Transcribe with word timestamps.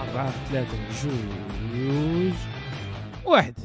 أربعة 0.00 0.44
ثلاثة 0.44 1.02
جوج 1.02 2.34
واحد. 3.24 3.58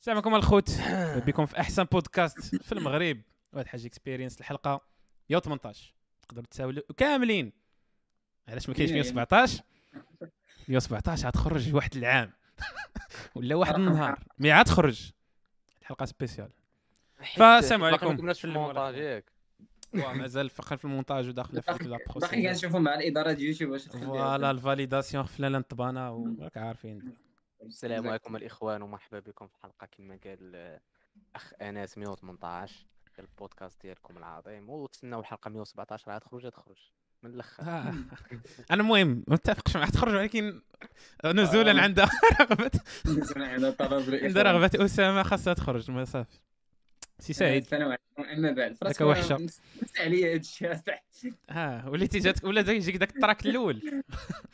السلام 0.00 0.16
عليكم 0.16 0.34
الخوت. 0.34 0.70
بكم 1.26 1.46
في 1.46 1.60
أحسن 1.60 1.84
بودكاست 1.84 2.56
في 2.56 2.72
المغرب. 2.72 3.20
واحد 3.52 3.66
حاجة 3.66 3.86
experience 3.86 4.40
الحلقة 4.40 4.80
118 5.30 5.94
تقدروا 6.22 6.46
تساولوا 6.50 6.82
كاملين. 6.96 7.52
علاش 8.48 8.68
ما 8.68 8.74
كاينش 8.74 8.92
117 8.92 9.62
117 10.68 11.28
غتخرج 11.28 11.74
واحد 11.74 11.96
العام. 11.96 12.32
ولا 13.34 13.54
واحد 13.54 13.74
النهار. 13.74 14.24
mais 14.38 14.52
عاد 14.52 14.64
تخرج 14.64 15.10
الحلقة 15.82 16.04
spéciale. 16.04 16.52
فالسلام 17.36 17.84
عليكم. 17.84 18.32
في 18.32 18.44
المونتاج 18.44 18.94
ياك 18.94 19.31
مازال 19.94 20.50
فقط 20.50 20.78
في 20.78 20.84
المونتاج 20.84 21.28
وداخلة 21.28 21.60
في 21.60 21.84
لا 21.84 21.98
باقي 22.16 22.42
كنشوفوا 22.42 22.80
مع 22.80 22.94
الإدارة 22.94 23.32
ديال 23.32 23.48
يوتيوب 23.48 23.70
واش 23.70 23.88
voilà 23.88 24.50
ال 24.50 24.57
validation 24.57 25.24
خفنا 25.24 25.48
نطبانا 25.48 26.10
وراك 26.10 26.56
عارفين. 26.56 27.14
السلام 27.62 28.08
عليكم 28.08 28.36
الإخوان 28.36 28.82
ومرحبا 28.82 29.18
بكم 29.18 29.46
في 29.46 29.56
حلقة 29.62 29.86
كما 29.96 30.18
قال 30.24 30.52
آه، 30.54 30.80
أخ 31.36 31.52
انس 31.62 31.98
118 31.98 32.86
ديال 33.16 33.26
البودكاست 33.28 33.82
ديالكم 33.82 34.18
العظيم. 34.18 34.70
وتسناو 34.70 35.20
الحلقة 35.20 35.48
117 35.48 36.10
عاد 36.10 36.20
تخرج 36.20 36.50
تخرج. 36.50 36.92
من 37.22 37.34
الأخر. 37.34 37.62
آه. 37.62 37.94
أنا 38.70 38.82
المهم 38.82 39.08
ما 39.08 39.34
متفقش 39.34 39.76
معاه 39.76 39.86
تخرج 39.90 40.14
ولكن 40.14 40.62
نزولا 41.24 41.72
آه. 41.78 41.82
عند 41.82 42.00
رغبه 42.40 42.70
طلب 43.70 44.14
عند 44.14 44.38
رغبة 44.38 44.70
أسامة 44.84 45.22
خاصها 45.22 45.54
تخرج 45.54 45.90
ما 45.90 46.04
صافي. 46.04 46.38
سي 47.22 47.32
سعيد. 47.32 47.62
السلام 47.62 47.88
عليكم 47.88 48.22
اما 48.32 48.52
بعد 48.52 48.76
داك 48.82 49.00
وحشة. 49.00 49.36
نسى 49.36 49.60
عليا 49.98 50.34
هاد 50.34 50.40
الشيء. 50.40 51.34
ها 51.50 51.88
وليتي 51.88 52.18
جات 52.18 52.44
ولا 52.44 52.70
يجيك 52.72 52.96
داك 52.96 53.16
التراك 53.16 53.46
الأول. 53.46 53.82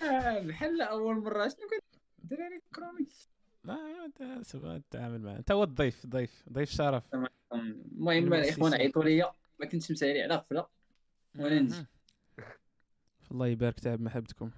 آه، 0.03 0.41
بحال 0.41 0.81
أول 0.81 1.17
مرة. 1.17 1.49
شنو 1.49 1.59
كنت 1.59 2.01
الدراري 2.25 2.61
فكروني 2.61 3.07
لا 3.65 4.79
تتعامل 4.91 5.23
معاه 5.23 5.37
أنت 5.37 5.51
هو 5.51 5.63
الضيف 5.63 6.07
ضيف 6.07 6.45
ضيف 6.53 6.71
شرف. 6.71 7.03
المهم. 7.15 8.33
الاخوان 8.35 8.75
عيطوا 8.75 9.05
لي 9.05 9.33
ما 9.61 9.67
كنتش 9.67 9.91
مسالي 9.91 10.23
على 10.23 10.35
غفلة. 10.35 10.67
وأنا 11.39 11.61
نجي. 11.61 11.87
الله 13.33 13.47
يبارك 13.47 13.81
تعب 13.81 14.01
محبتكم. 14.01 14.51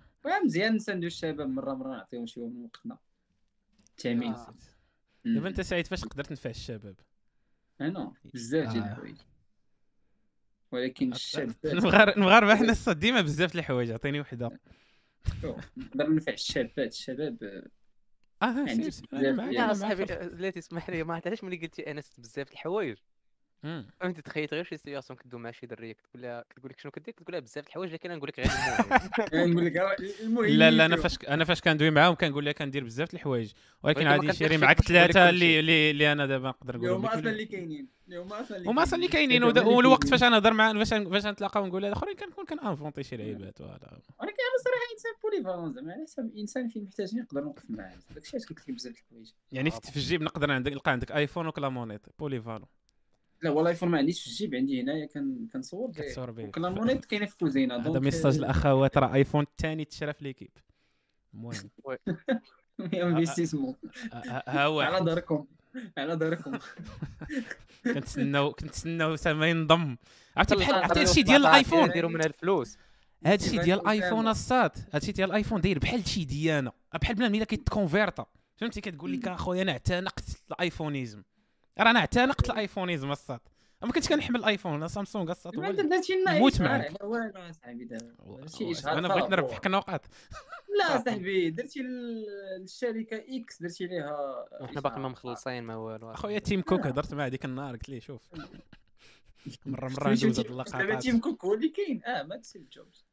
مزيان 0.44 0.75
نساندو 0.75 1.06
الشباب. 1.06 1.48
مرة 1.48 1.75
مرة 1.75 1.88
نعطيهم 1.88 2.27
شي 2.27 2.41
من 2.41 2.64
وقتنا. 2.64 2.98
التامين 3.91 4.33
آه. 4.33 4.55
دابا 5.25 5.48
أنت 5.48 5.61
سعيد 5.61 5.86
فاش 5.86 6.05
قدرت 6.05 6.27
تنفع 6.27 6.50
الشباب؟ 6.50 6.97
أنا 7.81 8.12
بزاف 8.34 8.73
ديال 8.73 8.83
آه. 8.83 8.86
الحوايج. 8.92 9.17
ولكن 10.73 11.12
الشاب 11.12 11.55
المغار- 11.64 12.17
المغاربه 12.17 12.56
حنا 12.56 12.72
الصاد 12.72 12.98
ديما 12.98 13.20
بزاف 13.20 13.55
الحوايج 13.55 13.91
عطيني 13.91 14.20
وحدة. 14.20 14.61
نقدر 15.77 16.14
نفع 16.14 16.33
الشابات 16.33 16.92
الشباب. 16.92 17.64
آه 18.42 18.67
سير 18.67 18.91
سير. 18.91 19.06
بزاف 19.12 19.20
ديال- 19.20 19.37
معاك. 19.37 19.72
صاحبي 19.77 20.05
لا 20.05 20.50
تسمح 20.50 20.91
لي 20.91 21.05
ما 21.05 21.14
عرفت 21.14 21.27
علاش 21.27 21.45
ملي 21.45 21.56
قلتي 21.56 21.91
أنس 21.91 22.20
بزاف 22.20 22.48
د 22.48 22.53
الحوايج. 22.53 22.97
مم. 23.62 23.86
فهمتي 24.00 24.22
تخيلت 24.22 24.55
غير 24.55 24.64
شي 24.64 24.77
سياسيون 24.77 25.19
كدوي 25.19 25.41
مع 25.41 25.50
شي 25.50 25.66
درية 25.66 25.92
كتقول 25.92 26.22
لها 26.22 26.44
كتقول 26.50 26.70
لك 26.70 26.80
شنو 26.80 26.92
كدير؟ 26.92 27.14
كتقول 27.14 27.33
لها 27.33 27.41
بزاف 27.41 27.64
د 27.64 27.69
الحوايج 27.69 27.92
لكن 27.92 28.11
نقول 28.11 28.28
لك 28.28 28.39
غير 28.41 28.48
المهم. 29.34 29.50
نقول 29.53 29.66
لك 29.66 29.77
آه، 29.77 29.97
المهم 30.20 30.44
لا 30.44 30.70
لا 30.70 30.86
أنا. 30.86 30.97
فاش 30.97 31.19
أنا 31.28 31.44
فاش 31.44 31.61
كندوي 31.61 31.91
معاهم 31.91 32.14
كنقول 32.14 32.44
لها 32.44 32.53
كندير 32.53 32.84
بزاف 32.84 33.11
د 33.11 33.14
الحوايج. 33.14 33.53
ولكن 33.83 34.06
عادي 34.06 34.27
نشري 34.27 34.56
لي 34.56 34.75
ثلاثة 34.75 35.28
اللي. 35.28 35.61
اللي, 35.61 35.91
اللي 35.91 36.12
أنا 36.12 36.27
دابا 36.27 36.48
نقدر 36.48 36.75
اللي 36.75 36.86
نقول 36.86 36.98
هما 36.98 37.14
أصلا 37.14 37.31
اللي 37.31 37.44
كاينين 37.44 37.88
اللي 38.08 38.20
هما 38.20 38.41
أصلا 38.41 38.56
اللي 38.56 38.69
هما 38.70 38.83
أصلا 38.83 38.94
اللي 38.94 39.08
كاينين. 39.08 39.42
والوقت. 39.44 40.08
فاش 40.08 40.22
أنا 40.22 40.31
نهضر 40.31 40.53
مع 40.53 40.72
فاش 40.72 40.88
فاش 40.88 41.27
نتلاقاو 41.27 41.64
ونقول 41.64 41.84
هذا 41.84 41.92
أخرين 41.92 42.16
كنكون 42.16 42.44
كنانفونتي 42.44 43.03
شي 43.03 43.16
لعيبات 43.16 43.61
ولكن 43.61 43.77
أنا 44.20 44.58
صراحة 44.64 44.86
إنسان 44.92 45.12
بوليفالون 45.22 45.72
زعما 45.72 45.92
على 45.92 46.03
حسب 46.03 46.25
الانسان 46.25 46.69
فين 46.69 46.84
محتاج 46.84 47.16
نقدر 47.16 47.44
نوقف 47.44 47.70
معاه. 47.70 47.94
داكشي 48.14 48.36
علاش 48.36 48.48
قلت 48.48 48.61
لك 48.61 48.70
بزاف 48.70 48.92
د 48.92 48.97
الحوايج. 48.97 49.33
يعني 49.53 49.69
آه، 49.69 49.72
في 49.72 49.91
في 49.91 49.97
الجيب 49.97 50.22
نقدر 50.22 50.50
عندك 50.50 50.72
نلقى 50.72 50.92
عندك 50.92 51.12
ايفون 51.12 51.47
وكلا 51.47 51.69
مونيط 51.69 52.00
بولي 52.19 52.41
فالو 52.41 52.66
لا 53.43 53.51
والله 53.51 53.71
إيفون 53.71 53.89
ما 53.89 53.99
عنديش 53.99 54.21
في 54.23 54.27
الجيب 54.27 54.55
عندي 54.55 54.83
هنايا 54.83 55.06
كان 55.06 55.49
كنصور 55.53 55.91
به 55.91 56.03
كتصور 56.03 56.31
به 56.31 56.45
وكلا 56.45 56.69
مونيت 56.71 57.05
كاينة 57.05 57.27
في 57.27 57.33
الكوزينه 57.33 57.77
هذا 57.77 57.99
ميساج 58.01 58.37
الاخوات 58.37 58.99
راه 58.99 59.15
إيفون 59.15 59.43
الثاني 59.43 59.84
تشرى 59.84 60.12
في 60.12 60.25
l'équipe. 60.25 60.50
المهم. 61.34 61.71
investissement 62.94 63.76
ها- 64.12 64.43
ها 64.49 64.65
هو. 64.65 64.81
على 64.81 65.05
داركم. 65.05 65.47
على 65.99 66.17
داركم. 66.17 66.59
كنتسناو 67.95 68.53
كنتسناو 68.53 69.15
اسامه 69.15 69.47
ينضم. 69.47 69.97
عرفتي 70.37 70.57
بحال 70.57 70.75
عرفتي 70.75 71.01
هادشي 71.01 71.22
ديال 71.22 71.41
17 71.43 71.49
الآيفون؟ 71.49 71.89
نديروا 71.89 72.11
منها 72.11 72.27
الفلوس. 72.27 72.78
هادشي 73.27 73.59
ديال 73.59 73.78
أسامة؟ 73.78 73.91
آيفون 73.91 74.28
الصاد. 74.28 74.71
هادشي 74.93 75.12
ديال 75.12 75.31
الايفون 75.31 75.61
داير 75.61 75.78
بحال 75.78 76.07
شي 76.09 76.25
ديانة. 76.25 76.72
بحال 77.01 77.15
بنادم 77.17 77.34
إلا 77.34 77.45
كيت 77.44 77.63
convertir. 77.63 78.26
فهمتي؟ 78.57 78.81
كتقول 78.81 79.12
لك 79.12 79.28
أخويا 79.28 79.62
أنا 79.62 79.72
اعتنقت 79.72 80.25
ال 80.50 80.57
iPhonisme. 80.57 81.22
راه 81.80 81.91
أنا 81.91 81.98
اعتنقت 81.98 82.50
ال 82.50 82.56
iPhonisme 82.56 83.10
الصاد. 83.12 83.41
ما 83.82 83.92
كنتش 83.92 84.08
كنحمل 84.08 84.36
الايفون 84.41 84.74
أنا 84.74 84.88
سامسونج 84.88 85.30
الصاد 85.30 85.56
هو 85.56 85.62
موت 86.38 86.60
معاك. 86.60 87.04
والو 87.04 87.32
اصاحبي 87.50 87.84
دابا 87.84 88.46
شي 88.46 88.70
اشهار 88.70 88.98
أنا 88.98 89.08
بغيت 89.08 89.20
صافي. 89.20 89.32
نربح 89.32 89.58
كنوقات 89.58 90.06
لا 90.78 90.98
صاحبي 91.04 91.50
درتي 91.50 91.80
للشركه 91.82 93.24
إكس 93.28 93.62
درتي 93.62 93.86
ليها 93.86 94.46
وحنا 94.60 94.80
باقي 94.80 95.00
ما. 95.00 95.08
مخلصين 95.08 95.62
ما 95.62 95.76
والو 95.76 96.10
أخويا 96.10 96.38
تيم 96.38 96.62
كوك 96.62 96.86
هضرت 96.86 97.14
معاه 97.14 97.28
ديك 97.28 97.44
النهار 97.44 97.72
قلت 97.72 97.88
ليه 97.88 98.00
شوف. 98.00 98.22
مرة 99.66 99.88
مرة 99.88 100.08
ندوز 100.08 100.24
هاد 100.24 100.34
دابا 100.34 100.50
اللقطات. 100.50 101.02
تيم 101.02 101.20
كوك 101.20 101.44
هو 101.44 101.54
اللي 101.54 101.68
كاين. 101.68 102.04
آه 102.04 102.22
ما 102.22 102.42
ستيف 102.42 102.62
جوبز 102.72 103.04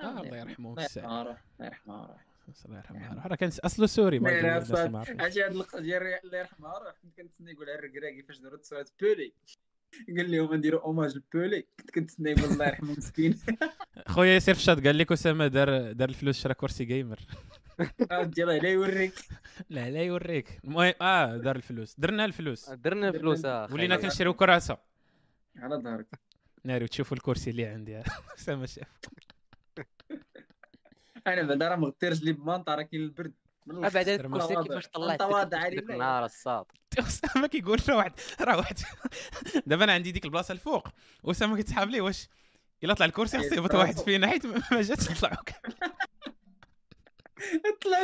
آه، 0.00 0.20
الله 0.20 0.36
يرحمه 0.36 0.70
الله 0.70 0.82
يرحمه 0.82 1.20
الله 1.20 1.38
يرحمه. 1.60 2.16
روح 2.48 2.56
الله 2.64 2.76
يرحمه. 2.78 3.26
راه 3.26 3.36
كان 3.36 3.50
أصله 3.64 3.86
سوري 3.86 4.18
ما 4.18 4.30
عرفوش. 4.30 4.78
عرفتي 4.78 5.42
هاد 5.44 5.50
اللقطة 5.50 5.80
ديال 5.80 6.02
الله 6.24 6.38
يرحمها 6.38 6.78
روح 6.78 6.94
كنت 7.02 7.16
كنتسنى 7.20 7.50
يقولها 7.50 7.74
الركراكي 7.74 8.22
فاش 8.22 8.38
داروا 8.38 8.58
تصويت 8.58 8.90
بولي. 9.00 9.32
قال 10.16 10.30
لهم 10.32 10.54
نديروا 10.54 10.80
hommage 10.82 11.16
لبولي. 11.16 11.66
كنت 11.80 11.90
كنتسنى 11.90 12.30
يقول 12.30 12.44
الله 12.52 12.66
يرحمه 12.66 12.92
مسكين. 12.92 13.38
خويا 14.08 14.34
ياسر 14.34 14.54
في 14.54 14.60
الشات 14.60 14.86
قال 14.86 14.98
لك 14.98 15.12
اسامه 15.12 15.46
دار 15.46 15.92
دار 15.92 16.08
الفلوس 16.08 16.40
شرا 16.40 16.52
كرسي 16.52 16.84
gamer 16.84 17.20
آه، 18.10 18.22
ديال 18.22 18.48
لا 18.48 18.68
يوريك. 18.68 19.14
لا 19.70 19.90
لا 19.90 20.02
يوريك. 20.02 20.60
المهم 20.64 20.94
آه 21.02 21.36
دار 21.36 21.56
الفلوس. 21.56 21.94
درنا 21.98 22.24
الفلوس. 22.24 22.70
درنا 22.70 23.12
فلوس 23.12 23.44
أخي 23.44 23.74
ولينا. 23.74 23.96
كنشريو 23.96 24.34
كراسة. 24.34 24.78
على 25.56 25.76
ظهرك. 25.76 26.06
ناري 26.64 26.84
وتشوفوا 26.84 27.16
الكرسي 27.16 27.50
اللي 27.50 27.64
عندي. 27.64 28.02
اسامه 28.38 28.66
شاف. 28.66 28.88
أنا 31.26 31.42
بعدا 31.42 31.68
راه 31.68 31.76
مغطي 31.76 32.08
رجلي 32.08 32.32
بمانطا 32.32 32.74
راه 32.74 32.82
كاين 32.82 33.02
البرد 33.02 33.32
من 33.66 33.76
الآخر. 33.78 33.94
بعد 33.94 34.08
هاد 34.08 34.18
ترمى. 34.18 34.36
الكرسي. 34.36 34.62
كيفاش 34.62 34.86
طلعت 34.88 35.18
تواضع 35.18 35.68
ديك 35.68 35.84
لله. 35.84 35.94
النهار 35.94 36.24
الصاد 36.24 36.64
أسامة 36.98 37.46
كيقول 37.46 37.80
راه 37.88 37.96
واحد 37.96 38.12
راه 38.40 38.56
واحد 38.56 38.78
دابا 39.66 39.84
أنا 39.84 39.92
عندي 39.92 40.12
ديك 40.12 40.24
البلاصة 40.24 40.52
الفوق 40.52 40.88
اسامه 41.24 41.56
كيتسحاب 41.56 41.90
ليه 41.90 42.00
واش 42.00 42.28
إلا 42.84 42.94
طلع 42.94 43.06
الكرسي 43.06 43.38
خصو 43.38 43.54
يهبط 43.54 43.74
واحد 43.74 43.98
فينا 43.98 44.26
حيت 44.26 44.46
ما 44.46 44.62
ما 44.72 44.82
جاتش 44.82 45.04
تطلعوا 45.06 45.36
طلع 47.84 47.98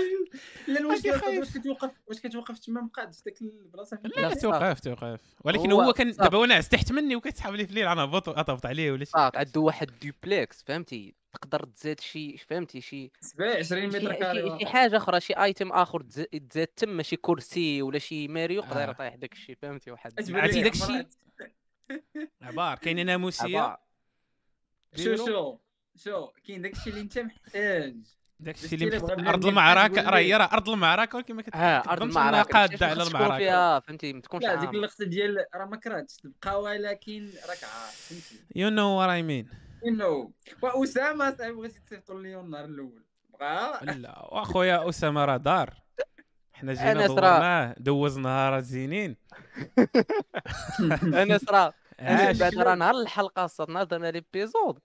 لا. 0.68 0.86
واش 0.86 1.00
كتوقف 1.54 1.90
واش 2.06 2.20
كتوقف 2.20 2.58
تما 2.58 2.80
مقاد 2.80 3.12
في 3.12 3.22
ديك 3.24 3.42
البلاصه 3.42 3.96
فين 3.96 4.10
لا. 4.16 4.34
توقف 4.34 4.80
توقف 4.80 5.20
ولكن 5.44 5.72
هو 5.72 5.82
هو 5.82 5.92
كان. 5.92 6.10
دابا 6.10 6.38
وأنا 6.38 6.60
تحت 6.60 6.92
مني 6.92 7.16
وكيتسحب 7.16 7.54
لي 7.54 7.64
في 7.64 7.70
الليل 7.70 7.86
أنا 7.88 8.04
هبط 8.04 8.28
اطبط 8.28 8.66
عليه 8.66 8.92
ولا 8.92 9.04
شي 9.04 9.12
عنده 9.16 9.60
واحد 9.60 9.90
دوبلكس 10.02 10.62
فهمتي 10.62 11.14
تقدر 11.32 11.64
تزاد 11.64 12.00
شي 12.00 12.36
فهمتي 12.38 12.80
شي 12.80 13.10
27 13.20 13.90
شي, 13.90 13.98
متر 13.98 14.12
شي, 14.12 14.18
carré 14.18 14.58
شي 14.58 14.66
حاجة 14.66 14.96
أخرى 14.96 15.20
شي 15.20 15.32
item 15.32 15.72
آخر 15.72 16.02
تز- 16.02 16.38
تزاد 16.50 16.66
تما 16.66 17.02
شي 17.02 17.16
كرسي 17.16 17.82
ولا 17.82 17.98
شي 17.98 18.28
ماريو 18.28 18.62
يقدر 18.62 18.88
آه. 18.88 18.90
يطيح 18.90 19.14
داك 19.14 19.32
الشيء 19.32 19.56
فهمتي 19.62 19.90
واحد 19.90 20.12
عرفتي 20.34 20.62
داك. 20.62 20.72
الشيء 20.72 21.06
عبار 22.42 22.78
كاينة 22.82 23.02
ناموسية. 23.02 23.78
شو 24.96 25.16
شو 25.16 25.58
شو 25.96 26.26
كاين 26.46 26.62
داك 26.62 26.72
الشيء 26.72 26.88
اللي 26.92 27.00
أنت 27.02 27.18
محتاج 27.18 27.96
داك 28.40 28.54
الشيء 28.54 28.74
اللي 28.82 28.96
أرض 29.30 29.46
المعركه 29.46 30.10
راه. 30.10 30.18
هي 30.18 30.34
راه 30.36 30.44
أرض 30.52 30.68
المعركه 30.70 31.16
ولكن 31.16 31.34
ما 31.34 31.42
ها 31.54 31.78
أرض 31.78 31.84
كتقدمش 31.86 32.16
انها 32.16 32.28
المعركه 32.28 32.58
قاده 32.58 32.86
على 32.86 33.02
المعركه 33.02 33.36
فيها 33.36 33.80
فهمتي؟ 33.80 34.12
ما 34.12 34.20
تكونش 34.20 34.44
لا 34.44 34.54
ديك 34.54 34.70
اللقطه 34.70 35.04
ديال 35.04 35.44
راه 35.54 35.64
ما 35.66 35.76
كرهتش. 35.76 36.16
تبقى 36.16 36.62
ولكن 36.62 37.30
راك 37.48 37.64
عارف 37.64 38.06
فهمتي؟ 38.08 38.44
you 38.56 38.68
know 38.70 38.88
what 39.00 39.10
I 39.10 39.22
mean 39.22 39.48
انه 39.86 40.30
وأسامة 40.62 41.36
صاحبي 41.36 41.52
بغيتي 41.54 41.80
تصيفطوا 41.86 42.20
لي 42.20 42.40
النهار 42.40 42.64
الأول. 42.64 43.02
بغا؟ 43.40 43.84
لا 43.84 44.24
وأخويا 44.32 44.88
أسامة 44.88 45.24
راه 45.24 45.36
دار. 45.36 45.74
حنا 46.52 46.74
جينا 46.74 46.92
راه- 46.92 47.06
دورناه 47.06 47.74
دوز 47.78 48.18
نهارات 48.18 48.64
زينين 48.64 49.16
أنا 51.02 51.38
صرا 51.38 51.72
أنا 52.00 52.22
عاش. 52.26 52.38
بعد 52.38 52.54
راه 52.58 52.74
نهار 52.74 52.94
الحلقة 52.94 53.46
نهار 53.68 53.84
درنا 53.84 54.10
l'épisode. 54.10 54.78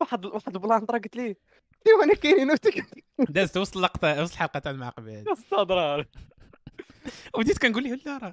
واحد 0.00 0.24
واحد 0.26 0.54
ال 0.54 0.60
plan 0.60 0.86
راه 0.90 0.98
قلت 0.98 1.16
لي 1.16 1.28
لي 1.28 1.36
وأنا 2.00 2.14
كاينين 2.14 2.50
وتك 2.50 2.86
دازت 3.28 3.56
وسط 3.56 3.76
اللقطة 3.76 4.22
وسط 4.22 4.32
الحلقة 4.32 4.58
تاع 4.60 4.72
المعقبه 4.72 5.20
هذه 5.20 5.32
أستاذ 5.32 5.58
راه 5.58 6.06
وبديت 7.34 7.58
كنقول 7.58 7.84
له 7.84 7.98
لا 8.06 8.18
راه. 8.18 8.32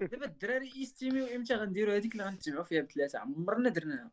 دابا 0.00 0.26
الدراري 0.26 0.72
يستيميو 0.76 1.26
إمتى 1.26 1.54
غنديروا 1.54 1.96
هذيك؟ 1.96 2.12
اللي 2.12 2.24
غنتجمعوا 2.24 2.64
فيها 2.64 2.82
بثلاثة. 2.82 3.18
عمرنا 3.18 3.68
درناها 3.68 4.10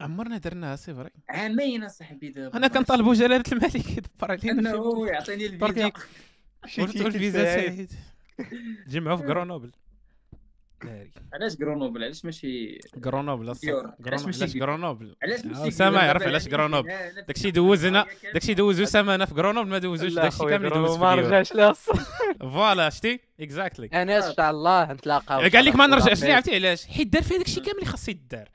عمرنا 0.00 0.38
درناها 0.38 0.76
c'est 0.76 0.94
vrai. 0.94 1.10
عامين 1.28 1.84
اصاحبي 1.84 2.28
دابا. 2.28 2.56
أنا 2.56 2.68
كنطالبوا 2.68 3.14
جلاله 3.14 3.44
الملك. 3.52 3.90
يدبر 3.98 4.30
علينا 4.32 4.70
أنه 4.70 5.06
يعطيني 5.06 5.46
الفيزا. 5.46 5.92
قلت 6.78 6.96
الفيزا 6.96 7.44
سعيد 7.44 7.92
جمعوا 8.92 9.16
في 9.16 9.24
غرونوبل 9.24 9.72
ناري 10.84 11.10
علاش 11.34 11.56
غرونوبل 11.60 12.04
علاش 12.04 12.24
ماشي 12.24 12.78
غرونوبل. 13.04 13.54
علاش 14.08 14.24
ماشي 14.24 14.40
علاش 14.42 14.52
بيور؟ 14.52 14.66
غرونوبل 14.70 15.16
علاش 15.22 15.40
آه، 15.40 15.46
ماشي 15.46 15.78
دابا 15.78 16.02
يعرف 16.04 16.22
علاش 16.22 16.48
غرونوبل. 16.48 16.88
داكشي 17.26 17.50
دوزنا 17.50 18.06
داكشي 18.34 18.54
دوز 18.54 18.80
اسامه 18.80 19.14
أنا 19.14 19.26
في 19.26 19.34
غرونوبل 19.34 19.68
ما 19.70 19.78
دوزوش 19.78 20.12
داكشي 20.12 20.38
كامل 20.44 20.66
يدوز 20.66 20.96
ما 20.98 21.14
رجعش 21.14 21.52
لها 21.52 21.72
voilà 22.52 22.90
شتي؟ 22.90 23.20
exactly 23.40 23.86
انس 23.86 24.24
ان 24.24 24.34
شاء 24.34 24.50
الله 24.50 24.92
نتلاقاو 24.92 25.40
قال 25.40 25.64
لك 25.64 25.76
ما 25.76 25.86
نرجعش. 25.86 26.22
ليه 26.24 26.34
عرفتي 26.34 26.54
علاش؟ 26.54 26.86
حيت 26.86 27.08
دار 27.08 27.22
فيه 27.22 27.36
داكشي 27.38 27.60
كامل 27.60 27.74
اللي 27.78 27.86
خاص 27.86 28.08
يدار 28.08 28.48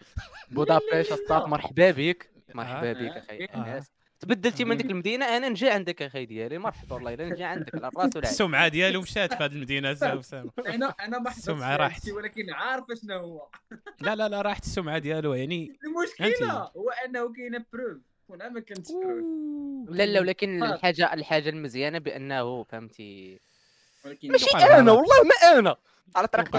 الصاط 1.11 1.47
مرحبا 1.47 1.91
بك. 1.91 2.29
مرحبا 2.55 2.89
آه. 2.89 2.93
بك 2.93 3.11
أخي 3.29 3.45
آه. 3.45 3.83
تبدلتي 4.25 4.65
من 4.65 4.77
ديك 4.77 4.85
المدينة 4.85 5.37
أنا 5.37 5.49
نجي 5.49 5.69
عندك 5.69 6.01
أخي 6.01 6.25
ديالي 6.25 6.57
مرحبا 6.57 6.95
والله 6.95 7.13
إلا 7.13 7.25
نجي 7.29 7.43
عندك 7.43 7.75
على 7.75 7.87
الراس 7.87 8.15
والعين 8.15 8.31
السمعة 8.33 8.67
ديالو 8.67 9.01
مشات 9.01 9.33
في 9.33 9.43
هذه 9.43 9.51
المدينة 9.51 9.91
أسامة. 9.91 10.51
أنا 10.67 10.93
أنا 11.01 11.19
ما 11.19 11.29
فيها 11.29 11.77
راحت. 11.77 12.09
ولكن 12.09 12.53
عارف 12.53 12.85
شنو 13.01 13.17
هو. 13.19 13.47
لا 14.05 14.15
لا 14.15 14.29
لا 14.29 14.41
راحت 14.41 14.63
السمعة 14.63 14.97
ديالو 14.97 15.33
يعني 15.33 15.71
المشكلة 15.85 16.51
هو 16.53 16.89
أنه 17.05 17.33
كاينة 17.33 17.65
بروف 17.73 17.97
وأنا 18.29 18.49
ما 18.49 18.59
كنتش 18.59 18.91
بروف 18.91 19.23
لا 19.89 20.05
لا 20.05 20.19
ولكن. 20.19 20.63
الحاجة 20.63 21.13
الحاجة 21.13 21.49
المزيانة 21.49 21.97
بأنه 21.99 22.63
فهمتي؟ 22.63 23.39
ولكن 24.05 24.31
ماشي 24.31 24.57
أنا. 24.57 24.91
والله 24.91 25.23
ما 25.23 25.59
أنا. 25.59 25.75
على 26.15 26.27
طريق 26.27 26.55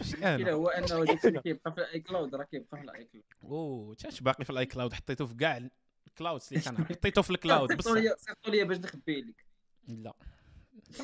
المشكلة 0.00 0.52
هو 0.52 0.68
إنه 0.78 1.04
داكشي 1.04 1.28
اللي 1.28 1.40
كيبقى 1.40 1.72
في 1.72 1.80
ال 1.80 2.00
iCloud 2.00 2.34
راه 2.34 2.44
كيبقى 2.44 2.78
في 2.78 2.84
ال 2.84 3.04
iCloud. 3.04 3.24
أوه 3.44 3.94
تاش 3.94 4.20
باقي 4.20 4.44
في 4.44 4.50
ال 4.50 4.66
iCloud؟ 4.66 4.92
حطيته 4.92 5.26
في 5.26 5.34
كاع 5.34 5.68
ال 6.06 6.12
clouds 6.12 6.48
اللي 6.52 6.64
كان 6.64 6.76
حطيته 6.88 7.22
في 7.22 7.30
ال 7.30 7.38
cloud 7.38 7.76
بصح 7.76 7.90
لي 7.92 8.14
صيفطوا 8.18 8.52
لي 8.52 8.64
باش 8.64 8.78
نخبي 8.78 9.20
لك 9.20 9.44
لا. 9.88 10.12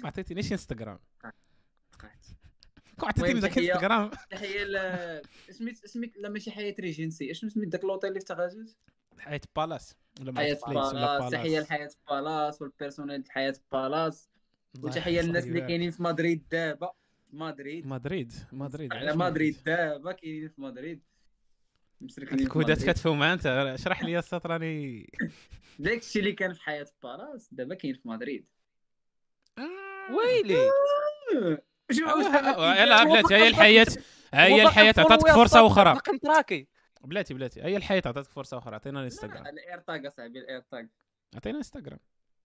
ما 0.02 0.06
عطيتينيش 0.08 0.52
انستغرام. 0.52 0.98
كون 3.00 3.08
عطيتيني 3.08 3.40
ذاك. 3.40 3.58
انستغرام 3.58 4.10
تحية؟ 4.30 4.64
سميت 5.50 5.86
سميت 5.86 6.16
لا 6.16 6.28
ماشي 6.28 6.50
حياة 6.50 6.74
ريجنسي. 6.80 7.30
اشنو 7.30 7.50
سميت 7.50 7.68
داك 7.68 7.84
لوطيل 7.84 8.08
اللي 8.08 8.20
في 8.20 8.26
تغازوز 8.26 8.76
حياة 9.18 9.40
بالاس. 9.56 9.96
ولا 10.20 10.32
ما 10.32 10.38
حياة 10.40 10.58
بالاس؟ 10.68 11.32
تحية 11.32 11.60
لحياة 11.60 11.90
بالاس 12.10 12.62
وال 12.62 12.74
personnel 12.74 13.24
حياة 13.30 13.54
بالاس. 13.72 14.28
وتحية 14.82 15.20
للناس 15.20 15.44
اللي. 15.44 15.60
كاينين 15.60 15.90
في 15.90 16.02
مدريد 16.02 16.48
دابا. 16.50 16.92
مدريد. 17.34 17.86
مدريد 17.86 18.32
مدريد 18.52 18.92
على 18.92 19.16
مدريد؟ 19.16 19.56
دابا 19.66 20.12
كاينين 20.12 20.48
في 20.48 20.60
مدريد. 20.60 21.02
مسركين 22.00 22.38
في 22.38 22.44
الكودات 22.44 22.78
مدريد. 22.78 22.94
كتفهم 22.94 23.22
انت 23.22 23.46
اشرح 23.46 24.02
لي 24.02 24.18
السطر 24.18 24.50
راني. 24.50 25.12
داك 25.78 25.98
الشيء 25.98 26.22
اللي 26.22 26.32
كان 26.32 26.52
في 26.52 26.62
حياة 26.62 26.86
بالاس 27.02 27.54
دابا 27.54 27.74
كاين 27.74 27.94
في 27.94 28.08
مدريد. 28.08 28.46
ويلي؟ 30.10 30.70
شوف 31.90 32.26
يلا 32.78 33.04
بلاتي 33.04 33.34
هي 33.34 33.48
الحياة 33.48 33.86
هي 34.34 34.62
الحياة 34.62 34.94
عطاتك 34.98 35.28
فرصة 35.28 35.66
أخرى. 35.66 36.00
كنتراكي 36.06 36.68
بلاتي 37.04 37.34
بلاتي 37.34 37.62
هي 37.62 37.76
الحياة 37.76 38.02
عطاتك 38.06 38.30
فرصة 38.30 38.58
أخرى. 38.58 38.74
عطينا 38.74 39.00
الإنستغرام. 39.00 39.46
ال 39.46 39.55
AirTag 39.55 40.06
أصاحبي 40.06 40.38
ال 40.38 40.44
AirTag. 40.44 40.84
عطينا 41.34 41.58
انستغرام 41.58 41.98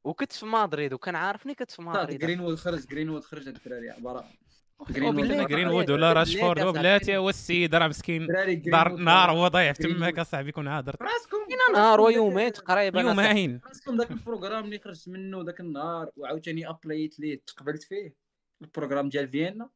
وكنت 0.03 0.31
في 0.31 0.45
مدريد 0.45 0.94
وكان 0.94 1.15
عارفني 1.15 1.56
كنت 1.56 1.71
في 1.71 1.81
مدريد. 1.81 2.19
جرين 2.19 2.39
وود 2.39 2.56
خرج 2.56 2.88
جرين 2.88 3.09
وود 3.09 3.24
خرج 3.24 3.47
هاد 3.47 3.56
الدراري 3.56 3.89
عبارة. 3.89 4.30
جرين 4.89 5.15
وود. 5.15 5.47
جرين 5.47 5.67
وود 5.67 5.91
ولا 5.91 6.13
راشفورد؟ 6.13 6.61
وبلاتي 6.61 7.17
هو 7.17 7.29
السيد 7.29 7.75
راه 7.75 7.87
مسكين. 7.87 8.27
دار. 8.65 8.95
نار 8.95 9.31
هو 9.31 9.47
ضايع 9.47 9.71
تماك. 9.71 10.19
اصاحبي 10.19 10.51
كون 10.51 10.67
هادر. 10.67 10.95
راسكم 11.01 11.37
نهار 11.73 12.01
ويومين 12.01 12.51
تقريبا 12.53 13.01
يومين 13.01 13.61
راسكم 13.67 13.97
ذاك 13.97 14.11
البروغرام 14.11 14.65
اللي 14.65 14.79
خرجت 14.79 15.09
منه 15.09 15.43
ذاك 15.43 15.59
النهار 15.59 16.09
وعاوتاني 16.17 16.69
ابلايت 16.69 17.19
ليه 17.19 17.41
تقبلت 17.47 17.83
فيه؟ 17.83 18.13
البروغرام 18.61 19.09
ديال 19.09 19.27
فيينا. 19.29 19.69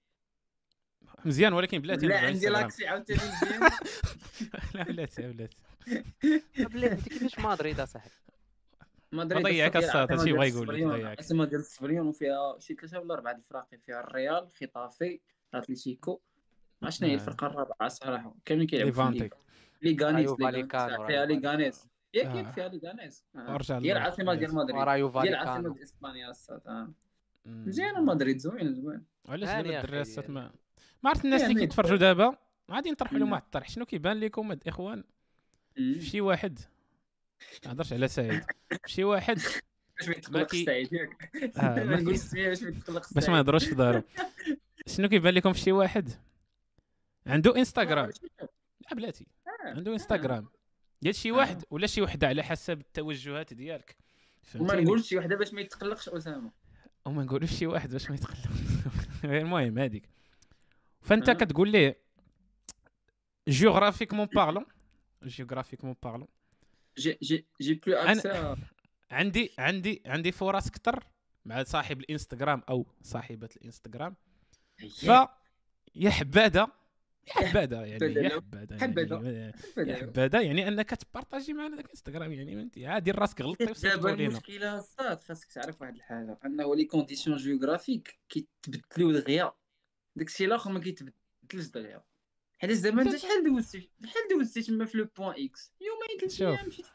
مزيان 1.26 1.54
ولكن 1.54 1.80
بلاتي 1.82 2.08
لا 2.08 2.18
عندي. 2.20 2.48
لاكسي 2.50 2.88
عاوتاني 2.88 3.20
فيينا. 3.40 3.70
لا 4.74 4.84
بلاتي 4.84 5.22
بلاتي. 5.22 5.58
بلاتي 6.58 7.10
كيفاش 7.10 7.40
مدريد 7.40 7.80
اصاحبي 7.80 8.12
الصاد 9.14 9.76
الصاد، 9.76 10.08
ديال 10.08 10.20
هادشي 10.20 10.34
بغا 10.34 10.44
العاصمة 10.44 10.64
يقول 10.64 10.68
لك، 10.68 10.84
ضيعك. 10.88 11.14
العاصمه 11.14 11.46
ديال 11.46 11.60
السبريون 11.60 12.08
وفيها 12.08 12.60
شي 12.60 12.74
ثلاثة 12.74 13.00
ولا 13.00 13.14
اربعه 13.14 13.34
د 13.34 13.38
الفراقي 13.38 13.78
فيها 13.78 14.00
الريال 14.00 14.50
خطافي 14.62 15.20
اتليتيكو 15.54 16.20
ما 16.82 16.90
شنو 16.90 17.08
هي 17.08 17.14
آه. 17.14 17.16
الفرقة 17.16 17.48
الرابعة 17.48 17.90
صراحة 17.90 18.36
كاملين 18.46 18.68
كيلعبوا 18.68 18.92
في 18.92 19.30
ليغانيس. 19.82 20.32
فاليكانو، 20.32 21.08
فيها 21.08 21.26
ليغانيس 21.26 21.88
ياك 22.14 22.26
آه. 22.26 22.38
ياك 22.38 22.54
فيها 22.54 22.68
ليغانيس 22.68 23.26
آه. 23.36 23.60
هي 23.72 23.92
العاصمه 23.92 24.34
ديال 24.34 24.56
مدريد 24.56 24.78
هي 24.78 25.30
العاصمه 25.30 25.74
ديال 25.74 25.82
إسبانيا 25.82 26.30
الصاد 26.30 26.62
آه. 26.68 26.94
مزيانه 27.46 28.02
مدريد 28.02 28.38
زوين 28.38 28.74
زوين 28.74 29.06
علاش 29.30 29.50
دابا. 29.50 30.02
السات 30.02 30.30
ما 30.30 30.52
ما 31.04 31.10
عرفت 31.10 31.26
الناس 31.26 31.42
اللي 31.42 31.54
يعني 31.54 31.68
كيتفرجوا 31.68 31.98
دابا 31.98 32.38
غادي 32.72 32.92
نطرحوا 32.92 33.18
لهم. 33.18 33.32
واحد 33.32 33.44
الطرح 33.44 33.70
شنو 33.70 33.86
كيبان 33.86 34.20
لكم 34.20 34.52
الاخوان. 34.52 35.04
شي 36.00 36.22
واحد 36.22 36.60
ما 37.66 37.72
نهضرش 37.72 37.94
على 37.94 38.08
سعيد. 38.08 38.44
شي 38.86 39.04
واحد. 39.04 39.40
باش 40.00 40.30
ما 40.30 40.40
ياك. 40.40 41.32
آه، 41.58 41.62
ما 41.62 41.84
ما 41.84 41.96
نقول 42.02 42.14
السميه 42.14 42.48
باش 42.48 42.64
ما 42.64 42.70
يتقلق 42.70 43.14
باش 43.14 43.30
ما 43.30 43.36
نهضروش 43.36 43.66
في 43.66 43.76
دارو. 43.76 44.04
شنو 44.88 45.10
كيبان 45.10 45.34
لكم 45.34 45.54
في 45.54 45.60
شي 45.60 45.72
واحد 45.72 46.10
عنده 47.28 47.56
انستغرام 47.56 48.10
لا 48.90 48.96
بلاتي. 48.96 49.28
آه. 49.48 49.70
عنده 49.70 49.94
انستغرام 49.94 50.48
ديال 51.02 51.16
شي 51.16 51.30
آه. 51.30 51.34
واحد 51.34 51.64
ولا 51.70 51.88
شي 51.88 52.02
وحدة 52.02 52.28
على 52.28 52.44
حسب 52.44 52.80
التوجهات 52.80 53.54
ديالك. 53.54 53.98
وما 54.56 54.82
نقولش 54.82 55.08
شي 55.10 55.18
وحدة 55.18 55.36
باش 55.36 55.54
ما 55.54 55.62
يتقلقش 55.62 56.10
أسامة. 56.10 56.52
وما 57.06 57.24
نقولوش 57.24 57.52
شي 57.52 57.68
واحد 57.68 57.92
باش 57.92 58.10
ما 58.10 58.16
يتقلق 58.16 58.38
المهم 59.24 59.80
هذيك 59.80 60.10
فأنت. 61.02 61.30
كتقول 61.30 61.72
ليه 61.72 62.04
géographiquement 63.50 64.26
parlant 64.26 64.66
géographiquement 65.24 65.96
parlant 66.04 66.28
j'ai 66.98 67.48
plus 67.62 67.98
accès 67.98 68.58
عندي 69.12 69.52
عندي 69.58 70.02
عندي 70.06 70.32
فرص 70.32 70.70
كتر 70.70 71.08
مع 71.46 71.64
صاحب 71.64 72.00
الإنستغرام 72.00 72.62
أو 72.70 72.86
صاحبة 73.02 73.50
الإنستغرام. 73.58 74.16
ف 74.80 75.12
يا 75.96 76.10
حباده 76.10 76.68
يا 77.28 77.48
حباده 77.48 77.86
يعني 77.86 78.14
يا 78.14 78.30
حباده 78.30 78.76
يا 79.78 79.96
حباده 79.96 80.40
يعني 80.42 80.68
انك 80.68 80.90
تبارطاجي 80.90 81.54
معنا 81.54 81.76
ذاك 81.76 81.86
الانستغرام 81.86 82.34
يعني 82.34 82.56
فهمتي 82.56 82.86
عادي 82.88 83.12
راسك 83.12 83.42
غلطتي 83.42 83.90
دابا 83.90 84.14
المشكلة 84.14 84.80
صاد 84.80 85.22
خاصك 85.22 85.52
تعرف 85.52 85.82
واحد 85.82 85.96
الحاجة 85.96 86.40
انه 86.46 86.76
les 86.76 86.86
conditions 86.86 87.38
géographiques 87.38 88.20
كيتبدلوا 88.30 89.14
دغيا 89.14 89.52
داكشي 90.16 90.46
الآخر 90.46 90.72
ما 90.72 90.80
كيتبدلش 90.80 91.68
دغيا 91.74 92.04
حيت 92.68 92.72
زعما 92.72 93.02
انت 93.02 93.16
شحال 93.16 93.44
دوزتي؟ 93.44 93.90
شحال 94.04 94.24
دوزتي 94.38 94.62
تما 94.62 94.86
في 94.86 94.98
le 94.98 95.08
point 95.18 95.36
X 95.38 95.74
يومين 95.82 96.30
ثلاث. 96.30 96.42
أيام 96.42 96.68
مشيتي 96.68 96.90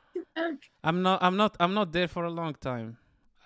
I'm 0.86 1.02
not 1.06 1.18
I'm 1.22 1.36
not 1.42 1.52
I'm 1.64 1.74
not 1.74 1.92
there 1.92 2.08
for 2.14 2.24
a 2.24 2.32
long 2.40 2.54
time. 2.68 2.96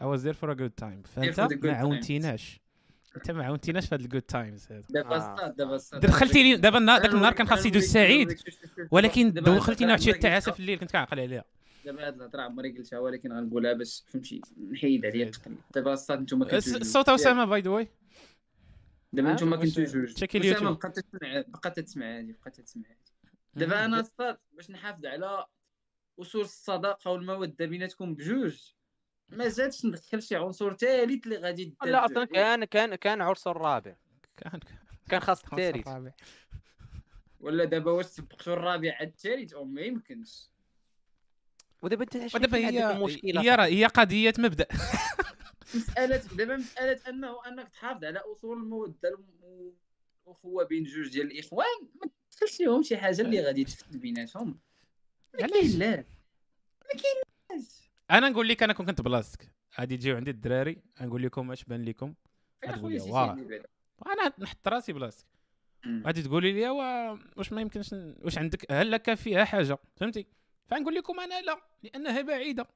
I 0.00 0.06
was 0.12 0.22
there 0.22 0.36
for 0.42 0.50
a 0.50 0.54
good 0.54 0.76
time. 0.84 1.02
فانت 1.14 1.40
ما. 1.40 1.72
عاونتيناش. 1.72 2.60
أنت 3.16 3.30
ما 3.30 3.44
عاونتيناش 3.44 3.86
في 3.88 3.94
هاد 3.94 4.00
ال 4.00 4.05
good 4.05 4.22
times 4.22 4.66
هذا 4.70 4.82
دابا 4.90 5.16
آه. 5.16 5.36
صاد 5.36 5.56
دابا 5.56 5.78
صاد. 5.78 6.00
دخلتي 6.06 6.42
لي 6.42 6.56
دابا 6.56 6.78
النهار- 6.78 7.00
داك 7.02 7.14
النهار 7.14 7.32
كان 7.32 7.46
خاص 7.46 7.66
يدوز 7.66 7.84
سعيد. 7.84 8.38
ولكن 8.90 9.26
هاد 9.26 9.48
عشيه 9.48 9.84
الهضرة 9.84 10.10
التعاسه 10.10 10.52
في 10.52 10.60
الليل 10.60 10.78
كنت 10.78 10.90
كنعقل 10.90 11.20
عليها. 11.20 11.44
دابا 11.84 12.06
هاد 12.06 12.14
الهضره 12.16 12.42
عمري 12.42 12.70
قلتها 12.78 12.98
ولكن 12.98 13.32
غنقولها 13.32 13.72
باش 13.72 14.02
فهمتي 14.06 14.40
نحيد 14.72 15.06
عليا. 15.06 15.24
التقليد 15.24 15.58
دابا 15.74 15.94
صاد 15.94 16.20
نتوما 16.20 16.44
كنتو 16.44 16.56
الصوت 16.76 17.08
اسامه 17.08 17.44
by 17.44 17.60
the 17.60 17.70
way 17.70 17.88
دابا 19.12 19.32
نتوما 19.32 19.56
كنتو 19.56 19.84
جوج. 19.84 20.10
اسامه 20.10 20.28
اليوتيوب. 20.34 20.78
بقات 20.78 20.98
تسمع 20.98 21.44
بقات 21.48 21.80
تسمع 21.80 22.18
هادي 22.18 22.32
بقات 22.32 22.60
تسمع 22.60 22.82
هادي. 22.90 23.12
دابا 23.54 23.84
أنا 23.84 24.02
صاد 24.02 24.38
باش 24.52 24.70
نحافظ 24.70 25.06
على 25.06 25.46
أصول 26.20 26.42
الصداقة 26.42 27.10
والمودة 27.10 27.66
بيناتكم 27.66 28.14
بجوج 28.14 28.72
ما 29.28 29.48
زادش 29.48 29.84
ندخل 29.84 30.22
شي 30.22 30.36
عنصر 30.36 30.76
ثالث 30.76 31.24
اللي 31.24 31.36
غادي 31.36 31.76
لا 31.84 32.04
أصلا. 32.04 32.24
كان 32.24 32.64
كان 32.64 32.94
كان 32.94 33.20
عرس 33.20 33.46
الرابع 33.46 33.96
كان 34.36 34.60
كان 35.08 35.20
خاص 35.20 35.42
خاص 35.42 35.58
الثالث. 35.58 35.88
ولا 37.40 37.64
دابا 37.64 37.90
واش 37.90 38.06
سبقتوا 38.06 38.52
الرابع 38.52 38.94
على 38.94 39.08
الثالث 39.08 39.52
أو 39.52 39.64
ما 39.64 39.80
يمكنش. 39.80 40.51
ودابا 41.82 42.02
انت 42.02 42.34
ودابا 42.34 42.58
هي 42.58 42.92
المشكلة 42.92 43.40
هي 43.40 43.54
راه 43.54 43.64
هي 43.66 43.86
قضية 43.86 44.32
مبدأ. 44.38 44.66
مساله 45.74 46.16
دابا 46.36 46.56
مسألة 46.56 47.00
انه 47.08 47.46
أنك 47.48 47.68
تحافظ 47.68 48.04
على 48.04 48.18
أصول 48.18 48.58
المودة 48.58 49.18
والاخوه 50.26 50.64
بين 50.64 50.84
جوج 50.84 51.08
ديال 51.08 51.32
الإخوان 51.32 51.66
ما 52.04 52.10
تدخلش 52.30 52.60
لهم 52.60 52.82
شي 52.82 52.96
حاجة 52.96 53.20
اللي 53.22 53.40
غادي 53.40 53.64
تفتل 53.64 53.98
بيناتهم. 53.98 54.58
ما؟ 55.40 55.46
كاين 55.46 55.78
لا 55.78 55.96
ما 55.96 56.04
كاينلاش 57.02 57.90
أنا 58.10 58.28
نقول 58.28 58.48
لك 58.48 58.62
أنا 58.62 58.72
كون 58.72 58.86
كنت 58.86 59.00
بلاصتك. 59.00 59.54
غادي 59.80 59.96
تجيو 59.96 60.16
عندي 60.16 60.30
الدراري 60.30 60.82
نقول 61.00 61.22
لكم 61.22 61.52
اش 61.52 61.64
بان 61.64 61.82
لكم. 61.84 62.14
غتقول 62.68 62.92
لي 62.92 63.10
بعدا 63.12 63.62
أنا 64.06 64.32
نحط 64.38 64.68
راسي 64.68 64.92
بلاصتك. 64.92 65.26
غادي 65.86 66.22
تقولي 66.22 66.52
لي 66.52 66.68
وا- 66.68 67.18
واش 67.36 67.52
ما 67.52 67.60
يمكنش 67.60 67.94
واش 68.22 68.38
عندك؟ 68.38 68.72
هل 68.72 68.90
لك 68.90 69.14
فيها 69.14 69.44
حاجة؟ 69.44 69.78
فهمتي؟ 69.96 70.26
فنقول 70.76 70.94
لكم 70.94 71.20
أنا 71.20 71.40
لا 71.40 71.60
لأنها 71.82 72.22
بعيدة 72.22 72.66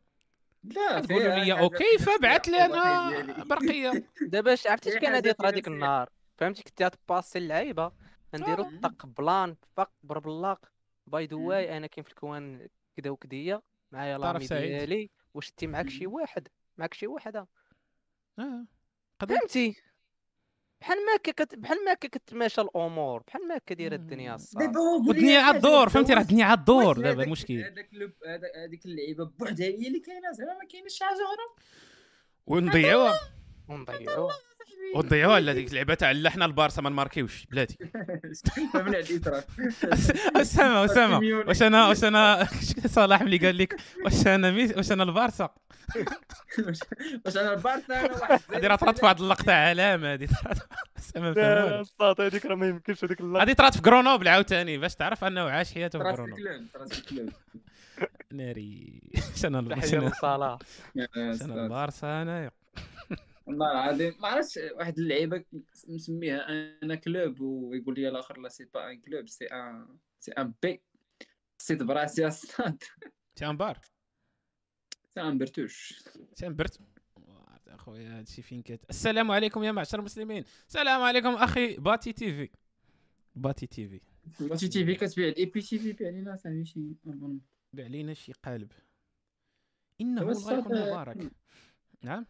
لا 0.65 1.01
تقولوا 1.01 1.35
لي 1.35 1.61
أوكي 1.61 1.99
فبعث 1.99 2.49
لي 2.49 2.65
أنا. 2.65 3.45
برقية 3.45 4.05
دابا 4.21 4.57
عرفتي 4.67 4.89
اش 4.89 4.95
كان 4.95 5.13
غادي 5.15 5.29
يطرا 5.29 5.47
فيها 5.47 5.55
ديك. 5.55 5.69
النهار 5.69 6.11
فهمتي 6.37 6.63
كنتي 6.63 6.85
غتباسي 6.85 7.39
اللعيبة 7.39 7.93
نديرو 8.35 8.65
آه. 8.65 8.81
طق 8.83 9.07
بلان 9.07 9.57
فق 9.77 9.91
بربلاق 10.03 10.61
باي 11.07 11.27
ذا. 11.27 11.37
واي 11.37 11.77
أنا 11.77 11.87
كاين 11.87 12.05
في 12.05 12.11
الكوان 12.11 12.69
كدا 12.97 13.11
وكدية 13.11 13.63
معايا 13.93 14.19
لامي. 14.19 14.47
ديالي 14.47 15.11
واش 15.35 15.51
انت 15.51 15.65
معاك 15.65 15.89
شي. 15.89 16.07
واحد 16.07 16.49
معاك 16.79 16.95
شي 16.95 17.07
وحده 17.07 17.49
آه. 18.39 18.67
قدر 19.21 19.37
فهمتي 19.39 19.77
بحال 20.81 20.97
ما 21.07 21.17
هكا 21.17 21.33
كت... 21.33 21.55
بحال 21.55 21.85
ما 21.85 21.93
هكا 21.93 22.09
كتماشى 22.09 22.61
الأمور 22.61 23.23
بحال 23.27 23.49
ما 23.49 23.57
هكا 23.57 23.75
دايرة 23.75 23.95
الدنيا 23.95 24.37
لي 24.57 24.67
والدنيا 25.09 25.41
حاجة، 25.43 25.55
عالدور 25.55 25.89
فهمتي؟ 25.89 26.15
راه 26.15 26.21
الدنيا 26.21 26.45
عالدور 26.45 26.99
واش 26.99 26.99
دابا 26.99 27.23
المشكل 27.23 27.55
هذاك 27.55 27.91
هذيك 28.57 28.87
اللعيبة 28.87 29.25
بوحدها 29.25 29.67
هي 29.67 29.87
اللي 29.87 30.01
كاينة 30.01 30.33
زعما 30.33 30.59
ما 30.59 30.65
كاينش 30.65 30.93
شي 30.99 31.05
حاجة 31.05 31.15
أخرى. 31.15 31.65
ونضيعوها. 32.47 33.19
ونضيعوها. 33.69 34.35
ديك 35.53 35.69
اللعبه 35.71 35.95
تاع 35.95 36.11
لا 36.11 36.31
حنا 36.31 36.45
البارسا 36.45 36.83
ما 36.83 36.91
نماركيوش 36.91 37.47
بلاتي 37.47 37.77
من 38.75 38.95
أسامة 40.41 40.85
أسامة. 40.85 41.19
واش 41.47 41.63
أنا 41.63 41.89
واش 41.89 42.05
أنا 42.05 42.49
صلاح 42.97 43.23
ملي 43.23 43.39
قال 43.39 43.59
لك؟ 43.59 43.77
واش 44.05 44.27
أنا 44.27 44.51
مي 44.51 44.65
واش 44.65 44.93
أنا 44.93 45.03
البارسا؟ 45.03 45.49
واش 47.27 47.37
أنا 47.37 47.55
البارسا؟ 47.55 48.01
أنا 48.07 48.13
واحد 48.13 48.41
هذه 48.55 48.67
راه 48.67 48.77
طرات 48.77 48.99
في 48.99 49.05
واحد 49.05 49.21
اللقطة 49.21 49.53
علامة 49.53 50.13
هذه. 50.13 50.29
أسامة 50.99 51.31
الصاد 51.81 52.21
هذيك 52.21 52.47
راه 52.47 52.55
ما 52.55 52.69
يمكنش 52.69 53.05
هذيك 53.05 53.21
هذه 53.23 53.53
طرات 53.53 53.75
في 53.75 53.83
غرونوبل 53.91 54.29
عاوتاني 54.29 54.79
باش 54.79 54.95
تعرف 54.95 55.25
أنه 55.25 55.41
عاش 55.41 55.75
حياته 55.75 55.99
في 55.99 56.05
الكلام 56.11 56.59
ناري. 58.33 59.01
أنا 59.45 61.33
أستاذ. 61.33 61.51
البارسا 61.51 62.23
انايا 62.23 62.51
والله 63.47 63.73
العظيم. 63.73 64.15
ما 64.21 64.29
عرفتش 64.29 64.59
واحد 64.75 64.99
اللعيبة 64.99 65.45
مسميها 65.89 66.49
أنا 66.83 66.95
كلوب 66.95 67.41
ويقول 67.41 67.95
لي 67.95 68.09
الآخر 68.09 68.41
لا 68.41 68.49
سي 68.49 68.65
با 68.65 68.91
ان 68.91 69.01
كلوب 69.01 69.29
سي 69.29 69.45
ان 69.47 69.99
سي 70.21 70.33
ان 70.33 70.55
بي 70.63 70.83
سي 71.59 71.75
براسي 71.75 72.27
الصاد 72.27 72.83
تي 73.37 73.53
بار 73.53 73.81
سي 75.15 75.21
ان 75.21 75.39
برتوش. 75.39 76.03
تي 76.37 76.49
برت 76.49 76.81
اخويا 77.69 78.19
هادشي 78.19 78.43
فين 78.43 78.63
كات 78.63 78.81
السلام 78.91 79.31
عليكم 79.31 79.63
يا 79.63 79.73
معشر 79.73 79.99
المسلمين. 79.99 80.45
السلام 80.69 81.03
عليكم 81.03 81.29
أخي 81.35 81.77
باتي 81.77 82.13
تي 82.13 82.33
في. 82.33 82.51
باتي 83.35 83.67
تي 83.67 83.89
في. 83.89 84.01
باتي 84.41 84.69
تي 84.69 84.85
في 84.85 84.95
كتبيع 84.95 85.29
الاي 85.29 85.45
بي 85.45 85.61
تي 85.61 85.79
في 85.79 85.93
بيع 85.93 86.11
لينا 86.11 86.37
صاحبي 86.37 86.65
شي. 86.65 86.81
بيع 87.73 87.87
لينا 87.87 88.15
شي 88.15 88.33
قالب. 88.33 88.73
إنه 90.01 90.23
الغيق 90.23 90.49
هذا- 90.49 90.59
المبارك 90.59 91.33
نعم. 92.03 92.27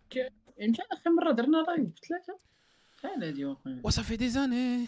يمكن 0.58 0.82
آخر 0.92 1.10
مرة 1.10 1.32
درنا 1.32 1.56
لايف 1.56 1.98
ثلاثة 2.08 2.38
شحال 3.02 3.24
هادي 3.24 3.44
واخا 3.44 3.80
وصافي 3.84 4.16
دي 4.16 4.28
زاني. 4.28 4.86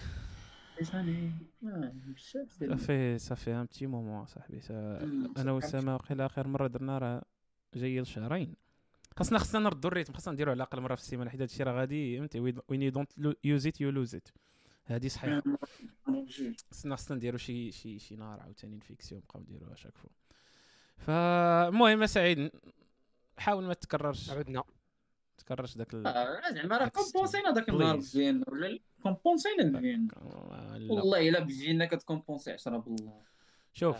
آه، 0.78 1.92
صافي 2.16 3.18
صافي 3.18 3.54
un 3.54 3.64
petit 3.64 3.87
moment 3.87 4.26
صاحبي. 4.26 4.61
أنا 5.38 5.52
وسامه 5.52 5.94
وقيلا 5.94 6.26
آخر 6.26 6.49
مرة 6.49 6.66
درنا 6.66 6.99
راه 6.99 7.23
جاي 7.75 8.00
لشهرين. 8.00 8.54
خاصنا 9.16 9.38
خاصنا 9.38 9.61
نردوا 9.61 9.90
ال 9.90 9.94
rythme 9.94 10.12
خاصنا 10.12 10.35
نديرو 10.35 10.50
على 10.50 10.56
الأقل 10.56 10.80
مرة 10.80 10.94
في 10.94 11.00
السيمانة. 11.00 11.30
حيت 11.30 11.40
هادشي 11.40 11.62
راه 11.62 11.73
غادي 11.73 12.18
فهمتي؟ 12.18 12.40
when 12.40 12.82
you 12.82 12.90
don't 12.90 13.12
use 13.44 13.66
it 13.66 13.80
you 13.80 13.90
lose 13.90 14.14
it 14.14 14.28
هادي 14.87 15.08
صحيحة. 15.08 15.42
خاصنا 16.70 16.97
خاصنا 16.97 17.16
نديرو 17.16 17.38
شي 17.38 17.73
شي 17.73 17.99
شي 17.99 18.16
نهار 18.16 18.40
عاوتاني 18.40 18.76
نفيكسيو 18.76 19.18
نبقاو 19.18 19.42
نديرو 19.42 19.73
à 19.73 19.76
chaque 19.76 19.97
fois 19.97 20.11
فالمهم 20.97 22.06
سعيد. 22.06 22.50
حاول 23.38 23.64
ما 23.64 23.75
تكررش 23.75 24.30
عدنا 24.30 24.64
تكررش 25.38 25.76
داك 25.76 25.95
ال... 25.95 26.07
آه، 26.07 26.40
زعما 26.50 26.76
راه. 26.78 26.88
كومبونسينا 26.88 27.50
داك 27.50 27.68
النهار. 27.68 27.97
بفيينا 27.97 28.45
ولا 28.49 28.66
لا 28.66 28.78
كومبونسينا 29.02 29.62
لا. 29.62 30.09
والله 30.95 31.28
إلا 31.28 31.40
بفيينا 31.40 31.87
كتكومبونسي 31.87 32.52
10 32.52 32.76
بالله 32.76 33.23
شوف. 33.73 33.97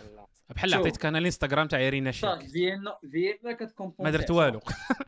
بحال. 0.49 0.73
عطيتك 0.73 1.05
أنا 1.05 1.17
الإنستغرام 1.17 1.67
تاع 1.67 1.79
إيرينا 1.79 2.11
صافي 2.11 2.41
شيك 2.41 2.51
فيينا 2.51 2.97
فيينا 3.11 3.53
كتكومبونسي 3.53 4.03
ما 4.03 4.11
درت 4.11 4.31
والو 4.31 4.59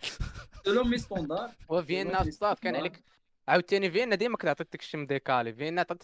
سولو 0.65 0.83
مي 0.83 0.97
ستوندار 0.97 1.51
وفيينا 1.69 2.21
الصاد 2.21 2.59
كان. 2.59 2.75
عليك 2.75 3.03
عاوتاني 3.47 3.91
فيينا 3.91 4.15
ديما 4.15 4.37
كتعطيك 4.37 4.67
داكشي 4.71 4.97
مديكالي 4.97 5.53
فيينا 5.53 5.81
آه، 5.81 5.97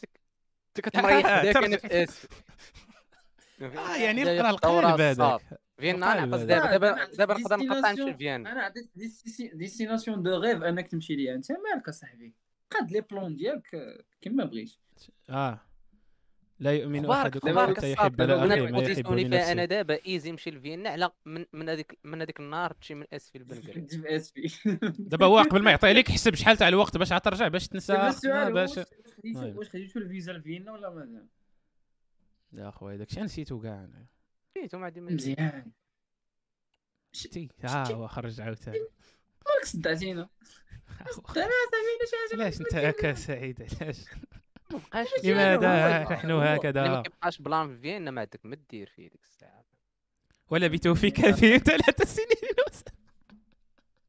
كتمريح 0.75 1.51
في 1.81 2.03
إس 2.03 2.27
آه 3.61 3.95
يعني 3.95 4.23
القرا 4.23 4.49
القالب. 4.49 5.01
هذاك 5.01 5.41
فيينا 5.77 5.97
نعطس 5.97 6.33
هذا. 6.33 6.45
دابا 6.45 6.85
لا، 6.85 7.05
دابا 7.05 7.17
دابا 7.17 7.33
نقدر 7.33 7.57
نقطع. 7.57 7.91
نمشي 7.91 8.03
لفيينا. 8.03 8.51
أنا 8.51 8.61
عطيت 8.61 8.89
ديستيناسيون 9.53 10.23
دو 10.23 10.31
غيف 10.31 10.63
أنك 10.63 10.87
تمشي 10.87 11.15
ليها. 11.15 11.35
أنت 11.35 11.51
مالك 11.51 11.89
أصاحبي؟ 11.89 12.33
قاد 12.71 12.91
لي 12.91 13.01
بلون 13.01 13.35
ديالك 13.35 13.97
كيما 14.21 14.45
بغيتي 14.45 14.79
آه. 15.29 15.61
لا 16.59 16.71
يؤمن 16.71 17.09
أحدكم 17.09 17.59
حتى 17.59 17.91
يحب 17.91 18.21
أنا 18.21 18.33
لاخيه 18.33 18.47
ما 18.47 18.55
يحب 18.55 18.65
البوزيسيوني 18.65 19.29
فيها 19.29 19.51
أنا 19.51 19.61
لنفسه 19.61 19.65
دابا 19.65 19.99
إيزي 20.05 20.31
نمشي 20.31 20.51
لفيينا. 20.51 20.89
على 20.89 21.09
من 21.25 21.45
من 21.53 21.69
هذيك 21.69 21.99
من 22.03 22.21
هذيك 22.21 22.39
النهار 22.39 22.73
تمشي 22.73 22.95
من 22.95 23.05
اس 23.13 23.29
في 23.29 23.37
البنكري 23.37 23.81
تجيب 23.81 24.05
اس 24.15 24.31
بي 24.31 24.51
دابا 25.11 25.25
هو 25.25 25.37
قبل 25.39 25.63
ما 25.63 25.71
يعطي 25.71 25.93
لك 25.93 26.11
حسب 26.11 26.35
شحال 26.35 26.57
تاع 26.57 26.67
الوقت 26.67 26.97
باش 26.97 27.09
ترجع 27.09 27.47
باش 27.47 27.67
تنسى. 27.67 27.93
هو 27.93 27.97
باش 28.51 28.77
واش 28.77 28.85
خديتو 29.17 29.41
طيب. 29.41 29.57
واش 29.57 29.69
خديتو 29.69 29.99
الفيزا 29.99 30.33
لفيينا 30.33 30.71
ولا 30.71 30.89
مازال 30.89 31.27
يا 32.53 32.71
خويا 32.71 32.97
داكشي 32.97 33.21
نسيتو 33.21 33.59
كاع 33.59 33.83
أنا. 33.83 34.05
عندي 34.73 35.01
ما 35.01 35.11
مزيان 35.11 35.71
شتي 37.11 37.49
ها 37.63 37.91
هو 37.91 38.07
خرج 38.07 38.41
عاوتاني 38.41 38.77
مالك 39.47 39.65
صدعتينا 39.65 40.29
صافي 41.09 41.21
شي 42.09 42.15
حاجة 42.29 42.41
علاش 42.43 42.61
انت 42.61 42.75
هكا 42.97 43.13
سعيد؟ 43.13 43.61
علاش 43.81 43.97
ما 44.71 44.77
بقاش 44.77 45.07
هو- 45.25 45.31
لماذا؟ 45.31 46.03
هو- 46.03 46.11
نحن 46.13 46.31
هو- 46.31 46.37
اللي 46.41 46.49
ما 46.51 46.55
هكذا 46.55 47.01
كيبقاش 47.01 47.41
plan 47.41 47.75
في 47.75 47.81
فيينا 47.81 48.11
ما 48.11 48.21
عندك 48.21 48.39
ما 48.43 48.57
دير 48.69 48.87
فيه 48.95 49.09
ديك 49.09 49.23
الساعة. 49.23 49.65
ولبثوا 50.49 50.93
في 50.93 51.11
كافهم 51.11 51.57
ثلاث 51.57 52.15
سنين. 52.15 52.27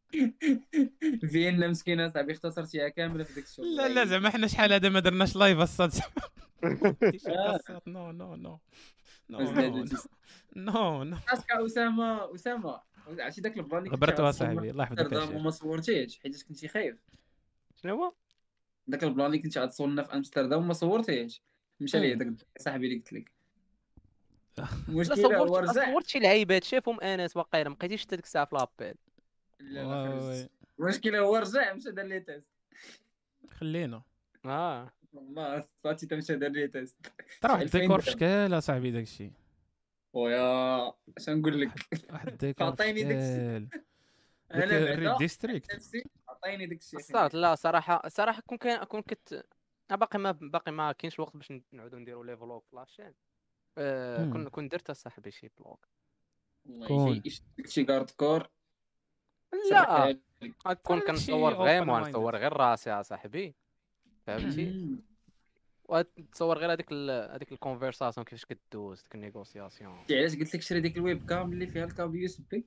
فيينا 1.31 1.69
مسكينة 1.69 2.09
صاحبي 2.09 2.33
اختصرتيها 2.33 2.88
كامله 2.88 3.25
في 3.25 3.35
داك 3.35 3.45
الشغل. 3.45 3.76
لا 3.76 3.88
لا 3.88 4.05
زعما 4.05 4.31
حنا 4.31 4.47
شحال 4.47 4.73
هذا 4.73 4.88
ما 4.88 5.00
درناش 5.00 5.37
live 5.37 5.59
الصاد. 5.61 5.93
non 7.87 8.11
non 8.12 8.37
non 8.37 8.59
non 9.31 9.38
non 10.57 11.05
non 11.05 11.17
est-ce 11.29 11.54
que 11.54 11.67
اسامه 11.67 12.35
اسامه 12.35 12.81
عرفتي 13.09 13.40
داك 13.40 13.57
ال 13.57 13.62
plan 13.62 13.87
اللي 13.87 14.12
تصور 14.12 14.31
صاحبي 14.31 14.71
الله 14.71 14.85
يحفظك. 14.85 15.35
وما 15.35 15.50
صورتيهش 15.50 16.19
حيت 16.21 16.43
كنتي 16.43 16.69
خايف 16.69 16.97
شنو 17.76 17.95
هو 18.05 18.12
داك 18.87 19.05
ال 19.05 19.09
plan 19.09 19.27
اللي 19.26 19.38
كنتي 19.38 19.61
غتصور 19.61 19.88
لنا 19.88 20.02
في 20.02 20.12
امستردام 20.14 20.59
وما 20.59 20.73
صورتيهش 20.73 21.43
مشى 21.81 21.99
ليه. 22.00 22.14
داك 22.14 22.33
صاحبي 22.59 22.87
اللي 22.87 22.97
قلت 22.99 23.12
لك 23.12 23.33
لا 24.59 24.67
المشكلة 24.88 25.38
هو 25.38 25.47
صورت 25.47 25.71
رجع 25.71 25.93
صورت 25.93 26.07
شي 26.07 26.19
لعيبات 26.19 26.64
شافهم 26.64 27.00
انس 27.00 27.37
واقيلا 27.37 27.69
ما 27.69 27.75
بقيتيش 27.75 28.02
حتى 28.02 28.17
ديك 28.17 28.25
الساعة 28.25 28.45
في 28.45 28.55
l'appel 28.57 28.95
لا 29.61 29.85
ما 29.85 30.02
واي 30.02 30.09
خرجتش. 30.21 30.25
واي. 30.25 30.49
المشكلة 30.81 31.19
هو 31.19 31.37
رجع 31.37 31.73
مشى 31.75 31.90
دار 31.90 32.05
لي 32.07 32.21
test 32.21 32.50
خلينا 33.50 34.02
آه 34.45 34.93
والله 35.12 35.64
صاتي 35.85 36.07
تمشى 36.07 36.37
دار 36.37 36.50
لي 36.50 36.69
تيست 36.69 36.97
2000 37.45 37.62
الديكور 37.78 38.00
في. 38.00 38.11
شكال 38.11 38.59
اصاحبي 38.59 38.90
داكشي 38.90 39.31
ويا 40.12 40.88
اش 41.17 41.29
نقول 41.29 41.61
لك. 41.61 41.71
واحد 42.12 42.29
الديكور 42.29 42.67
في 42.77 42.83
عطيني 42.83 43.03
داك 43.03 43.19
شكال 43.19 43.69
أنا 44.53 45.19
ديستريكت. 45.19 45.75
نفسي 45.75 46.05
عطيني 46.29 46.67
داك 46.67 46.79
الشيء 46.79 47.00
صارت 47.00 47.35
لا 47.35 47.55
صراحة 47.55 48.09
صراحة 48.09 48.43
كون 48.47 48.59
كان 48.59 48.85
كون 48.85 49.03
كنت 49.03 49.45
باقي 49.91 50.19
ما 50.19 50.33
باقي 50.33 50.73
ما 50.73 50.93
كاينش 50.93 51.15
الوقت 51.15 51.37
باش 51.37 51.53
نعاودو 51.73 51.99
نديرو 51.99 52.23
لي 52.23 52.37
فلوغ 52.37 52.61
في 52.61 52.77
لاشين 52.77 53.15
آه. 53.79 54.31
كون 54.31 54.49
كون 54.49 54.69
درت 54.69 54.91
صاحبي 54.91 55.31
شي 55.31 55.50
بلوغ 55.59 55.77
والله 56.67 57.17
يجي 57.17 57.43
شي 57.67 57.85
كارد 57.85 58.11
كور 58.11 58.49
لا 59.71 60.12
شي 60.12 60.75
كنصور 61.07 61.55
vraiment. 61.55 62.00
نصور 62.00 62.37
غير 62.37 62.53
راسي 62.53 62.91
يا 62.91 63.03
صاحبي 63.03 63.55
فهمتي؟ 64.27 64.97
وتصور 65.88 66.59
غير 66.59 66.73
هذيك 66.73 66.92
هذيك 66.92 67.52
ال 67.53 67.58
conversation 67.58 68.25
كيفاش 68.25 68.45
كدوز 68.45 69.02
ديك 69.02 69.14
ال 69.15 69.21
négociation. 69.21 70.05
علاش 70.11 70.37
قلت 70.37 70.54
لك 70.54 70.62
شري 70.62 70.80
ديك 70.80 70.97
ال 70.97 71.27
webcam 71.27 71.53
اللي 71.52 71.66
فيها 71.66 71.85
ال 71.85 71.90
câble 71.90 72.17
USB؟ 72.17 72.67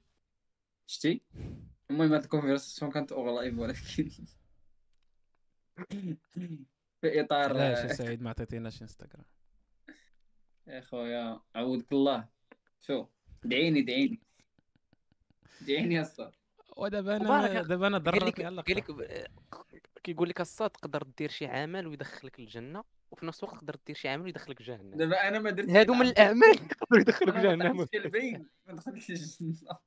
شتي؟ 0.88 1.22
المهم 1.92 2.14
هاد 2.14 2.24
ال 2.24 2.29
conversation 2.29 2.92
كانت 2.92 3.12
en 3.12 3.36
live 3.36 3.58
ولكن 3.60 3.80
في 7.02 7.22
إطار 7.22 7.50
علاش 7.50 7.78
يا 7.78 7.94
سعيد؟ 7.94 8.22
ما 8.22 8.30
عطيتيناش 8.30 8.82
انستغرام 8.82 9.26
يا 10.68 10.82
خويا 10.82 11.40
عودك 11.56 11.92
الله. 11.92 12.28
شو؟ 12.82 13.06
دعيني 13.44 13.82
دعيني. 13.82 14.22
دعيني 15.68 15.96
يا 15.96 16.02
أسطى. 16.02 16.32
ودابا 16.78 17.18
أنا 17.18 17.62
دابا 17.62 17.88
أنا 17.88 17.98
قال 17.98 18.26
لك 18.56 18.92
ب- 18.92 19.26
كيقول 20.04 20.30
لك 20.30 20.42
الصاد 20.42 20.70
تقدر 20.70 21.04
دير 21.04 21.30
شي 21.30 21.46
عمل 21.46 21.88
ويدخلك 21.88 22.40
الجنة. 22.40 22.84
وفي 23.12 23.26
نفس 23.26 23.44
الوقت 23.44 23.58
تقدر 23.58 23.76
دير 23.88 23.96
شي 23.96 24.08
عمل 24.08 24.30
يدخلك 24.30 24.62
جهنم. 24.62 24.98
دابا 24.98 25.28
أنا 25.28 25.40
ما 25.40 25.50
درت 25.50 25.70
هادو 25.70 25.94
من 25.94 26.06
الأعمال. 26.06 26.50
اللي 26.50 26.68
يقدروا 26.72 27.02
يدخلوك 27.02 27.36
جهنم. 27.36 27.78
ما 28.68 28.74
دخلتش 28.76 29.10
الجنة. 29.10 29.78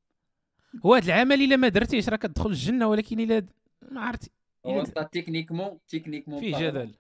هو 0.87 0.95
هذا 0.95 1.07
العمل 1.07 1.43
إلا 1.43 1.57
ما 1.57 1.69
درتيش 1.69 2.09
راه 2.09 2.17
كتدخل 2.17 2.51
الجنة 2.51 2.89
ولكن 2.89 3.21
إلا 3.21 3.47
ما 3.83 4.01
عرفتي. 4.01 4.31
هو 4.67 4.83
techniquement 4.83 5.79
techniquement 5.89 6.41
فيه 6.41 6.59
جدل. 6.59 6.95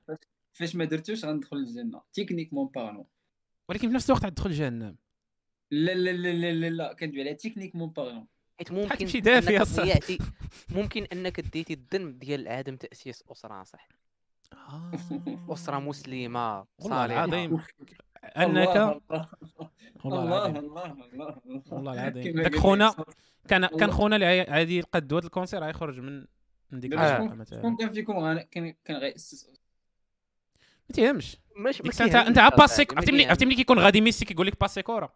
فاش- 0.52 0.76
ما 0.76 0.84
درتوش 0.84 1.24
غندخل 1.24 1.56
الجنة. 1.56 2.02
techniquement 2.12 2.66
parlant 2.66 3.04
ولكن 3.68 3.88
في 3.88 3.94
نفس 3.94 4.10
الوقت 4.10 4.26
تدخل 4.26 4.50
جهنم. 4.50 4.96
لا 5.70 5.94
لا 5.94 6.10
لا 6.10 6.32
لا 6.32 6.52
لا 6.52 6.70
لا. 6.70 6.92
كندوي 6.92 7.20
على 7.20 7.34
techniquement 7.34 7.90
parlant 7.90 8.26
حيت 8.58 8.72
ممكن 8.72 8.98
تمشي 8.98 9.20
دافي 9.20 10.18
ممكن 10.68 11.04
أنك 11.12 11.40
ديتي 11.40 11.72
الذنب 11.72 12.18
ديال 12.18 12.48
عدم 12.48 12.76
تأسيس 12.76 13.24
أسرة 13.32 13.64
صح. 13.64 13.88
أسرة 15.50 15.78
مسلمة 15.78 16.58
والله 16.58 16.96
صالحة. 16.96 17.24
العظيم 17.24 17.58
أنك 18.36 18.68
الله. 18.76 19.28
والله 20.04 20.46
الله 20.46 20.46
العظيم. 20.46 20.56
الله 20.56 20.84
الله. 21.14 21.62
والله 21.70 21.92
العظيم. 21.92 22.42
داك 22.42 22.56
خونا 22.56 22.94
كان 23.48 23.66
كان. 23.66 23.90
خونا 23.90 24.16
اللي 24.16 24.40
عادي 24.40 24.76
يلقى 24.78 25.00
دوات 25.00 25.24
ال 25.24 25.30
cancer 25.30 25.64
غيخرج 25.64 26.00
من 26.00 26.24
من 26.70 26.80
ديك 26.80 26.92
آه. 26.92 27.22
مثلا. 27.24 27.58
شكون 27.58 27.76
كان 27.76 27.92
فيكم؟ 27.92 28.12
غانا- 28.18 28.42
كان 28.42 28.74
كان 28.84 28.96
غيأسس 28.96 29.48
ما 30.88 30.94
تيهمش. 30.94 31.36
مش 31.56 32.00
أنت 32.02 32.14
انت 32.14 32.38
عباسي 32.38 32.86
عرفتي 32.92 33.12
ملي 33.12 33.26
عرفتي 33.26 33.46
ملي 33.46 33.54
كيكون 33.54 33.78
غادي 33.78 34.00
ميسي 34.00 34.24
كيقول 34.24 34.46
لك 34.46 34.60
باسي 34.60 34.82
كوره 34.82 35.14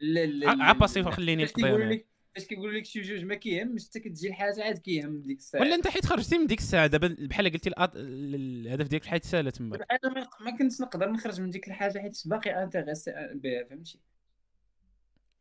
لا 0.00 0.26
لا 0.26 0.64
عباسي. 0.64 1.02
خليني 1.02 1.44
نقضي 1.44 2.06
فاش 2.36 2.46
كيقول 2.46 2.74
لك 2.76 2.84
شي 2.84 3.00
جوج 3.00 3.24
ما 3.24 3.34
كيهمش 3.34 3.86
حتى 3.88 4.00
كتجي 4.00 4.28
الحاجة 4.28 4.64
عاد 4.64 4.78
كيهم 4.78 5.20
ديك 5.22 5.38
الساعة. 5.38 5.60
ولا 5.60 5.74
انت 5.74 5.88
حيت 5.88 6.06
خرجتي 6.06 6.38
من 6.38 6.46
ديك 6.46 6.58
الساعة 6.58 6.86
دابا 6.86 7.16
بحال 7.20 7.52
قلتي 7.52 7.70
الأط- 7.70 7.90
الهدف 7.96 8.88
ديالك 8.88 9.04
حيت 9.04 9.24
سالا 9.24 9.50
تما. 9.50 9.76
أنا 9.76 10.14
ما- 10.14 10.28
ما 10.40 10.56
كنتش 10.58 10.80
نقدر 10.80 11.10
نخرج 11.10 11.40
من 11.40 11.50
ديك 11.50 11.68
الحاجة 11.68 11.98
حيت 11.98 12.22
باقي 12.26 12.62
انتريسي 12.62 13.12
بها 13.34 13.64
فهمتي؟ 13.64 14.00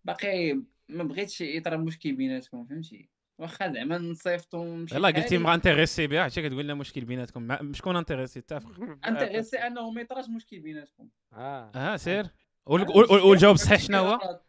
باقي 0.06 0.54
ما 0.90 1.04
بغيتش 1.04 1.42
يطرا 1.42 1.78
مشكل 1.78 2.16
بيناتكم 2.16 2.66
فهمتي؟ 2.66 3.10
واخا 3.38 3.74
زعما 3.74 3.98
نصيفطو 3.98 4.58
ونمشي 4.58 4.96
يلا 4.96 5.08
قلتي 5.08 5.38
intéressé 5.38 6.08
بها 6.08 6.22
عرفتي 6.22 6.42
كتقول 6.42 6.64
لنا 6.64 6.74
مشكل 6.74 7.06
بيناتكم. 7.06 7.42
مع- 7.44 7.72
شكون 7.72 7.96
intéressé 7.96 8.40
اتفق 8.40 8.98
intéressé 9.08 9.58
أنه 9.58 9.92
ما 9.92 10.02
يطراش 10.02 10.26
مشكل 10.30 10.60
بيناتكم. 10.60 11.10
آه. 11.34 11.72
آه 11.76 11.96
سير. 11.96 12.26
وال- 12.66 12.82
وال- 12.82 13.12
وال- 13.12 13.22
والجواب 13.22 13.56
الصحيح 13.56 13.80
شنو 13.80 13.98
هو. 13.98 14.40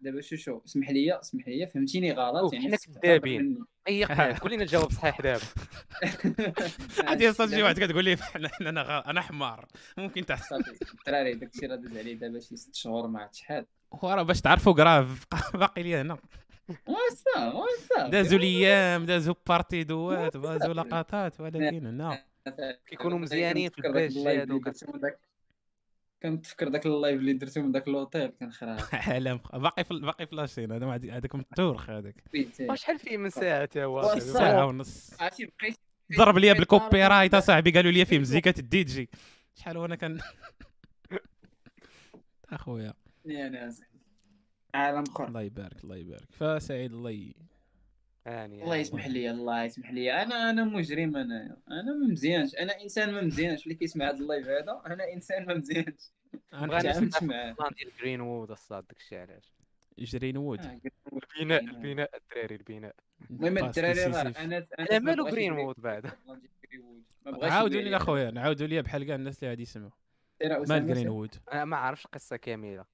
دابا 0.00 0.20
شو 0.20 0.36
شو 0.36 0.60
اسمح 0.66 0.90
لي 0.90 1.20
اسمح 1.20 1.48
لي 1.48 1.66
فهمتيني 1.66 2.12
غلط 2.12 2.52
يعني 2.52 2.66
حنا 2.66 2.76
كذابين. 2.76 3.64
أي 3.88 4.04
قول 4.32 4.52
لنا 4.52 4.62
الجواب 4.62 4.90
صحيح 4.92 5.20
دابا. 5.20 5.44
عادي 7.08 7.24
يا 7.24 7.32
صاحبي 7.32 7.54
شي 7.54 7.62
واحد 7.62 7.80
كتقول 7.80 8.04
لي 8.04 8.16
أنا 8.60 9.10
أنا 9.10 9.20
حمار. 9.20 9.66
ممكن. 9.96 10.24
صافي. 10.36 10.78
الدراري 11.00 11.34
داكشي 11.34 11.66
راه 11.66 11.76
داز 11.76 11.96
عليه 11.96 12.14
دابا 12.14 12.40
شي 12.40 12.56
ست 12.56 12.74
شهور 12.74 13.06
ما 13.06 13.20
عرفت 13.20 13.34
شحال 13.34 13.66
هو 13.94 14.10
راه 14.10 14.22
باش 14.22 14.40
تعرفوا 14.40 14.74
grave 14.74 15.24
باقي 15.54 15.82
لي 15.82 15.96
هنا. 15.96 16.18
واسا 16.68 17.52
واسا. 17.52 18.08
دازوا 18.08 18.38
الأيام 18.38 19.06
دازوا 19.06 19.34
بارتي 19.46 19.84
دوات 19.84 20.36
دازوا 20.36 20.74
لقطات 20.74 21.40
ولكن 21.40 21.86
هنا. 21.86 22.24
كيكونوا 22.86 23.18
مزيانين 23.18 23.70
في 23.70 23.82
داك 23.82 23.86
الباج 23.90 24.16
اللايف 24.16 24.42
اللي 24.42 24.42
هادوك. 24.42 24.64
درتو 24.64 24.92
من 24.92 25.00
داك 25.00 25.20
كنتفكر 26.22 26.68
داك 26.68 26.86
ال 26.86 26.93
live 26.93 27.20
اللي 27.20 27.32
درتو 27.32 27.62
من 27.62 27.72
داك 27.72 27.88
الأوتيل 27.88 28.26
كان 28.26 28.52
خراب. 28.52 28.78
عالم 29.08 29.40
باقي 29.52 29.84
في 29.84 29.94
باقي 29.94 30.26
في 30.26 30.36
la 30.36 30.45
chaîne 30.45 30.72
هذا 30.72 30.86
ما 30.86 30.92
عاد- 30.92 31.10
هذاك 31.10 31.34
متورخ 31.34 31.90
هذاك 31.90 32.24
شحال 32.74 32.98
فيه 32.98 33.16
من 33.16 33.30
ساعة 33.30 33.64
تا 33.64 33.84
هو. 33.84 34.18
ساعة 34.18 34.66
ونص. 34.66 35.22
عرفتي 35.22 35.46
بقيت 35.60 35.76
ضرب 36.16 36.38
لي 36.38 36.54
بال 36.54 37.06
copyright 37.06 37.34
اصاحبي 37.34 37.70
قالوا 37.70 37.90
لي 37.92 38.04
فيه 38.04 38.18
مزيكة 38.18 38.54
الدي 38.58 38.84
جي 38.84 39.08
شحال 39.54 39.76
وأنا 39.78 39.94
كان 39.96 40.18
أخويا. 42.52 42.92
يا 43.26 43.48
ناس 43.48 43.82
عالم 44.74 45.04
آخر. 45.10 45.28
الله 45.28 45.42
يبارك 45.42 45.84
الله 45.84 45.96
يبارك. 45.96 46.28
فسعيد 46.32 46.92
الله 46.92 47.32
ي... 48.30 48.34
يعني 48.34 48.62
الله 48.64 48.76
يسمح 48.76 49.06
لي 49.06 49.30
الله 49.30 49.64
يسمح 49.64 49.90
لي. 49.90 50.12
أنا 50.22 50.50
أنا 50.50 50.64
مجرم 50.64 51.16
أنا 51.16 51.56
أنا 51.70 51.92
ما 51.92 52.06
مزيانش. 52.12 52.54
أنا 52.54 52.82
إنسان 52.82 53.12
ما 53.12 53.20
مزيانش. 53.20 53.62
اللي 53.62 53.74
كيسمع 53.74 54.08
هذا 54.10 54.16
ال 54.18 54.24
live 54.24 54.48
هذا 54.48 54.82
أنا 54.86 55.12
إنسان 55.12 55.46
ما 55.46 55.54
مزيانش. 55.54 56.10
كنت- 56.50 56.70
تعاملت 56.82 57.22
معاه 57.22 57.48
ال 57.50 57.54
plan 57.54 57.70
ديال 57.78 57.90
جرين 58.00 58.20
وود 58.20 58.50
الصاد 58.50 58.84
داكشي 58.88 59.18
علاش. 59.18 59.52
جرين 59.98 60.36
وود 60.36 60.60
آه، 60.60 60.80
البناء. 61.40 61.60
البناء 61.60 62.10
الدراري 62.16 62.54
البناء. 62.54 62.94
المهم 63.30 63.58
الدراري 63.58 64.06
أنا 64.06 64.30
أنا 64.38 64.66
على 64.78 65.00
مالو 65.00 65.28
جرين 65.28 65.52
وود 65.52 65.74
بعد؟ 65.78 66.10
عاودوا 67.42 67.80
لي 67.80 67.96
اخويا 67.96 68.30
نعاودوا 68.30 68.66
لي 68.66 68.82
بحال 68.82 69.04
كاع 69.04 69.14
الناس 69.14 69.38
اللي 69.38 69.50
غادي 69.50 69.62
يسمعوا. 69.62 69.90
مال 70.44 70.86
جرين. 70.86 71.08
وود 71.08 71.34
أنا 71.52 71.64
ما 71.64 71.76
عارفش 71.76 72.06
قصة 72.06 72.36
كاملة. 72.36 72.84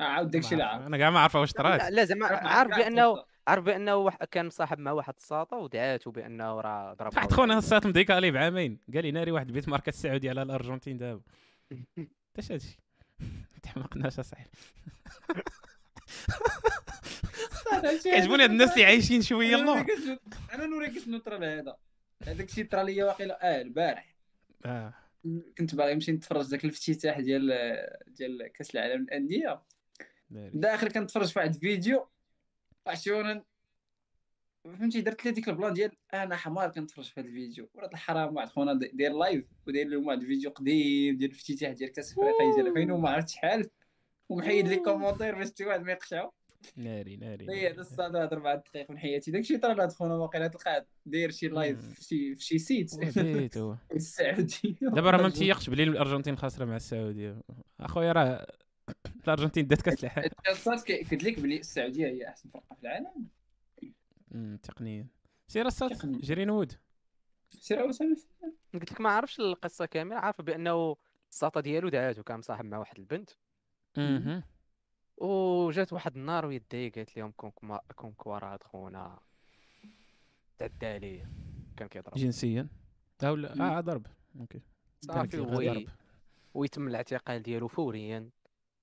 آه، 0.00 0.04
عاود 0.04 0.30
داكشي 0.30 0.52
اللي 0.52 0.64
عارف 0.64 0.86
أنا 0.86 0.96
كاع 0.98 1.10
ما 1.10 1.20
عارفه 1.20 1.40
واش 1.40 1.52
طرات. 1.52 1.90
لا 1.90 2.04
زعما 2.04 2.26
عارف 2.26 2.70
بانه 2.78 3.24
عارف 3.46 3.64
بأنه 3.64 3.96
واحد 3.96 4.26
كان 4.26 4.50
صاحب 4.50 4.78
مع 4.78 4.92
واحد 4.92 5.14
الساطه 5.16 5.56
ودعاته 5.56 6.10
بأنه 6.10 6.60
راه 6.60 6.94
ضرب 6.94 7.14
واحد 7.16 7.32
خونا 7.32 7.58
الساط 7.58 7.86
مديكالي 7.86 8.30
بعامين. 8.30 8.78
قال 8.94 9.02
لي 9.02 9.10
ناري 9.10 9.30
واحد 9.30 9.46
البيت 9.46 9.68
ماركة 9.68 9.88
السعودية 9.88 10.30
على 10.30 10.42
الأرجنتين 10.42 10.98
دابا. 10.98 11.22
اش 12.38 12.52
هادشي 12.52 12.78
تحمقناش 13.62 14.18
أصاحبي. 14.18 14.50
كيعجبوني 18.02 18.44
هاد 18.44 18.50
الناس 18.50 18.72
اللي 18.72 18.84
عايشين 18.84 19.22
شوية 19.22 19.54
الله. 19.54 19.86
أنا 20.54 20.66
نوريك 20.66 20.98
شنو 20.98 21.18
طرا 21.18 21.38
لهذا 21.38 21.76
هذاك 22.22 22.48
الشيء 22.48 22.66
طرا 22.66 22.82
ليا 22.82 23.04
واقيلا. 23.04 23.58
آه 23.58 23.62
البارح. 23.62 24.16
آه. 24.64 24.94
كنت 25.58 25.74
باغي 25.74 25.94
نمشي 25.94 26.12
نتفرج 26.12 26.50
داك 26.50 26.64
الافتتاح 26.64 27.20
ديال 27.20 27.48
ديال 28.06 28.52
كأس 28.54 28.74
العالم 28.74 29.02
للأندية. 29.02 29.62
داخل 30.30 30.88
كنتفرج 30.88 31.26
في 31.26 31.38
واحد 31.38 31.54
الفيديو 31.54 32.08
عرفتي 32.86 33.42
فهمتي 34.64 35.00
درت 35.00 35.24
لي 35.24 35.30
ديك 35.30 35.48
البلان 35.48 35.72
ديال 35.72 35.90
أنا 36.14 36.36
حمار 36.36 36.70
كنتفرج 36.70 37.04
في 37.04 37.20
هذا 37.20 37.28
الفيديو. 37.28 37.68
ولاد 37.74 37.90
الحرام 37.92 38.36
واحد 38.36 38.48
خونا 38.48 38.74
داير 38.92 39.12
live 39.12 39.44
وداير 39.66 39.88
لهم 39.88 40.06
واحد 40.06 40.20
الفيديو 40.20 40.50
قديم 40.50 41.16
ديال 41.16 41.30
الافتتاح 41.30 41.72
ديال 41.72 41.92
كاس 41.92 42.12
افريقيا 42.12 42.54
ديال 42.54 42.78
2000 42.78 42.92
وما 42.92 43.10
عرفت 43.10 43.28
شحال. 43.28 43.70
ومحيد 44.28 44.68
les 44.68 44.76
commentaires 44.76 45.34
باش 45.34 45.48
شي 45.58 45.64
واحد 45.64 45.82
ما 45.82 45.92
يقشعو. 45.92 46.32
ناري 46.76 47.16
ناري 47.16 47.46
هي 47.50 47.72
هذا 47.72 47.80
الصاد 47.80 48.16
هاد 48.16 48.32
أربع 48.32 48.54
دقائق 48.54 48.90
من 48.90 48.98
حياتي. 48.98 49.30
داكشي 49.30 49.58
طرا 49.58 49.74
لهاد 49.74 49.92
خونا 49.92 50.14
واقيلا 50.14 50.46
تلقاه 50.46 50.86
داير 51.06 51.30
شي 51.30 51.48
live. 51.48 51.94
في 51.94 52.04
شي 52.04 52.34
في 52.34 52.44
شي 52.44 52.58
site 52.58 52.94
السعودية. 53.94 54.76
دابا 54.82 55.10
راه 55.10 55.22
ما 55.22 55.26
متيقش 55.28 55.70
بلي 55.70 55.82
الأرجنتين 55.82 56.36
خاسرة 56.36 56.64
مع 56.64 56.76
السعودية. 56.76 57.40
أخويا 57.80 58.12
راه 58.12 58.46
الأرجنتين 59.28 59.66
دات 59.66 59.82
كاس 59.82 60.04
العالم. 60.04 60.30
قلت 61.10 61.22
لك 61.24 61.40
بلي 61.40 61.60
السعودية 61.60 62.06
هي 62.06 62.28
أحسن 62.28 62.48
فرقة 62.48 62.74
في 62.74 62.82
العالم. 62.82 63.28
تقنيا. 64.62 65.06
سير 65.48 65.70
تقنيا. 65.70 66.20
جرين 66.20 66.50
وود. 66.50 66.72
سير 67.48 67.82
قلت 68.74 68.92
لك 68.92 69.00
ما 69.00 69.10
عرفش 69.10 69.40
القصة 69.40 69.86
كاملة 69.86 70.16
عارف 70.16 70.42
بأنه 70.42 70.96
الساطة 71.30 71.60
ديالو 71.60 71.88
دعاتو 71.88 72.22
كان 72.22 72.38
مصاحب 72.38 72.64
مع 72.64 72.78
واحد 72.78 72.98
البنت. 72.98 73.30
مهم. 73.96 74.42
وجات 75.16 75.92
واحد 75.92 76.16
النهار 76.16 76.46
ويدي 76.46 76.88
قالت 76.88 77.16
لهم 77.16 77.30
كونكم 77.30 77.76
كونكم 77.76 78.30
راه 78.30 78.58
خونا 78.64 79.18
تعدى 80.58 80.86
عليه. 80.86 81.30
كان 81.76 81.88
كيضرب. 81.88 82.14
جنسيا. 82.14 82.68
لا 83.22 83.30
ولا 83.30 83.54
مم. 83.54 83.62
آه 83.62 83.80
ضرب. 83.80 84.06
أوكي. 84.40 84.60
صافي 85.00 85.86
ويتم 86.54 86.88
الاعتقال 86.88 87.42
ديالو 87.42 87.68
فوريا. 87.68 88.30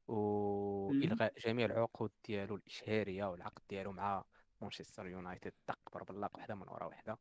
وإلغاء 0.08 1.34
جميع 1.40 1.66
العقود 1.66 2.12
ديالو 2.26 2.56
الإشهارية 2.56 3.26
والعقد 3.26 3.62
ديالو 3.70 3.92
مع 3.92 4.24
مانشستر 4.62 5.08
يونايتد. 5.08 5.54
دق 5.68 5.80
ضرب 5.94 6.12
اللاق 6.12 6.38
وحدة 6.38 6.56
من 6.56 6.68
ورا 6.68 6.86
وحدة. 6.86 7.18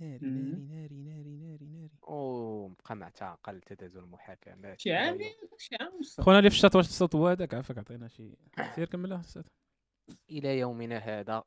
ناري. 0.00 0.18
ناري 0.26 0.56
ناري 0.56 0.96
ناري 0.96 1.36
ناري 1.36 1.66
ناري. 1.66 1.90
وبقى 2.02 2.96
معتقل 2.96 3.60
تدازوا 3.60 4.02
المحاكمات. 4.02 4.80
شي 4.80 4.92
عام 4.92 5.18
شي 5.58 5.76
عام 5.80 5.94
ونص. 5.94 6.20
خونا 6.20 6.38
اللي 6.38 6.50
في 6.50 6.56
الشاط 6.56 6.76
واش 6.76 6.86
الصوت 6.86 7.14
هو 7.14 7.28
هذاك؟ 7.28 7.54
عافاك 7.54 7.78
عطينا 7.78 8.08
شي 8.08 8.36
سير 8.74 8.88
كمل 8.88 9.12
الصوت. 9.12 9.46
إلى 10.30 10.58
يومنا 10.58 10.98
هذا 10.98 11.42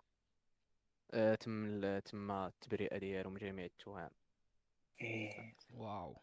آه، 1.14 1.36
تم 1.36 2.00
تم 2.00 2.32
التبرئه 2.32 2.98
ديالو 2.98 3.30
من 3.30 3.38
جميع 3.38 3.66
التهم. 3.66 4.10
إيه، 5.02 5.56
واو. 5.74 6.22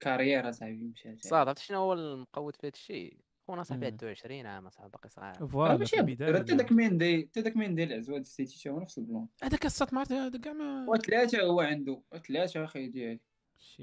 كارير 0.00 0.48
أصاحبي 0.48 0.84
مشات 0.84 1.24
صاد 1.24 1.48
عرفت 1.48 1.58
شنو 1.62 1.78
هو 1.78 1.92
المقود 1.92 2.56
في 2.56 2.66
هذا 2.66 2.72
الشيء؟ 2.74 3.18
خونا 3.46 3.62
صاحبي. 3.62 3.86
عنده 3.86 4.10
20 4.10 4.46
عام 4.46 4.70
صاحبي 4.70 4.90
باقي 4.90 5.08
صغير 5.08 5.34
فوالا 5.48 5.76
ماشي 5.76 5.96
حتى 5.96 6.56
داك 6.56 6.72
ميندي 6.72 7.26
حتى 7.26 7.42
داك 7.42 7.56
ميندي 7.56 7.84
العزواد 7.84 8.20
السيتي 8.20 8.62
تا 8.62 8.70
هو 8.70 8.80
نفس 8.80 8.98
البلون 8.98 9.28
هذاك 9.42 9.66
ما 9.92 10.00
عرفت 10.00 10.12
هذا 10.12 10.38
كاع 10.38 10.52
ما 10.52 10.86
وثلاثه 10.88 11.42
هو 11.42 11.60
عنده. 11.60 12.02
ثلاثة 12.28 12.64
أخي 12.64 12.88
ديالي 12.88 13.20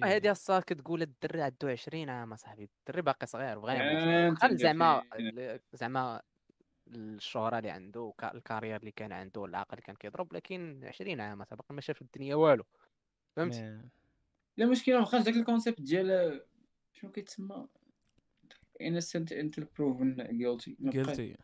هذه 0.04 0.32
الصاد 0.32 0.62
كتقول 0.62 1.02
الدري 1.02 1.42
عنده 1.42 1.72
20 1.72 2.10
عام 2.10 2.36
صاحبي 2.36 2.70
الدري 2.80 3.02
باقي 3.02 3.28
صغير 3.28 3.60
بغى 3.60 3.74
يعمل 3.74 4.10
أنت 4.10 4.38
خل 4.40 4.58
زعما 4.58 5.04
زعما 5.74 6.22
الشهرة 6.88 7.58
اللي 7.58 7.70
عنده 7.70 8.14
ال 8.24 8.29
carrière 8.29 8.76
اللي 8.80 8.92
كان 8.92 9.12
عنده 9.12 9.46
العقل 9.46 9.74
اللي 9.74 9.82
كان 9.82 9.96
كيضرب 9.96 10.34
لكن 10.34 10.82
20 10.84 11.22
عام 11.22 11.44
صاحبي 11.44 11.56
باقي 11.56 11.76
ما 11.76 11.82
شاف 11.82 12.02
الدنيا 12.02 12.36
والو. 12.36 12.64
فهمت؟ 13.36 13.82
لا 14.58 14.66
مشكلة 14.66 15.02
بقاش 15.02 15.22
داك 15.22 15.36
ال 15.36 15.41
concept 15.41 15.82
ديال 15.82 16.42
شنو 16.94 17.12
كيتسمى؟ 17.12 17.68
Innocent 18.90 19.32
until 19.32 19.64
proven 19.64 20.16
guilty. 20.42 20.76
قلتي 20.98 21.36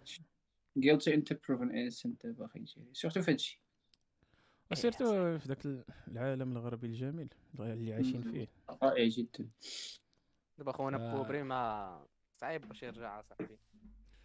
guilty. 0.80 1.12
until 1.12 1.36
proven 1.36 1.70
innocent 1.72 2.26
باقي 2.28 2.60
يجي. 2.60 2.86
surtout 2.94 3.22
في 3.22 3.32
هادشي 3.32 3.62
وسيرتو 4.72 5.38
في 5.40 5.48
ذاك 5.48 5.86
العالم 6.08 6.52
الغربي 6.58 6.88
الجميل 6.88 7.30
اللي 7.60 7.94
عايشين 7.94 8.22
مم. 8.26 8.32
فيه. 8.32 8.48
رائع 8.84 9.08
جدا. 9.08 9.50
دابا 10.58 10.72
خونا 10.72 10.98
آه. 10.98 11.16
بوبري 11.18 11.44
ما 11.44 12.06
صعيب 12.34 12.68
باش 12.68 12.84
يرجع 12.84 13.22
صاحبي. 13.22 13.58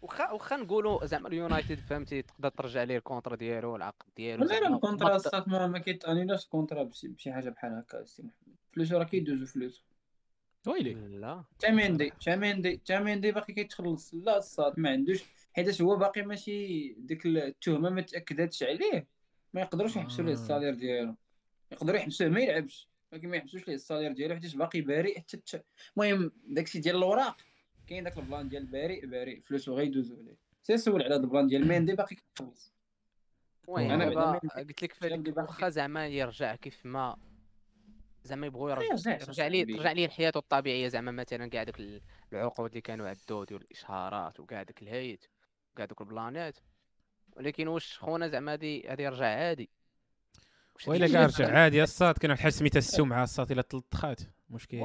واخا 0.01 0.31
واخا 0.31 0.57
نقولوا 0.57 1.05
زعما 1.05 1.27
اليونايتد 1.27 1.79
فهمتي؟ 1.79 2.21
تقدر 2.21 2.49
ترجع 2.49 2.83
ليه 2.83 2.97
الكونترا 2.97 3.35
ديالو 3.35 3.75
العقد 3.75 4.05
ديالو 4.17 4.43
لا 4.45 4.59
لا 4.59 4.67
الكونترا 4.75 5.09
ما- 5.09 5.15
الصات 5.15 5.47
ما 5.47 5.79
كيتانيلاش 5.79 6.43
الكونترا 6.45 6.83
بشي 6.83 7.33
حاجة 7.33 7.49
بحال 7.49 7.73
هكا 7.73 8.01
السي 8.01 8.23
محمد. 8.23 8.55
فلوسو 8.73 8.97
راه 8.97 9.03
كيدوزو 9.03 9.45
فلوس. 9.45 9.85
ويلي. 10.67 10.93
لا. 10.93 11.43
تاميندي 11.59 12.13
تاميندي 12.25 12.77
تاميندي 12.85 13.31
باقي 13.31 13.53
كيتخلص. 13.53 14.13
لا 14.13 14.37
الصاد 14.37 14.79
ما 14.79 14.89
عندوش. 14.89 15.23
حيت 15.53 15.81
هو 15.81 15.95
باقي 15.95 16.21
ماشي 16.21 16.87
ديك 16.93 17.25
التهمة 17.25 17.89
ما 17.89 18.01
تاكداتش 18.01 18.63
عليه. 18.63 19.07
ما 19.53 19.61
يقدروش 19.61 19.95
يحبسوا 19.95 20.23
ليه 20.23 20.31
آه. 20.31 20.33
ال 20.33 20.38
salaire 20.38 20.73
ديالو. 20.73 21.15
يقدروا 21.71 21.97
يحبسوه 21.99 22.27
ما 22.27 22.39
يلعبش. 22.39 22.89
ولكن 23.11 23.29
ما 23.29 23.37
يحبسوش 23.37 23.67
ليه 23.67 23.75
ال 23.75 23.80
salaire 23.80 24.11
ديالو 24.11 24.35
حيت 24.35 24.55
باقي 24.55 24.81
بريء 24.81 25.19
حتى 25.19 25.61
المهم 25.97 26.31
داكشي 26.47 26.79
ديال 26.79 26.95
الاوراق 26.95 27.37
كاين 27.87 28.03
داك 28.03 28.17
البلان 28.17 28.49
ديال 28.49 28.65
بريء 28.65 29.05
بريء 29.05 29.41
فلوسو 29.41 29.75
غيدوزو 29.77 30.15
عليه. 30.15 30.37
سي 30.63 30.77
سول 30.77 31.03
على 31.03 31.15
هذا 31.15 31.23
البلان 31.23 31.47
ديال 31.47 31.67
ميندي 31.67 31.95
باقي 31.95 32.15
كيخلص 32.15 32.73
المهم 33.69 33.99
ما- 34.15 34.39
قلت 34.57 34.81
لك 35.03 35.37
واخا 35.37 35.69
زعما 35.69 36.07
يرجع 36.07 36.55
كيف 36.55 36.85
ما 36.85 37.17
زعما 38.23 38.47
يبغوا 38.47 38.71
يرجع 38.71 38.85
يرجعش 38.85 39.27
يرجع 39.27 39.47
ليه. 39.47 39.65
ترجع 39.77 39.91
ليه 39.91 40.07
لحياته 40.07 40.37
الطبيعية 40.37 40.87
زعما 40.87 41.11
مثلا 41.11 41.47
كاع 41.47 41.63
دوك 41.63 41.79
ال- 41.79 42.01
العقود 42.33 42.69
اللي 42.69 42.81
كانوا 42.81 43.09
عدو 43.09 43.43
ديال 43.43 43.61
الإشهارات 43.61 44.39
وكاع 44.39 44.63
داك 44.63 44.81
الهيت 44.81 45.25
وكاع 45.73 45.85
دوك 45.85 46.01
البلانات 46.01 46.57
ولكن 47.35 47.67
واش 47.67 47.99
خونا 47.99 48.27
زعما 48.27 48.53
هادي 48.53 48.87
هادي 48.87 49.03
يرجع 49.03 49.25
عادي؟ 49.25 49.69
وإلا 50.87 51.05
هادشي 51.05 51.13
كاع 51.13 51.25
رجع 51.47 51.57
عادي 51.59 51.83
الصاد 51.83 52.15
واحد 52.17 52.31
الحاجة 52.31 52.51
سميتها 52.51 52.77
السمعه 52.77 53.23
الصاد 53.23 53.51
إلا 53.51 53.61
تلطخات. 53.61 54.21
مشكل 54.49 54.77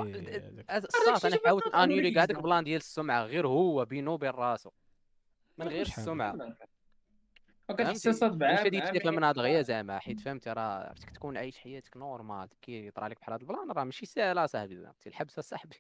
الصاط 0.71 1.27
أنا 1.27 1.39
حاولت 1.47 1.65
بغا 1.69 1.85
انولي 1.85 2.11
كاع 2.11 2.25
داك 2.25 2.37
البلان 2.37 2.65
ديال 2.65 2.77
السمعة 2.77 3.25
غير 3.25 3.47
هو 3.47 3.85
بينو 3.85 4.13
وبين 4.13 4.31
راسو 4.31 4.71
من 5.59 5.69
غير. 5.69 5.87
السمعة. 5.87 6.57
وكتحس 7.71 8.03
فهمتي؟ 8.05 8.13
صاد 8.13 8.39
بعام 8.39 8.57
هادي 8.57 8.79
بعام 8.81 8.95
تدير 8.97 9.13
من 9.13 9.25
هاد 9.25 9.39
غيا 9.39 9.63
زعما 9.63 9.99
حيت 9.99 10.21
فهمتي؟ 10.21 10.51
راه 10.53 10.89
عرفتك 10.89 11.11
تكون 11.11 11.37
عايش 11.37 11.59
حياتك 11.59 11.97
نورمال 11.97 12.49
كي 12.63 12.87
يطرى 12.87 13.09
لك 13.09 13.21
بحال 13.21 13.33
هاد 13.33 13.41
البلان 13.41 13.71
راه 13.71 13.85
ماشي 13.85 14.07
ساهله 14.07 14.47
صاحبي 14.47 14.77
فهمتي؟ 14.83 15.09
الحبس 15.09 15.41
صاحبي. 15.41 15.77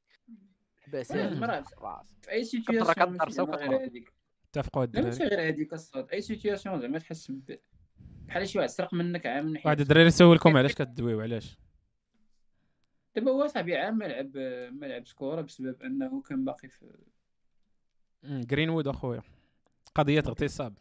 مرة 1.12 1.64
راس 1.78 2.14
في 2.22 2.30
أي 2.32 2.44
سيتياسيون 2.44 2.92
كتضرسا 2.94 3.06
ماشي 3.24 3.32
زعما 3.32 3.48
وكتهرب. 3.54 3.70
غير 3.72 3.84
هذيك 3.90 4.12
اتفقوا 4.50 4.86
ماشي 4.94 5.24
غير 5.24 5.48
هذيك 5.48 5.72
الصاد 5.72 6.10
أي 6.12 6.20
سيتياسيون 6.20 6.80
زعما 6.80 6.98
تحس 6.98 7.30
ب- 7.30 7.58
بحال 8.26 8.48
شي 8.48 8.58
واحد 8.58 8.68
سرق 8.70 8.94
منك 8.94 9.26
عام 9.26 9.46
من 9.46 9.60
واحد 9.64 9.80
الدراري 9.80 10.10
سولكم 10.10 10.56
علاش 10.56 10.74
كدويو 10.78 11.20
علاش؟ 11.20 11.58
دابا 13.16 13.30
هو 13.30 13.46
صاحبي 13.46 13.76
عام 13.76 13.98
ما 13.98 14.04
لعب 14.04 14.36
ما 14.74 14.86
لعبش 14.86 15.14
كوره 15.14 15.40
بسبب 15.40 15.82
أنه 15.82 16.22
كان 16.22 16.44
باقي 16.44 16.68
في 16.68 16.98
جرينوود 18.24 18.88
أخويا. 18.88 19.22
قضية 19.94 20.18
اغتصاب. 20.26 20.78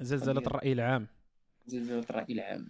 زلزله 0.00 0.34
قضية. 0.40 0.46
الرأي 0.46 0.72
العام. 0.72 1.06
زلزال 1.66 1.98
الرأي 2.10 2.32
العام. 2.34 2.68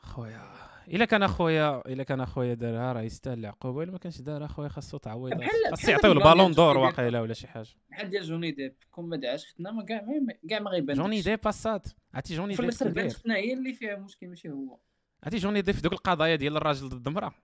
خويا 0.00 0.42
إلا 0.88 1.04
كان 1.04 1.22
أخويا 1.22 1.82
إلا 1.92 2.02
كان 2.02 2.20
أخويا 2.20 2.54
دارها 2.54 2.92
راه 2.92 3.00
يستاهل 3.02 3.38
العقوبه 3.38 3.82
الا 3.82 3.92
ما 3.92 3.98
كانش 3.98 4.20
دارها 4.20 4.46
أخويا 4.46 4.68
خاصو 4.68 4.98
تعويض. 4.98 5.34
بحال- 5.38 5.50
خاص 5.70 5.80
بحال 5.80 5.90
يعطيو 5.90 6.12
البالون 6.12 6.52
دور 6.52 6.78
واقيلا 6.78 7.20
ولا 7.20 7.34
شي 7.34 7.46
حاجة. 7.46 7.68
بحال 7.90 8.10
ديال 8.10 8.22
جوني 8.24 8.50
ديب 8.50 8.74
كون 8.90 9.08
ما 9.08 9.16
دعاش 9.16 9.46
ختنا 9.46 9.70
ما 9.70 9.84
كاع 9.84 10.02
ما 10.02 10.34
كاع 10.50 10.58
ما 10.60 10.70
غيبان 10.70 10.96
جوني. 10.96 11.20
ديب 11.20 11.40
باسات 11.44 11.88
عرفتي 12.14 12.36
جوني 12.36 12.54
في 12.56 12.62
ديب 12.62 12.70
الآخر 12.70 12.88
بانت 12.88 13.12
ختنا 13.12 13.36
هي 13.36 13.52
اللي 13.52 13.72
فيها 13.72 13.96
مشكل 13.96 14.28
ماشي 14.28 14.50
هو. 14.50 14.78
عرفتي 15.22 15.38
جوني 15.38 15.60
ديب 15.62 15.74
في 15.74 15.82
دوك 15.82 15.92
القضايا 15.92 16.36
ديال 16.36 16.56
الراجل 16.56 16.88
ضد 16.88 17.06
المرأة. 17.08 17.34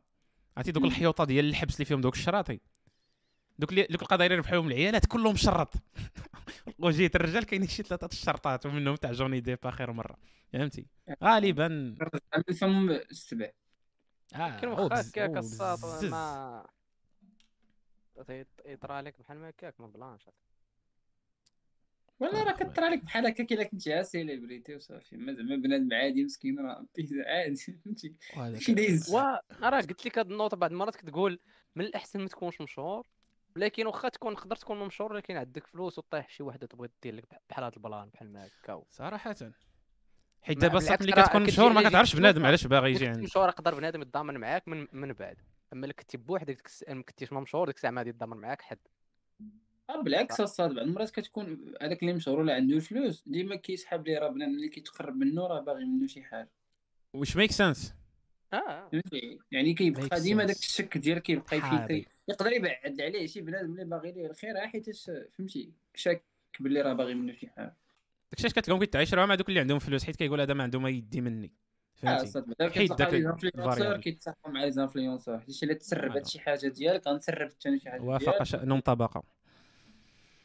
عرفتي 0.56 0.72
دوك. 0.72 0.84
الحيوطه 0.84 1.24
ديال 1.24 1.44
الحبس 1.48 1.74
اللي 1.74 1.84
فيهم 1.84 2.00
دوك 2.00 2.14
الشراطي. 2.14 2.60
دوك 3.62 3.70
اللي 3.70 3.82
دوك 3.82 4.02
القضايا 4.02 4.26
اللي 4.26 4.38
ربحوهم 4.38 4.66
العيالات 4.66 5.06
كلهم 5.06 5.36
شرط. 5.36 5.74
وجيت 6.78 7.16
الرجال 7.16 7.44
كاينين 7.44 7.68
شي 7.68 7.82
ثلاثة 7.82 8.06
الشرطات 8.06 8.66
ومنهم 8.66 8.96
تاع 8.96 9.12
جوني 9.12 9.40
ديب 9.40 9.58
آخر 9.64 9.92
مرة. 9.92 10.16
فهمتي؟ 10.52 10.86
غالبا. 11.24 11.96
عم 12.32 12.42
الفم 12.48 12.90
السبع. 12.90 13.50
آه 14.34 14.60
كان 14.60 14.70
هو 14.70 14.84
واخا 14.84 15.00
هكاك 15.00 15.30
بزز. 15.30 16.04
ما 16.04 16.64
يطرى 18.64 19.00
لك 19.00 19.18
بحال 19.18 19.38
ما 19.38 19.48
هكاك 19.48 19.80
ما 19.80 19.86
بلانش. 19.86 20.28
ولا 22.20 22.42
راه 22.42 22.52
كطرى 22.52 22.84
عليك 22.84 23.04
بحال 23.04 23.26
هكاك 23.26 23.52
إلا 23.52 23.64
كنتي 23.64 23.92
عا 23.94 24.02
سيليبريتي 24.02 24.76
وصافي. 24.76 25.16
ما 25.16 25.32
زعما 25.32 25.56
بنادم 25.56 25.94
عادي 25.94 26.24
مسكين 26.24 26.58
راه 26.58 26.86
بيزا 26.96 27.24
عادي 27.26 27.56
فهمتي؟ 27.56 28.14
شي 28.58 28.74
دايز. 28.78 29.14
راه 29.14 29.40
قلت 29.62 30.06
لك 30.06 30.18
هاد 30.18 30.30
النوطه 30.30 30.56
بعض 30.56 30.70
المرات 30.70 30.96
كتقول 30.96 31.38
من 31.76 31.84
الأحسن 31.84 32.20
ما 32.20 32.28
تكونش 32.28 32.60
مشهور. 32.60 33.06
لكن 33.56 33.86
واخا 33.86 34.08
تكون 34.08 34.34
تقدر 34.36 34.56
تكون 34.56 34.86
مشهور 34.86 35.12
لكن 35.12 35.36
عندك 35.36 35.66
فلوس 35.66 35.98
وطيح 35.98 36.28
شي 36.28 36.42
وحدة 36.42 36.66
تبغي 36.66 36.88
دير 37.02 37.14
لك 37.14 37.24
بحال 37.50 37.64
هاد 37.64 37.72
البلان 37.76 38.08
بحال 38.08 38.32
ما 38.32 38.46
هكا 38.46 38.82
صراحة. 38.90 39.36
حيت 40.42 40.58
دابا 40.58 40.78
صاحبي 40.78 41.04
ملي 41.04 41.22
كتكون 41.22 41.42
مشهور 41.42 41.72
ما 41.72 41.78
اللي 41.78 41.90
كتعرفش 41.90 42.10
يجيك 42.10 42.20
بنادم 42.20 42.38
فلوس. 42.38 42.46
علاش 42.46 42.66
باغي 42.66 42.90
يجي 42.90 43.06
عندك؟ 43.06 43.22
مشهور 43.22 43.48
يقدر 43.48 43.74
بنادم 43.74 44.02
يتضامن 44.02 44.36
معاك 44.38 44.68
من 44.68 44.86
من 44.92 45.12
بعد. 45.12 45.36
أما 45.72 45.82
اللي 45.82 45.94
كنتي 45.94 46.16
بوحدك 46.16 46.54
ديك 46.56 46.68
ما 46.88 47.02
كنتيش 47.02 47.32
مشهور 47.32 47.66
ديك 47.66 47.76
الساعة 47.76 47.90
ما 47.90 48.00
غادي 48.00 48.10
يتضامن 48.10 48.36
معاك 48.36 48.62
حد. 48.62 48.78
آه 49.90 50.02
بالعكس 50.02 50.40
الساط 50.40 50.74
بعض 50.74 50.78
المرات 50.78 51.10
كتكون 51.10 51.74
هذاك 51.82 52.02
اللي 52.02 52.12
مشهور 52.12 52.40
ولا 52.40 52.54
عنده 52.54 52.76
الفلوس 52.76 53.22
ديما 53.26 53.56
كيسحب 53.56 54.06
ليه 54.06 54.18
راه 54.18 54.28
بنادم 54.28 54.54
اللي 54.54 54.68
كيتقرب 54.68 55.16
منه 55.16 55.46
راه 55.46 55.60
باغي 55.60 55.84
منه 55.84 56.06
شي 56.06 56.22
حاجة. 56.22 56.50
واش 57.12 57.36
make 57.36 57.52
sense 57.52 57.94
آه 58.52 58.88
فهمتي؟ 58.92 59.38
يعني 59.50 59.74
كيبقى 59.74 60.20
ديما. 60.20 60.44
داك 60.44 60.56
الشك 60.56 60.98
ديال 60.98 61.18
كيبقى. 61.18 61.56
يفيك 61.56 62.08
يقدر 62.28 62.52
يبعد 62.52 63.00
عليه 63.00 63.26
شي 63.26 63.40
بنادم 63.40 63.72
اللي 63.72 63.84
باغي 63.84 64.12
ليه 64.12 64.26
الخير 64.26 64.62
آه، 64.62 64.66
حيت 64.66 64.90
فهمتي 65.30 65.72
شاك 65.94 66.22
باللي 66.60 66.80
راه 66.80 66.92
باغي 66.92 67.14
منه 67.14 67.32
شي 67.32 67.48
حاجة 67.48 67.76
داكشي 68.30 68.46
علاش 68.46 68.54
كتلقاهم 68.54 68.80
كيتعاشروا 68.80 69.26
مع 69.26 69.34
دوك 69.34 69.48
اللي 69.48 69.60
عندهم 69.60 69.78
فلوس 69.78 70.04
حيت 70.04 70.16
كيقول 70.16 70.40
هذا 70.40 70.54
ما 70.54 70.62
عنده 70.62 70.80
ما 70.80 70.90
يدي 70.90 71.20
مني. 71.20 71.52
آه 72.04 72.24
فهمتي؟ 72.24 72.86
كتلقى 72.86 72.96
داك 72.96 73.14
ال 73.14 73.23
variable. 73.23 74.00
كيتصاحبوا 74.00 74.50
مع 74.50 74.64
les 74.64 74.70
influenceurs 74.70 75.38
حيت 75.38 75.62
الا 75.62 75.74
تسرب 75.74 76.00
voilà. 76.00 76.16
هاد 76.16 76.26
شي 76.26 76.40
حاجة 76.40 76.68
ديالك 76.68 77.06
غنسرب 77.08 77.48
الثاني 77.48 77.78
شي 77.78 77.90
حاجة 77.90 78.00
وافق 78.02 78.42
شأنهم 78.42 78.80
طبقة. 78.80 79.22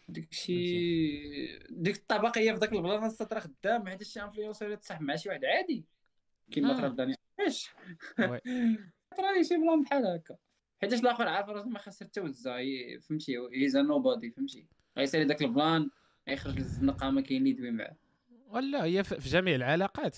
ديك 0.10 0.34
شي 0.34 1.58
ديك 1.70 1.96
الطبقيه 1.96 2.52
في 2.52 2.60
داك 2.60 2.74
البلاصة 2.74 3.28
راه 3.32 3.40
خدام 3.40 3.88
حيت 3.88 4.04
شي 4.04 4.22
influenceur 4.22 4.76
تصاحب 4.76 5.02
مع 5.02 5.16
شي 5.16 5.30
واحد 5.30 5.46
عادي. 5.46 5.86
كيما 6.52 6.74
آه. 6.74 6.78
طرا 6.78 6.88
داني 6.88 7.16
علاش. 7.40 7.70
طرا 9.18 9.32
لي 9.38 9.44
شي 9.50 9.58
plan 9.58 9.84
بحال 9.84 10.06
هكا. 10.08 10.38
حيتاش 10.82 11.00
الآخر 11.00 11.28
عارف 11.28 11.50
راسو 11.50 11.70
ما 11.70 11.80
خسر 11.80 12.06
حتى 12.06 12.22
وزا 12.22 12.58
فهمتي؟ 13.10 13.34
he's 13.54 13.78
nobody 13.78 14.32
فهمتي؟ 14.32 14.66
غيسالي 14.98 15.26
داك 15.26 15.42
ال 15.41 15.51
plan 15.51 15.89
غيخرج 16.30 16.56
للزنقة 16.58 17.10
ما 17.10 17.22
كاين 17.22 17.38
اللي 17.42 17.50
يدوي 17.50 17.72
معاه. 17.72 17.96
ولا 18.48 18.84
هي 18.84 19.04
في 19.04 19.30
جميع 19.30 19.56
العلاقات. 19.56 20.18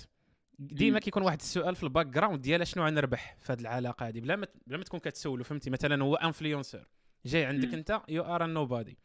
ديما. 0.60 1.00
كيكون 1.00 1.24
واحد 1.24 1.40
السؤال 1.40 1.76
في 1.76 1.84
ال 1.84 2.06
background 2.08 2.42
ديال 2.42 2.68
شنو 2.68 2.86
غنربح 2.86 3.38
في 3.40 3.54
هذه 3.54 3.60
العلاقة 3.62 4.08
هذه 4.08 4.20
بلا 4.20 4.36
ما 4.36 4.48
بلا 4.68 4.78
ما 4.78 4.84
تكون 4.84 5.00
كتسولو 5.00 5.44
فهمتي؟ 5.44 5.70
مثلا 5.70 6.04
هو 6.04 6.16
influenceur 6.16 6.88
جاي 7.26 7.46
عندك. 7.46 7.74
أنت 7.74 8.02
you 8.10 8.24
are 8.24 8.46
nobody 8.46 8.98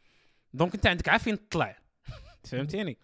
donc 0.53 0.75
أنت 0.75 0.87
عندك 0.87 1.09
عافين 1.09 1.49
تطلع. 1.49 1.77
فهمتيني؟ 2.51 2.97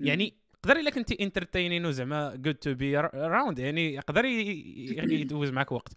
يعني 0.00 0.34
يقدر 0.64 0.76
إلا 0.80 0.90
كنتي 0.90 1.16
entertaining 1.20 1.92
زعما 1.92 2.34
good 2.36 2.54
to 2.54 2.74
be 2.74 2.96
around 2.98 3.58
يعني 3.58 3.94
يقدر 3.94 4.24
ي- 4.24 4.40
ي- 4.50 5.20
يدوز 5.20 5.50
معك 5.50 5.72
وقت. 5.72 5.92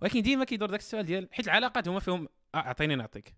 ولكن 0.00 0.22
ديما 0.22 0.44
كيدور 0.44 0.70
داك 0.70 0.80
السؤال 0.80 1.06
ديال 1.06 1.28
حيت 1.32 1.46
العلاقات 1.46 1.88
هما 1.88 2.00
فيهم 2.00 2.28
آه، 2.54 2.58
أعطيني 2.58 2.94
نعطيك. 2.94 3.34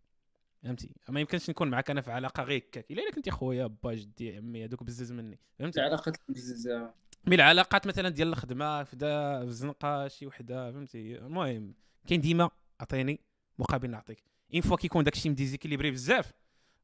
فهمتي؟ 0.62 0.94
ما 1.08 1.20
يمكنش 1.20 1.50
نكون 1.50 1.68
معك 1.68 1.90
أنا 1.90 2.00
في 2.00 2.12
علاقة 2.12 2.42
غير 2.42 2.58
هكاك. 2.58 2.90
إلا 2.90 3.10
كنتي 3.10 3.30
خويا 3.30 3.66
با 3.66 3.94
جدي 3.94 4.36
عمي 4.36 4.64
هذوك 4.64 4.82
بزز 4.82 5.12
مني. 5.12 5.38
فهمتي؟ 5.58 5.80
العلاقات 5.80 6.16
بزاف 6.28 6.90
mais 7.26 7.34
العلاقات 7.34 7.86
مثلا 7.86 8.08
ديال 8.08 8.28
الخدمة 8.28 8.84
فدا 8.84 9.38
في 9.38 9.44
الزنقه 9.44 10.08
شي 10.08 10.26
وحدة 10.26 10.72
فهمتي؟ 10.72 11.18
المهم 11.18 11.74
كاين 12.06 12.20
ديما 12.20 12.50
عطيني 12.80 13.20
مقابل 13.58 13.90
نعطيك. 13.90 14.24
une 14.54 14.62
fois 14.62 14.76
كيكون 14.76 15.04
داكشي 15.04 15.28
م 15.30 15.35
déséquilibré 15.35 15.90
بزاف 15.90 16.32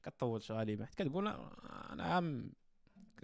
كطولش 0.02 0.52
غالبا 0.52 0.84
حيت 0.84 0.94
كتقول 0.94 1.26
آه، 1.26 1.52
أنا 1.92 2.04
عام 2.04 2.52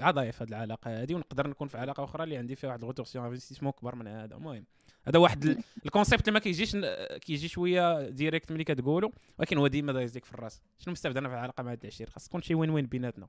ضعيف 0.01 0.43
هاد 0.43 0.49
العلاقة 0.49 1.01
هادي 1.01 1.15
ونقدر 1.15 1.49
نكون 1.49 1.69
في 1.69 1.79
علاقة 1.79 2.05
أخرى 2.05 2.25
اللي 2.25 2.37
عندي 2.37 2.57
فيها 2.57 2.69
واحد 2.69 2.81
ال 2.81 2.85
retour 2.85 3.07
sur 3.07 3.27
investissement 3.27 3.73
كبر 3.73 3.95
من 3.95 4.07
هذا. 4.07 4.37
المهم 4.37 4.65
هذا 5.09 5.19
واحد 5.19 5.45
ال- 5.45 5.63
ال 5.87 5.91
concept 5.91 6.21
اللي 6.29 6.33
ما 6.33 6.39
كيجيش 6.39 6.77
كيجي 7.21 7.49
شوية 7.49 8.09
direct 8.09 8.53
ملي 8.53 8.65
كتقولو 8.65 9.13
ولكن 9.39 9.59
هو 9.59 9.67
ديما 9.67 9.93
دايز 9.93 10.15
ليك 10.15 10.25
في 10.25 10.33
الراس. 10.35 10.63
شنو 10.79 10.93
مستافد 10.93 11.17
أنا 11.17 11.29
في 11.29 11.35
العلاقة 11.35 11.63
مع 11.63 11.73
هاد 11.73 11.81
العشير 11.83 12.11
خاص 12.11 12.29
تكون 12.29 12.43
شي 12.43 12.55
win 12.55 12.71
win 12.71 12.87
بيناتنا. 12.87 13.29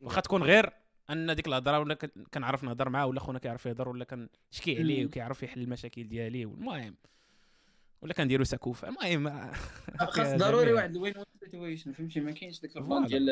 واخا 0.00 0.20
تكون 0.20 0.42
غير 0.42 0.70
أن 1.10 1.34
ديك 1.34 1.46
الهضرة 1.48 1.78
ولا 1.78 1.94
كن- 1.94 2.24
كنعرف 2.34 2.64
نهضر 2.64 2.88
معاه 2.88 3.06
ولا 3.06 3.20
خونا 3.20 3.38
كيعرف 3.38 3.66
يهضر 3.66 3.88
ولا 3.88 4.04
كنشكي 4.04 4.78
عليه. 4.78 5.06
وكيعرف 5.06 5.42
يحل 5.42 5.60
المشاكل 5.62 6.08
ديالي 6.08 6.42
المهم 6.42 6.94
ولا 8.02 8.12
كنديروا 8.14 8.44
سكوفة. 8.44 8.88
المهم. 8.88 9.52
خاص 10.10 10.26
ضروري. 10.34 10.72
واحد 10.72 10.96
ال 10.96 11.00
win 11.00 11.14
win 11.16 11.24
situation 11.40 11.92
فهمتي؟ 11.92 12.20
ما 12.20 12.32
كاينش 12.32 12.60
voilà. 12.60 12.78
ال 12.78 12.83
plan 12.83 13.04
ديال 13.04 13.28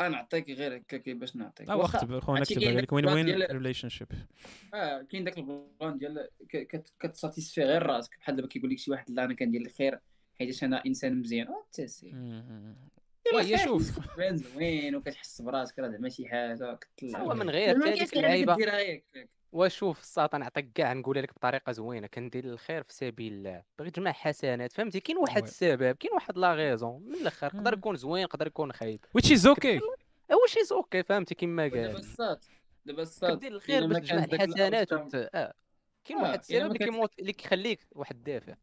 أنا 0.00 0.08
نعطيك 0.08 0.50
غير 0.50 0.76
هكاك 0.76 1.08
باش 1.08 1.36
نعطيك. 1.36 1.70
آه 1.70 1.76
واخا 1.76 2.12
وقت 2.12 2.24
خونا 2.24 2.40
هادشي 2.40 2.54
كتب 2.54 2.62
كاين 2.62 2.76
عليك 2.76 2.92
win 2.92 3.08
win 3.08 3.42
relationship 3.42 4.08
آه 4.74 5.02
كاين 5.02 5.24
داك 5.24 5.38
ال 5.38 5.50
plan 5.50 5.98
ديال 5.98 6.28
كت 7.00 7.14
satisfy 7.14 7.62
غير 7.62 7.82
راسك. 7.82 8.18
بحال 8.18 8.36
دابا 8.36 8.48
كيقول 8.48 8.70
لك 8.70 8.78
شي 8.78 8.90
واحد 8.90 9.10
لا 9.10 9.24
أنا 9.24 9.34
كندير 9.34 9.60
الخير 9.60 10.00
حيت 10.38 10.62
أنا 10.62 10.82
إنسان 10.86 11.20
مزيان. 11.20 11.46
آه 11.46 11.64
انت 11.66 11.88
سي 11.88 12.14
وهي 13.34 13.58
شوف 13.58 14.16
بان 14.16 14.36
زوين 14.36 14.96
وكتحس 14.96 15.42
براسك 15.42 15.78
راه 15.78 15.88
زعما 15.88 16.08
شي 16.08 16.28
حاجة 16.28 16.74
كتطلع 16.74 17.20
هو 17.20 17.34
من 17.34 17.50
غير 17.50 17.88
هذيك 17.88 18.16
اللعيبة. 18.16 18.56
وشوف 19.52 20.00
الساط 20.00 20.34
نعطيك 20.34 20.72
كاع 20.74 20.92
نقولها 20.92 21.22
لك 21.22 21.34
بطريقة 21.34 21.72
زوينة 21.72 22.06
كندير 22.06 22.44
الخير 22.44 22.82
في 22.82 22.92
سبيل 22.92 23.32
الله. 23.32 23.62
بغيت 23.78 23.94
تجمع 23.94 24.12
حسنات 24.12 24.72
فهمتي؟ 24.72 25.00
كاين 25.00 25.18
واحد 25.18 25.42
why. 25.42 25.48
السبب 25.48 25.96
كاين 25.96 26.14
واحد 26.14 26.38
la 26.38 26.54
raison. 26.54 27.02
من 27.02 27.14
الأخر 27.14 27.46
يقدر 27.46 27.70
مم. 27.70 27.78
يكون 27.78 27.96
زوين 27.96 28.22
يقدر 28.22 28.46
يكون 28.46 28.72
خايب. 28.72 29.04
Which 29.18 29.26
is 29.26 29.40
okay. 29.40 29.80
هو 30.32 30.46
شي 30.46 30.60
okay 30.72 31.02
فهمتي؟ 31.02 31.34
كما 31.34 31.68
دابا 31.68 31.86
قال. 31.86 31.96
الساط 31.96 32.44
دابا 32.86 33.02
الساط 33.02 33.38
كدير 33.38 33.52
الخير 33.52 33.86
باش 33.86 34.08
تجمع 34.08 34.24
الحسنات 34.24 34.92
وت... 34.92 35.14
آه. 35.14 35.54
كاين 36.04 36.18
آه، 36.18 36.22
واحد 36.22 36.38
السبب 36.38 36.66
اللي 36.66 36.78
كي 36.78 36.88
motive 36.88 37.18
اللي 37.18 37.32
كيخليك 37.32 37.80
واحد 37.92 38.16
الدافع. 38.16 38.54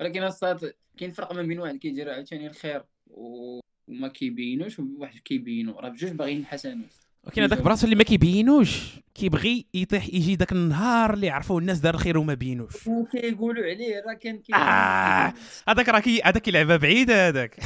ولكن 0.00 0.22
الساط 0.22 0.76
كاين 0.96 1.10
فرق 1.10 1.32
ما 1.32 1.42
بين 1.42 1.60
واحد 1.60 1.76
كيدير 1.76 2.10
عاوتاني 2.10 2.46
الخير 2.46 2.84
وما 3.06 4.08
كيبينوش 4.08 4.78
وواحد 4.78 5.18
كيبينو. 5.18 5.78
راه 5.80 5.88
بجوج 5.88 6.10
باغيين 6.10 6.40
الحسنات 6.40 6.94
ولكن 7.24 7.42
هذاك 7.42 7.62
براسو 7.62 7.84
اللي 7.84 7.96
ما 7.96 8.04
كيبينوش. 8.04 9.00
كيبغي 9.14 9.66
يطيح 9.74 10.06
يجي 10.06 10.36
داك 10.36 10.52
النهار 10.52 11.14
اللي 11.14 11.26
يعرفوا 11.26 11.60
الناس 11.60 11.78
دار 11.78 11.94
الخير 11.94 12.18
وما 12.18 12.34
بينوش. 12.34 12.86
وكيقولوا 12.86 13.64
عليه 13.64 14.02
راه 14.08 14.14
كان 14.14 14.38
كي 14.38 14.54
آه. 14.54 15.32
هذاك 15.68 15.88
راه 15.88 16.00
كي 16.00 16.22
هذاك 16.22 16.42
كيلعبها 16.42 16.76
بعيده 16.76 17.28
هذاك. 17.28 17.60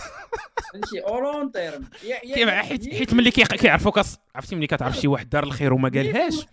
term 1.53 1.89
كيما 2.35 2.63
حيت 2.63 2.95
حيت 2.95 3.15
ملي 3.15 3.31
كي- 3.31 3.45
كيعرفوا 3.45 3.93
كاس 3.93 4.19
عرفتي 4.35 4.57
ملي 4.57 4.67
كتعرف 4.67 4.97
شي 4.97 5.09
واحد 5.09 5.29
دار 5.31 5.45
الخير 5.45 5.73
وما 5.73 5.89
قالهاش؟ 5.89 6.47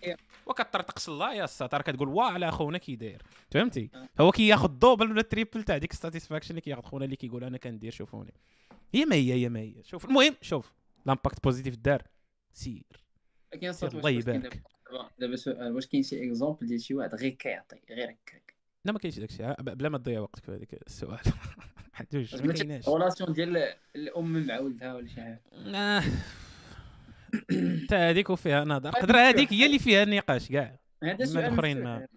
وكطرطقش 0.46 1.08
الله 1.08 1.34
يا 1.34 1.44
الساطر 1.44 1.82
كتقول 1.82 2.08
واه 2.08 2.30
على 2.30 2.50
خونا 2.50 2.78
كي 2.78 2.96
داير. 2.96 3.22
فهمتي؟ 3.50 3.90
آه. 3.94 4.08
هو 4.22 4.30
كياخذ 4.32 4.68
double 4.68 5.10
ولا 5.10 5.22
triple 5.22 5.62
تاع 5.62 5.78
ديك 5.78 5.92
ال 5.92 5.97
satisfaction 5.97 6.50
اللي 6.50 6.60
كياخذ 6.60 6.82
خونا 6.82 7.04
اللي 7.04 7.16
كيقول 7.16 7.44
أنا 7.44 7.58
كندير 7.58 7.92
شوفوني. 7.92 8.34
هي 8.94 9.04
ما 9.04 9.16
هي 9.16 9.32
هي 9.32 9.48
ما 9.48 9.60
هي. 9.60 9.74
شوف 9.84 10.04
المهم 10.04 10.34
شوف 10.42 10.72
l'impact 11.06 11.44
positif 11.44 11.76
دار. 11.76 12.02
سير. 12.52 12.82
الله 13.54 14.10
يبارك. 14.10 14.62
دابا- 15.20 15.36
سؤال 15.36 15.72
واش 15.74 15.86
كاين 15.86 16.02
شي 16.02 16.26
exemple 16.26 16.66
ديال 16.66 16.80
شي 16.82 16.94
واحد 16.94 17.14
غير 17.14 17.30
كيعطي 17.30 17.76
غير 17.90 18.10
هكاك؟ 18.10 18.54
لا 18.84 18.92
ما 18.92 18.98
كاينش 18.98 19.18
داكشي. 19.18 19.54
بلا 19.62 19.88
ما 19.88 19.98
تضيع 19.98 20.20
وقتك 20.20 20.44
في 20.44 20.52
هذاك 20.52 20.74
السؤال. 20.86 21.18
حدوش 21.92 22.34
ما 22.34 22.52
كايناش. 22.52 22.88
relation 22.88 23.32
ديال 23.32 23.74
الأم 23.96 24.46
مع 24.46 24.58
ولدها 24.58 24.94
ولا 24.94 25.08
شي 25.08 25.20
حاجة؟ 25.20 25.42
آه. 25.52 26.02
تا 27.88 28.10
هذيك 28.10 28.30
وفيها 28.30 28.64
نظر. 28.64 28.90
قدر 28.90 29.16
هذيك 29.16 29.52
هي 29.52 29.66
اللي 29.66 29.78
فيها. 29.78 30.02
النقاش 30.02 30.48
كاع. 30.48 30.78
هذا 31.02 31.24
سؤال. 31.24 31.84
ما. 31.84 32.08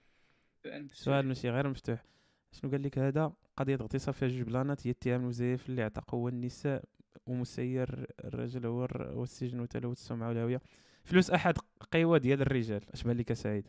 سؤال 0.93 1.25
ماشي 1.27 1.49
غير 1.49 1.67
مفتوح. 1.67 2.05
شنو 2.51 2.71
قال 2.71 2.83
لك 2.83 2.97
هذا؟ 2.99 3.33
قضية 3.57 3.75
اغتصاب 3.75 4.13
فيها 4.13 4.27
جوج 4.27 4.41
بلانات 4.41 4.87
هي 4.87 4.91
اتهام 4.91 5.21
المزيف 5.21 5.69
اللي 5.69 5.91
قوه 6.07 6.29
النساء 6.31 6.83
ومسير 7.27 8.07
الرجل 8.25 8.65
هو 8.65 8.85
الر- 8.85 9.11
هو 9.13 9.23
السجن 9.23 9.59
وتلوث 9.59 9.97
السمعه 9.97 10.27
والهويه 10.29 10.61
فلوس 11.03 11.31
أحد 11.31 11.57
قوى 11.93 12.19
ديال 12.19 12.41
الرجال. 12.41 12.81
أش 12.93 13.03
بان 13.03 13.17
لك 13.17 13.33
سعيد؟ 13.33 13.67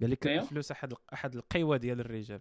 قال 0.00 0.10
لك 0.10 0.26
أيوه. 0.26 0.44
فلوس 0.44 0.70
أحد 0.70 0.94
أحد 1.12 1.34
القوى 1.34 1.78
ديال 1.78 2.00
الرجال. 2.00 2.40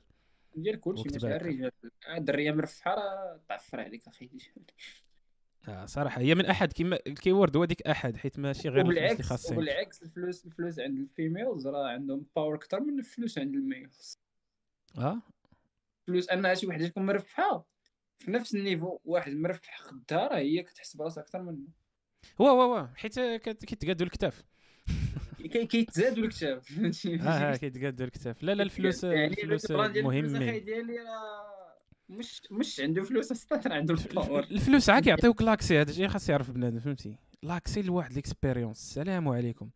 ديال 0.56 0.80
كلشي 0.80 1.04
ماشي. 1.12 1.28
غير 1.28 1.36
الرجال. 1.42 1.72
آه، 2.08 2.18
الدرية 2.18 2.52
مرفحة 2.52 2.96
راه 2.96 3.40
تعفر 3.50 3.80
عليك 3.80 4.08
أخي. 4.08 4.30
آه 5.68 5.86
صراحة 5.86 6.22
هي 6.22 6.36
من 6.36 6.46
أحد 6.46 6.74
كيما 6.74 7.00
ال 7.08 7.14
keyword 7.14 7.58
هو 7.58 7.66
ديك 7.66 7.82
أحد 7.82 8.18
حيت 8.18 8.40
ماشي 8.40 8.70
غير 8.70 8.82
الفلوس 8.90 9.12
اللي 9.12 9.24
خاصين. 9.24 9.58
وبالعكس 9.58 10.04
الفلوس 10.04 10.46
الفلوس 10.46 10.80
عند 10.80 11.00
ال 11.00 11.08
females 11.08 11.68
راه 11.68 11.88
عندهم 11.88 12.26
power 12.36 12.56
أكثر 12.56 12.80
من 12.80 13.00
الفلوس 13.00 13.38
عند 13.38 13.56
ال 13.56 13.66
males 13.66 14.20
آه؟ 14.98 15.22
فلوس 16.08 16.30
أنها 16.30 16.54
شي 16.54 16.68
وحدة 16.68 16.88
تكون 16.88 17.06
مرفحة. 17.06 17.66
في 18.26 18.32
نفس 18.32 18.56
ال 18.56 18.62
niveau 18.62 19.00
واحد 19.06 19.32
مرفح 19.32 19.80
خدها 19.82 20.28
راه 20.28 20.38
هي 20.38 20.64
كتحس 20.64 20.96
براسها 20.96 21.24
أكثر 21.24 21.42
منه. 21.42 21.68
هو 22.42 22.48
هو 22.48 22.74
هو. 22.76 22.88
حيت 22.96 23.20
كيتقادوا 23.20 24.06
الكتاف. 24.06 24.44
كي- 25.52 25.66
كيتزادوا 25.66 26.24
الكتاف 26.24 26.62
فهمتي؟ 26.64 27.16
آه 27.16 27.24
آه 27.24 27.56
كيتقادوا 27.56 28.06
الكتاف. 28.06 28.44
لا 28.44 28.56
لا 28.56 28.64
الفلوس 28.64 29.04
يعني 29.04 29.28
الفلوس 29.28 29.72
مهمين 29.72 30.64
ديالي 30.64 30.98
راه 30.98 31.56
مش 32.10 32.42
مش 32.52 32.80
عنده 32.80 33.04
فلوس 33.04 33.52
راه 33.54 33.62
عنده 33.74 33.94
ال 33.94 34.02
power 34.02 34.44
الفلوس 34.44 34.90
عا 34.90 35.00
كيعطيوك 35.00 35.42
l'accès 35.42 35.82
هذا 35.82 35.90
الشيء 35.92 36.08
خاص 36.08 36.30
يعرف 36.30 36.52
بنادم 36.52 36.80
فهمتي؟ 36.80 37.18
l'accès 37.44 37.82
لواحد 37.82 38.14
les 38.14 38.27
expériences 38.27 38.78
السلام 38.80 39.28
عليكم. 39.28 39.70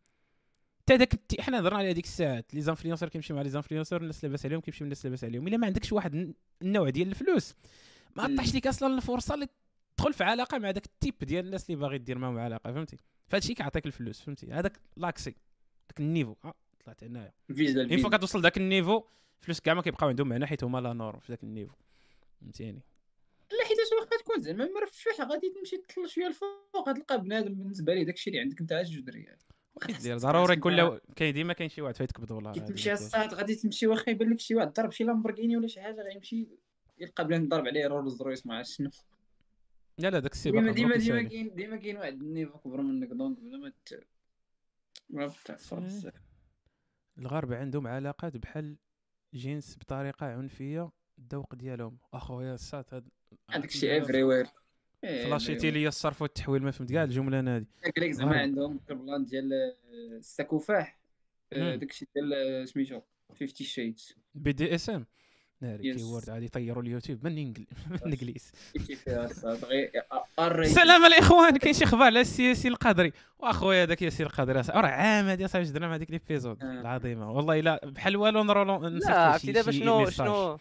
حتى 0.81 0.97
داك. 0.97 1.41
حنا 1.41 1.59
هضرنا 1.59 1.77
على 1.77 1.91
هذيك 1.91 2.05
الساعات. 2.05 2.53
les 2.53 2.61
influenceurs 2.61 3.09
كيمشي 3.09 3.33
مع 3.33 3.41
les 3.41 3.49
influenceurs 3.49 4.01
الناس 4.01 4.23
لاباس 4.23 4.45
عليهم 4.45 4.59
كيمشي 4.61 4.83
الناس 4.83 5.05
لاباس 5.05 5.23
عليهم. 5.23 5.47
إلا 5.47 5.57
ما 5.57 5.67
عندكش 5.67 5.93
واحد 5.93 6.13
الن- 6.15 6.33
النوع 6.61 6.89
ديال 6.89 7.07
الفلوس. 7.07 7.55
ما. 8.15 8.23
عطاش 8.23 8.55
لك 8.55 8.67
أصلا 8.67 8.95
الفرصة 8.97 9.33
اللي 9.35 9.47
تدخل 9.97 10.13
في 10.13 10.23
علاقة 10.23 10.57
مع 10.57 10.71
داك 10.71 10.85
ال 10.85 10.91
type 10.91 11.15
ديال 11.21 11.45
الناس 11.45 11.69
اللي 11.69 11.81
باغي 11.81 11.97
دير 11.97 12.17
معاهم 12.17 12.37
علاقة 12.37 12.73
فهمتي؟ 12.73 12.97
فهاد 13.27 13.41
الشيء 13.41 13.55
كيعطيك 13.55 13.85
الفلوس 13.85 14.21
فهمتي؟ 14.21 14.51
هذاك 14.51 14.79
l'accès 14.97 15.35
داك 15.89 15.99
ال 15.99 16.04
niveau. 16.04 16.35
آه 16.45 16.53
طلعت 16.85 17.03
هنايا. 17.03 17.33
فيزا 17.53 17.81
une 17.81 17.97
fois 17.97 18.17
كتوصل 18.17 18.41
داك 18.41 18.57
ال 18.57 18.64
niveau 18.64 19.03
فلوس 19.39 19.59
كاع 19.59 19.73
ما 19.73 19.81
كيبقاو 19.81 20.09
عندهم 20.09 20.29
معنى 20.29 20.45
حيت 20.45 20.63
هما 20.63 20.77
la 20.77 20.93
norme 20.93 21.19
في 21.19 21.31
داك 21.31 21.43
ال 21.43 21.47
niveau. 21.47 21.75
فهمتيني؟ 22.41 22.83
لا 23.51 23.65
حيت 23.65 23.77
واخا 23.99 24.23
تكون 24.23 24.41
زعما 24.41 24.65
مرفح 24.65 25.21
غادي 25.21 25.49
تمشي 25.49 25.77
تطل 25.77 26.09
شوية 26.09 26.27
الفوق 26.27 26.89
غتلقى 26.89 27.21
بنادم 27.21 27.53
بالنسبة 27.53 27.93
ليه 27.93 28.03
داكشي 28.03 28.29
اللي 28.29 28.41
عندك 28.41 28.61
انت 28.61 28.71
عا 28.71 28.91
جوج 28.91 29.03
دريال 29.03 29.37
واخا 29.75 29.99
دير 29.99 30.17
ضروري 30.17 30.55
كل 30.55 30.99
كاين 31.15 31.33
ديما 31.33 31.53
كاين 31.53 31.69
شي 31.69 31.81
واحد 31.81 31.95
فايتك 31.95 32.21
بدولار 32.21 32.53
كي 32.53 32.59
هذه 32.59 32.65
تمشي 32.65 32.89
ما 32.89 32.93
الساعات 32.93 33.33
غادي 33.33 33.55
تمشي 33.55 33.87
واخا 33.87 34.11
يبان 34.11 34.29
لك 34.29 34.39
شي 34.39 34.55
واحد 34.55 34.73
ضرب 34.73 34.91
شي 34.91 35.03
لامبورغيني 35.03 35.57
ولا 35.57 35.67
شي 35.67 35.81
حاجة 35.81 36.01
غيمشي 36.01 36.47
يلقى 36.99 37.27
بلان 37.27 37.47
ضرب 37.47 37.67
عليه 37.67 37.87
رولز 37.87 38.21
رويس 38.21 38.45
ما 38.45 38.57
عرفت 38.57 38.69
شنو. 38.71 38.89
لا 39.97 40.09
لا 40.09 40.19
داك 40.19 40.31
السباق 40.31 40.59
ديما 40.61 40.71
ديما 40.71 40.95
ديما. 40.95 41.21
كاين 41.23 41.55
ديما 41.55 41.75
كاين 41.77 41.97
واحد 41.97 42.21
النيفو 42.21 42.57
كبر 42.57 42.81
منك 42.81 43.07
دونك 43.09 43.39
بلا 43.39 43.57
ما 43.57 43.71
ت- 43.85 44.07
ما 45.09 45.27
تعفر 45.45 45.77
إيه. 45.77 45.83
بزاف 45.85 46.13
الغرب 47.17 47.53
عندهم 47.53 47.87
علاقات 47.87 48.37
بحال 48.37 48.77
جنس 49.33 49.77
بطريقة 49.77 50.25
عنفية 50.25 50.91
الذوق 51.19 51.55
ديالهم 51.55 51.97
أخويا 52.13 52.53
السات 52.53 52.93
هاد 52.93 53.09
عندك 53.49 53.69
شي 53.71 53.97
افري 53.97 54.23
وير 54.23 54.45
فلاشيتي 55.01 55.71
لي 55.71 55.87
الصرف 55.87 56.21
والتحويل 56.21 56.63
ما 56.63 56.71
فهمت 56.71 56.91
كاع 56.91 57.03
الجملة 57.03 57.39
أنا 57.39 57.55
هادي 57.55 58.01
لك 58.01 58.11
زعما. 58.11 58.39
عندهم 58.39 58.79
البلان 58.91 59.25
ديال 59.25 59.53
آه، 59.53 60.17
الساكوفاح 60.17 60.99
آه،. 61.53 61.75
داكشي 61.75 62.07
ديال 62.15 62.33
آه، 62.33 62.65
سميتو 62.65 63.01
50 63.39 63.65
شيدز 63.67 64.15
بي 64.35 64.51
دي 64.53 64.75
إس 64.75 64.89
إم 64.89 65.05
ناري 65.61 65.93
Yes. 65.93 65.97
كيورد 65.97 66.29
عادي 66.29 66.45
يطيروا 66.45 66.83
اليوتيوب 66.83 67.19
من 67.25 67.37
انجلي 67.37 67.67
من 67.91 67.99
إنجليز. 68.05 68.51
سلام 70.75 71.05
الإخوان 71.05 71.57
كاين 71.57 71.73
شي 71.73 71.83
أخبار 71.83 72.03
على 72.03 72.21
السي 72.21 72.49
ياسين 72.49 72.71
القادري 72.71 73.13
وأخويا 73.39 73.83
هذاك 73.83 74.01
ياسين 74.01 74.25
القادري 74.25 74.61
راه 74.69 74.87
عام 74.87 75.25
هادي 75.25 75.45
أصاحبي 75.45 75.67
جدنا 75.67 75.87
مع 75.87 75.97
ديك 75.97 76.11
ليبيزود 76.11 76.63
آه. 76.63 76.81
العظيمة. 76.81 77.31
والله 77.31 77.59
إلا 77.59 77.79
بحال 77.85 78.17
والو 78.17 78.43
نرولو 78.43 78.87
لا 78.87 78.99
شي- 79.05 79.11
عرفتي 79.11 79.51
دابا 79.51 79.71
شنو. 79.71 80.09
شنو؟ 80.09 80.57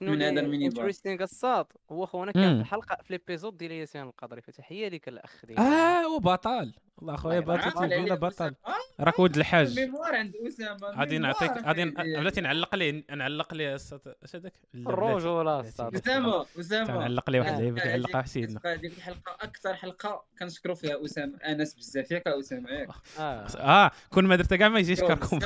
شنو 0.00 0.10
من 0.10 0.22
هذا 0.22 0.40
الميني. 0.40 0.66
انتريستينغ 0.66 1.22
الساط 1.22 1.72
هو 1.92 2.06
خونا 2.06 2.32
كان. 2.32 2.54
في 2.54 2.60
الحلقة 2.60 2.96
في 3.02 3.12
ليبيزود 3.12 3.56
ديال 3.56 3.72
ياسين 3.72 4.02
القدري 4.02 4.40
فتحية 4.40 4.88
لك 4.88 5.08
الأخ 5.08 5.46
ديالي. 5.46 5.62
آه 5.62 6.08
وبطل 6.16 6.72
والله 6.96 7.14
اخويا 7.14 7.38
الله 7.38 7.54
بطل 7.56 7.66
يرحمه. 7.66 7.86
تلفينا 7.88 8.14
بطل. 8.14 8.54
آه، 8.66 9.02
راك 9.04 9.18
ولد 9.18 9.36
الحاج. 9.36 9.78
الميموار 9.78 10.14
عند 10.14 10.32
اسامه 10.36 10.78
غادي 10.98 11.18
نعطيك 11.18 11.50
غادي 11.50 11.84
بلاتي 11.84 12.40
نعلق 12.40 12.74
ليه 12.74 13.04
نعلق 13.10 13.54
ليه 13.54 13.74
اش 13.74 14.34
هذاك 14.34 14.52
الرجوله 14.74 15.60
اسامه. 15.60 15.98
اسامه 16.60 16.98
نعلق 16.98 17.30
ليه 17.30 17.40
واحد 17.40 17.52
آه، 17.52 17.56
اللعيبه 17.56 17.80
آه، 17.80 17.84
كيعلقها 17.84 18.22
سيدنا 18.22 18.60
هذيك 18.64 18.92
الحلقة 18.96 19.36
أكثر 19.40 19.74
حلقة 19.74 20.24
كنشكروا 20.38 20.74
فيها 20.74 21.04
اسامه 21.04 21.36
أنس 21.36 21.74
بزاف 21.74 22.10
ياك 22.10 22.26
اسامه 22.28 22.70
ياك. 22.70 22.88
آه. 23.18 23.90
كون 24.10 24.24
ما 24.24 24.36
درت 24.36 24.54
كاع 24.54 24.68
ما 24.68 24.78
يجيش 24.78 25.00
كركم. 25.00 25.38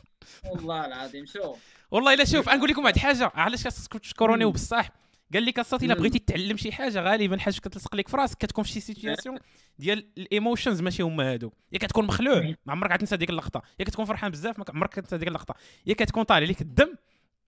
والله 0.50 0.86
العظيم 0.86 1.26
شوف. 1.26 1.75
والله 1.90 2.14
إلا 2.14 2.24
شوف 2.24 2.48
غنقول 2.48 2.70
لكم 2.70 2.84
واحد 2.84 2.94
الحاجة 2.94 3.32
علاش 3.34 3.64
خاصكم 3.64 3.98
تشكروني. 3.98 4.44
وبصح 4.44 4.88
قال 5.34 5.46
لك 5.46 5.58
الصوت 5.58 5.82
إلا. 5.82 5.94
بغيتي 5.94 6.18
تعلم 6.18 6.56
شي 6.56 6.72
حاجة 6.72 7.00
غالبا 7.00 7.38
حاجة 7.38 7.54
كتلصق 7.54 7.94
لك 7.94 8.08
في 8.08 8.16
راسك 8.16 8.38
كتكون 8.38 8.64
في 8.64 8.70
شي 8.70 8.80
situation 8.80 9.38
ديال 9.78 10.06
ال 10.18 10.25
emotions 10.25 10.80
ماشي 10.80 11.02
هما 11.02 11.32
هادو. 11.32 11.52
يا 11.72 11.78
كتكون 11.78 12.06
مخلوع 12.06 12.54
ما 12.66 12.72
عمرك 12.72 12.92
غتنسى 12.92 13.16
ديك 13.16 13.30
اللقطة. 13.30 13.62
يا 13.80 13.84
كتكون 13.84 14.04
فرحان 14.04 14.30
بزاف 14.30 14.58
ما 14.58 14.64
عمرك 14.74 14.90
كتنسى 14.90 15.18
ديك 15.18 15.28
اللقطة. 15.28 15.54
يا 15.86 15.94
كتكون 15.94 16.22
طالع 16.22 16.46
لك 16.46 16.60
الدم 16.60 16.94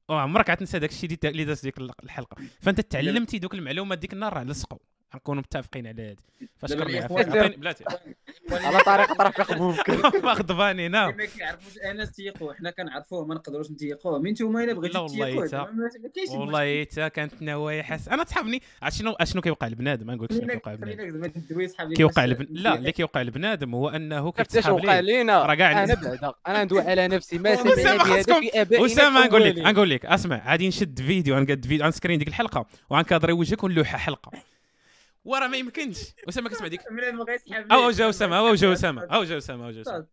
وعمرك 0.09 0.51
غتنسى 0.51 0.79
داك 0.79 0.91
الشيء 0.91 1.11
اللي 1.11 1.31
اللي 1.31 1.45
داز 1.45 1.61
ديك 1.61 1.79
الحلقة. 1.79 2.37
فأنت 2.61 2.81
تعلمتي 2.81 3.39
دوك 3.39 3.55
المعلومات 3.55 3.99
ديك 3.99 4.13
النهار 4.13 4.33
راه 4.33 4.45
لصقوا 4.45 4.79
غنكونوا 5.15 5.43
متفقين 5.43 5.87
على 5.87 6.03
هذه 6.11 6.17
فاش 6.59 6.73
عطيني 6.73 7.57
بلاتي. 7.57 7.85
على 8.53 8.79
طريق 8.79 9.13
طرف 9.13 9.41
خبوبك 9.41 9.91
غضباني 10.25 10.89
نعم. 10.99 11.17
ما 11.17 11.25
كيعرفوش 11.25 11.79
أنا 11.79 12.05
تيقوه 12.05 12.55
حنا 12.55 12.71
كنعرفوه 12.71 13.25
ما 13.27 13.35
نقدروش 13.35 13.71
نتيقوه. 13.71 14.19
من 14.19 14.31
نتوما 14.31 14.65
إلا 14.65 14.73
لا 14.73 14.79
بغيتي 14.79 14.99
والله 14.99 15.47
تيقوه 15.47 15.71
ما 15.73 15.91
ما 16.33 16.39
والله 16.41 16.81
حتى 16.85 17.11
كانت 17.11 17.43
نوايا 17.43 17.83
حس 17.83 18.09
أنا 18.09 18.25
تصحابني 18.25 18.63
عرفت 18.83 18.97
شنو 18.99 19.13
أشنو 19.13 19.43
كيوقع 19.43 19.67
لبنادم 19.69 20.11
غنقول 20.11 20.29
لك 20.31 20.39
شنو 20.39 20.49
كيوقع 20.49 20.73
لبنادم 20.73 21.33
كيوقع 21.95 22.25
لبن... 22.25 22.47
لا 22.51 22.75
اللي 22.75 22.93
كيوقع 22.93 23.23
لبنادم 23.23 23.75
هو 23.75 23.89
أنه 23.89 24.33
كيتسحب 24.33 24.73
وقع 24.73 25.01
لينا 25.01 25.43
راه 25.47 25.55
كاع 25.55 25.85
أنا 25.85 25.95
بعدا 25.95 26.33
أنا 26.47 26.65
ندوي 26.65 26.81
على 26.81 27.09
نفسي. 27.09 27.39
ما 27.39 27.55
سمعنا 27.57 27.75
بهذا 27.75 27.99
خاصكم- 28.23 28.41
في 28.41 28.61
ابائنا 28.63 28.87
اسامه 28.87 29.21
غنقول 29.21 29.45
لك. 29.45 29.59
غنقول 29.59 29.91
لك. 29.91 30.07
أسمع 30.07 30.51
غادي 30.51 30.69
نشد 30.69 31.01
فيديو 31.01 31.37
غنقاد 31.37 31.67
فيديو 31.67 31.85
غنسكرين 31.87 32.19
ديك 32.19 32.29
الحلقة 32.29 32.67
وغنكادري 32.91 33.33
وجهك 33.33 33.65
ونلوحها 33.65 33.99
حلقة. 33.99 34.33
وراه 35.29 35.47
ما 35.47 35.57
يمكنش. 35.57 35.99
أسامة 36.29 36.49
كتسمع 36.49 36.67
ديك؟ 36.69 36.81
من 36.91 37.19
بغى 37.19 37.35
يسحب 37.35 37.73
أو 37.73 37.91
جا 37.91 38.09
أسامة 38.11 38.39
أو 38.39 38.55
جا 38.55 38.73
أسامة 38.73 39.03
أو 39.05 39.25
جا 39.25 39.39
أسامة 39.39 39.67
أو 39.67 39.71
جا 39.71 39.81
أسامة. 39.81 40.07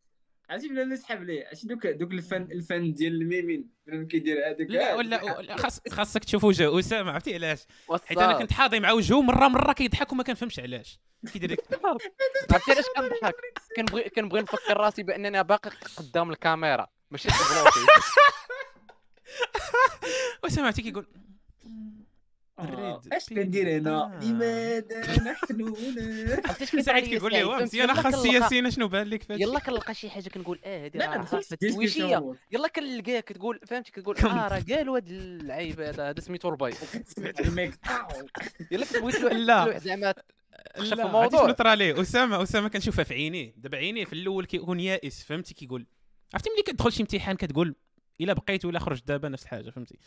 عرفتي 0.49 0.67
بلا 0.67 0.93
يسحب 0.93 1.23
ليه؟ 1.23 1.47
عرفتي 1.47 1.67
دوك 1.67 1.87
دوك 1.87 2.11
الفن 2.11 2.41
الفن 2.51 2.93
ديال 2.93 3.21
الميمين؟ 3.21 3.69
كيدير 4.09 4.37
هذاك. 4.49 4.67
لا 4.69 4.95
ولا 4.95 5.57
خاص 5.57 5.81
خاصك 5.89 6.23
تشوف 6.23 6.43
وجه 6.43 6.79
أسامة 6.79 7.11
عرفتي 7.11 7.33
علاش؟ 7.33 7.59
حيت. 8.05 8.17
أنا 8.17 8.33
كنت 8.33 8.53
حاضي 8.53 8.79
مع 8.79 8.91
وجهه 8.91 9.21
مره 9.21 9.47
مرة 9.47 9.73
كيضحك 9.73 10.11
وما 10.11 10.23
كنفهمش 10.23 10.59
علاش. 10.59 10.99
كيدير 11.33 11.49
ديك 11.49 11.59
عرفتي 12.51 12.71
علاش 12.71 12.85
كنضحك؟ 12.95 13.35
كنبغي 13.75 14.09
كنبغي 14.09 14.41
نفكر 14.41 14.77
راسي 14.77 15.03
بانني 15.03 15.43
باقي 15.43 15.71
قدام 15.97 16.29
الكاميرا. 16.31 16.87
ماشي 17.11 17.29
أسامة 20.45 20.65
عرفتي 20.67 20.81
كيقول 20.81 21.07
الريد 22.59 23.13
اش 23.13 23.29
كندير 23.29 23.77
هنا 23.77 24.03
آه. 24.03 24.19
لماذا 24.23 24.99
نحن 25.31 25.61
هنا 25.61 26.41
عرفتي 26.45 26.65
شكون 26.65 26.81
سعيد 26.81 27.03
كيقول 27.05 27.31
لي؟ 27.31 27.43
واه؟ 27.43 27.61
مزيان 27.61 27.89
يلا 27.89 28.01
خاص 28.01 28.25
ياسين 28.25 28.71
شنو 28.71 28.87
بان 28.87 29.07
لك 29.07 29.23
فهادشي 29.23 29.43
يلا 29.43 29.59
كنلقى 29.59 29.93
شي 29.93 30.09
حاجة 30.09 30.29
كنقول 30.29 30.59
آه 30.63 30.85
هادي 30.85 30.97
لا 30.99 31.15
راه 31.15 32.15
هو. 32.17 32.35
يلا 32.51 32.67
كنلقاك 32.67 33.23
تقول 33.31 33.59
فهمتي 33.67 33.91
كتقول 33.91 34.17
آه 34.17 34.47
راه 34.47 34.63
قالوا 34.69 34.95
هاد 34.97 35.07
اللعيب 35.07 35.81
هذا 35.81 36.09
هذا 36.09 36.19
سميتو 36.19 36.49
ربي 36.49 36.71
سمعت 37.15 37.39
الميك. 37.39 37.73
يلا 38.71 38.85
كتبغي 38.85 39.11
تلوح 39.11 39.33
لا. 39.33 39.77
زعما 39.79 40.13
لا 40.77 41.05
الموضوع. 41.05 41.51
طرا 41.51 41.75
ليه 41.75 42.01
أسامة 42.01 42.43
أسامة 42.43 42.67
كنشوفها 42.67 43.03
في 43.03 43.13
عينيه 43.13 43.53
دابا 43.57 43.77
عينيه 43.77 44.05
في 44.05 44.13
الأول 44.13 44.45
كيكون 44.45 44.79
يائس 44.79 45.23
فهمتي 45.23 45.53
كيقول 45.53 45.85
عرفتي 46.33 46.49
ملي 46.49 46.63
كتدخل 46.63 46.91
شي 46.91 47.01
امتحان 47.01 47.35
كتقول 47.35 47.75
إلا 48.21 48.33
بقيت 48.33 48.65
ولا 48.65 48.79
خرجت 48.79 49.07
دابا 49.07 49.29
نفس 49.29 49.43
الحاجة 49.43 49.69
فهمتي 49.69 49.97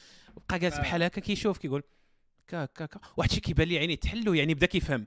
بقى 0.48 0.58
جالس 0.58 0.74
آه. 0.76 0.80
بحال 0.80 1.02
هكا 1.02 1.20
كيشوف 1.20 1.58
كيقول 1.58 1.82
كا 2.48 2.64
كا 2.64 2.86
كا 2.86 3.00
واحد 3.16 3.28
الشيء 3.28 3.42
كيبان 3.42 3.68
لي 3.68 3.78
عينيه 3.78 3.96
تحلو 3.96 4.34
يعني 4.34 4.54
بدا 4.54 4.66
كيفهم. 4.66 5.06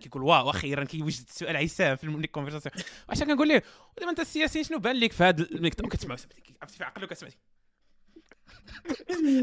كيقول 0.00 0.22
واو 0.22 0.50
أخيرا 0.50 0.84
كيوجد 0.84 1.24
السؤال 1.28 1.56
عيسام 1.56 1.96
في 1.96 2.04
الكونفرساسيون 2.04 2.84
واش 3.08 3.22
كنقول 3.22 3.48
ليه؟ 3.48 3.62
ودابا 3.96 4.10
أنت 4.10 4.20
السياسيين 4.20 4.64
شنو 4.64 4.78
بان 4.78 4.96
لك 4.96 5.12
في 5.12 5.24
هذا 5.24 5.42
المكتب؟ 5.42 5.88
كتسمع 5.88 6.16
عرفتي 6.62 6.78
في 6.78 6.84
عقلو 6.84 7.06
كتسمع 7.06 7.28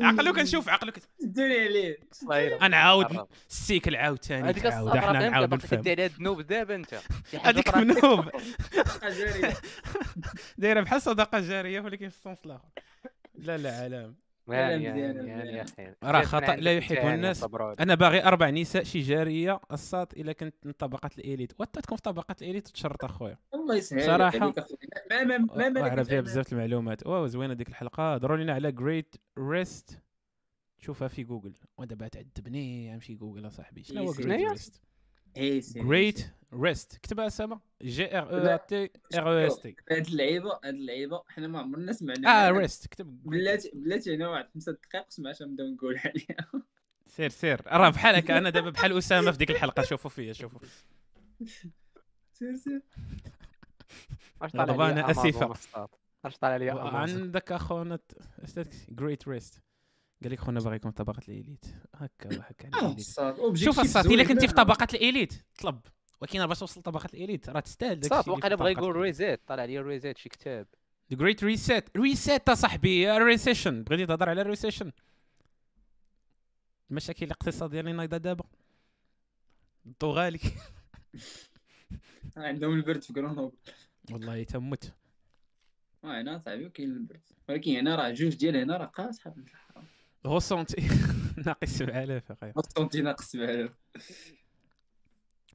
عقلو 0.01 0.33
كنشوف 0.33 0.69
عقلو 0.69 0.91
كت... 0.91 1.09
دوني 1.21 1.59
عليه 1.59 1.97
صايره 2.11 2.67
نعاود 2.67 3.27
السيكل 3.49 3.95
عاوتاني. 3.95 4.51
إحنا 4.51 4.69
فهمت 4.71 5.15
نعاود 5.15 5.53
نفهم. 5.53 5.79
كدير 5.79 6.03
هاد 6.03 6.11
الذنوب 6.11 6.41
دابا 6.41 6.75
أنت. 6.75 6.99
هذيك 7.41 7.69
جاري 9.03 9.53
دايرة 10.57 10.81
بحال 10.81 11.01
صدقة 11.01 11.39
جارية 11.39 11.81
ولكن 11.81 12.09
في 12.09 12.15
الصنف 12.15 12.45
الآخر. 12.45 12.69
لا 13.35 13.57
لا 13.57 13.83
علام 13.83 14.15
مزيان 14.47 15.27
يا 15.27 15.61
أخي. 15.61 15.93
راه 16.03 16.25
عندك 16.33 16.63
لا 16.63 16.77
يحب 16.77 17.07
الناس. 17.07 17.45
أنا 17.79 17.95
باغي 17.95 18.23
أربع 18.23 18.49
نساء 18.49 18.83
شي 18.83 18.99
جاريه 18.99 19.59
الصاد 19.71 20.07
إلا 20.17 20.33
كنت 20.33 20.55
من 20.65 20.71
طبقات 20.71 21.17
ال 21.17 21.23
élite 21.23 21.53
وأنت 21.59 21.79
تكون 21.79 21.97
في 21.97 22.03
طبقات 22.03 22.41
ال 22.41 22.46
élite 22.46 22.67
وتشرط 22.67 23.05
أخويا. 23.05 23.37
الله 23.53 23.75
يسهل 23.75 24.21
أخويا. 24.21 24.53
ما 25.11 25.23
ما 25.23 25.37
ما 25.37 25.69
ما 25.69 26.03
فيها 26.03 26.21
بزاف 26.21 26.53
المعلومات. 26.53 27.07
واو 27.07 27.27
زوينة 27.27 27.53
ديك 27.53 27.69
الحلقة. 27.69 28.13
هضروا 28.13 28.37
لنا 28.37 28.53
على 28.53 28.71
great 28.71 29.15
rest 29.39 30.01
شوفها 30.77 31.07
في 31.07 31.23
جوجل 31.23 31.53
ودابا 31.77 32.07
تعذبني 32.07 32.95
أمشي 32.95 33.15
جوجل 33.15 33.47
أصاحبي. 33.47 33.83
شنو 33.83 34.05
هو 34.05 34.11
great؟ 34.11 34.51
rest 34.51 34.81
great 35.37 36.27
rest 36.53 36.97
كتبها 36.97 37.27
اسامه 37.27 37.59
G 37.81 38.17
R 38.17 38.53
E 38.53 38.59
T 38.67 38.89
R 39.15 39.43
E 39.43 39.47
S 39.47 39.59
T 39.59 39.75
هاد 39.91 40.07
اللعيبة 40.07 40.59
هاد 40.63 40.73
اللعيبة. 40.73 41.23
حنا 41.27 41.47
ما 41.47 41.59
عمرنا 41.59 41.93
سمعنا 41.93 42.47
آه. 42.47 42.51
rest 42.51 42.87
كتب 42.87 43.23
بلاتي 43.23 43.71
بلاتي 43.73 44.15
أنا 44.15 44.29
واحد 44.29 44.49
خمسة 44.53 44.71
دقائق 44.71 45.05
سمعت 45.09 45.41
نبداو 45.41 45.67
نقول 45.67 45.97
عليها. 45.97 46.63
سير 47.07 47.29
سير. 47.29 47.61
راه 47.67 47.89
بحال 47.89 48.15
هكا 48.15 48.37
أنا 48.37 48.49
دابا 48.49 48.69
بحال 48.69 48.97
أسامة 48.97 49.31
في 49.31 49.37
ديك 49.37 49.51
الحلقة. 49.51 49.83
شوفوا 49.83 50.09
فيا 50.09 50.33
شوفوا. 50.33 50.59
سير 52.33 52.55
سير. 52.55 52.81
اش 54.41 54.51
طالع 54.51 54.89
لي. 54.89 55.11
الصاد؟ 55.11 55.87
اش 56.25 56.37
طالع 56.37 56.57
لي؟ 56.57 56.69
عندك 56.69 57.51
أخونا 57.51 57.99
great 58.89 59.27
rest 59.27 59.61
قال 60.25 60.33
لك 60.33 60.39
خونا 60.39 60.59
باغي 60.59 60.75
يكون 60.75 60.91
في 60.91 60.97
طبقة 60.97 61.21
ال 61.27 61.34
élite 61.34 61.65
هكا 61.95 62.37
وهكا 62.37 62.69
على 62.73 62.87
آه،. 62.87 62.93
الصاد. 62.95 63.55
شوف 63.55 63.79
الصات 63.79 64.05
إلا. 64.05 64.23
كنتي 64.23 64.47
في 64.47 64.53
طبقة 64.53 64.87
ال 64.93 65.00
élite 65.00 65.33
طلب. 65.61 65.79
ولكن 66.21 66.47
باش 66.47 66.59
توصل 66.59 66.79
لطبقة 66.79 67.09
ال 67.13 67.19
élite 67.19 67.49
راه 67.49 67.59
تستاهل 67.59 67.99
داك 67.99 68.13
صاد 68.13 68.29
واقيلا 68.29 68.55
بغا 68.55 68.69
يقول 68.69 68.95
reset 68.95 69.47
طالع 69.47 69.65
لي 69.65 69.79
reset 69.79 70.17
شي 70.17 70.29
كتاب. 70.29 70.67
the 71.11 71.17
great 71.17 71.43
reset 71.43 71.97
reset 71.97 72.51
صاحبي 72.51 73.11
recession 73.11 73.83
بغيتي 73.83 74.05
تهضر 74.05 74.29
على 74.29 74.41
ال 74.41 74.46
recession 74.46 74.91
المشاكل 76.91 77.25
الاقتصادية 77.25 77.79
اللي 77.79 77.93
نايضة 77.93 78.17
دابا. 78.17 78.45
الضو 79.85 80.11
غالي 80.11 80.39
عندهم 82.37 82.73
البرد 82.73 83.03
في 83.03 83.13
كرونوبل 83.13 83.57
والله 84.11 84.43
تموت. 84.43 84.91
آه 86.03 86.21
هنا 86.21 86.37
صاحبي 86.37 86.69
كاين 86.69 86.89
البرد. 86.89 87.21
ولكن 87.49 87.71
هنا 87.71 87.95
راه 87.95 88.09
جوج 88.09 88.35
ديال 88.35 88.57
هنا 88.57 88.77
راه 88.77 88.85
قاصحة 88.85 89.29
بنت 89.29 89.47
الحرام. 89.47 89.85
هو 90.25 90.39
سونتي 90.39 90.87
ناقص 91.45 91.69
7000 91.69 92.31
اخويا 92.31 92.53
الصوت 92.57 92.97
ناقص 92.97 93.35
بعدا 93.35 93.73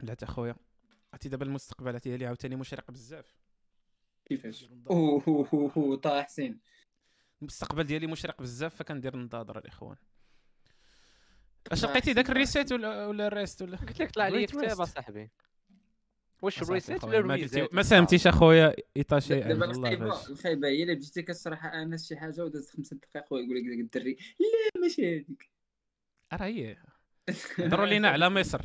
لا 0.02 0.14
تا 0.14 0.26
خويا 0.26 0.54
عرفتي 1.12 1.28
دابا 1.28 1.44
المستقبل 1.44 1.88
عرفتي 1.88 2.16
لي 2.16 2.26
عاوتاني 2.26 2.56
مشرق 2.56 2.90
بزاف. 2.90 3.34
كيفاش؟ 4.24 4.68
أوه 4.90 5.96
طه 5.96 6.22
حسين. 6.22 6.60
المستقبل 7.42 7.84
ديالي 7.84 8.06
مشرق 8.06 8.42
بزاف 8.42 8.74
فكندير 8.74 9.14
النظاظر 9.14 9.58
الاخوان 9.58 9.96
أش 11.72 11.84
لقيتي 11.84 12.12
داك. 12.12 12.30
الريسيت 12.30 12.72
ولا 12.72 13.06
ولا 13.06 13.26
الريست 13.26 13.62
ولا؟ 13.62 13.76
قلت 13.76 14.00
لك 14.00 14.10
طلع 14.10 14.28
لي 14.28 14.46
كتاب. 14.46 14.80
أصاحبي. 14.80 15.30
واش 16.42 16.56
أصاحبي 16.56 16.74
ريسيت 16.74 16.98
خويا، 17.02 17.18
ولا 17.20 17.34
ريزيت 17.34 17.74
ما 17.74 17.82
ساهمتيش 17.82 18.26
أخويا 18.26 18.74
إيطاشي 18.96 19.34
عبد 19.34 19.48
دابا 19.48 19.70
الله 19.70 20.28
الخايبه 20.30 20.68
هي 20.68 20.82
الا 20.82 20.94
بديتي 20.94 21.22
كتشرح 21.22 21.64
أنس 21.64 22.08
شي 22.08 22.16
حاجة 22.16 22.44
ودازت 22.44 22.76
خمسة 22.76 22.96
دقائق 22.96 23.32
ويقول 23.32 23.56
لك 23.56 23.64
ذاك 23.66 23.78
الدري. 23.78 24.16
لا 24.40 24.80
ماشي 24.82 25.16
هذيك. 25.16 25.50
راه 26.32 26.44
هي. 26.46 26.76
هضروا 27.58 27.86
لينا 27.86 28.08
على 28.08 28.30
مصر. 28.30 28.60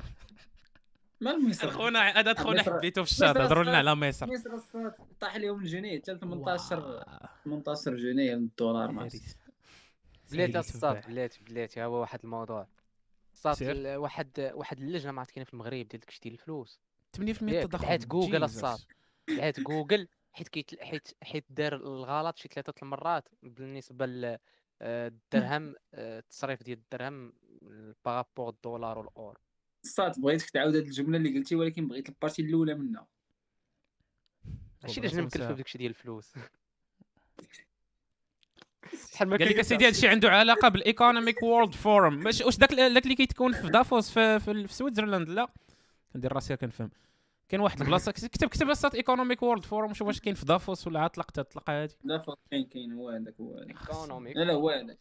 ما 1.22 1.32
المصر. 1.32 1.72
خونا 1.72 2.00
هذا 2.00 2.34
خونا 2.34 2.62
مصر- 2.62 2.78
حبيتو 2.78 3.04
في 3.04 3.12
الشاط 3.12 3.38
مصر 3.38 3.46
هضروا 3.46 3.64
لنا. 3.64 3.78
على 3.78 3.96
مصر. 3.96 4.28
مصر 4.28 4.92
طاح 5.20 5.36
لهم 5.36 5.60
الجنيه 5.60 6.00
حتى 6.00 6.18
18 6.18 6.80
واه. 6.80 7.30
18 7.46 7.96
جنيه 7.96 8.34
الدولار 8.34 8.92
ما. 8.92 9.10
بلاتي 10.32 10.74
تباع. 10.74 11.00
بلاتي 11.08 11.40
بلاتي. 11.44 11.80
ها 11.80 11.86
هو 11.86 11.94
واحد 12.02 12.20
الموضوع. 12.24 12.68
ال- 13.62 13.96
واحد 13.96 14.52
واحد 14.54 14.80
اللجنة 14.80 15.12
ما 15.12 15.20
عرفت 15.20 15.32
كاينة 15.32 15.46
في 15.46 15.54
المغرب 15.54 15.74
ديال 15.74 15.88
داكشي 16.00 16.20
ديال 16.24 16.34
الفلوس. 16.34 16.80
8% 17.15 17.54
ياك، 17.54 17.65
التضخم 17.65 17.86
دعات 17.86 18.06
جوجل. 18.06 18.43
الصاد. 18.43 18.80
دعات 19.30 19.60
جوجل 19.60 20.08
حيت 20.32 20.47
كيت 20.47 20.84
حيت 20.84 21.08
حيت 21.23 21.45
دار 21.49 21.75
الغلط 21.75 22.38
شي 22.38 22.47
ثلاثة 22.47 22.73
المرات 22.84 23.30
بالنسبة 23.43 24.06
للدرهم 24.06 25.75
التصريف 25.93 26.63
ديال 26.63 26.78
الدرهم 26.78 27.34
par 28.06 28.19
rapport 28.19 28.50
الدولار 28.49 28.97
والأور. 28.97 29.38
الصاد 29.84 30.21
بغيتك 30.21 30.49
تعاود 30.49 30.75
هذه 30.75 30.86
الجملة 30.86 31.17
اللي 31.17 31.38
قلتي 31.38 31.56
ولكن 31.56 31.88
بغيت 31.88 32.10
ال 32.10 32.14
partie 32.14 32.41
الأولى 32.41 32.73
منها. 32.73 33.08
ماشي 34.84 35.01
خمسة. 35.01 35.21
مكلفه 35.21 35.51
بداكشي 35.51 35.78
ديال 35.78 35.89
الفلوس. 35.89 36.34
شحال 39.13 39.30
ما 39.30 39.38
قال 39.38 39.49
لك 39.49 39.60
أسيدي 39.60 39.84
هذا 39.84 39.91
الشيء 39.91 40.10
عنده 40.10 40.30
علاقة 40.30 40.67
ب 40.67 40.75
ال 40.75 40.83
Economic 40.83 41.43
World 41.43 41.76
Forum 41.76 42.26
واش 42.25 42.58
داك 42.58 42.73
داك 42.73 43.04
اللي 43.04 43.15
كيتكون 43.15 43.54
في 43.54 43.69
دافوس 43.69 44.12
في, 44.12 44.40
في, 44.40 44.67
في 44.67 44.73
سويسرلاند 44.73 45.29
لا. 45.29 45.48
كندير 46.16 46.34
راسي 46.34 46.58
كنفهم 46.58 46.90
كاين 47.50 47.62
واحد 47.62 47.82
البلاصة 47.82 48.12
كتب 48.34 48.48
كتب 48.48 48.68
بساط 48.68 48.96
Economic 48.96 49.44
World 49.44 49.65
Forum 49.65 49.94
شوف 49.94 50.08
واش 50.08 50.20
كاين 50.20 50.36
في 50.36 50.46
دافوس 50.46 50.88
ولا 50.88 51.00
عاد 51.00 51.10
طلقت 51.10 51.40
الطلقة 51.40 51.84
هذه 51.84 51.92
لا 52.04 52.18
فرق 52.18 52.40
كاين 52.52 52.66
كاين 52.66 52.94
هو 52.94 53.10
هذاك 53.10 53.36
هو. 53.40 53.58
هذاك 53.58 53.70
Economic 53.69 54.38
لا 54.38 54.44
لا 54.44 54.54
هو 54.54 54.70
هذاك. 54.70 55.00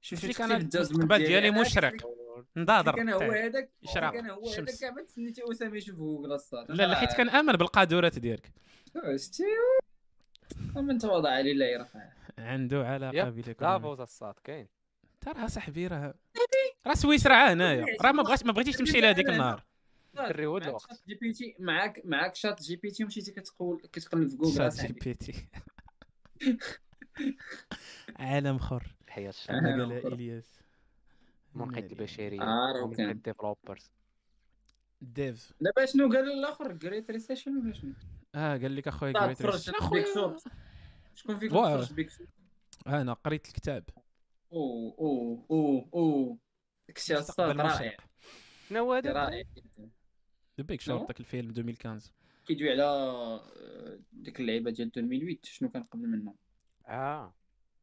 شوف 0.00 0.20
شوف 0.20 0.42
أنا 0.42 0.56
المستقبل 0.56 1.18
ديالي. 1.18 1.50
مشرق. 1.50 1.94
نضاضر 2.56 3.00
أنا 3.00 3.14
هو 3.14 3.18
تاعي. 3.18 3.46
هذاك. 3.46 3.70
أنا 3.96 4.32
هو. 4.32 4.48
هذاك 4.48 4.74
كاع 4.80 4.90
ما 4.90 5.02
تسنيتي 5.02 5.42
اسامه 5.50 5.76
يشوف 5.76 5.96
جوجل 5.96 6.32
الصاد 6.32 6.70
لا 6.70 6.86
لا 6.86 6.94
حيت 6.94 7.12
كنامن 7.12 7.52
بالقادورات 7.52 8.18
ديالك. 8.18 8.52
شتي. 9.16 9.44
من 10.76 10.98
تواضع 10.98 11.40
لله 11.40 11.66
يرفع. 11.66 12.12
عنده 12.38 12.86
علاقة 12.86 13.30
بلا 13.30 13.52
دافوس 13.52 14.00
الصاد 14.00 14.34
كاين. 14.44 14.68
ترى 15.20 15.48
صاحبي 15.48 15.86
راه 15.86 16.14
راه 16.86 16.94
سويسرا 16.94 17.34
عا 17.34 17.52
هنايا. 17.52 17.86
راه 18.02 18.12
ما 18.12 18.22
بغاش 18.22 18.44
ما 18.44 18.52
بغيتيش 18.52 18.76
تمشي 18.76 19.00
لها 19.00 19.10
هذيك 19.10 19.28
النهار. 19.28 19.67
الري 20.18 20.46
هو 20.46 20.52
معاك 20.52 20.68
الوقت. 20.68 20.90
شات 20.90 21.02
جي 21.08 21.14
بي 21.14 21.32
تي 21.32 21.56
معاك 21.58 22.02
معاك 22.04 22.34
شات 22.34 22.62
جي 22.62 22.76
بي 22.76 22.90
تي 22.90 23.04
ومشيتي 23.04 23.32
كتقول 23.32 23.80
كتقلب 23.92 24.28
في 24.28 24.36
جوجل 24.36 24.56
شات 24.56 24.80
جي. 24.86 24.92
بي 24.92 25.14
تي. 25.14 25.48
عالم. 28.16 28.58
الشباب 29.28 29.58
كما 29.60 29.70
عالم 29.70 29.92
قال. 29.92 30.12
إلياس. 30.12 30.60
منقذ 31.54 31.94
ومنقذ 32.82 32.96
كان. 32.96 33.10
الديفلوبرز 33.10 33.90
ديف 35.00 35.52
دابا 35.60 35.86
شنو؟ 35.86 36.08
قال 36.08 36.32
الآخر 36.32 36.72
جريت 36.72 37.10
ريسيشن 37.10 37.56
ولا 37.56 37.72
شنو؟ 37.72 37.92
آه 38.34 38.56
قال 38.56 38.76
لك 38.76 38.88
أخويا 38.88 39.12
طاب 39.12 39.22
جريت 39.22 39.42
ريسيشن 39.42 39.72
شكون 41.14 41.38
فيكم 41.38 41.56
واه. 41.56 41.76
فرج 41.76 41.92
بيك؟ 41.92 42.10
أنا 42.86 43.12
قريت 43.12 43.48
الكتاب. 43.48 43.84
أوه 44.52 44.94
أوه 45.50 45.88
أوه 45.94 46.38
داكشي 46.88 47.14
مستقبل 47.14 47.60
الصاد 47.60 47.60
رائع 47.60 47.96
شنو 48.68 48.78
هو 48.78 48.92
هذا 48.94 49.12
رائع 49.12 49.42
جدا. 49.56 49.90
ذا 50.58 50.64
بيك؟ 50.64 50.80
شورت 50.80 51.06
ذاك 51.08 51.20
الفيلم 51.20 51.50
2015 51.50 52.12
كيدوي 52.46 52.70
على 52.70 52.82
آه، 52.82 53.98
ديك 54.12 54.40
اللعيبة 54.40 54.70
ديال 54.70 54.86
2008 54.86 55.38
شنو 55.42 55.68
كان 55.70 55.82
قبل 55.82 56.06
منها 56.08 56.34
آه. 56.86 57.34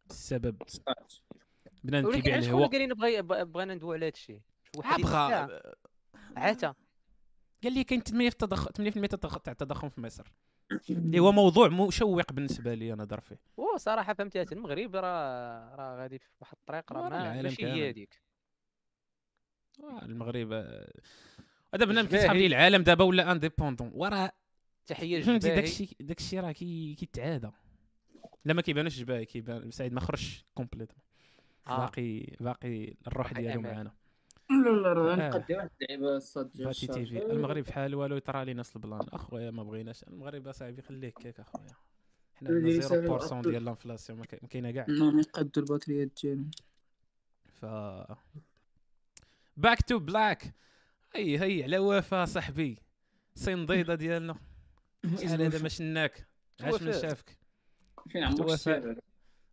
السبب. 0.10 0.62
ولكن 1.86 2.12
كيبيع 2.12 2.34
علاش 2.34 2.46
الهواء. 2.48 2.68
كنا 2.68 2.78
قايلين 2.78 2.94
بغي 2.94 3.22
بغينا 3.44 3.76
ندوي 3.76 3.96
على 3.96 4.06
هذا 4.06 4.14
الشيء 4.14 4.42
آه، 4.78 4.98
بغا. 4.98 5.62
عاتا. 6.38 6.76
قال 7.64 7.74
لي 7.74 7.84
كاين 7.84 8.02
8% 8.02 8.14
التضخم 8.14 8.70
8% 8.72 9.04
التضخ- 9.04 9.40
تاع 9.42 9.52
التضخم 9.54 9.90
في 9.90 10.02
مصر. 10.02 10.34
اللي 10.90 11.20
هو 11.20 11.32
موضوع 11.32 11.68
مشوق 11.68 12.34
بالنسبة 12.34 12.74
لي 12.74 12.94
أنا 12.94 12.96
نهضر 13.04 13.20
فيه 13.20 13.40
أو 13.60 13.78
صراحة 13.78 14.14
فهمتها 14.14 14.46
المغرب 14.52 14.96
راه 14.96 15.76
راه 15.76 15.98
غادي 16.02 16.20
في 16.20 16.26
واحد 16.42 16.54
الطريق 16.58 16.94
راه 16.94 17.10
ماشي. 17.42 17.66
هي 17.66 17.90
هذيك. 17.90 18.22
آه، 19.84 20.06
المغرب 20.06 20.54
هذا 21.76 21.86
بنادم. 21.86 22.08
كيسحب 22.08 22.36
لي 22.36 22.46
العالم 22.46 22.84
دابا 22.84 23.04
ولا 23.04 23.32
انديبوندون 23.32 23.92
وراه 23.94 24.32
تحية 24.88 25.22
فهمتي 25.24 25.56
داكشي 25.56 25.96
داكشي 26.00 26.40
راه 26.40 26.52
كي 26.52 26.96
كيتعادى 26.96 27.50
لا 28.46 28.54
ما 28.54 28.62
كيبانوش 28.62 28.98
جباهي 29.00 29.26
كيبان 29.26 29.72
سعيد 29.72 29.94
ما 29.94 30.00
خرجش 30.00 30.46
كومبليتوم 30.56 30.98
آه. 31.68 31.78
باقي 31.78 32.20
باقي 32.40 32.94
الروح 33.08 33.34
ديالو. 33.34 33.62
معانا 33.62 33.92
لا 34.50 34.70
لا 34.70 34.94
راه. 34.94 35.16
غنقدي 35.16 35.54
واحد 35.56 35.70
اللعيبة 35.82 36.22
باتي 36.56 36.88
تي 36.88 37.06
في. 37.06 37.26
المغرب 37.26 37.64
بحال 37.64 37.96
والو 37.96 38.16
يطرى 38.16 38.46
لينا 38.46 38.64
البلان 38.76 39.02
أخويا 39.14 39.52
ما 39.52 39.64
بغيناش 39.64 40.04
المغرب 40.04 40.48
أصاحبي 40.48 40.82
خليه 40.82 41.08
هكاك 41.08 41.40
أخويا 41.40 41.68
حنا 42.36 42.50
عندنا 42.50 42.70
يسالوا 42.70 43.20
0% 43.20 43.24
أكتر. 43.34 43.50
ديال 43.52 43.64
الانفلاسيون 43.64 44.20
ما 44.20 44.26
كا- 44.26 44.38
ما 44.42 44.48
كاينة 44.48 44.72
كاع 44.72 44.86
نو 44.90 45.20
يقدوا 45.20 45.64
الباتريات 45.64 46.10
ديالهم 46.24 46.52
ف 47.46 47.66
باك 49.58 49.82
تو 49.82 50.00
بلاك 50.00 50.54
هي 51.16 51.40
هي 51.40 51.64
على 51.64 51.78
وفا 51.78 52.26
صاحبي 52.26 52.78
سين 53.36 53.66
بيضه 53.66 53.96
ديالنا 53.96 54.36
شحال 55.22 55.42
هذا 55.42 55.62
ما 55.62 55.70
شناك 55.70 56.28
عاش 56.62 56.82
من 56.82 56.88
وفاء. 56.90 57.02
شافك 57.02 57.38
فين 58.10 58.24
عمرك 58.24 58.48
وفاء. 58.48 58.98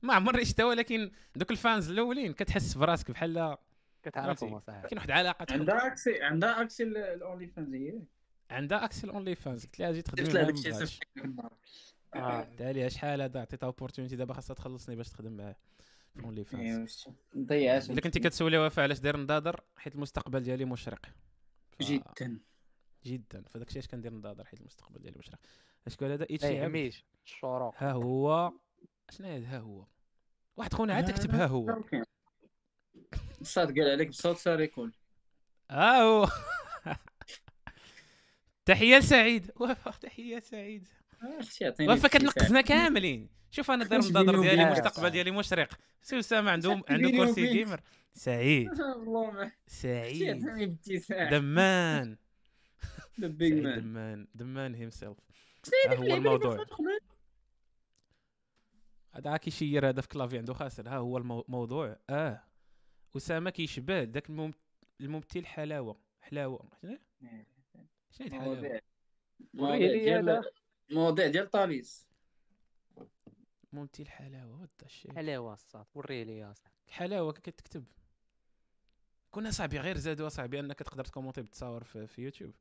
ما 0.02 0.14
عمري 0.14 0.44
شتا 0.44 0.64
ولكن 0.64 1.10
دوك 1.36 1.50
ال 1.50 1.58
fans 1.58 1.90
الأولين 1.90 2.32
كتحس 2.32 2.74
براسك 2.74 3.10
بحال 3.10 3.56
كتعرفهم. 4.02 4.60
صاحبي 4.60 4.88
كاين 4.88 4.98
واحد 4.98 5.10
العلاقه. 5.10 5.46
عندها 5.50 5.86
accès 5.86 6.22
عندها 6.22 6.62
accès 6.62 6.82
ال 6.82 7.46
OnlyFans 7.46 7.74
هي 7.74 8.02
عندها 8.50 8.84
accès 8.84 9.10
ل 9.10 9.34
OnlyFans 9.34 9.64
قلت 9.64 9.78
لها 9.78 9.92
جيت 9.92 10.06
تخدمي 10.06 10.26
درت 10.26 10.34
معايا 10.34 10.52
لها 10.52 10.78
داكشي. 10.78 11.00
آه. 12.14 12.40
قلت 12.40 12.62
لها 12.62 12.88
شحال 12.88 13.22
هذا 13.22 13.40
عطيتها 13.40 13.66
opportunité 13.66 14.16
دابا 14.16 14.34
خاصها 14.34 14.54
تخلصني 14.54 14.96
باش 14.96 15.08
تخدم 15.08 15.36
معاه 15.36 15.56
OnlyFans. 16.24 17.08
ضيعات 17.38 17.90
الا 17.90 18.00
كنتي 18.00 18.20
كتسولي 18.20 18.58
وفاء 18.58 18.82
علاش 18.82 18.98
داير 18.98 19.16
نضادر 19.16 19.60
حيت 19.76 19.94
المستقبل 19.94 20.40
ديالي 20.42 20.64
مشرق 20.64 21.06
جدا. 21.84 22.40
جدا. 23.04 23.42
فداك 23.48 23.68
الشيء 23.68 23.82
اش 23.82 23.88
كندير 23.88 24.12
نضادر 24.14 24.44
حيت 24.44 24.60
المستقبل 24.60 25.02
ديالي 25.02 25.18
مشرق 25.18 25.38
اش 25.86 25.96
قال 25.96 26.10
هذا 26.12 26.26
ايتشي 26.30 26.46
عبد 26.46 26.56
يهميش 26.56 27.04
الشروق 27.24 27.74
ها 27.76 27.92
هو. 27.92 28.52
شنو 29.10 29.28
هذا؟ 29.28 29.46
ها 29.46 29.58
هو. 29.58 29.86
واحد 30.56 30.74
خونا 30.74 30.94
عاد 30.94 31.10
كتب 31.10 31.30
ها 31.34 31.46
هو. 31.46 31.82
الصاد 33.40 33.78
قال 33.78 33.90
عليك 33.90 34.08
بصوت 34.08 34.36
ساري 34.36 34.66
كول 34.66 34.92
ها 35.70 36.02
هو. 36.02 36.28
تحية 38.64 38.98
لسعيد. 38.98 39.50
تحية 40.02 40.40
سعيد 40.40 40.88
أختي 41.22 41.64
عطيني 41.64 41.96
كتنقذنا 41.96 42.60
كاملين. 42.60 43.28
شوف 43.50 43.70
أنا 43.70 43.84
داير 43.84 44.02
النظر 44.02 44.32
بيني 44.32 44.42
ديالي؟ 44.42 44.62
المستقبل 44.62 45.10
ديالي 45.10 45.30
مشرق. 45.30 45.78
سي 46.02 46.18
اسامه 46.18 46.50
عنده 46.50 46.68
واش 46.68 46.82
عنده 46.88 47.10
كرسي؟ 47.10 47.52
جيمر 47.52 47.80
سعيد. 48.14 48.70
سعيد. 49.66 50.80
دمان. 51.32 52.16
دمان. 53.18 54.26
دمان 54.34 54.74
هيم 54.74 54.90
سيلف 54.90 55.18
شنو 55.64 55.94
ها 55.94 55.98
هو 55.98 56.14
الموضوع. 56.14 56.64
هذا 59.12 59.36
كيشير 59.36 59.88
هذا 59.88 60.00
في 60.00 60.08
كلافي 60.08 60.38
عنده 60.38 60.54
خاسر. 60.54 60.88
ها 60.88 60.96
هو 60.96 61.18
الموضوع 61.18 61.96
آه. 62.10 62.44
أسامة 63.16 63.50
كيشبه 63.50 64.02
ذاك 64.02 64.30
المم... 64.30 64.52
الممثل 65.00 65.46
حلاوة. 65.46 66.00
حلاوة. 66.20 66.68
شنو؟ 66.82 66.98
شنو 68.10 68.40
هاد 68.40 68.82
حلاوة؟ 70.06 70.61
مواضيع 70.90 71.00
وريني 71.00 71.04
مواضيع 71.04 71.26
هذا. 71.26 71.32
ديال 71.32 71.50
طاليس. 71.50 72.06
ممثل 73.72 74.06
حلاوه 74.08 74.60
وات 74.60 74.82
الشيء 74.86 75.12
حلاوة 75.14 75.54
الصاد 75.54 75.86
وري 75.94 76.24
لي 76.24 76.38
يا 76.38 76.52
صاحبي. 76.52 76.74
حلاوه 76.88 77.32
كي 77.32 77.50
كتكتب. 77.50 77.84
كنا 79.30 79.50
صاحبي 79.50 79.78
غير 79.78 79.98
زادوا 79.98 80.28
صاحبي 80.28 80.60
أنك 80.60 80.78
تقدر 80.78 81.04
تكومونتي 81.04 81.42
بالتصاور 81.42 81.84
في, 81.84 82.06
في 82.06 82.22
يوتيوب. 82.22 82.54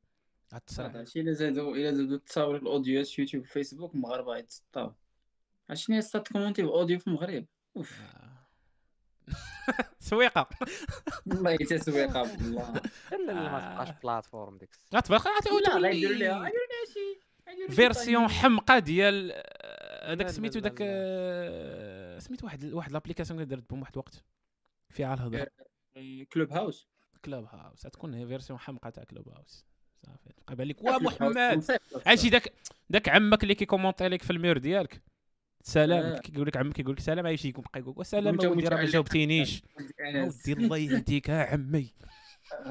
عاد 0.52 0.60
تسرع 0.60 0.86
هادشي 0.86 1.20
إلا 1.20 1.32
زادوا 1.32 1.76
إلا 1.76 1.94
زادوا 1.94 2.18
تصاور 2.18 2.56
الاوديوات 2.56 3.06
في 3.06 3.20
يوتيوب 3.22 3.44
فيسبوك 3.44 3.94
المغاربه 3.94 4.32
شنو 5.74 5.94
هي 5.94 5.98
الصاد 5.98 6.28
كومونتي 6.28 6.62
باوديو 6.62 6.98
في 6.98 7.06
المغرب. 7.06 7.46
أوف. 7.76 8.00
آه. 8.00 8.32
سويقة. 10.00 10.48
والله 11.26 11.56
حتى 11.56 11.78
سويقة 11.78 12.22
والله 12.22 12.72
لا 13.12 13.16
لا 13.16 13.32
ما 13.34 13.56
آه. 13.56 13.72
تبقاش 13.72 14.00
بلاتفورم 14.02 14.58
ديك 14.58 14.70
لا 14.92 15.00
ليها 15.00 15.40
تولي 15.40 15.68
غيديروا 15.88 16.14
ليها 16.14 16.34
شي 16.34 16.44
غيديروا 16.44 16.86
شي. 16.94 17.20
version 17.70 18.26
طايب. 18.26 18.38
حمقى 18.38 18.80
ديال 18.80 19.32
آه، 19.34 20.12
هذاك 20.12 20.28
سميتو 20.28 20.60
داك 20.60 20.78
آه، 20.80 22.18
سميتو 22.18 22.46
واحد 22.46 22.64
واحد 22.64 22.92
l'application 22.92 23.46
درت 23.46 23.70
بهم 23.70 23.80
واحد 23.80 23.92
الوقت 23.92 24.24
فيها 24.90 25.14
الهضره 25.14 25.46
Clubhouse. 26.32 26.88
Clubhouse. 27.24 27.82
تكون 27.82 28.14
هي 28.14 28.26
version 28.26 28.58
حمقى 28.58 28.92
تاع 28.92 29.04
Clubhouse. 29.04 29.66
صافي. 30.06 30.32
تبقى 30.36 30.56
بالك 30.56 30.82
وا 30.82 30.98
محمد 30.98 31.38
عرفتي 32.06 32.28
داك 32.30 32.52
داك 32.90 33.08
عمك 33.08 33.42
اللي 33.42 33.54
كيكومونتي 33.54 34.08
لك 34.08 34.22
في 34.22 34.30
المير 34.30 34.58
ديالك. 34.58 35.02
سلام. 35.62 36.04
آه. 36.04 36.18
كيقول 36.18 36.46
لك 36.46 36.56
عمك 36.56 36.74
كيقول 36.74 36.92
لك 36.92 37.00
سلام 37.00 37.26
عايش 37.26 37.44
يكون 37.44 37.64
بقى 37.64 37.80
يقول 37.80 37.94
لك 37.98 38.02
سلام 38.02 38.34
ودي 38.34 38.68
راه 38.68 38.76
ما. 38.76 38.84
جاوبتينيش. 38.84 39.62
ودي 40.16 40.52
الله 40.52 40.76
يهديك 40.76 41.30
ها 41.30 41.52
عمي. 41.52 41.94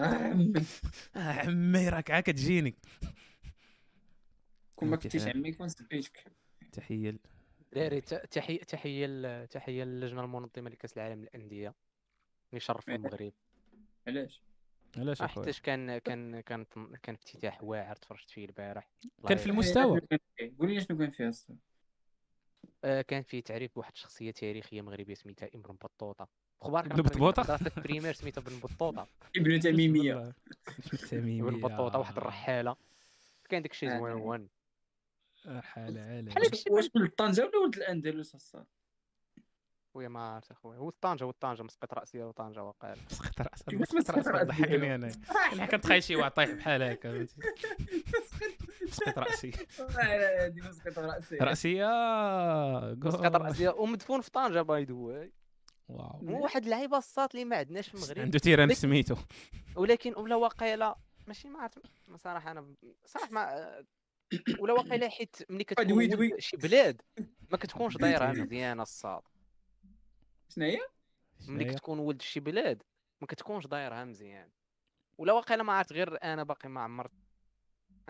ها 1.15 1.33
عمي 1.41 1.89
راك 1.89 2.11
عا 2.11 2.19
كتجيني 2.19 2.75
كون 4.81 4.89
ما 4.89 4.95
كنتيش. 4.97 5.27
عمي 5.27 5.51
كون 5.51 5.67
سبيتك 5.67 6.23
تحية 6.71 7.15
تحية 8.31 8.59
تحية 8.63 9.45
تحية 9.45 9.83
للجنة 9.83 10.23
المنظمة 10.23 10.69
لكأس 10.69 10.97
العالم 10.97 11.21
للأندية. 11.21 11.73
اللي 12.49 12.59
شرفوا 12.59 12.93
المغرب. 12.93 13.33
علاش؟ 14.07 14.41
علاش 14.97 15.21
أخويا؟ 15.21 15.45
حيتاش 15.45 15.61
كان 15.61 15.97
كان 15.97 16.39
كان 16.39 16.65
كان 17.03 17.15
افتتاح 17.15 17.63
واعر 17.63 17.95
تفرجت 17.95 18.29
فيه 18.29 18.45
البارح؟ 18.45 18.89
كان 19.27 19.37
في 19.37 19.45
المستوى. 19.45 20.01
قول 20.59 20.73
لي 20.73 20.81
شنو 20.81 20.97
كان 20.97 21.11
فيها 21.11 21.29
الصاد 21.29 21.57
آه، 22.83 23.01
كان 23.01 23.23
فيه 23.23 23.39
تعريف 23.39 23.75
بواحد 23.75 23.91
الشخصيه 23.93 24.31
تاريخية 24.31 24.81
مغربية 24.81 25.13
سميتها 25.13 25.49
ابن 25.55 25.75
بطوطة. 25.83 26.27
خبارك 26.61 26.91
ابن 26.91 27.33
لك 27.65 27.79
بريمير 27.79 28.13
سميتها 28.13 28.41
ابن 28.41 28.59
بطوطة. 28.59 29.07
إبن 29.37 29.59
تميميه 29.59 30.33
إبن 31.13 31.61
بطوطة 31.61 31.99
واحد 31.99 32.17
الرحالة. 32.17 32.75
كان 33.49 33.61
داك 33.61 33.71
الشيء 33.71 33.89
آه. 33.91 33.97
زوين 33.97 34.49
عالم 35.45 35.59
بحال 35.59 36.43
هادشي 36.45 36.69
واش 36.69 36.89
ولد 36.95 37.09
طنجة 37.09 37.41
ولا 37.41 37.57
ولد 37.57 37.75
الأندلس 37.75 38.35
الصاد 38.35 38.65
خويا 39.93 40.07
ما 40.07 40.19
عرفت 40.19 40.51
اخويا 40.51 40.77
هو 40.77 40.89
طنجة 40.89 41.23
هو 41.23 41.31
طنجة 41.31 41.63
مسقط 41.63 41.93
رأسي 41.93 42.17
ديالو 42.17 42.31
طنجة 42.31 42.63
وقال. 42.63 42.97
مسخط 43.11 43.41
مسخط 43.73 44.11
راسك 44.11 44.27
راسك 44.27 44.47
ضحكني؟ 44.47 44.95
أنا. 44.95 45.11
أنا 45.53 45.65
كنتخيل 45.65 46.03
شي 46.03 46.15
واحد 46.15 46.31
طايح 46.31 46.51
بحال 46.51 46.83
هكا 46.83 47.27
مسقط 48.83 49.19
رأسي. 49.19 49.51
هادي 49.79 50.61
مسقط 50.61 50.99
رأسي. 50.99 51.37
رأسي 51.37 51.75
مسقط 52.95 53.35
رأسي. 53.35 53.67
ومدفون 53.67 54.21
في 54.21 54.31
طنجة 54.31 54.61
by 54.61 54.83
the 54.83 54.93
way 54.93 55.33
واو. 55.89 56.29
هو 56.29 56.43
واحد 56.43 56.63
اللعيبة 56.63 56.97
الساط 56.97 57.35
اللي 57.35 57.45
ما 57.45 57.57
عندناش 57.57 57.89
في 57.89 57.95
المغرب. 57.95 58.19
عنده 58.19 58.39
terrain 58.39 58.73
سميتو. 58.73 59.15
ولكن 59.75 60.13
ولا 60.17 60.35
واقيلا 60.35 60.95
ماشي 61.27 61.49
ما 61.49 61.59
عرفت. 61.59 61.79
صراحة 62.15 62.51
أنا 62.51 62.73
صراحة 63.05 63.31
ما 63.31 63.85
ولا 64.59 64.73
واقيلا 64.73 65.09
حيت 65.09 65.35
ملي 65.49 65.63
كتكون. 65.63 66.39
شي 66.39 66.57
بلاد 66.57 67.01
ما 67.49 67.57
كتكونش 67.57 67.97
دايرها 67.97 68.31
مزيانة 68.31 68.83
الصاد. 68.83 69.21
شنو 70.49 70.65
هي 70.65 70.79
ملي 71.47 71.65
كتكون 71.65 71.99
ولد 71.99 72.21
شي 72.21 72.39
بلاد 72.39 72.83
ما 73.21 73.27
كتكونش 73.27 73.67
دايرها 73.67 74.05
مزيان. 74.05 74.49
ولا 75.17 75.33
واقيلا 75.33 75.63
ما 75.63 75.73
عرفت 75.73 75.93
غير 75.93 76.23
أنا 76.23 76.43
باقي 76.43 76.69
ما 76.69 76.81
عمرت 76.81 77.11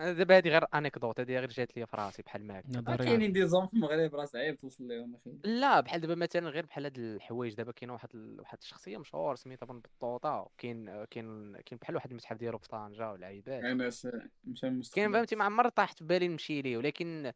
أنا 0.02 0.12
دابا 0.12 0.36
هادي 0.36 0.50
غير 0.50 0.64
anecdote 0.74 1.20
هادي 1.20 1.38
غير 1.38 1.48
جات 1.48 1.76
لي 1.76 1.86
في 1.86 1.96
راسي 1.96 2.22
بحال 2.22 2.46
ما 2.46 2.58
هكا. 2.58 2.68
نظرية. 2.80 2.96
كاينين 2.96 3.32
دي 3.32 3.46
زون 3.46 3.66
في 3.66 3.74
المغرب 3.74 4.14
راه 4.14 4.24
صعيب 4.24 4.58
توصل 4.58 4.88
لهم 4.88 5.14
أخي. 5.14 5.30
لا 5.44 5.80
بحال 5.80 6.00
دابا 6.00 6.14
مثلا 6.14 6.48
غير 6.48 6.66
بحال 6.66 6.84
هاد 6.84 6.98
الحوايج 6.98 7.54
دابا 7.54 7.72
كاين 7.72 7.90
واحد 7.90 8.08
ال... 8.14 8.40
واحد 8.40 8.58
الشخصية 8.62 8.98
مشهور 8.98 9.36
سميتها 9.36 9.66
بن 9.66 9.80
بطوطه 9.80 10.50
كاين 10.58 11.04
كاين 11.04 11.56
كاين 11.56 11.78
بحال 11.80 11.94
واحد 11.94 12.10
المتحف 12.10 12.36
ديالو 12.36 12.58
في 12.58 12.68
طنجة 12.68 13.12
ولا 13.12 13.26
عيبات. 13.26 13.64
أنا 13.64 13.90
س- 13.90 14.08
مشى 14.44 14.66
المستقبل 14.68 15.02
كاين 15.02 15.12
فهمتي 15.12 15.36
ما 15.36 15.44
عمر 15.44 15.68
طاحت 15.68 15.98
في 15.98 16.04
بالي 16.04 16.28
نمشي 16.28 16.62
ليه 16.62 16.76
ولكن 16.76 17.32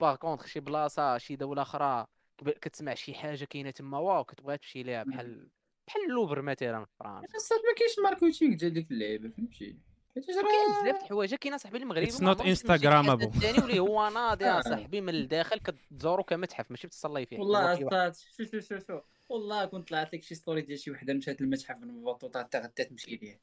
par 0.00 0.16
contre 0.16 0.46
شي 0.46 0.60
بلاصة 0.60 1.18
شي 1.18 1.36
دولة 1.36 1.62
أخرى 1.62 2.06
كتسمع 2.44 2.94
شي 2.94 3.14
حاجة 3.14 3.44
كاينة 3.44 3.70
تما 3.70 3.98
واو 3.98 4.24
كتبغي 4.24 4.58
تمشي 4.58 4.82
ليها 4.82 5.02
بحال 5.02 5.48
بحال 5.86 6.02
اللوفر 6.08 6.42
مثلا 6.42 6.84
في 6.84 6.92
فرنسا. 7.00 7.54
ما 7.54 7.74
كاينش 7.76 7.98
marketing 8.04 8.56
ديال 8.56 8.72
ديك 8.72 8.90
اللعيبة 8.90 9.28
فهمتي. 9.28 9.78
حيت 10.14 10.24
كاين 10.26 10.38
بزاف 10.82 10.96
د 11.00 11.02
الحوايج 11.02 11.34
كاين 11.34 11.58
صاحبي 11.58 11.78
المغربي 11.78 12.06
It's 12.06 12.14
not 12.20 12.38
Instagrammable. 12.40 13.38
ثاني 13.38 13.58
واللي 13.58 13.78
هو 13.78 14.08
ناضي. 14.08 14.62
صاحبي 14.70 15.00
من 15.00 15.14
الداخل 15.14 15.58
كتزورو 15.58 16.22
كمتحف 16.22 16.70
ماشي 16.70 16.88
تصلي 16.88 17.26
فيه 17.26 17.38
والله 17.38 17.72
أستاذ 17.72 18.24
شو 18.36 18.44
شو 18.44 18.60
شو 18.60 18.78
شو. 18.86 19.00
والله 19.28 19.64
كنت 19.64 19.88
طلعت 19.88 20.14
لك 20.14 20.22
شي 20.22 20.34
story 20.34 20.60
ديال 20.62 20.78
شي 20.78 20.90
وحدة 20.90 21.14
مشات 21.14 21.40
للمتحف 21.40 21.76
من 21.76 22.04
بطوطه 22.04 22.40
حتى 22.40 22.58
غدا 22.58 22.84
تمشي 22.84 23.16
ليه 23.16 23.40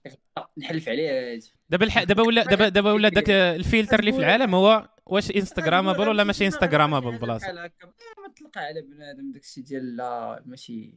نحلف 0.57 0.89
عليها 0.89 1.32
هادي 1.34 1.51
دابا 1.70 1.86
الح... 1.86 2.03
دابا 2.03 2.24
ولا 2.24 2.43
دابا 2.43 2.70
دابا 2.70 2.91
ولا 2.91 3.09
داك 3.09 3.30
الفيلتر 3.30 3.99
اللي 3.99 4.11
في 4.11 4.17
العالم 4.20 4.55
هو 4.55 4.89
واش 5.05 5.32
Instagrammable 5.32 6.07
ولا 6.07 6.24
ماشي 6.24 6.45
Instagrammable 6.45 7.18
بلاصة؟ 7.17 7.47
آه، 7.49 7.53
ما 7.53 8.34
تلقى 8.36 8.61
على 8.61 8.82
بنادم 8.82 9.32
داكشي 9.32 9.61
ديال 9.61 9.95
لا 9.95 10.43
ماشي 10.45 10.93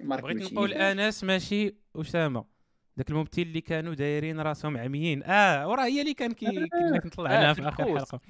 بغيت 0.00 0.52
نقول 0.52 0.72
انس 0.72 1.24
ماشي 1.24 1.74
أسامة. 1.96 2.57
داك 2.98 3.10
الممثل 3.10 3.42
اللي 3.42 3.60
كانوا 3.60 3.94
دايرين 3.94 4.40
راسهم 4.40 4.76
عميين 4.76 5.22
آه 5.22 5.68
وراه 5.68 5.84
هي 5.84 6.00
اللي 6.00 6.14
كان 6.14 6.32
كي 6.32 6.46
كنا 6.68 6.98
كنطلع 7.00 7.30
آه، 7.30 7.36
عنها 7.36 7.52
في 7.52 7.62
في 7.62 7.68
آخر. 7.68 7.84
حلقة. 7.84 8.20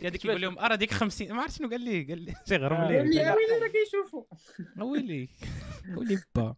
كان 0.00 0.12
كيقول 0.12 0.40
لهم 0.40 0.58
أرا 0.58 0.74
ديك 0.74 0.90
50 0.94 1.32
ما 1.32 1.42
عرفت 1.42 1.58
شنو 1.58 1.68
قال 1.70 1.80
لي 1.80 2.02
قال 2.02 2.18
لي. 2.18 2.34
شي 2.48 2.56
غرم 2.56 2.76
آه. 2.76 2.88
ليه. 2.88 3.00
ويلي 3.00 3.20
قال 3.24 3.36
ويلي 3.36 3.58
راه 3.62 3.68
كيشوفوا 3.68 4.24
لي 4.76 4.84
ويلي. 4.84 5.28
ويلي 5.96 6.18
با. 6.34 6.54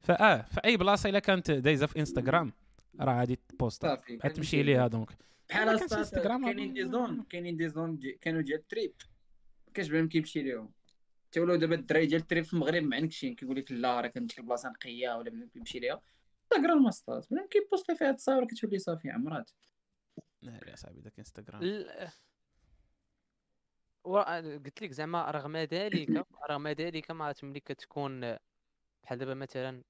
فآه 0.00 0.42
في 0.42 0.60
اي 0.64 0.76
بلاصة 0.76 1.08
إلا 1.08 1.18
كانت 1.18 1.50
دايزة 1.50 1.86
في 1.86 1.98
انستغرام 1.98 2.52
راه 3.00 3.18
غادي 3.20 3.38
تبوست. 3.48 3.82
صافي 3.82 4.18
غتمشي 4.24 4.62
ليها 4.62 4.86
donc. 4.86 5.08
بحال 5.50 5.78
كاينين 6.44 6.72
des 6.72 6.84
zones 6.84 7.22
كاينين 7.30 7.56
des 7.56 7.68
zones 7.68 8.00
كانوا 8.20 8.40
ديال 8.40 8.58
ال 8.58 8.65
trip 8.65 8.92
كاش 9.74 9.88
بان 9.88 10.08
كيمشي 10.08 10.42
ليهم. 10.42 10.70
تولوا 11.32 11.56
دابا 11.56 11.74
الدراري 11.74 12.06
ديال 12.06 12.20
ال 12.20 12.25
trip 12.25 12.44
في 12.44 12.52
المغرب 12.54 12.82
معنكشين 12.82 13.34
كيقول 13.34 13.56
لك 13.56 13.72
لا 13.72 14.00
راه 14.00 14.08
كنمشي 14.08 14.40
لبلاصه 14.40 14.68
نقية 14.68 15.16
ولا 15.16 15.30
بنادم 15.30 15.48
كيمشي 15.54 15.78
ليها. 15.78 16.00
انستغرام 16.52 16.88
أستاذ 16.88 17.26
بنادم 17.30 17.48
كيبوست 17.48 17.92
فيها 17.92 18.10
التصاور 18.10 18.44
كتولي 18.46 18.78
صافي 18.78 19.10
عمرات 19.10 19.50
ناري 20.42 20.72
اصاحبي 20.74 21.00
داك 21.00 21.18
انستغرام 21.18 21.62
ال- 21.62 22.10
و- 24.04 24.18
قلت 24.18 24.82
لك 24.82 24.90
زعما 24.92 25.30
رغم 25.30 25.56
ذلك 25.56 26.08
رغم 26.50 26.68
ذلك 26.68 27.10
ما 27.10 27.34
ملي 27.42 27.60
كتكون 27.60 28.20
بحال 29.02 29.18
دابا 29.18 29.34
مثلا 29.34 29.82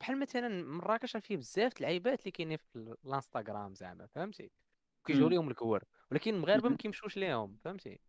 بحال 0.00 0.20
مثلا 0.20 0.48
مراكش 0.64 1.16
راه 1.16 1.20
فيه 1.20 1.36
بزاف 1.36 1.72
د 1.74 1.78
العيبات 1.80 2.20
اللي 2.20 2.30
كاينين 2.30 2.56
في 2.56 2.76
ال- 2.76 2.96
الانستغرام 3.06 3.74
زعما 3.74 4.06
فهمتي؟ 4.06 4.50
كيجيو. 5.06 5.28
ليهم 5.28 5.48
الكور 5.48 5.84
ولكن 6.10 6.34
المغاربة 6.34 6.68
ما. 6.68 6.76
كيمشوش 6.76 7.16
ليهم 7.16 7.56
فهمتي؟ 7.64 8.00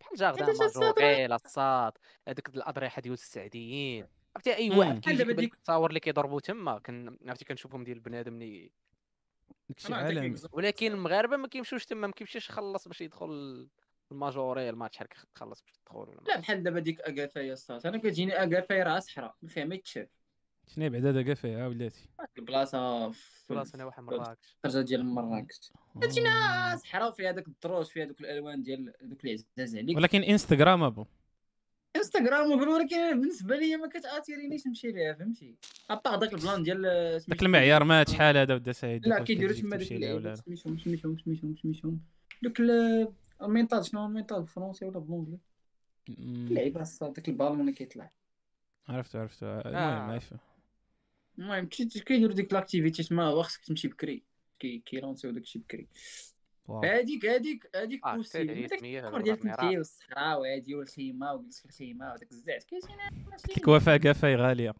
بحال 0.00 0.16
جاردان 0.16 0.46
ماجوغي 0.58 1.26
لاصات 1.26 1.98
هذوك 2.28 2.48
الاضرحه 2.48 3.02
ديال 3.02 3.12
السعديين 3.14 4.06
عرفتي؟ 4.36 4.56
اي 4.56 4.70
مم. 4.70 4.78
واحد 4.78 5.00
بحال 5.00 5.16
كيجي 5.16 5.44
التصاور 5.44 5.88
اللي 5.88 6.00
كيضربوا 6.00 6.40
تما. 6.40 6.78
كن 6.78 7.16
عرفتي؟ 7.26 7.44
كنشوفهم 7.44 7.84
ديال 7.84 7.96
البنادم 7.96 8.34
اللي 8.34 8.70
داكشي. 9.88 10.46
ولكن 10.52 10.92
المغاربه 10.92 11.36
ما 11.36 11.48
كيمشوش 11.48 11.86
تما 11.86 12.06
ما 12.06 12.12
كيمشيش 12.12 12.48
يخلص 12.48 12.88
باش 12.88 13.00
يدخل 13.00 13.68
الماجوري 14.12 14.70
الماتش 14.70 14.96
شحال 14.96 15.08
كتخلص 15.08 15.62
باش 15.62 15.72
تدخل 15.72 15.96
ولا 15.96 16.20
لا 16.28 16.38
بحال 16.38 16.62
دابا 16.62 16.80
ديك 16.80 17.00
اغاثا 17.00 17.40
يا 17.40 17.52
أستاذ. 17.52 17.86
أنا 17.86 17.98
كتجيني 17.98 18.32
اغاثا 18.42 18.82
راه 18.82 18.98
صحراء 18.98 19.34
ما 19.42 19.48
فيها 19.48 19.64
ما 19.64 19.74
يتشاف. 19.74 20.08
شنو 20.66 20.90
بعدا 20.90 21.12
داك 21.12 21.32
فيها 21.32 21.66
ولاتي. 21.68 22.08
البلاصة 22.38 23.10
في 23.10 23.44
بلاصة 23.50 23.76
أنا 23.76 23.84
واحد 23.84 24.02
مراكش. 24.02 24.56
الخرجه 24.64 24.84
ديال 24.84 25.06
مراكش. 25.06 25.72
كتجينا 26.00 26.76
صحراء 26.76 27.10
فيها 27.10 27.32
داك 27.32 27.48
الدروج 27.48 27.86
فيها 27.86 28.04
دوك 28.04 28.20
الألوان 28.20 28.62
ديال 28.62 28.92
دوك 29.02 29.24
اللي 29.24 29.44
عزاز 29.58 29.76
عليك. 29.76 29.96
ولكن 29.96 30.22
instagrammable 30.22 31.04
instagrammabl- 31.96 32.68
ولكن 32.68 33.20
بالنسبة 33.20 33.56
لي 33.56 33.76
ما 33.76 33.88
كتاثيرينيش 33.88 34.66
نمشي 34.66 34.92
ليها 34.92 35.14
فهمتي؟ 35.14 35.54
à 35.90 35.95
part 35.95 36.16
داك 36.18 36.32
ال 36.34 36.40
plan 36.40 36.62
ديال 36.62 36.82
داك 36.82 37.22
سميتو- 37.22 37.42
المعيار 37.42 37.84
مات 37.84 38.08
شحال 38.08 38.36
هذا 38.36 38.54
ودا 38.54 38.72
سعيد 38.72 39.08
لا 39.08 39.24
كيديروا 39.24 39.54
تما 39.54 39.76
داك. 39.76 40.34
سميتهم 40.34 40.78
سميتهم 40.78 41.16
سميتهم 41.18 41.54
سميتهم 41.56 42.00
دوك 42.42 42.60
ال- 42.60 43.12
المينطال 43.42 43.86
شنو 43.86 44.00
هو 44.00 44.06
المينطال 44.06 44.40
بالفرنسي 44.40 44.84
ولا 44.84 44.98
ب 44.98 45.02
l'anglais 45.02 45.38
اللعيبة 46.18 46.84
داك 47.00 47.28
البالون 47.28 47.60
اللي 47.60 47.72
كيطلع. 47.72 48.10
عرفت 48.88 49.16
عرفت 49.16 49.42
المهم 49.42 49.74
آه. 49.76 50.12
عارف 50.12 50.34
المهم 51.38 51.66
كي- 51.66 51.84
كيديروا 51.88 52.34
ديك 52.34 52.52
لاكتيفيتي 52.52 53.02
تما 53.02 53.42
خصك 53.42 53.64
تمشي 53.64 53.88
بكري. 53.88 54.22
كي 54.58 54.78
كيلونسيو 54.86 55.30
داكشي 55.30 55.58
بكري. 55.58 55.88
هذيك 56.84 57.26
هذيك 57.26 57.70
هذيك 57.76 58.00
بوسيبل 58.08 58.64
الكور 58.74 59.20
ديال 59.20 59.38
تمشي 59.38 59.78
والصحراء 59.78 60.40
وهادي 60.40 60.74
والخيمه 60.74 61.32
وجلس 61.34 61.58
في 61.60 61.66
الخيمه 61.66 62.12
وداك 62.12 62.32
الزعت 62.32 62.64
لك 63.58 63.68
وفاء 63.68 63.96
كافاي 63.96 64.36
غاليه 64.36 64.74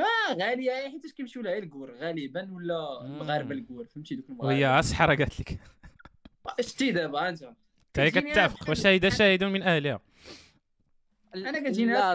آه 0.00 0.34
غاليه 0.34 0.72
حيت 0.72 1.14
كيمشيو 1.16 1.42
لها 1.42 1.58
الكور 1.58 1.90
غالبا 1.94 2.48
ولا. 2.52 3.00
المغاربه 3.04 3.54
الكور 3.54 3.84
فهمتي 3.84 4.14
دوك 4.14 4.30
وهي 4.30 4.40
المغاربه 4.40 4.66
عسحره 4.78 5.14
قالت 5.14 5.40
لك 5.40 5.58
شتي 6.60 6.92
دابا 6.92 7.28
انت 7.28 8.38
هي 8.38 8.48
بحال- 8.48 8.70
وشاهد 8.70 9.08
شاهد 9.08 9.44
من 9.44 9.62
اهلها 9.62 10.00
أنا 11.34 11.58
كتجيني 11.60 11.92
لا 11.92 12.14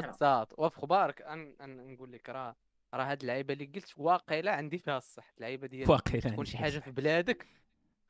وفي 0.57 0.77
خبارك 0.77 1.21
أن... 1.21 1.55
أن 1.61 1.93
نقول 1.93 2.11
لك 2.11 2.29
راه 2.29 2.55
راه 2.93 3.03
هاد 3.03 3.21
اللعيبه 3.21 3.53
اللي 3.53 3.65
قلت 3.75 3.93
واقيلا 3.97 4.51
عندي 4.51 4.77
فيها 4.77 4.97
الصح 4.97 5.33
اللعيبه 5.37 5.67
ديال 5.67 5.87
تكون 6.21 6.45
شي 6.45 6.57
حاجة 6.57 6.79
في 6.79 6.91
بلادك 6.91 7.45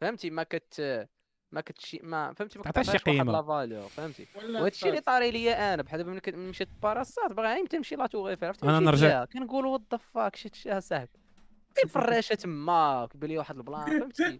فهمتي؟ 0.02 0.30
ما 0.30 0.44
كت 0.44 1.08
ما 1.52 1.62
كتشي 1.62 2.00
ما 2.04 2.34
فهمتي؟ 2.34 2.60
ما 2.60 2.66
واحد 2.78 2.98
قيمة. 2.98 3.32
لا 3.32 3.41
فالور 3.41 3.88
فهمتي؟ 3.89 4.28
وهذا 4.36 4.68
الشيء 4.68 4.89
اللي. 4.89 5.02
طاري 5.02 5.32
ليا 5.32 5.74
أنا 5.74 5.82
بحال 5.82 5.98
دابا 6.04 6.12
ملي 6.12 6.38
مشيت 6.50 6.70
باراسات 6.84 7.32
باغي 7.32 7.48
عيمتى 7.48 7.78
تمشي 7.78 7.96
لا 7.96 8.08
توغيفر 8.08 8.46
عرفتي؟ 8.46 8.68
مشيت 8.68 8.82
نرجع-. 8.82 9.26
كنقول 9.34 9.66
وات 9.66 9.82
ذا 9.91 9.98
فاك 9.98 10.36
شي 10.36 10.50
شي 10.54 10.82
صاحبي 10.82 11.10
كاين 11.76 11.88
فراشة 11.88 12.34
تما 12.36 13.08
كيبان 13.12 13.30
لي 13.30 13.38
واحد 13.38 13.58
البلان 13.58 14.00
فهمتي؟ 14.00 14.39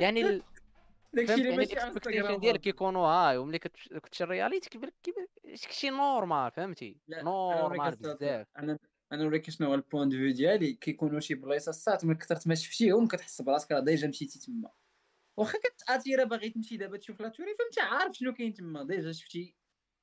يعني 0.00 0.20
ال... 0.20 0.42
داكشي 1.14 1.34
اللي 1.34 1.44
يعني 1.44 1.56
ماشي 1.56 1.72
ال 1.72 1.78
expectation 1.78 2.40
ديالك 2.40 2.60
كيكونوا 2.60 3.06
high 3.06 3.36
وملي 3.36 3.58
كتش- 3.58 3.88
كتشري 3.88 4.24
ال 4.26 4.31
reality 4.31 4.70
كيبان 4.70 4.90
كيبان 5.02 5.26
شي 5.54 5.90
normal 5.90 6.50
فهمتي؟ 6.50 6.96
normal 7.08 7.96
بزاف. 7.96 8.46
أنا 8.58 8.78
أنا 9.12 9.22
نوريك 9.22 9.50
شنو 9.50 9.68
هو 9.68 9.74
ال 9.74 9.80
point 9.80 10.08
de 10.08 10.16
vue 10.16 10.32
ديالي. 10.32 10.72
كيكونوا 10.72 11.20
شي 11.20 11.34
بلايص 11.34 11.68
الساعات 11.68 12.04
من 12.04 12.14
كثرت 12.14 12.48
ما 12.48 12.54
شفتيهم 12.54 13.06
كتحس 13.06 13.42
براسك 13.42 13.72
راه 13.72 13.80
déjà 13.80 14.08
مشيتي 14.08 14.38
تما. 14.38 14.70
واخا 15.38 15.58
كتاثير 15.58 16.24
باغي 16.24 16.50
تمشي 16.50 16.76
دابا 16.76 16.96
تشوف 16.96 17.20
la 17.20 17.28
Tour 17.28 17.38
Eiffel 17.38 17.54
فهمتي؟ 17.58 17.80
عارف 17.80 18.16
شنو 18.16 18.32
كاين 18.34 18.52
تما 18.54 18.82
déjà 18.84 19.12
شفتي 19.12 19.54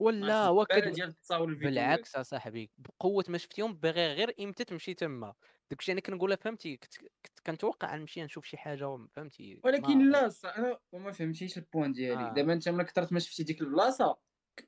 ولا 0.01 0.45
هو 0.45 0.61
الزبالة 0.61 0.85
كد- 0.85 0.93
ديال 0.95 1.07
التصاور 1.09 1.49
الفيديو. 1.49 1.69
بالعكس 1.69 2.15
اصاحبي 2.15 2.71
بقوة 2.77 3.23
ما 3.29 3.37
شفتيهم 3.37 3.73
باغي 3.73 4.13
غير 4.13 4.35
إمتى 4.39 4.63
تمشي 4.63 4.93
تما. 4.93 5.33
داكشي 5.71 5.91
أنا 5.91 6.01
كنقولها 6.01 6.35
فهمتي؟ 6.35 6.77
كنت 6.77 6.97
كنت 6.97 7.39
كنتوقع 7.45 7.95
نمشي 7.95 8.23
نشوف 8.23 8.45
شي 8.45 8.57
حاجة 8.57 9.07
فهمتي؟ 9.13 9.61
ولكن 9.63 10.09
لا 10.11 10.29
أنا 10.45 10.79
وما 10.91 11.11
فهمتيش 11.11 11.57
ال 11.57 11.63
point 11.63 11.91
ديالي. 11.91 12.23
آه. 12.29 12.33
دابا 12.33 12.53
انت 12.53 12.69
ملي 12.69 12.83
كثرت 12.83 13.13
ما 13.13 13.19
شفتي 13.19 13.43
ديك 13.43 13.61
البلاصة 13.61 14.17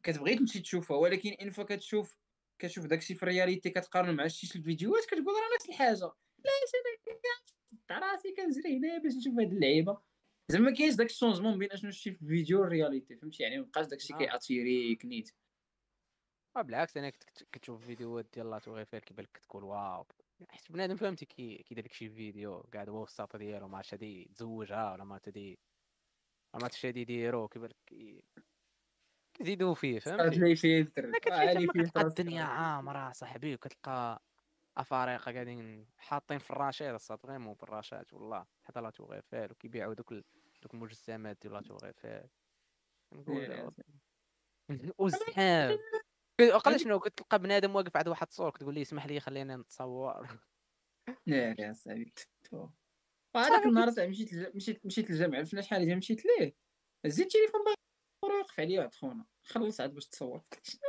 كتبغي 0.03 0.35
تمشي 0.35 0.59
تشوفها 0.59 0.97
ولكن 0.97 1.29
une 1.41 1.51
fois 1.51 1.63
كتشوف 1.63 2.17
كتشوف 2.61 2.85
داكشي 2.85 3.15
في 3.15 3.23
ال 3.23 3.29
reality 3.29 3.69
كتقارن 3.69 4.15
مع 4.15 4.27
شي 4.27 4.57
الفيديوهات 4.59 5.05
كتقول 5.05 5.25
راه 5.25 5.55
نفس 5.55 5.69
الحاجة. 5.69 6.11
لا 6.45 7.97
أنا 7.97 8.11
راسي 8.11 8.35
كنجري 8.35 8.77
هنا 8.77 8.97
باش 8.97 9.13
نشوف 9.15 9.33
هاد 9.39 9.51
اللعيبة. 9.53 9.97
زعما 10.49 10.69
ما 10.69 10.75
كاينش 10.75 10.95
داك 10.95 11.07
ال 11.09 11.14
changement 11.14 11.57
بين 11.59 11.71
اشنو 11.71 11.91
شتي 11.91 12.11
في 12.11 12.21
الفيديو 12.21 12.61
وال 12.61 12.73
reality 12.73 13.15
فهمتي؟ 13.15 13.43
يعني 13.43 13.57
مابقاش 13.57 13.85
داكشي 13.87 14.13
آه. 14.13 14.17
كياتيريك 14.17 15.05
نيت 15.05 15.31
آه 16.57 16.61
بالعكس 16.61 16.97
أنا 16.97 17.09
كنت 17.09 17.23
كت- 17.23 17.47
كتشوف 17.51 17.85
فيديوهات 17.85 18.33
ديال 18.33 18.49
لا 18.49 18.59
توغيفير 18.59 18.99
كيبان 18.99 19.25
لك 19.25 19.31
كتقول 19.31 19.63
واو. 19.63 20.07
حيت 20.49 20.71
بنادم 20.71 20.95
فهمتي 20.95 21.25
كي 21.25 21.57
كيدير 21.63 21.85
لك 21.85 21.93
شي 21.93 22.09
فيديو 22.09 22.59
قاعد 22.73 22.89
هو 22.89 23.05
في 23.05 23.11
الساطه 23.11 23.37
ديالو 23.39 23.67
ما 23.67 23.77
عرفتش 23.77 23.93
هادي 23.93 24.31
تزوجها 24.35 24.91
ولا 24.93 25.03
ما 25.03 25.17
تدي 25.17 25.59
ما 26.53 26.59
عرفتش 26.63 26.85
هادي 26.85 27.01
يديرو 27.01 27.47
كيبان 27.47 27.69
لك 27.69 27.75
كي- 27.85 28.23
كيزيدو 29.33 29.73
فيه 29.73 29.99
فهمتي؟ 29.99 30.55
كتلقى 30.55 32.01
الدنيا 32.01 32.43
عامرة 32.43 33.11
صاحبي 33.11 33.53
وكتلقى 33.55 34.23
أفارقة 34.77 35.31
قاعدين 35.33 35.87
حاطين 35.97 36.37
في 36.39 36.51
الراشات 36.51 36.95
الصاد 36.95 37.19
فريمون 37.19 37.55
في 37.55 37.63
الراشات 37.63 38.13
والله. 38.13 38.45
حتى 38.63 38.81
لا 38.81 38.89
توغيفير 38.89 39.51
وكيبيعوا 39.51 39.93
دوك 39.93 40.11
ال- 40.11 40.23
دوك 40.61 40.73
المجسمات 40.73 41.37
ديال 41.41 41.53
لا 41.53 41.61
توغيفير 41.61 42.27
نقول 43.13 43.73
وزحام 44.97 45.77
وقال 46.53 46.79
شنو؟ 46.79 46.99
كتلقى 46.99 47.39
بنادم 47.39 47.75
واقف 47.75 47.97
عند 47.97 48.07
واحد 48.07 48.27
الصور 48.27 48.51
كتقول 48.51 48.73
ليه 48.73 48.81
اسمح 48.81 49.05
لي 49.05 49.19
خلينا 49.19 49.55
نتصور. 49.55 50.27
لا 51.25 51.55
يا 51.61 51.73
صاحبي 51.73 52.13
تو. 52.43 52.69
وهذاك 53.35 53.65
النهار 53.65 53.91
صاحبي 53.91 54.11
مشيت 54.11 54.55
مشيت 54.55 54.85
مشيت 54.85 55.09
للجامع 55.09 55.37
عرفنا 55.37 55.61
شحال 55.61 55.85
ديال 55.85 55.97
مشيت 55.97 56.25
ليه؟ 56.25 56.55
زيد 57.05 57.25
التليفون 57.25 57.63
باغي 57.63 57.75
ويوقف 58.25 58.59
عليا 58.59 58.79
واحد 58.79 58.93
خونا. 58.93 59.25
خلص 59.43 59.81
عاد 59.81 59.93
باش 59.93 60.07
تصور. 60.07 60.41
شنو؟ 60.63 60.81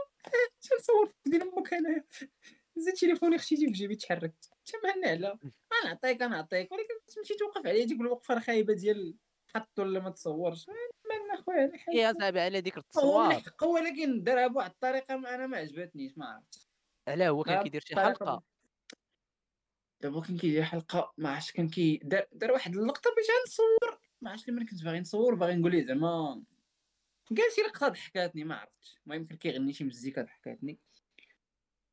شنو 0.60 0.78
نصور 0.78 1.06
في 1.06 1.30
ديال 1.30 1.42
أمك 1.42 1.74
انايا 1.74 2.04
زيد 2.80 2.94
تليفوني 2.94 3.38
خشيتي 3.38 3.66
في 3.66 3.72
جيبي 3.72 3.96
تحركت 3.96 4.50
تمهنا 4.66 5.08
على. 5.08 5.38
غنعطيك 5.84 6.22
غنعطيك. 6.22 6.72
ولكن 6.72 7.20
مشيت 7.20 7.38
توقف 7.38 7.66
عليا 7.66 7.84
ديك 7.84 8.00
الوقفه 8.00 8.34
الخايبه 8.34 8.74
ديال 8.74 9.16
حط 9.54 9.78
ولا 9.78 10.00
ما 10.00 10.10
تصورش. 10.10 10.66
مالنا 11.08 11.42
خويا. 11.42 11.72
يا 11.94 12.12
صاحبي 12.12 12.40
على 12.40 12.60
ديك 12.60 12.74
هو 12.74 12.80
التصوير. 12.80 13.28
ملحق 13.28 13.64
ولكن 13.64 14.22
دارها 14.22 14.46
بواحد 14.46 14.70
الطريقة 14.70 15.16
ما 15.16 15.34
أنا 15.34 15.46
ما 15.46 15.56
عجبتنيش 15.56 16.18
ما 16.18 16.26
عرفتش. 16.26 16.68
علاه 17.08 17.28
هو 17.28 17.44
كان 17.44 17.62
كيدير 17.62 17.80
شي 17.80 17.96
حلقة. 17.96 18.42
دابا 20.00 20.20
كان 20.20 20.38
كيدير 20.38 20.62
حلقة 20.62 21.12
ما 21.18 21.30
عرفتش 21.30 21.52
كان 21.52 21.68
كي 21.68 22.00
دار, 22.02 22.26
دار 22.32 22.52
واحد 22.52 22.76
اللقطة 22.76 23.10
باش 23.16 23.26
غنصور 23.40 24.00
ما 24.20 24.30
عرفتش 24.30 24.48
لمن 24.48 24.66
كنت 24.66 24.84
باغي 24.84 25.00
نصور 25.00 25.34
باغي 25.34 25.56
نقول 25.56 25.72
ليه 25.72 25.86
زعما. 25.86 26.44
قال 27.28 27.52
شي 27.56 27.60
لقطه 27.60 27.88
ضحكاتني 27.88 28.44
ما 28.44 28.56
عرفتش. 28.56 29.00
المهم 29.06 29.26
كان 29.26 29.38
كيغني 29.38 29.72
شي 29.72 29.84
مزيكا 29.84 30.22
ضحكاتني 30.22 30.78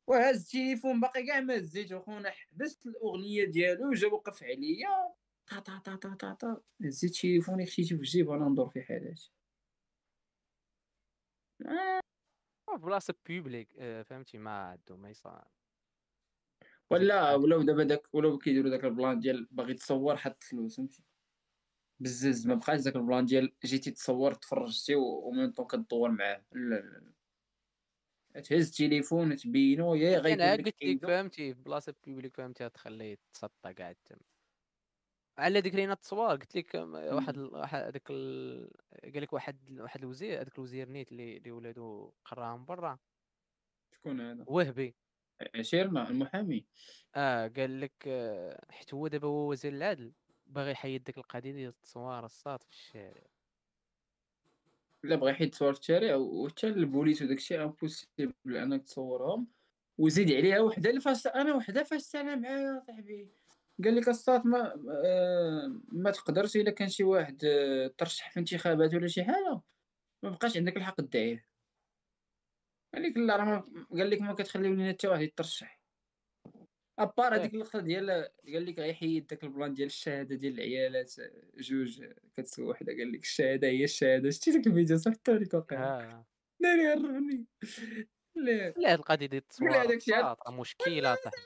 وهز 0.07 0.41
التليفون 0.41 0.99
باقي 0.99 1.23
كاع 1.25 1.39
ما 1.39 1.57
هزيتو 1.57 1.99
خونا 1.99 2.29
حبست 2.31 2.85
الأغنية 2.85 3.45
ديالو 3.45 3.89
وجا 3.89 4.07
وقف 4.07 4.43
عليا. 4.43 5.13
طا 5.47 5.59
طا 5.59 5.77
طا 5.77 5.95
طا 5.95 6.13
طا 6.15 6.33
طا 6.33 6.61
هزيت 6.83 7.15
تليفوني 7.15 7.65
خشيتي 7.65 7.87
في 7.95 8.01
الجيب 8.01 8.27
وأنا 8.27 8.49
ندور 8.49 8.69
في 8.69 8.81
حالاتي 8.83 9.31
آه، 11.65 11.99
في 12.71 12.77
بلاصة 12.81 13.15
publique 13.25 13.69
آه، 13.79 14.03
فهمتي؟ 14.03 14.37
ما 14.37 14.51
عندو 14.51 14.97
ما 14.97 15.09
يصار 15.09 15.47
ولا 16.89 17.35
ولاو 17.35 17.61
دابا 17.61 17.83
داك 17.83 18.15
ولاو 18.15 18.37
كيديروا 18.37 18.69
داك 18.69 18.85
ال 18.85 18.92
plan 18.92 19.19
ديال 19.19 19.47
باغي 19.51 19.73
تصور 19.73 20.17
حط 20.17 20.43
فلوس 20.43 20.77
فهمتي؟ 20.77 21.03
بزز 21.99 22.47
ما 22.47 22.55
بقاش 22.55 22.81
داك 22.81 22.95
ال 22.95 23.01
plan 23.01 23.25
ديال 23.25 23.55
جيتي 23.65 23.91
تصور 23.91 24.33
تفرجتي 24.33 24.95
و- 24.95 25.27
و 25.27 25.32
même 25.32 25.51
temps 25.51 25.67
كدور 25.67 26.11
معاه. 26.11 26.45
لا 26.51 26.75
لا 26.75 26.81
لا. 26.99 27.13
تهز 28.43 28.67
التليفون 28.69 29.35
تبينو 29.35 29.95
يا 29.95 30.19
غيكون 30.19 30.41
أنا 30.41 30.53
قلت 30.63 30.83
لك. 30.83 30.99
فهمتي 31.05 31.53
في 31.53 31.61
بلاصة 31.61 31.95
publique 32.05 32.37
فهمتي 32.37 32.69
تخليه 32.69 33.17
تسطى 33.33 33.73
قاعد 33.73 33.95
تم. 34.05 34.17
على 35.37 35.59
ذيك 35.59 35.75
لينا 35.75 35.93
التصوير 35.93 36.29
قلت 36.29 36.55
لك 36.55 36.75
أم، 36.75 36.93
واحد 36.95 37.37
هذاك 37.55 38.11
ال... 38.11 38.69
قال 39.03 39.21
لك 39.21 39.33
واحد 39.33 39.79
واحد 39.79 39.99
الوزير 40.03 40.41
هذاك 40.41 40.55
الوزير 40.57 40.89
نيت 40.89 41.11
اللي 41.11 41.37
اللي 41.37 41.51
ولادو 41.51 42.13
قراهم 42.25 42.65
برا. 42.65 42.99
شكون 43.93 44.21
هذا؟ 44.21 44.47
وهبي. 44.47 44.95
عشيرنا 45.55 46.09
المحامي. 46.09 46.65
آه 47.15 47.47
قال 47.47 47.81
لك 47.81 47.93
آه، 48.07 48.65
حيت 48.71 48.93
هو 48.93 49.07
دابا 49.07 49.27
هو 49.27 49.49
وزير 49.51 49.73
العدل 49.73 50.13
باغي 50.45 50.71
يحيد 50.71 51.03
ديك 51.03 51.17
القضية 51.17 51.51
ديال 51.51 51.69
التصوير 51.69 52.25
الصاط 52.25 52.63
في 52.63 52.69
الشارع. 52.69 53.34
لا 55.05 55.15
بغى 55.15 55.31
يحيد 55.31 55.49
تصور 55.49 55.73
في 55.73 55.79
الشارع 55.79 56.15
وحتى 56.15 56.67
البوليس 56.67 57.21
وداك 57.21 57.37
الشيء 57.37 57.63
impossible 57.63 58.33
أنك 58.47 58.83
تصورهم. 58.83 59.47
وزيد 59.97 60.31
عليها 60.31 60.59
وحدة 60.59 60.89
اللي 60.89 61.01
فاش 61.01 61.27
أنا 61.27 61.55
وحدة 61.55 61.83
فاش 61.83 62.01
سالا 62.01 62.35
معايا 62.35 62.83
صاحبي. 62.87 63.29
قال 63.83 63.95
لك 63.95 64.09
الصات 64.09 64.45
ما 64.45 64.73
آه 65.05 65.81
ما 65.91 66.11
تقدرش 66.11 66.55
إلا 66.57 66.71
كان 66.71 66.89
شي 66.89 67.03
واحد 67.03 67.45
آه 67.45 67.87
ترشح 67.97 68.31
في 68.31 68.39
انتخابات 68.39 68.93
ولا 68.93 69.07
شي 69.07 69.23
حاجة. 69.23 69.61
ما 70.23 70.29
بقاش 70.29 70.57
عندك 70.57 70.77
الحق 70.77 70.95
تدعيه 71.01 71.45
قال 72.93 73.03
لك 73.03 73.17
لا 73.17 73.35
راه 73.35 73.65
قال 73.91 74.09
لك 74.09 74.21
ما 74.21 74.33
كتخليو 74.33 74.73
لينا 74.75 74.93
حتى 74.93 75.07
واحد 75.07 75.21
يترشح 75.21 75.74
أبار 76.99 77.33
إيه. 77.33 77.39
هذيك 77.41 77.53
اللقطه 77.53 77.79
ديال 77.79 78.09
قال 78.53 78.65
لك 78.65 78.79
غيحيد 78.79 79.27
داك 79.27 79.43
البلان 79.43 79.73
ديال 79.73 79.87
الشهادة 79.87 80.35
ديال 80.35 80.53
العيالات 80.53 81.19
آه، 81.19 81.31
جوج 81.57 82.03
كتسوى 82.37 82.65
وحدة 82.67 82.93
قال 82.93 83.11
لك 83.11 83.21
الشهادة 83.23 83.67
هي 83.67 83.83
الشهادة. 83.83 84.29
شتي 84.29 84.51
داك 84.51 84.67
الفيديو 84.67 84.97
صيفطو 84.97 85.31
لك 85.33 85.53
واقيلا 85.53 85.83
آه. 85.83 86.25
ناري 86.61 86.93
هربني 86.93 87.45
لا. 88.35 88.69
لا 88.77 88.93
القضية 88.95 89.25
ديال 89.25 89.41
التصوير 89.41 89.71
الصاد 89.81 90.11
راه 90.47 90.51
مشكلة 90.59 91.15
صاحبي. 91.15 91.37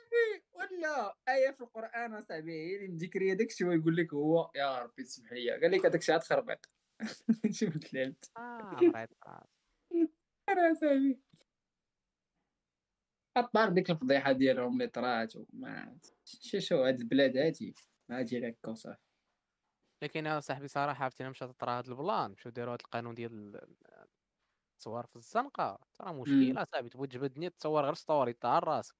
ولا. 0.52 1.16
آية 1.28 1.50
في 1.50 1.60
القرآن 1.60 2.14
أصاحبي 2.14 2.52
هي 2.52 2.76
اللي 2.76 2.88
مذكرية. 2.88 3.34
داك 3.34 3.50
الشيء 3.50 3.66
ويقول 3.66 3.96
لك 3.96 4.14
هو 4.14 4.50
يا 4.56 4.78
ربي 4.82 5.02
تسمح 5.02 5.32
لي. 5.32 5.50
قال 5.50 5.70
لك 5.70 5.86
هذاك 5.86 6.00
الشيء 6.00 6.12
عاد 6.14 6.22
خربق 6.24 6.58
شوف 7.58 7.78
تلعبت 7.78 8.30
آه 8.36 8.70
مريض 8.82 9.08
راسي. 10.58 11.18
أطار 13.36 13.68
ديك 13.68 13.90
الفضيحة 13.90 14.32
ديالهم 14.32 14.72
اللي 14.72 14.86
طرات 14.86 15.36
وما 15.36 15.98
شو 16.24 16.58
شو 16.58 16.84
هاد 16.84 17.00
البلاد 17.00 17.36
هادي 17.36 17.74
ما 18.08 18.22
ديال 18.22 18.44
هكا 18.44 18.70
وصافي 18.70 18.98
لكن 20.02 20.26
يا 20.26 20.40
صاحبي 20.40 20.68
صراحة 20.68 21.04
عرفتي 21.04 21.28
مشات 21.28 21.50
طرا 21.50 21.78
هاد 21.78 21.88
البلان 21.88 22.30
مشاو 22.30 22.52
داروا 22.52 22.72
هاد 22.72 22.80
القانون 22.80 23.14
ديال 23.14 23.60
التصوير 24.80 25.06
في 25.06 25.16
الزنقة. 25.16 25.78
ترى 25.98 26.12
مشكلة 26.12 26.66
صاحبي 26.72 26.88
تبغي 26.88 27.06
تجبد 27.06 27.24
الدنيا 27.24 27.48
تصور 27.48 27.84
غير 27.84 27.94
ستوري 27.94 28.32
طار 28.32 28.64
راسك. 28.64 28.94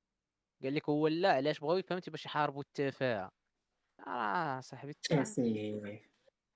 قال 0.63 0.75
لك 0.75 0.89
هو 0.89 1.09
لا 1.09 1.33
علاش 1.33 1.61
بغاو 1.61 1.83
فهمتي 1.83 2.11
باش 2.11 2.27
يحاربوا 2.27 2.63
التفاهة. 2.63 3.31
آه 4.07 4.61
صاحبي. 4.61 4.93
سيدي 5.23 6.03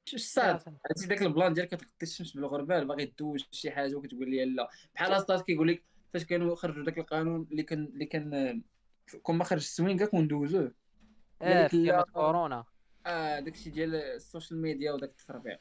شو 0.05 0.17
صاحبي. 0.17 0.77
عرفتي 0.87 1.07
داك 1.07 1.23
البلان 1.23 1.53
ديال 1.53 1.67
كتغطي 1.67 2.03
الشمس 2.03 2.33
بالغربال 2.33 2.87
باغي 2.87 3.05
دوز 3.05 3.49
شي 3.51 3.71
حاجة 3.71 3.95
وكتقول 3.95 4.31
لي 4.31 4.45
لا. 4.45 4.69
بحال 4.95 5.13
اصطاد 5.13 5.41
كيقول 5.41 5.69
لك 5.69 5.85
فاش 6.15 6.25
كانوا 6.25 6.55
خرجوا 6.55 6.85
داك 6.85 6.99
القانون 6.99 7.47
اللي 7.51 7.63
كان 7.63 7.85
اللي 7.85 8.05
كان 8.07 8.63
كون 9.23 9.37
ما 9.37 9.45
خرج 9.45 9.59
السوين 9.59 9.99
كاع 9.99 10.09
وندوزوه 10.13 10.73
قال 11.43 11.53
آه 11.53 11.67
في 11.69 11.77
لا. 11.85 12.03
كورونا. 12.13 12.65
آه 13.07 13.41
داكشي 13.41 13.71
ديال 13.71 13.95
السوشيال 13.95 14.61
ميديا 14.63 14.93
وداك 14.93 15.11
التربيع 15.11 15.59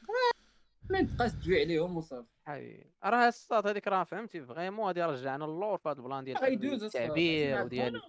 ما 0.90 1.02
تبقاش 1.02 1.32
تدوي 1.32 1.60
عليهم 1.60 1.96
وصافي. 1.96 2.28
حي 2.46 2.86
راه 3.04 3.28
الصاط 3.28 3.66
هذيك 3.66 3.88
راه 3.88 4.04
فهمتي 4.04 4.42
vraiment 4.44 4.86
غادي 4.86 5.02
رجعنا 5.02 5.44
اللور 5.44 5.78
في 5.78 5.88
هذا 5.88 5.98
ال 5.98 6.03
plan 6.03 6.24
ديال 6.24 6.82
التعبير 6.84 7.62
وديال 7.64 8.00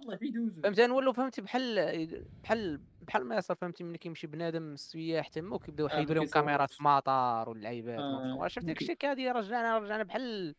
فهمتي 0.64 0.88
نولوا 0.88 1.14
فهمتي 1.14 1.42
بحال 1.42 2.26
بحال 2.44 2.82
بحال 3.02 3.24
ما 3.26 3.36
يصير 3.38 3.56
فهمتي 3.56 3.84
ملي 3.84 3.98
كيمشي 3.98 4.28
بنادم 4.28 4.74
السياح 4.74 5.28
تما 5.28 5.56
وكيبداو 5.56 5.88
آه، 5.88 5.92
يحيدوا 5.94 6.16
لهم 6.16 6.26
كاميرات 6.26 6.70
في 6.72 6.78
كيصورش. 6.78 6.96
مطار 6.98 7.50
واللعيبات 7.50 8.00
آه، 8.00 8.48
شفت 8.48 8.66
داك. 8.66 8.82
الشيء 8.82 8.98
هادي 9.04 9.32
رجعنا 9.32 9.78
رجعنا 9.78 10.04
بحال 10.04 10.56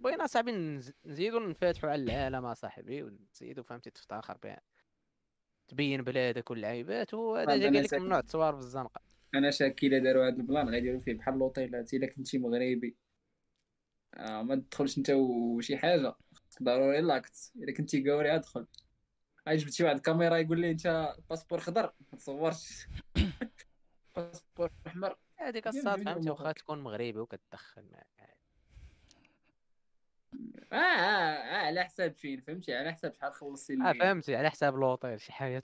بغينا 0.00 0.26
صاحبي 0.26 0.52
نز- 0.52 0.92
نزيدو 1.04 1.38
نفتحوا 1.38 1.90
على 1.90 2.02
العالم 2.02 2.44
اصاحبي 2.44 3.02
ونزيدو 3.02 3.62
فهمتي 3.62 3.90
تفتخر 3.90 4.36
بها. 4.42 4.60
تبين 5.68 6.02
بلادك 6.02 6.50
واللعيبات 6.50 7.14
وهذا 7.14 7.56
جا 7.56 7.70
لك. 7.70 7.94
ممنوع 7.94 8.18
التصوير 8.18 8.52
في 8.52 8.58
الزنقة. 8.58 9.00
أنا 9.34 9.50
شاكي 9.50 9.86
الا 9.86 9.98
داروا 9.98 10.28
هذا 10.28 10.36
ال 10.36 10.42
plan 10.42 10.68
غيديروا 10.68 11.00
فيه 11.00 11.14
بحال 11.14 11.38
لوطيلات 11.38 11.94
الا 11.94 12.06
كنتي 12.06 12.38
مغربي. 12.38 12.96
آه 14.14 14.42
ما 14.42 14.54
تدخلش 14.54 14.98
انت 14.98 15.10
وشي 15.10 15.76
حاجة. 15.76 16.14
ضروري 16.62 17.00
l'acte 17.00 17.52
إلا 17.56 17.72
كنتي 17.74 18.10
قاوري 18.10 18.34
أدخل. 18.34 18.66
هاي 19.46 19.56
جبت 19.56 19.72
شي 19.72 19.84
واحد 19.84 19.96
الكاميرا 19.96 20.36
يقول 20.36 20.60
لي 20.60 20.70
أنت 20.70 21.14
باسبور 21.30 21.60
خضر 21.60 21.82
ما 22.12 22.18
تصورش. 22.18 22.86
باسبور 24.16 24.70
أحمر. 24.86 25.18
هذيك 25.36 25.66
الصاط 25.66 26.02
فهمتي 26.04 26.30
واخا. 26.30 26.52
تكون 26.52 26.78
مغربي 26.82 27.18
وكتدخل 27.18 27.82
معاك 27.92 28.43
آه, 30.72 30.76
آه, 30.76 30.76
آه 30.76 31.66
على 31.66 31.84
حساب 31.84 32.14
فين؟ 32.14 32.40
فهمتي؟ 32.40 32.74
على 32.74 32.92
حساب 32.92 33.12
شحال 33.12 33.32
خلصتي 33.32 33.74
آه. 33.74 33.92
فهمتي 33.92 34.36
على 34.36 34.50
حساب 34.50 34.74
لوطيل 34.76 35.20
شي 35.20 35.32
حاجة 35.32 35.62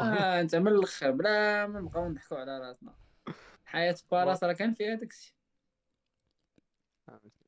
آه 0.00 0.40
انت 0.40 0.54
من 0.56 0.68
الآخر 0.68 1.10
بلا 1.10 1.66
ما 1.66 1.80
نبقاو 1.80 2.08
نضحكوا 2.08 2.38
على 2.38 2.58
راسنا. 2.58 2.94
حياة 3.64 3.96
بالاس 4.12 4.44
راه 4.44 4.52
كان 4.52 4.74
فيها 4.74 4.94
داكشي. 4.94 5.36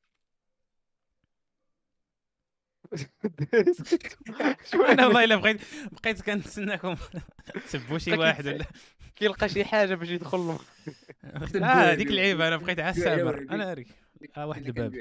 أنا 4.74 5.06
والله 5.06 5.24
إلا 5.24 5.36
بغيت 5.36 5.60
بقيت 5.92 6.22
كنتسناكم 6.22 6.96
تسبوا 7.66 7.98
شي 7.98 8.12
واحد 8.12 8.46
ولا 8.46 8.64
كيلقى 9.16 9.48
شي 9.48 9.64
حاجة 9.64 9.94
باش 9.94 10.08
يدخل 10.08 10.38
له. 10.38 10.58
آه 11.24 11.92
هذيك 11.92 12.08
اللعيبه 12.08 12.48
أنا 12.48 12.56
بقيت 12.56 12.78
وهبي. 12.78 13.50
أنا 13.50 13.74
ريك 13.74 13.88
آه 14.36 14.46
واحد 14.46 14.66
الباب. 14.66 14.94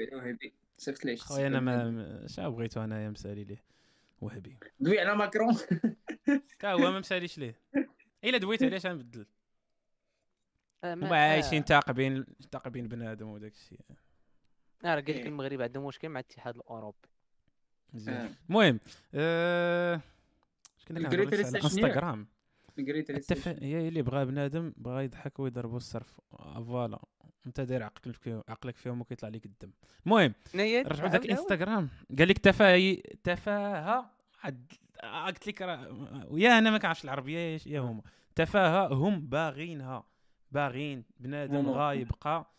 شفت 0.78 1.04
ليش؟ 1.04 1.22
خويا 1.22 1.46
أنا 1.46 1.60
ما 1.60 2.26
شنو 2.26 2.50
بغيتو 2.50 2.84
انايا 2.84 3.10
مسالي 3.10 3.44
ليه 3.44 3.62
وهبي. 4.20 4.56
دوي 4.80 5.00
على 5.00 5.16
ماكرون. 5.16 5.54
تا 6.60 6.72
هو 6.72 6.78
ما 6.78 6.98
مسأليش 6.98 7.38
ليه. 7.38 7.60
إلا 8.24 8.38
دويت 8.38 8.62
علاش 8.62 8.86
غنبدل 8.86 9.26
آه، 10.84 10.94
ما- 10.94 11.06
هما 11.08 11.16
عايشين 11.16 11.58
آه. 11.62 11.64
تاقبين 11.64 12.24
تاقبين 12.50 12.88
بنادم 12.88 13.28
وداك 13.28 13.52
الشيء. 13.52 13.80
آه 13.90 13.94
راه 14.84 14.90
قال 14.90 14.98
لك 14.98 15.08
إيه. 15.08 15.26
المغرب 15.26 15.62
عندهم 15.62 15.86
مشكل 15.86 16.08
مع 16.08 16.20
الاتحاد 16.20 16.56
الأوروبي. 16.56 17.08
مزيان 17.92 18.16
آه. 18.16 18.30
المهم 18.48 18.80
آه، 19.14 20.00
اش 20.78 20.84
كنا 20.84 20.98
كنهضروا 21.00 21.26
على؟ 21.26 21.48
إنستغرام. 21.48 22.26
التف... 23.16 23.48
هي 23.48 23.88
اللي 23.88 24.02
بغى 24.02 24.24
بنادم 24.24 24.72
بغى 24.76 25.04
يضحك 25.04 25.38
ويضربوا 25.40 25.76
الصرف. 25.76 26.20
voilà. 26.66 26.98
أنت 27.46 27.60
داير 27.60 27.82
عقلك 27.82 28.14
فيهم 28.16 28.42
عقلك 28.48 28.76
فيهم 28.76 29.00
وكيطلع 29.00 29.28
لك 29.28 29.46
الدم. 29.46 29.70
المهم 30.06 30.34
رجعوا 30.86 31.08
داك 31.08 31.26
انستغرام 31.30 31.88
قال 32.18 32.28
لك 32.28 32.38
تفاهه 32.38 32.96
تفاهه 33.24 34.10
قلت 35.26 35.46
لك 35.46 35.60
ويا 36.28 36.58
أنا 36.58 36.70
ما 36.70 36.78
كنعرفش 36.78 37.04
العربية 37.04 37.58
يا- 37.66 37.80
هما. 37.80 38.02
تفاهه 38.34 38.86
هم 38.94 39.20
باغينها. 39.20 40.04
باغين 40.52 41.04
بنادم. 41.20 41.70
غا 41.70 41.92
يبقى 41.92 42.50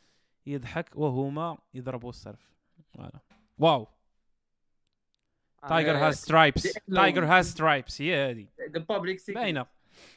يضحك 0.46 0.96
وهما 0.96 1.58
يضربوا 1.74 2.10
الصرف. 2.10 2.52
voilà. 2.94 3.20
wow. 3.58 3.88
tiger 5.70 5.92
has 5.98 6.16
stripes 6.16 6.74
tiger 6.96 7.26
has 7.26 7.52
stripes 7.52 8.02
هي 8.02 8.32
هذه. 8.32 8.48
باينة. 9.34 9.66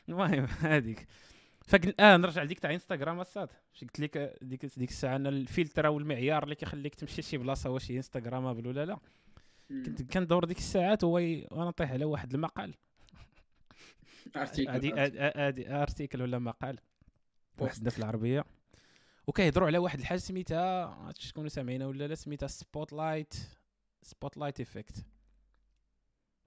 المهم 0.09 0.45
هذيك. 0.61 1.07
فقل 1.67 1.95
آه 2.01 2.17
نرجع 2.17 2.43
لديك 2.43 2.59
تاع 2.59 2.73
انستغرام 2.75 3.25
فاش 3.25 3.49
قلت 3.83 4.01
لك 4.01 4.37
ديك 4.43 4.67
ديك 4.67 4.91
الساعة 4.91 5.17
أنا 5.17 5.29
الفلتر 5.29 5.87
أو 5.87 5.99
المعيار 5.99 6.45
اللي 6.45 6.55
كيخليك 6.55 6.95
تمشي 6.95 7.21
لشي 7.21 7.37
بلاصة 7.37 7.71
واش 7.71 7.91
هي 7.91 7.97
instagrammable 7.97 8.67
ولا 8.67 8.85
لا. 8.85 8.99
كنت 9.69 10.03
كندور 10.03 10.45
ديك 10.45 10.59
الساعات 10.59 11.05
هو 11.05 11.13
وأنا 11.51 11.71
طيح 11.71 11.93
على 11.93 12.05
واحد 12.05 12.35
المقال. 12.35 12.75
هادي 14.37 15.71
article 15.71 16.23
ولا 16.23 16.39
مقال. 16.39 16.79
واحد 17.59 17.89
في 17.89 17.99
العربية. 17.99 18.45
وكيهضروا 19.27 19.67
على 19.67 19.79
واحد 19.79 19.99
الحاجة 19.99 20.19
سميتها 20.19 21.13
تكونوا 21.13 21.49
سامعينها 21.49 21.87
ولا 21.87 22.09
لا 22.09 22.15
سميتها 22.15 22.47
spotlight 22.47 23.35
spotlight 24.03 24.61
effect 24.61 25.05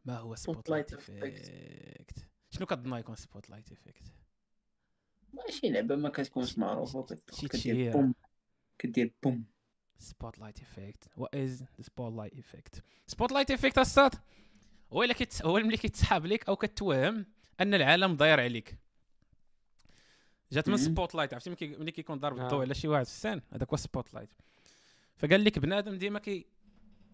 ما 0.06 0.18
هو 0.18 0.36
spotlight. 0.36 0.94
effect 0.94 2.28
شنو 2.52 2.66
كتظن 2.66 2.98
يكون 2.98 3.16
spotlight 3.16 3.72
effect؟ 3.72 4.04
ماشي 5.34 5.70
لعبة 5.70 5.96
ما 5.96 6.10
كتكونش 6.10 6.58
معروفة 6.58 7.06
كدير. 7.50 7.92
بوم. 7.92 8.14
كدير 8.80 9.14
بوم. 9.24 9.46
spotlight 10.00 10.60
effect 10.62 11.08
what 11.18 11.36
is 11.36 11.66
spotlight 11.82 12.34
effect 12.40 12.84
spotlight 13.08 13.52
effect 13.52 13.78
اصاط 13.78 14.12
هو 14.94 15.04
إلا 15.04 15.14
كت 15.14 15.42
هو 15.46 15.54
ملي 15.60 15.78
كيتسحاب 15.78 16.26
لك 16.26 16.48
أو 16.50 16.56
كتوهم 16.56 17.26
أن 17.62 17.74
العالم 17.74 18.16
داير 18.16 18.40
عليك. 18.40 18.78
جات 20.52 20.70
من. 20.70 20.78
spotlight 20.78 21.34
عرفتي؟ 21.34 21.50
ملي 21.50 21.56
كي- 21.58 21.68
ملي 21.78 21.92
كيكون 21.92 22.20
ضارب 22.20 22.38
آه. 22.38 22.44
الضوء 22.44 22.62
على 22.62 22.74
شي 22.74 22.88
واحد 22.88 23.06
في 23.06 23.12
la 23.12 23.20
scène 23.20 23.42
هذاك 23.54 23.70
هو 23.70 23.78
spotlight 23.78 24.30
فقال 25.16 25.44
لك 25.44 25.60
بنادم 25.60 25.96
ديما 25.98 26.20
كي 26.20 26.46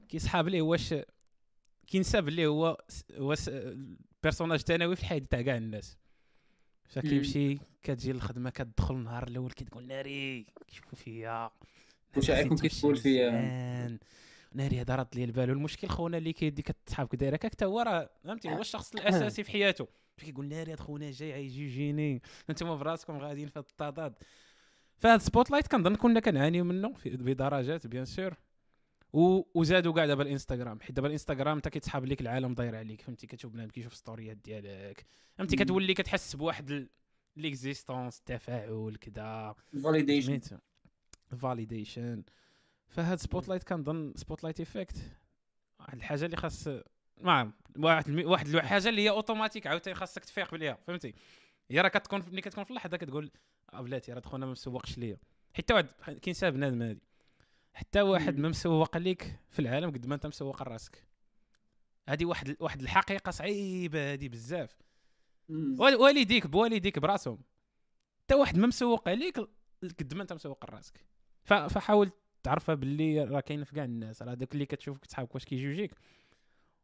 كيسحاب 0.10 0.48
ليه 0.48 0.62
واش 0.62 0.94
كينساب 1.88 2.30
ليه 2.30 2.48
هو 2.48 2.78
هو 3.18 3.36
personnage 4.24 4.60
ثانوي 4.60 4.96
في 4.96 5.02
الحياة 5.02 5.22
تاع 5.30 5.42
كاع 5.42 5.58
الناس. 5.58 5.98
فكيمشي 6.84 7.58
كتجي 7.84 8.12
الخدمه 8.12 8.50
كتدخل 8.50 8.96
النهار 8.96 9.28
الأول 9.28 9.52
كتقول 9.52 9.88
ناري 9.88 10.46
كيشوفوا 10.68 10.98
فيا. 10.98 11.50
كيتقول 12.14 12.58
تمشي 12.60 12.96
فيا؟ 12.96 14.00
ناري 14.54 14.82
هذا 14.82 14.96
رد 14.96 15.16
لي 15.16 15.24
البال. 15.24 15.50
والمشكل 15.50 15.88
خونا 15.88 16.18
اللي 16.18 16.34
كيدي 16.34 16.62
كتسحابك 16.62 17.16
دايرك 17.16 17.46
حتى 17.46 17.66
هو 17.66 17.82
راه 17.82 18.10
فهمتي 18.24 18.50
هو 18.50 18.62
الشخص 18.62 18.96
الأساسي 18.96 19.44
في 19.44 19.52
حياته. 19.52 19.88
كيقول 20.18 20.48
ناري 20.48 20.72
هاد 20.72 20.80
خونا 20.80 21.12
جاي 21.12 21.34
غيجي 21.34 21.66
يجيني. 21.66 22.22
أنتم 22.50 22.78
براسكم 22.78 23.18
غاديين 23.18 23.48
في 23.48 23.60
التضاد. 23.60 24.14
فهاد 24.98 25.22
spotlight 25.22 25.68
كنظن 25.68 25.96
كنا 25.96 26.20
كنعانيو 26.20 26.64
منه 26.64 26.94
في 26.94 27.10
بدرجات 27.10 27.88
bien 27.88 28.06
sûr. 28.06 28.34
وزادوا 29.56 29.94
كاع 29.94 30.06
دابا 30.06 30.24
الانستغرام 30.24 30.80
حيت 30.80 30.92
دابا 30.92 31.08
الإنستغرام 31.08 31.56
انت 31.56 31.68
كيتسحاب 31.68 32.06
لك 32.06 32.22
العالم 32.22 32.54
داير 32.54 32.76
عليك. 32.76 33.02
فهمتي؟ 33.02 33.28
كتشوف 33.28 33.52
بنادم 33.52 33.72
كيشوف 33.72 33.94
ستوريات 33.94 34.38
ديالك. 34.38 35.06
فهمتي. 35.38 35.56
كتولي 35.56 35.94
كتحس 35.94 36.36
بواحد 36.36 36.72
ال- 36.72 36.90
l'existence 37.36 38.20
التفاعل 38.20 38.98
كذا 39.02 39.56
validation 39.84 40.40
validation 41.42 42.24
فهاد 42.88 43.20
spotlight 43.20 43.64
كنظن 43.64 44.14
spotlight 44.16 44.62
effect 44.62 44.98
واحد 45.80 45.98
الحاجة 45.98 46.26
اللي 46.26 46.38
خاص 46.38 46.68
ما 47.22 47.52
واحد 47.78 48.08
المي... 48.08 48.26
واحد 48.26 48.48
الحاجة 48.48 48.90
اللي 48.90 49.02
هي 49.02 49.10
اوتوماتيك 49.10 49.68
عاوتاني 49.68 49.96
خاصك 49.96 50.26
تفيق 50.26 50.52
بليها. 50.52 50.78
فهمتي؟ 50.88 51.14
هي 51.72 51.82
راه 51.82 51.88
كتكون 51.88 52.24
ملي 52.32 52.42
كتكون 52.42 52.64
في 52.64 52.70
اللحظة 52.72 52.98
كتقول 52.98 53.32
آه 53.74 53.82
بلاتي 53.82 54.14
راه 54.14 54.22
خونا 54.22 54.46
ما 54.46 54.52
مسوقش 54.52 54.98
ليا. 54.98 55.18
حتى 55.54 55.74
واحد 55.74 56.20
كينسى 56.20 56.52
بنادم 56.52 56.82
هادي. 56.82 57.02
حتى 57.78 58.02
واحد. 58.02 58.38
ما 58.38 58.50
مسوق 58.50 58.98
ليك 58.98 59.40
في 59.50 59.60
العالم 59.60 59.90
قد 59.90 60.06
ما 60.08 60.16
انت 60.16 60.26
مسوق 60.26 60.64
لراسك. 60.64 61.04
هذه 62.10 62.26
واحد 62.26 62.56
واحد 62.60 62.82
الحقيقة 62.82 63.32
صعيبه 63.32 64.14
هذه 64.14 64.28
بزاف. 64.30 64.82
وال- 65.50 65.96
والديك 65.96 66.48
بوالديك 66.48 67.00
براسهم. 67.00 67.40
حتى 68.24 68.36
واحد 68.36 68.58
ما 68.58 68.68
مسوق 68.68 69.10
عليك 69.10 69.40
قد 70.00 70.14
ما 70.14 70.22
انت 70.22 70.34
مسوق 70.34 70.66
لراسك. 70.66 71.06
فحاول 71.44 72.12
تعرفها 72.44 72.76
باللي 72.76 73.24
راه 73.24 73.40
كاين 73.40 73.64
في 73.64 73.76
كاع 73.76 73.84
الناس. 73.84 74.22
راه 74.22 74.34
داك 74.34 74.54
اللي 74.54 74.66
كتشوف 74.66 74.98
صحابك 75.08 75.36
واش 75.36 75.46
كيجوجيك. 75.46 75.92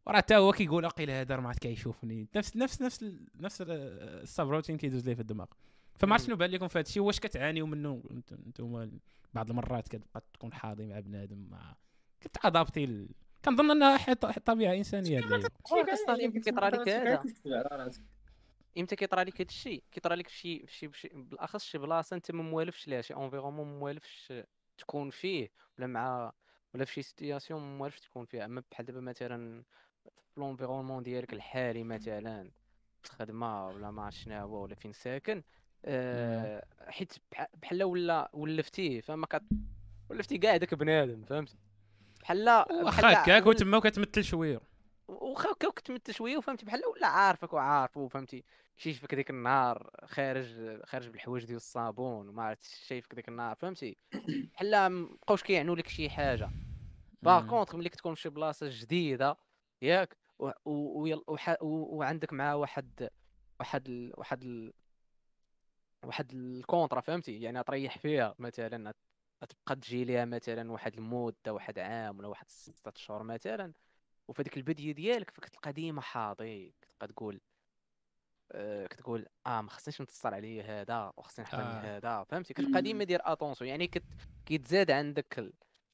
وراه 0.08 0.18
حتى 0.18 0.36
هو 0.36 0.52
كيقول 0.52 0.86
أقيل 0.86 1.10
هذا 1.12 1.38
ما 1.38 1.48
عاد 1.48 1.58
كيشوفني. 1.58 2.28
نفس 2.36 2.58
نفس 2.58 2.82
نفس 2.82 3.06
نفس 3.36 3.62
ال- 3.62 3.70
ال 4.22 4.50
subroutine 4.50 4.78
كيدوز 4.78 5.06
ليه 5.08 5.16
في 5.16 5.22
الدماغ. 5.22 5.48
فما 5.96 6.14
عرفت 6.14 6.28
شنو 6.28 6.36
بان 6.36 6.50
لكم 6.50 6.68
في 6.68 6.80
هذا 6.80 6.88
الشيء 6.88 7.04
واش 7.04 7.20
كتعانيو 7.20 7.66
منه 7.66 8.04
انت- 8.12 8.34
نتوما 8.34 8.92
بعض 9.34 9.50
المرات 9.50 9.88
كتبقى 9.88 10.24
تكون 10.34 10.54
حاضي 10.54 10.86
مع 10.86 11.00
بنادم 11.00 11.48
مع 11.52 11.76
كتادابتي 12.22 12.84
ال... 12.84 13.10
كنظن 13.46 13.72
أنها 13.72 14.14
طبيعة 14.46 14.74
إنسانية. 14.74 15.22
قصة 15.92 16.18
يمكن 16.22 16.42
كيطرى 16.42 16.70
لك 16.70 16.90
هذا. 16.90 17.24
على 17.46 17.84
راسك 17.84 18.04
إمتى 18.78 18.96
كيطرى 18.96 19.24
لك 19.24 19.42
هذا 19.42 19.50
الشيء؟ 19.50 19.84
كيطرى 19.92 20.16
لك 20.16 20.28
في 20.28 20.36
شي 20.38 20.66
في 20.68 21.00
شي 21.00 21.08
بالأخص 21.14 21.64
شي 21.64 21.78
بلاصة 21.78 22.16
أنت 22.16 22.32
ما 22.32 22.44
موالفش 22.44 22.88
ليها 22.88 23.02
شي 23.02 23.14
environnement 23.14 23.68
ما 23.68 23.80
موالفش 23.80 24.34
تكون 24.78 25.10
فيه 25.10 25.50
ولا 25.78 25.88
مع 25.88 26.34
ولا 26.74 26.86
في 26.86 26.94
شي 26.94 27.02
situation 27.02 27.62
ما 27.62 27.78
موالفش 27.78 28.00
تكون 28.02 28.26
فيها. 28.26 28.46
أما 28.46 28.64
بحال 28.72 28.86
دابا 28.86 29.02
مثلا 29.02 29.64
في 30.04 30.10
l'environnement 30.38 31.04
ديالك 31.04 31.34
الحالي 31.34 31.84
مثلا 31.84 32.52
في 33.02 33.10
الخدمه 33.10 33.68
ولا 33.68 33.92
ما 33.92 34.04
عرفت 34.04 34.18
شنو 34.18 34.40
هو 34.40 34.64
ولا 34.64 34.76
فين 34.76 34.94
ساكن 34.94 35.44
آه 35.86 36.66
حيت 36.88 37.14
بح- 37.32 37.50
بحال 37.62 37.84
ولا 37.84 38.30
ولفتيه 38.34 39.02
فما 39.02 39.26
كت 39.26 39.44
ولفتي 40.10 40.38
كاع 40.38 40.58
داك 40.58 40.74
بنادم 40.74 41.24
فهمت 41.24 41.56
بحال 42.22 42.50
واخا 42.84 43.14
هكاك 43.24 43.46
وتما 43.46 43.78
وكتمثل 43.78 44.24
شوية. 44.24 44.62
واخا 45.08 45.52
هكا 45.52 45.70
كنت 45.70 46.12
شوية 46.12 46.38
وفهمتي 46.38 46.66
بحال 46.66 46.82
ولا 46.86 47.08
عارفك 47.08 47.54
وعارفو 47.54 48.08
فهمتي؟ 48.08 48.44
شايفك 48.78 49.16
ديك 49.16 49.30
النهار 49.30 49.90
خارج 50.06 50.80
خارج 50.86 51.08
بالحوايج 51.10 51.46
ديال 51.46 51.56
الصابون 51.56 52.30
وما 52.30 52.44
عرفت 52.44 52.64
شايفك 52.88 53.16
ديك 53.16 53.30
النهار 53.30 53.56
فهمتي؟ 53.56 53.98
بحال 54.54 54.92
مبقاوش 54.92 55.44
كيعنوا 55.44 55.76
لك 55.76 55.88
شي 55.88 56.10
حاجة. 56.10 56.50
par 57.22 57.44
مم. 57.44 57.50
contre 57.50 57.76
ملي 57.76 57.90
كتكون 57.90 58.16
في 58.16 58.22
شي 58.22 58.30
بلاصة 58.30 58.68
جديدة 58.70 59.38
ياك 59.82 60.18
و- 60.40 60.50
و- 60.66 61.02
ويل- 61.02 61.24
وح- 61.28 61.64
و- 61.64 61.96
وعندك 61.98 62.34
معاه 62.34 62.56
واحد 62.56 63.10
واحد 63.60 63.88
ال... 63.90 64.14
واحد 64.18 64.44
ال... 64.44 64.74
واحد 66.04 66.32
ال 66.34 66.42
contrat 66.42 67.02
فهمتي 67.02 67.42
يعني 67.42 67.64
تريح 67.64 67.98
فيها 67.98 68.36
مثلا 68.40 68.94
تبقى 69.50 69.76
تجي 69.76 70.04
ليها 70.06 70.26
مثلا 70.26 70.72
واحد 70.72 70.94
المدة 70.98 71.54
واحد 71.54 71.80
عام 71.80 72.20
ولا 72.20 72.28
واحد 72.28 72.50
ستة 72.50 72.92
اشهر 72.96 73.24
مثلا 73.24 73.74
وفي 74.28 74.42
هذيك 74.42 74.58
البديه 74.58 74.92
ديالك 74.92 75.32
فكتلقى 75.32 75.74
ديما 75.74 76.02
حاضي 76.02 76.74
كتبقى 76.82 77.08
تقول 77.08 77.42
آه 78.52 78.88
كتقول 78.88 79.26
آه 79.48 79.62
ما 79.62 79.70
خصنيش 79.70 80.02
نتصل 80.02 80.34
عليا 80.34 80.82
هذا 80.82 81.14
وخصني 81.18 81.46
نحضر 81.46 81.62
آه. 81.62 81.98
هذا 81.98 82.24
فهمتي 82.24 82.54
كتبقى. 82.54 82.82
ديما 82.82 83.04
دير 83.04 83.20
attention 83.24 83.70
يعني 83.70 83.88
كت... 83.88 84.04
كيتزاد 84.46 84.92
عندك. 84.92 85.54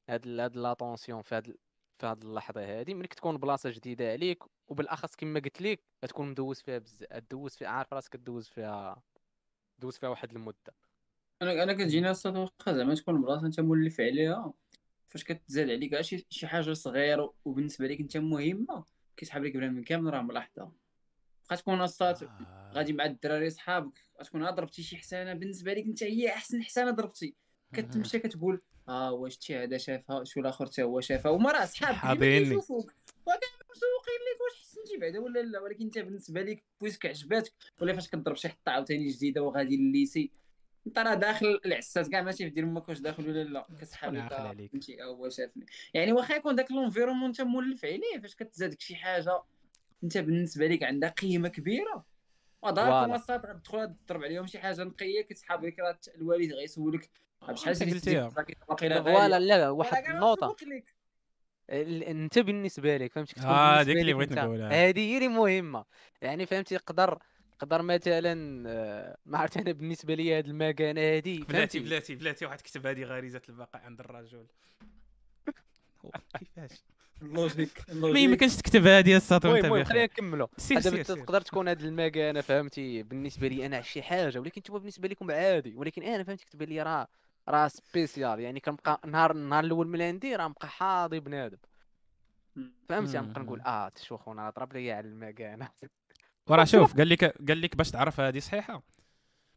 هاد 0.10 0.26
ال... 0.26 0.39
هاد 0.39 0.55
l'attention 0.55 1.22
في 1.22 1.36
هاد 1.36 1.47
ال- 1.47 1.57
في 1.99 2.05
هاد 2.05 2.24
اللحظة 2.24 2.80
هادي 2.80 2.93
ملي 2.93 3.07
كتكون 3.07 3.38
بلاصة 3.38 3.70
جديدة 3.70 4.12
عليك 4.12 4.43
وبالأخص 4.68 5.16
كما 5.16 5.39
قلت 5.39 5.62
لك 5.62 5.82
تكون 6.01 6.30
مدوز 6.30 6.62
فيها 6.62 6.78
بزاف 6.78 7.20
تدوز 7.20 7.55
فيها 7.55 7.68
عارف 7.68 7.93
راسك 7.93 8.14
تدوز 8.14 8.47
فيها 8.47 9.01
دوز 9.82 9.97
فيها 9.97 10.09
واحد 10.09 10.32
المدة. 10.32 10.75
أنا 11.41 11.63
أنا 11.63 11.73
كتجيني 11.73 12.11
الصاد 12.11 12.38
واخا 12.38 12.73
زعما 12.73 12.95
تكون 12.95 13.21
بلاصه 13.21 13.45
أنت 13.45 13.59
مولف 13.59 14.01
عليها. 14.01 14.53
فاش 15.07 15.23
كتزاد 15.23 15.69
عليك 15.69 16.01
شي 16.01 16.25
شي 16.30 16.47
حاجة 16.47 16.73
صغيرة 16.73 17.34
وبالنسبة 17.45 17.88
لك 17.88 17.99
أنت 17.99 18.17
مهمة 18.17 18.86
كيسحب 19.17 19.43
لك 19.43 19.53
بنادم 19.53 19.84
كامل 19.84 20.13
راه 20.13 20.21
ملاحظة. 20.21 20.71
بقى 21.49 21.57
تكون 21.57 21.82
الصاد 21.82 22.23
آه. 22.23 22.71
غادي 22.73 22.93
مع 22.93 23.05
الدراري 23.05 23.49
صحابك 23.49 23.99
غتكون 24.21 24.49
ضربتي 24.49 24.84
شي 24.84 24.97
حسانه 24.97 25.34
بالنسبة 25.34 25.73
لك 25.73 25.86
أنت 25.86 26.03
هي 26.03 26.30
أحسن 26.30 26.63
حسانه 26.63 26.91
ضربتي. 26.91 27.36
كتمشى 27.73 28.19
كتقول 28.19 28.61
آه 28.89 29.11
واش 29.11 29.38
شي 29.39 29.55
هذا 29.57 29.77
شافها 29.77 30.23
شو 30.23 30.39
الآخر 30.39 30.65
حتى 30.65 30.84
هو 30.84 31.01
شافها. 31.01 31.32
وما 31.32 31.51
راه 31.51 31.65
صحابك 31.65 32.23
ديما 32.23 32.61
مسوقين 33.80 34.19
لك 34.34 34.41
واش 34.41 34.59
حسنتي 34.61 34.97
بعدا 34.97 35.19
ولا 35.19 35.39
لا 35.39 35.59
ولكن 35.59 35.84
انت 35.84 35.97
بالنسبة 35.97 36.41
لك 36.41 36.63
puisque 36.82 37.05
عجباتك 37.05 37.53
ولا 37.82 37.93
فاش 37.93 38.07
كتضرب 38.07 38.36
شي 38.36 38.49
حطه 38.49 38.71
عاوتاني 38.71 39.07
جديدة 39.07 39.41
وغادي 39.41 39.77
لل 39.78 39.93
lycée 39.93 40.32
انت 40.88 40.99
راه 40.99 41.13
داخل 41.13 41.59
العساس 41.65 42.09
كاع 42.09 42.21
ماشي 42.21 42.43
في 42.43 42.49
دير 42.49 42.63
أمك 42.63 42.89
واش 42.89 42.99
داخل 42.99 43.30
ولا 43.30 43.43
لا 43.43 43.67
كتسحب 43.80 44.15
آه، 44.15 44.47
عليك؟ 44.47 44.71
فهمتي 44.71 45.03
آه، 45.03 45.05
هو 45.05 45.30
شافني 45.30 45.65
يعني 45.93 46.11
واخا 46.11 46.36
يكون 46.36 46.55
داك 46.55 46.71
l'environnement 46.72 47.26
انت 47.25 47.41
مولف 47.41 47.86
عليه 47.86 48.19
فاش 48.21 48.36
كتزادك 48.36 48.82
شي 48.82 48.95
حاجة 48.95 49.41
انت 50.03 50.17
بالنسبة 50.17 50.67
لك 50.67 50.84
عندها 50.84 51.09
قيمة 51.09 51.49
كبيرة 51.49 52.05
وداركم 52.61 52.91
voilà. 52.91 53.16
وسط 53.15 53.32
غتدخل 53.32 53.95
تضرب 54.07 54.23
عليهم 54.23 54.47
شي 54.47 54.59
حاجة 54.59 54.84
نقية 54.84 55.21
كتسحاب 55.21 55.65
لك 55.65 55.80
راه 55.80 55.99
الوالد 56.15 56.53
غيسولك 56.53 57.09
بشحال 57.49 57.73
أنت 57.73 57.89
شريتي 57.89 58.30
فوالا 59.03 59.39
لا. 59.39 59.69
واحد 59.69 60.03
لك. 60.63 60.99
ال- 61.70 62.03
انت 62.03 62.39
بالنسبة 62.39 62.97
لك 62.97 63.13
فهمتي؟ 63.13 63.34
كتكون 63.36 63.49
آه، 63.49 63.72
بالنسبة 63.74 63.93
ديك 63.93 64.01
اللي 64.01 64.13
بغيت 64.13 64.30
انت. 64.32 64.39
نقولها. 64.39 64.70
هذه 64.89 64.99
هي 64.99 65.17
اللي 65.17 65.28
مهمة. 65.28 65.86
يعني 66.22 66.45
فهمتي؟ 66.45 66.76
يقدر 66.76 67.20
يقدر 67.53 67.82
مثلا 67.82 68.34
ما 69.26 69.38
عرفت 69.38 69.57
أنا 69.57 69.72
بالنسبة 69.72 70.13
لي 70.15 70.38
هاد 70.38 70.47
المكانه 70.47 71.01
هذه 71.01 71.38
بلاتي 71.38 71.45
فهمتي؟ 71.53 71.80
بلاتي 71.80 72.15
بلاتي 72.15 72.45
واحد 72.45 72.61
كتب 72.61 72.88
هذه 72.88 73.03
غريزة 73.03 73.41
البقاء 73.49 73.82
عند 73.82 73.99
الرجل. 73.99 74.45
كيفاش؟ 76.39 76.80
اللوجيك 77.22 77.70
ما 77.89 77.93
اللوجيك. 77.93 78.39
كانش 78.39 78.55
تكتب 78.55 78.88
هذه 78.88 79.15
السطر 79.17 79.38
المهم 79.49 79.53
وانت 79.53 79.65
المهم 79.65 79.82
بخير 79.82 79.86
خلينا 79.93 80.05
نكملوا. 80.05 80.47
تقدر 81.03 81.41
تكون 81.41 81.67
هاد 81.67 81.82
المكانه 81.82 82.41
فهمتي؟ 82.41 83.03
بالنسبة 83.03 83.47
لي 83.47 83.65
أنا 83.65 83.82
شي 83.82 84.01
حاجة 84.01 84.39
ولكن 84.39 84.59
نتوما 84.61 84.80
بالنسبة 84.80 85.07
لكم 85.07 85.32
عادي 85.32 85.76
ولكن 85.76 86.03
أنا 86.03 86.24
فهمتي 86.24 86.45
كتب 86.45 86.61
لي 86.63 86.82
راه 86.84 87.07
راه 87.50 87.68
spécial 87.68 88.39
يعني 88.40 88.60
كنبقى 88.60 89.02
نهار 89.06 89.32
النهار 89.32 89.64
الأول 89.64 89.88
من 89.88 90.02
عندي 90.02 90.36
راه 90.36 90.48
نبقى 90.48 90.68
حاضي 90.68 91.20
بنادم. 91.20 91.58
فهمتي؟ 92.90 93.18
نبقى 93.18 93.42
نقول. 93.42 93.62
آه 93.62 93.90
تشو 93.90 94.18
خونا 94.18 94.50
ضرب 94.50 94.74
لي 94.74 94.92
على 94.92 95.08
المكانه 95.08 95.70
وراه 96.48 96.64
شوف 96.64 96.98
قال 96.98 97.10
لك 97.10 97.24
قال 97.24 97.62
لك 97.62 97.76
باش 97.76 97.92
تعرف 97.92 98.20
هذه 98.20 98.40
صحيحة. 98.40 98.84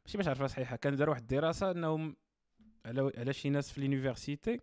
ماشي 0.07 0.17
باش 0.17 0.27
تعرفها 0.27 0.47
صحيحة 0.47 0.77
كان 0.77 0.97
دار 0.97 1.11
واحد 1.11 1.21
الدراسة 1.21 1.71
أنهم 1.71 2.17
على 2.87 3.13
على 3.19 3.33
شي 3.33 3.51
ناس 3.51 3.73
في 3.73 3.81
l'université 3.81 4.61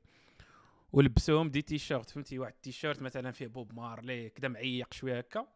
ولبسوهم 0.93 1.49
des 1.49 1.61
t-shirts 1.61 2.09
فهمتي؟ 2.09 2.39
واحد 2.39 2.53
التيشيرت 2.53 3.01
مثلا 3.01 3.31
فيه 3.31 3.47
بوب 3.47 3.73
مارلي 3.73 4.29
كذا 4.29 4.47
معيق 4.47 4.93
شوية 4.93 5.17
هكا. 5.17 5.47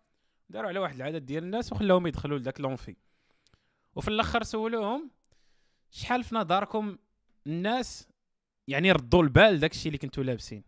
داروا 0.49 0.69
على 0.69 0.79
واحد 0.79 0.95
العدد 0.95 1.25
ديال 1.25 1.43
الناس 1.43 1.71
وخلاوهم 1.73 2.07
يدخلوا 2.07 2.37
لذاك 2.37 2.61
l'envi. 2.61 2.95
وفي 3.95 4.07
الأخر 4.07 4.43
سولوهم 4.43 5.11
شحال 5.91 6.23
في 6.23 6.35
نظركم 6.35 6.97
الناس 7.47 8.07
يعني 8.67 8.91
ردوا 8.91 9.23
البال 9.23 9.59
داك 9.59 9.71
الشيء 9.71 9.87
اللي 9.87 9.97
كنتوا 9.97 10.23
لابسين 10.23 10.63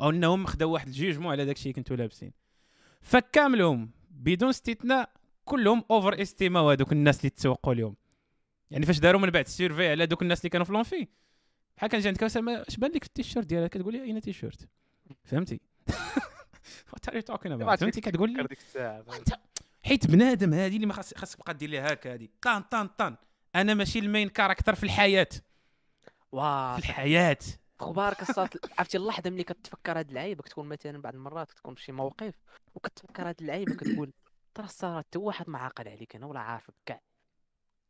أو 0.00 0.10
إنهم 0.10 0.46
خداو 0.46 0.70
واحد 0.70 0.86
ال 0.86 0.91
jugement 0.91 1.32
على 1.32 1.44
داك 1.44 1.56
الشيء 1.56 1.72
اللي 1.72 1.82
كنتوا 1.82 1.96
لابسين. 1.96 2.32
فكاملهم 3.00 3.90
بدون 4.10 4.48
استثناء 4.48 5.10
كلهم 5.44 5.84
overestim 5.90 6.22
او 6.22 6.70
هذوك 6.70 6.92
الناس 6.92 7.18
اللي 7.18 7.30
تسوقوا 7.30 7.72
اليوم. 7.72 7.96
يعني 8.70 8.86
فاش 8.86 8.98
داروا 8.98 9.20
من 9.20 9.30
بعد 9.30 9.44
ال 9.44 9.50
survey 9.50 9.88
على 9.88 10.06
دوك 10.06 10.22
الناس 10.22 10.40
اللي 10.40 10.50
كانوا 10.50 10.66
في 10.66 10.72
لونفي. 10.72 11.08
بحال 11.76 11.90
كان 11.90 12.00
جا 12.00 12.08
عندك 12.08 12.22
اش 12.22 12.76
بان 12.76 12.90
لك 12.90 13.04
في 13.04 13.08
التيشيرت 13.08 13.46
ديالك 13.46 13.70
كتقول 13.70 13.92
لي 13.92 14.02
أينا 14.02 14.20
تيشيرت؟ 14.20 14.68
فهمتي؟ 15.24 15.60
what 16.92 17.08
are 17.08 17.14
you 17.14 17.20
talking 17.20 17.52
about 17.52 17.80
فهمتي؟ 17.80 18.00
كتقول 18.00 18.32
لي 18.32 18.46
حيت 19.82 20.06
بنادم 20.06 20.54
هذه 20.54 20.76
اللي 20.76 20.86
ما 20.86 20.92
خاص 20.92 21.14
خاص 21.14 21.36
تبقى 21.36 21.54
دير 21.54 21.70
ليها 21.70 21.92
هكا 21.92 22.14
هذه 22.14 22.28
طان 22.42 22.62
طان 22.62 22.86
طان 22.86 23.16
أنا 23.54 23.74
ماشي 23.74 23.98
ال 23.98 24.04
main 24.04 24.28
character 24.28 24.74
في 24.74 24.84
الحياة. 24.84 25.28
واه 26.32 26.76
في 26.76 26.88
الحياة. 26.88 27.38
أخبارك 27.80 28.22
الصات 28.22 28.54
عرفتي 28.78 28.96
اللحظة 28.98 29.30
ملي 29.30 29.44
كتفكر 29.44 29.98
هاد 29.98 30.08
اللعيبة؟ 30.08 30.42
كتكون 30.42 30.68
مثلا 30.68 31.02
بعض 31.02 31.14
المرات 31.14 31.50
كتكون 31.52 31.74
في 31.74 31.82
شي 31.82 31.92
موقف 31.92 32.34
وكتفكر 32.74 33.28
هاد 33.28 33.40
اللعيبة 33.40 33.74
كتقول 33.74 34.12
ترى 34.54 34.68
صار 34.68 34.98
حتى 34.98 35.18
واحد 35.18 35.50
ما 35.50 35.58
عاقل 35.58 35.88
عليك 35.88 36.16
أنا 36.16 36.26
ولا 36.26 36.40
عارفك. 36.40 36.74
كاع. 36.86 37.00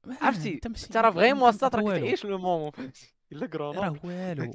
عرفتي؟ 0.07 0.57
ترى 0.93 1.13
vraiment 1.13 1.49
الصات 1.49 1.75
راك. 1.75 2.01
تعيش 2.01 2.25
le 2.25 2.39
moment 2.39 2.71
فهمتي 2.71 3.15
إلا 3.33 3.47
كرونا 3.47 3.81
راه 3.81 3.99
والو. 4.05 4.55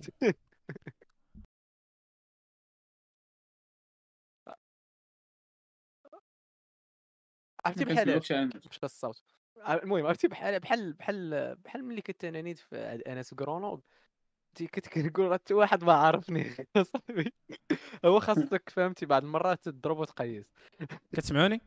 عرفتي 7.66 7.86
بحال 7.86 8.18
مش 8.72 8.80
الصوت. 8.84 9.24
المهم 9.70 10.06
عرفتي 10.06 10.28
بحال 10.28 10.60
بحال 10.60 10.94
بحال 10.94 11.56
بحال 11.56 11.86
ملي 11.86 12.02
كنت 12.02 12.26
أنا 12.26 12.42
نيت 12.42 12.58
في 12.58 12.76
انس 13.08 13.34
كرونوب 13.34 13.84
كنت 14.60 14.88
كنقول 14.88 15.28
راه 15.28 15.34
حتى 15.34 15.54
واحد 15.54 15.84
ما 15.84 15.94
عارفني 15.94 16.52
صاحبي 16.94 17.34
هو 18.06 18.20
خاصك 18.20 18.70
فهمتي 18.70 19.06
بعض 19.06 19.24
المرات 19.24 19.70
تضرب 19.70 19.98
وتقيس 19.98 20.46
كتسمعوني؟ 21.14 21.62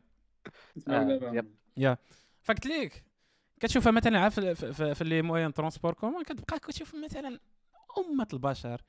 آه،. 0.87 1.45
yep. 1.77 1.97
فقلت 2.43 2.65
لك 2.65 3.03
كتشوفها 3.59 3.91
مثلا 3.91 4.19
عا 4.19 4.29
في, 4.29 4.95
les 5.01 5.21
moyens 5.21 5.53
transport 5.53 5.93
commun 5.93 6.23
كتبقى 6.23 6.59
كتشوف 6.59 6.95
مثلا 6.95 7.39
أمة 7.97 8.27
البشر. 8.33 8.81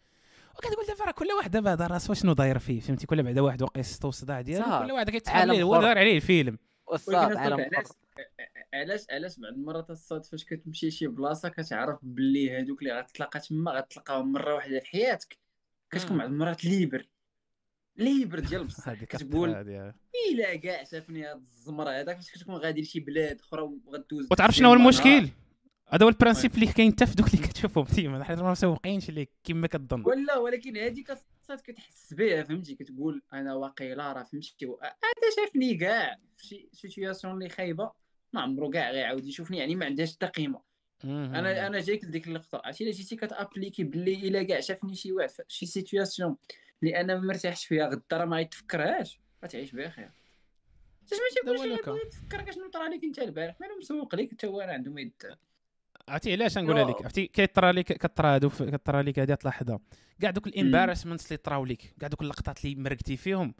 وكتقول 0.54 0.86
دابا 0.86 1.04
راه 1.04 1.10
كل 1.10 1.28
واحد 1.38 1.50
دابا 1.50 1.72
هذا 1.72 1.86
راسو 1.86 2.14
شنو 2.14 2.32
داير 2.32 2.58
فيه 2.58 2.80
فهمتي؟ 2.80 3.06
كل 3.06 3.22
بعدا 3.22 3.40
واحد 3.40 3.62
واقع 3.62 3.80
الصداع 3.80 4.40
ديالو. 4.40 4.86
كل 4.86 4.92
واحد 4.92 5.10
كيتحمل 5.10 5.48
ليه 5.48 5.62
هو. 5.62 5.80
داير 5.80 5.98
عليه 5.98 6.16
الفيلم. 6.16 6.58
والصاد 6.86 7.36
عالم 7.36 7.70
علاش. 8.74 9.00
علاش 9.10 9.38
بعض 9.38 9.52
المرات 9.52 9.90
الصاد 9.90 10.24
فاش 10.24 10.44
كتمشي 10.44 10.90
شي 10.90 11.06
بلاصة 11.06 11.48
كتعرف 11.48 11.98
باللي 12.02 12.50
هادوك 12.50 12.82
اللي 12.82 12.98
غتلاقى 12.98 13.40
تما 13.40 13.70
غتلقاهم 13.70 14.32
مرة 14.32 14.54
واحدة 14.54 14.80
في 14.80 14.86
حياتك. 14.86 15.38
كتكون. 15.90 16.18
بعض 16.18 16.28
المرات 16.28 16.64
libre. 16.64 17.08
libre 17.96 18.38
ديال 18.38 18.64
بصح. 18.64 18.92
كتقول 19.04 19.50
هذه 19.50 19.94
إلا 20.32 20.56
كاع 20.56 20.84
شافني 20.84 21.26
هاد 21.26 21.40
الزمر 21.40 21.88
هذاك 21.88 22.16
فاش 22.16 22.30
كتكون 22.30 22.54
غادي 22.54 22.80
لشي 22.80 23.00
بلاد 23.00 23.40
أخرى 23.40 23.62
وغدوز 23.62 24.28
وتعرف 24.30 24.54
شنو 24.54 24.68
هو 24.68 24.74
المشكل؟ 24.74 25.28
هذا 25.88 26.04
هو 26.04 26.08
ال 26.08 26.13
principe 26.13 26.54
اللي 26.54 26.66
كاين 26.66 26.92
حتى 26.92 27.06
في 27.06 27.14
دوك 27.14 27.34
اللي 27.34 27.46
كتشوفهم 27.46 27.84
ديما. 27.84 28.24
حيت 28.24 28.38
ما 28.38 28.50
مسوقينش 28.50 29.08
اللي 29.08 29.28
كما 29.44 29.66
كتظن. 29.66 30.02
ولا 30.06 30.36
ولكن 30.36 30.76
هذيك 30.76 31.10
الصاد 31.10 31.60
كتحس 31.60 32.14
بها 32.14 32.42
فهمتي؟ 32.42 32.74
كتقول 32.74 33.22
أنا 33.32 33.54
واقيلا 33.54 34.12
راه 34.12 34.22
فهمتي. 34.22 34.66
هذا 34.82 35.46
شافني 35.46 35.74
كاع. 35.74 36.16
في 36.36 36.46
شي 36.46 36.68
situation 36.72 37.34
اللي 37.34 37.48
خايبة. 37.48 37.90
ما 38.32 38.40
عمرو 38.40 38.70
كاع 38.70 38.90
غيعاود 38.90 39.26
يشوفني 39.26 39.58
يعني 39.58 39.74
ما 39.74 39.86
عندهاش 39.86 40.14
حتى 40.14 40.26
قيمة. 40.26 40.72
أنا 41.04 41.66
أنا 41.66 41.80
جايك 41.80 42.04
لديك 42.04 42.28
اللقطة. 42.28 42.62
عرفتي 42.64 42.84
إلا 42.84 42.92
جيتي 42.92 43.16
كت 43.16 43.30
appliqu 43.30 43.77
ي 43.77 43.84
باللي 43.84 44.14
إلا 44.14 44.42
كاع 44.42 44.60
شافني 44.60 44.94
شي 44.94 45.12
واحد 45.12 45.30
في 45.30 45.42
شي 45.48 45.66
situation 45.66 46.36
اللي 46.82 47.00
أنا 47.00 47.14
ما 47.14 47.26
مرتاحش 47.26 47.66
فيها 47.66 47.86
غدا 47.88 48.02
راه 48.12 48.24
ما 48.24 48.40
يتفكرهاش. 48.40 49.20
غتعيش 49.44 49.72
بخير. 49.72 50.10
علاش 51.12 51.20
ما 51.44 51.52
تيقولش 51.52 51.62
لوكا. 51.62 51.90
أنا 51.92 52.10
تفكر 52.10 52.52
شنو 52.52 52.70
طرا 52.70 52.88
لك 52.88 53.04
أنت 53.04 53.18
البارح؟ 53.18 53.60
مالو 53.60 53.78
مسوق 53.78 54.14
لك 54.14 54.30
حتى 54.30 54.46
هو 54.46 54.60
راه 54.60 54.72
عنده 54.72 54.90
ما 54.90 55.00
يد. 55.00 55.12
عرفتي 56.08 56.32
علاش 56.32 56.58
نقولها 56.58 56.84
لك؟ 56.84 57.02
عرفتي 57.02 57.26
كيطرى 57.26 57.72
لك 57.72 57.84
كطرى 57.84 58.28
هادو 58.28 58.48
كطرى 58.50 59.02
لك 59.02 59.18
هذه 59.18 59.34
تلاحظها 59.34 59.80
كاع 60.20 60.30
دوك 60.30 60.46
ال 60.46 60.51
embarrassments 60.51 61.26
اللي 61.26 61.36
طراو 61.36 61.64
لك 61.64 61.94
كاع 62.00 62.08
دوك 62.08 62.22
اللقطات 62.22 62.64
اللي 62.64 62.76
مرقتي 62.76 63.16
فيهم 63.16 63.54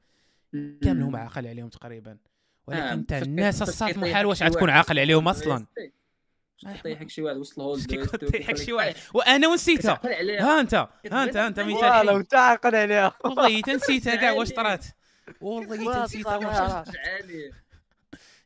كاملهم 0.52 1.16
عاقل 1.16 1.46
عليهم 1.46 1.68
تقريبا. 1.68 2.18
ولكن 2.66 2.82
انت 2.82 3.10
فاش 3.14 3.22
الناس 3.22 3.62
كيطيحك 3.62 3.98
محال 3.98 4.26
واش 4.26 4.42
غتكون 4.42 4.70
عاقل 4.70 4.98
عليهم 4.98 5.26
وسط 5.26 5.42
أصلا. 5.42 5.66
فاش 6.62 6.72
كيطيحك 6.76 7.10
شي 7.10 7.22
واحد 7.22 7.36
وسط 7.36 7.58
الهول 7.58 7.82
كيطيحك 7.82 8.56
شي 8.56 8.72
واحد 8.72 8.94
وأنا 9.14 9.48
ونسيتها. 9.48 9.94
كتعقل 9.94 10.14
عليها. 10.14 10.42
ها 10.42 10.60
أنت 10.60 10.74
ها 10.74 11.24
أنت 11.24 11.36
أنت 11.36 11.60
مثال 11.60 11.72
والو 11.72 12.10
حي. 12.10 12.16
انت 12.16 12.34
عاقل 12.34 12.74
عليها. 12.76 13.12
والله 13.24 13.60
تنسيتها 13.60 14.14
كاع 14.20 14.32
واش. 14.32 14.52
طرات؟ 14.52 14.86
والله 15.40 15.94
تنسيتها 15.94 16.36
واش 16.36 16.88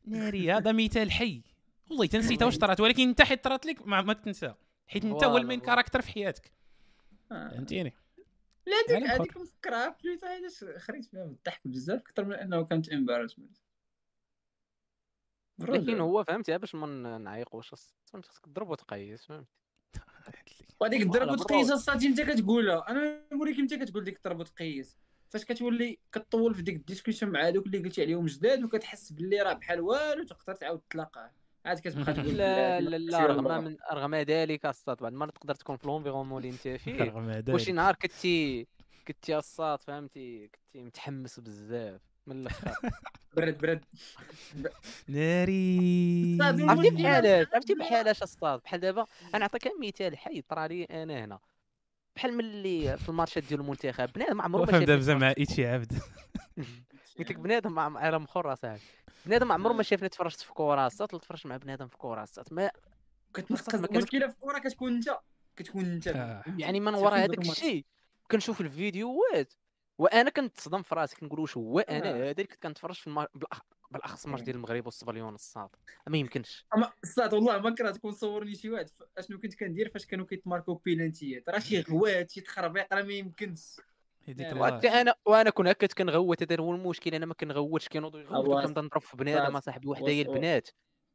ناري 0.05 0.53
هذا 0.53 0.73
مثال 0.73 1.11
حي. 1.13 1.43
والله 1.91 2.07
تنسيتها 2.07 2.47
واش 2.47 2.59
طرات 2.65 2.81
ولكن 2.81 3.09
أنت 3.09 3.23
حيت 3.23 3.45
طرات 3.45 3.67
لك 3.67 3.87
ما, 3.87 4.03
ما 4.03 4.13
تنسى. 4.13 4.55
حيت 4.87 5.05
أنت 5.05 5.13
هو 5.13 5.19
والله 5.19 5.41
ال 5.41 5.44
main 5.44 5.59
والله. 5.59 5.75
character 5.75 6.03
في 6.03 6.13
حياتك. 6.13 6.53
آه. 7.33 7.49
فهمتيني؟ 7.49 7.95
لا 8.67 8.97
هذيك 8.97 9.11
هذيك 9.11 9.37
مفكرها 9.37 9.97
plutôt 10.05 10.27
علاش 10.27 10.65
خريت 10.79 11.05
فيها 11.05 11.25
بالضحك 11.25 11.61
بزاف 11.65 12.01
أكثر 12.01 12.25
من 12.25 12.33
أنه 12.33 12.65
كانت 12.65 12.89
embarrassment 12.89 13.57
لكن 15.59 16.01
هو 16.01 16.25
فهمتي 16.25 16.59
باش 16.59 16.75
ما 16.75 17.19
نعيقوش 17.19 17.75
فهمتي 18.07 18.29
خصك 18.29 18.45
تضرب 18.47 18.71
وتقيس 18.71 19.25
فهمتي. 19.27 19.51
وهذيك 20.81 21.03
الضرب. 21.03 21.31
وتقيس 21.31 21.71
الصاتي 21.71 22.07
أنت 22.07 22.21
كتقولها؟ 22.21 22.91
أنا 22.91 23.23
نقول 23.33 23.51
لك 23.51 23.59
أنت 23.59 23.75
كتقول 23.75 24.05
ديك 24.05 24.17
الضرب 24.17 24.41
وتقيس 24.41 24.99
فاش 25.29 25.45
كتولي 25.45 25.99
كطول 26.13 26.55
في 26.55 26.63
ديك 26.63 26.77
ال 26.77 26.82
discussion 26.82 27.33
مع 27.33 27.49
هذوك 27.49 27.67
اللي 27.67 27.79
قلتي 27.79 28.03
عليهم 28.03 28.27
جداد 28.27 28.65
وكتحس 28.65 29.13
باللي 29.13 29.43
راه 29.43 29.53
بحال 29.53 29.81
والو 29.81 30.25
تقدر 30.25 30.55
تعاود 30.55 30.81
تلاقاه. 30.91 31.31
عاد 31.65 31.79
كتبقى 31.79 32.15
تقول 32.15 32.37
لا 32.37 32.81
لا 32.81 32.97
لا 32.99 33.27
رغم. 33.27 33.65
من 33.65 33.77
رغم 33.93 34.15
ذلك 34.15 34.67
الصاد 34.67 34.97
بعد 35.03 35.13
المرات 35.13 35.35
تقدر 35.35 35.55
تكون 35.55 35.77
في 35.77 35.87
لونفيرونمون 35.87 36.45
اللي 36.45 36.53
أنت 36.55 36.81
فيه. 36.83 37.03
رغم 37.11 37.45
وشي 37.49 37.73
نهار 37.73 37.95
كنتي 37.95 38.67
كنتي 39.09 39.37
الصاد 39.39 39.83
فهمتي 39.83 40.49
كنتي 40.49 40.83
متحمس 40.83 41.41
بزاف. 41.41 42.16
من 42.27 42.37
الآخر 42.41 42.73
برد 43.37 43.59
برد. 43.59 43.85
ناري. 45.09 46.39
عرفتي 46.43 46.91
بحالاش 46.91 47.47
عرفتي 47.55 47.75
بحالاش 47.75 48.23
الصاد 48.23 48.61
بحال 48.61 48.81
دابا 48.81 49.07
أنا 49.29 49.39
نعطيك 49.39 49.73
مثال 49.81 50.19
حي 50.19 50.41
طرا 50.41 50.67
لي 50.67 50.85
أنا 50.85 51.25
هنا. 51.25 51.39
بحال 52.17 52.35
ملي 52.37 52.99
في 52.99 53.09
الماتشات 53.09 53.45
ديال 53.45 53.61
المنتخب 53.61 54.13
بنادم 54.13 54.41
عمرو 54.43 54.65
ما 54.65 54.73
شاف 54.73 54.83
دابا 54.83 55.01
زعما 55.01 55.35
ايتشي 55.39 55.67
عبد. 55.67 55.93
قلت 57.19 57.31
لك 57.31 57.37
بنادم 57.39 57.73
مع 57.73 57.99
عالم 57.99 58.25
أخر 58.25 58.55
صاحبي 58.55 58.81
بنادم 59.27 59.53
عمرو 59.53 59.75
ما 59.75 59.83
شافني 59.83 60.09
تفرجت 60.09 60.41
في 60.41 60.53
كره 60.53 60.65
ولا 60.65 60.89
تفرجت 60.89 61.47
مع 61.47 61.57
بنادم 61.57 61.87
في 61.87 61.97
كره 61.97 62.23
الصاد 62.23 62.45
ما 62.51 62.71
كتنقص 63.35 63.75
المشكلة 63.75 64.29
في 64.29 64.35
الكره 64.35 64.59
كتكون 64.59 64.95
أنت. 64.95 65.19
كتكون 65.57 65.85
أنت. 65.85 66.09
آه. 66.09 66.43
يعني 66.59 66.81
من 66.81 66.95
وراء 66.95 67.19
ذاك 67.21 67.39
هذاك. 67.39 67.51
الشيء 67.51 67.85
كنشوف 68.31 68.61
الفيديوهات. 68.61 69.53
وأنا 69.99 70.31
كنتصدم 70.31 70.83
في 70.83 70.95
رأسي 70.95 71.17
كنقول 71.17 71.41
واش 71.41 71.57
هو 71.57 71.79
أنا؟ 71.81 72.11
آه. 72.11 72.15
هذا 72.15 72.31
اللي 72.31 72.45
كنت 72.45 72.63
كنتفرج 72.63 72.95
في 72.95 73.07
الماتش 73.07 73.31
بالأخص 73.91 74.25
الماتش 74.25 74.43
ديال 74.43 74.57
المغرب 74.57 74.87
والصبليون 74.87 75.35
الصاد 75.35 75.69
ما 76.07 76.19
يمكنش. 76.19 76.67
أما 76.77 76.93
الصاد 77.05 77.35
والله 77.35 77.59
ما 77.59 77.75
كره 77.75 77.91
تكون 77.91 78.13
صورني 78.13 78.55
شي 78.55 78.71
واحد. 78.71 78.89
ف- 78.89 79.03
أشنو 79.19 79.39
كنت 79.41 79.55
كندير؟ 79.55 79.91
فاش 79.95 80.07
كانوا 80.07 80.27
كيتماركو 80.27 80.75
بيلانتيات. 80.75 81.49
راه 81.49 81.59
شي 81.59 81.81
غوات 81.81 82.31
شي 82.31 82.41
تخربيق 82.41 82.95
راه 82.95 83.03
ما 83.03 83.13
يمكنش. 83.13 83.81
هذيك. 84.29 84.57
وحتى 84.57 84.89
أنا 84.89 85.15
وأنا 85.27 85.51
كون 85.51 85.69
هكا 85.69 85.87
كنغوت 85.87 86.43
هذا 86.43 86.61
هو 86.63 86.75
المشكل. 86.75 87.15
أنا 87.15 87.27
ما 87.27 87.35
كنغوتش. 87.35 87.89
كينوضوا 87.89 88.21
يغوتوا 88.21 88.61
أواس- 88.63 88.65
كنبدا 88.67 88.81
نضرب 88.83 89.01
في 89.03 89.17
بنادم. 89.17 89.61
صاحبي 89.61 89.89
وحده 89.89 90.09
هي 90.09 90.23
البنات. 90.23 90.69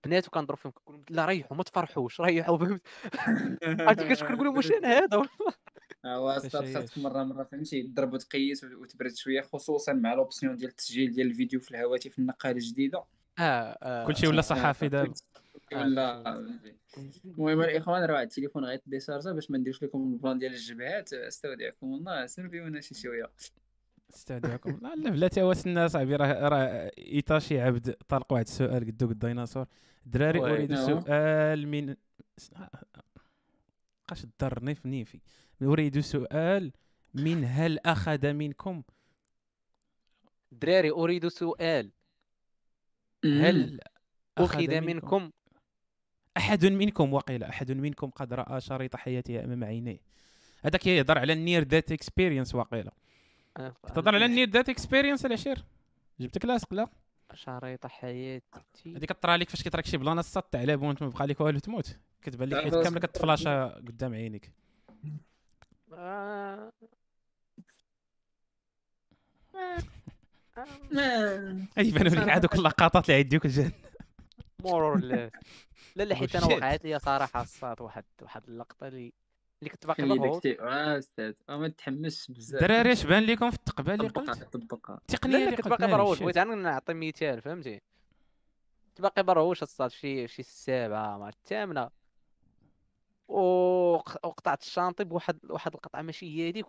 بنات 0.06 0.28
وكنضرب 0.28 0.58
فيهم. 0.58 0.72
كنقول 0.72 0.96
لهم 0.96 1.06
لا 1.10 1.26
ريحوا 1.26 1.58
ما 1.58 1.64
تفرحوش. 1.64 2.22
ريحوا 2.22 2.58
فهمت 2.58 2.82
عرفتي 3.80 4.08
كنت 4.10 4.24
كنقول 4.24 4.46
لهم 4.46 4.56
واش 4.58 4.72
أنا 4.72 4.88
هذا؟ 5.00 5.24
خاصك 6.04 6.98
مرة 6.98 7.24
مرة 7.24 7.44
فهمتي 7.44 7.84
تضرب 7.84 8.14
وتقيس 8.14 8.64
وت- 8.64 8.74
وتبرد 8.74 9.16
شوية 9.16 9.42
خصوصا 9.42 9.94
مع 9.94 10.14
l'option 10.14 10.56
ديال 10.56 10.70
التسجيل 10.70 11.12
ديال 11.12 11.28
الفيديو 11.28 11.60
في 11.60 11.72
الهواتف 11.72 12.20
النقالة 12.20 12.56
الجديدة. 12.58 13.04
آه 13.40 13.42
آه 13.42 14.06
كلشي 14.06 14.28
ولا 14.28 14.42
صحافي 14.42 14.90
دابا. 14.90 15.14
ولا 15.74 16.40
المهم 17.26 17.62
الاخوان 17.62 18.04
راه 18.04 18.22
التليفون 18.22 18.66
غيت 18.66 18.84
décharg 18.84 19.26
ا 19.26 19.32
باش 19.32 19.52
ما 19.52 19.58
نديرش 19.58 19.84
لكم 19.84 20.14
ال 20.14 20.19
plan 20.19 20.40
ديال 20.40 20.54
الجبهات. 20.54 21.14
استودعكم 21.14 21.94
الله 21.94 22.26
سيرفيونا 22.26 22.82
شي 22.82 22.96
شوية. 22.96 23.32
استودعكم 24.16 24.80
لا 24.82 24.96
لا 24.96 25.10
بلاتي 25.10 25.42
هو 25.42 25.54
سنا 25.54 25.88
صاحبي 25.88 26.16
راه 26.16 26.48
راه 26.48 26.92
إيطاشي 26.98 27.60
عبد 27.62 27.96
طلق 28.08 28.34
واحد 28.34 28.46
السؤال 28.46 28.86
قدو 28.86 29.06
قد 29.06 29.12
الديناصور. 29.12 29.66
دراري. 30.06 30.40
أريد 30.40 30.72
نعم. 30.72 30.86
سؤال 31.02 31.68
من 31.68 31.96
بقاش 34.08 34.26
تضرني 34.40 34.76
في 34.76 34.88
نيفي. 34.88 35.20
اريد 35.62 36.00
سؤال 36.00 36.72
من 37.14 37.46
هل 37.46 37.80
أخذ 37.80 38.34
منكم؟ 38.34 38.84
دراري 40.52 40.92
أريد 40.92 41.28
سؤال. 41.28 41.92
هل 43.26 43.80
أخذ 44.38 44.82
منكم؟ 44.82 45.32
أحد 46.38 46.66
منكم 46.66 47.14
وقيل 47.14 47.44
أحد 47.44 47.72
منكم 47.72 48.10
قد 48.10 48.34
رأى 48.34 48.62
شريط 48.62 48.96
حياته 48.96 49.44
أمام 49.44 49.64
عينيه. 49.64 50.00
هذاك 50.66 50.88
يهضر 50.88 51.18
على 51.20 51.34
ال 51.34 51.40
near 51.40 51.64
death 51.64 51.92
experience 51.92 52.56
وقيله 52.56 52.92
آه، 53.58 53.74
تهضر 53.96 54.16
على 54.16 54.26
ال 54.26 54.31
near 54.31 54.50
death 54.50 54.70
experience 54.70 55.26
العشير 55.26 55.66
جبتك 56.20 56.46
لاصق 56.46 56.74
لا؟ 56.74 56.88
شريط 57.34 57.88
حياتي. 57.88 58.96
هذيك 58.96 59.12
طرا 59.12 59.38
لك 59.38 59.50
فاش 59.50 59.64
كيطراك 59.64 59.86
شي 59.86 59.98
بلانه 59.98 60.20
السط 60.20 60.44
تاع 60.44 60.64
لعب 60.64 60.82
وانت 60.82 61.04
ما 61.04 61.10
بقى 61.10 61.28
لك 61.28 61.42
والو 61.42 61.60
تموت. 61.60 61.98
كتبان 62.22 62.50
لك 62.50 62.64
حيت 62.64 62.76
كاملة 62.76 63.00
كتفلاشا 63.00 63.68
قدام 63.68 64.14
عينيك. 64.14 64.52
آه، 65.98 66.72
يبانوا 71.78 72.12
لك 72.12 72.30
عاد 72.30 72.42
دوك 72.42 72.56
اللقطات 72.56 73.06
اللي 73.06 73.14
عيديوك 73.16 73.46
الجن 73.46 73.72
مورور 74.64 75.00
لا 75.00 75.32
لا 75.96 76.04
لا 76.04 76.16
حيت 76.16 76.36
أنا. 76.36 76.46
وقعت 76.46 76.84
لي 76.84 77.00
صراحة 77.00 77.42
الصاد 77.42 77.82
واحد 77.82 78.04
واحد 78.22 78.44
اللقطة 78.48 78.88
اللي 78.88 79.14
اللي 79.62 79.70
كنت 79.70 79.88
باقي 79.88 80.04
مضغوط 80.04 80.46
آه 80.46 80.98
أستاذ. 80.98 81.34
آه 81.50 81.58
ما 81.58 81.68
تحمسش 81.68 82.32
بزاف. 82.32 82.62
الدراري 82.64 82.92
اش 82.92 83.04
بان 83.04 83.24
لكم 83.24 83.52
في 83.52 83.58
التقبه 83.58 83.94
اللي 83.94 84.08
قلت؟ 84.08 84.44
طبقها. 84.44 84.96
التقنيه 84.96 85.46
اللي 85.46 85.56
كنت 85.56 85.68
باقي 85.68 86.16
shit. 86.16 86.22
بغيت 86.24 86.38
أنا 86.38 86.56
نعطي 86.56 86.94
مثال 86.94 87.42
فهمتي؟ 87.42 87.82
كنت 88.88 89.02
باقي 89.02 89.24
مروش 89.24 89.64
الصاد 89.64 89.92
شي 89.92 90.28
شي 90.28 90.40
السابعة 90.42 91.18
مع 91.18 91.30
الثامنة. 91.30 91.90
وقطعت 93.32 94.62
الشانطي 94.62 95.04
بواحد 95.04 95.40
واحد 95.50 95.74
القطعة 95.74 96.02
ماشي 96.02 96.26
هي 96.26 96.50
هذيك 96.50 96.66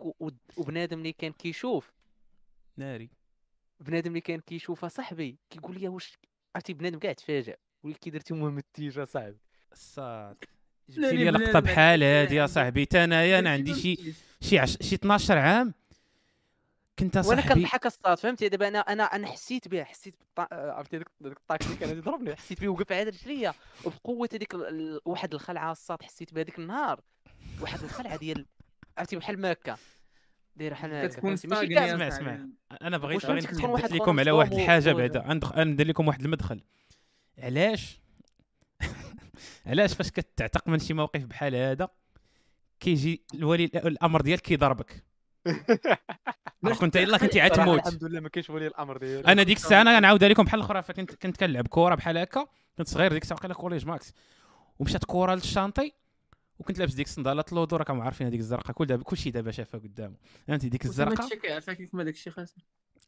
وبنادم 0.57 0.97
اللي 0.97 1.13
كان 1.13 1.31
كيشوف. 1.31 1.93
ناري. 2.77 3.09
بنادم 3.79 4.09
اللي 4.09 4.21
كان 4.21 4.39
كيشوفها 4.39 4.89
صاحبي 4.89 5.37
كيقول 5.49 5.79
لي 5.79 5.87
واش 5.87 6.17
عرفتي 6.55 6.73
بنادم 6.73 6.99
كاع 6.99 7.13
تفاجئ 7.13 7.55
ولي 7.83 7.93
كي 7.93 8.09
درتي 8.09 8.33
مهم 8.33 8.57
التيجه 8.57 9.03
صاحبي. 9.03 9.37
الصاد 9.71 10.37
جبتي 10.89 11.15
لي 11.15 11.29
لقطة 11.29 11.59
بحال 11.59 12.03
هادي 12.03 12.35
يا. 12.35 12.45
صاحبي. 12.45 12.85
تا 12.85 13.03
انايا 13.03 13.39
أنا 13.39 13.49
عندي 13.49 13.73
شي 13.73 14.13
شي 14.41 14.59
عش... 14.59 14.77
شي 14.81 14.95
12 14.95 15.37
عام. 15.37 15.73
كنت 16.99 17.17
وأنا 17.17 17.41
صاحبي 17.41 17.53
كنضحك 17.53 17.85
الصاد 17.85 18.19
فهمتي 18.19 18.49
دابا 18.49 18.67
أنا 18.67 18.79
أنا 18.79 19.03
أنا 19.03 19.27
حسيت 19.27 19.67
بها 19.67 19.83
حسيت 19.83 20.15
عرفتي 20.51 20.97
ديك 20.97 21.07
ديك 21.21 21.37
الطاكسي 21.37 21.75
كان 21.75 21.97
يضربني 21.97 22.35
حسيت 22.35 22.61
به 22.61 22.69
وقف 22.69 22.91
على 22.91 23.03
رجليا 23.03 23.53
وبقوة 23.85 24.29
هذيك 24.33 24.53
واحد 25.05 25.33
الخلعة 25.33 25.71
الصاد 25.71 26.03
حسيت 26.03 26.33
بها 26.33 26.43
ديك 26.43 26.59
النهار. 26.59 27.01
واحد 27.61 27.83
الخلعة 27.83 28.15
ديال 28.15 28.45
عرفتي 28.97 29.15
بحال 29.15 29.41
ماكا. 29.41 29.77
دايره 30.55 30.73
بحال 30.73 30.93
هكا 30.93 31.07
كتكون 31.07 31.35
ستاغني 31.35 31.75
كاع. 31.75 31.85
يا 31.85 31.93
اسمع،. 31.93 32.07
اسمع. 32.07 32.47
أنا 32.81 32.97
بغيت 32.97 33.25
كتكون 33.25 33.69
واحد 33.69 33.91
لكم 33.93 34.19
على 34.19 34.31
واحد 34.31 34.53
الحاجة 34.53 34.91
بعدا. 34.91 35.39
ندير 35.63 35.87
لكم 35.87 36.07
واحد 36.07 36.21
المدخل. 36.21 36.63
علاش؟ 37.37 38.01
علاش 39.65 39.93
فاش 39.93 40.11
كتعتق 40.11 40.67
من 40.67 40.79
شي 40.79 40.93
موقف 40.93 41.25
بحال 41.25 41.55
هذا 41.55 41.87
كيجي 42.79 43.23
الولي 43.33 43.65
الأمر 43.65 44.21
ديالك 44.21 44.41
كيضربك. 44.41 45.12
كنت 46.79 46.97
الا 46.97 47.17
كنتي 47.17 47.41
عاد 47.41 47.51
تموت 47.51 47.87
الحمد 47.87 48.03
لله 48.03 48.19
ما 48.19 48.29
كاينش 48.29 48.49
ولي 48.49 48.67
الأمر 48.67 48.97
ديالي. 48.97 49.27
أنا 49.31 49.43
ديك 49.43 49.57
الساعة 49.57 49.81
أنا 49.81 49.97
غنعاودها 49.97 50.29
لكم 50.29 50.43
بحال 50.43 50.59
الاخرى 50.59 50.83
فكنت 50.83 51.15
كنت 51.15 51.37
كنلعب 51.37 51.67
كره 51.67 51.95
بحال 51.95 52.17
هكا 52.17 52.47
كنت 52.77 52.87
صغير 52.87 53.13
ديك 53.13 53.21
الساعة 53.23 53.37
واقيلا 53.37 53.53
collège 53.53 53.85
max 53.85 54.13
ومشات 54.79 55.05
كره 55.05 55.35
لل 55.35 55.47
chantier 55.47 55.93
وكنت 56.59 56.79
لابس 56.79 56.93
ديك 56.93 57.07
الصندالات 57.07 57.49
اللودو 57.49 57.75
راكم 57.75 58.01
عارفين 58.01 58.27
هذيك 58.27 58.39
الزرقاء 58.39 58.71
كل 58.71 58.85
دابا 58.85 59.03
كلشي 59.03 59.31
دابا 59.31 59.51
شافها 59.51 59.79
قدامه. 59.79 60.15
فهمتي 60.47 60.69
ديك 60.69 60.85
الزرقاء؟ 60.85 61.25
هادشي 61.25 61.35
كيعرفها 61.35 61.73
كيف 61.73 61.95
ما 61.95 62.03
داكشي 62.03 62.31
خاص. 62.31 62.55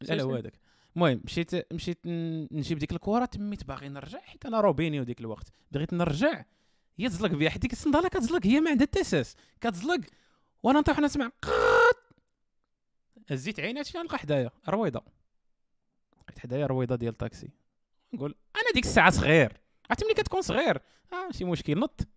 لا 0.00 0.14
لا 0.14 0.22
هو 0.22 0.34
هذاك 0.34 0.52
المهم 0.96 1.20
مشيت 1.24 1.72
مشيت 1.72 1.98
نجيب 2.06 2.78
ديك 2.78 2.92
الكره 2.92 3.24
تميت 3.24 3.64
باغي 3.64 3.88
نرجع 3.88 4.20
حيت 4.20 4.46
أنا 4.46 4.60
روبينيو 4.60 5.02
ديك 5.02 5.20
الوقت. 5.20 5.48
بغيت 5.72 5.94
نرجع 5.94 6.44
هي 6.98 7.08
تزلق 7.08 7.30
بيا 7.30 7.50
حيت 7.50 7.62
ديك 7.62 7.72
الصندالة 7.72 8.08
كتزلق 8.08 8.46
هي 8.46 8.60
ما 8.60 8.70
عندها 8.70 8.86
حتى 8.86 9.00
أساس. 9.00 9.36
كتزلق 9.60 10.00
وأنا 10.62 10.80
نطيح 10.80 10.98
نسمع 10.98 11.30
قاط 11.42 11.75
هزيت 13.28 13.60
عيني 13.60 13.78
هادشي 13.80 13.98
نلقى 13.98 14.18
حدايا 14.18 14.50
رويضة. 14.68 15.02
لقيت 16.22 16.38
حدايا 16.38 16.66
رويضة 16.66 16.96
ديال 16.96 17.12
الطاكسي. 17.12 17.50
نقول 18.12 18.34
أنا 18.56 18.64
ديك 18.74 18.84
الساعة 18.84 19.10
صغير. 19.10 19.52
عرفتي 19.90 20.04
ملي 20.04 20.14
كتكون 20.14 20.42
صغير؟ 20.42 20.80
آه 21.12 21.26
ماشي 21.26 21.44
مشكل 21.44 21.78
نط. 21.78 22.08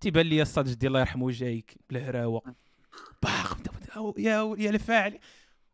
تيبان 0.00 0.26
لي 0.26 0.42
الصاد 0.42 0.68
جدي 0.68 0.86
الله 0.86 1.00
يرحمه 1.00 1.30
جايك 1.30 1.76
بالهراوه 1.90 2.42
باق 3.22 3.58
يا 4.18 4.54
يا 4.58 4.70
الفاعل. 4.70 5.18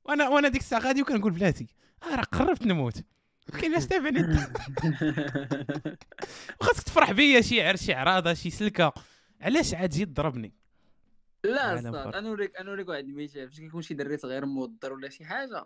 وأنا 0.04 0.28
وأنا 0.28 0.48
ديك 0.48 0.60
الساعة 0.60 0.80
غادي 0.80 1.02
وكنقول 1.02 1.32
بلاتي. 1.32 1.66
آه 2.02 2.14
راه 2.14 2.22
قربت 2.22 2.62
نموت. 2.66 3.02
كايناش 3.60 3.86
تابعني 3.86 4.20
وخاصك 6.60 6.82
تفرح 6.82 7.12
بيا 7.12 7.40
شي 7.40 7.62
عر 7.62 7.76
شي 7.76 7.94
عراضة 7.94 8.34
شي 8.34 8.50
سلكة. 8.50 8.92
علاش 9.40 9.74
عاد 9.74 9.90
جيت 9.90 10.08
ضربني؟ 10.08 10.54
لا 11.44 11.80
صاد. 11.82 11.94
أنا 12.14 12.20
نوريك 12.20 12.56
أنا 12.56 12.66
نوريك 12.70 12.88
واحد 12.88 13.04
المثال 13.04 13.48
فاش 13.48 13.60
كيكون 13.60 13.82
شي 13.82 13.94
دري 13.94 14.16
صغير 14.16 14.46
موضر 14.46 14.92
ولا 14.92 15.08
شي 15.08 15.24
حاجة 15.24 15.64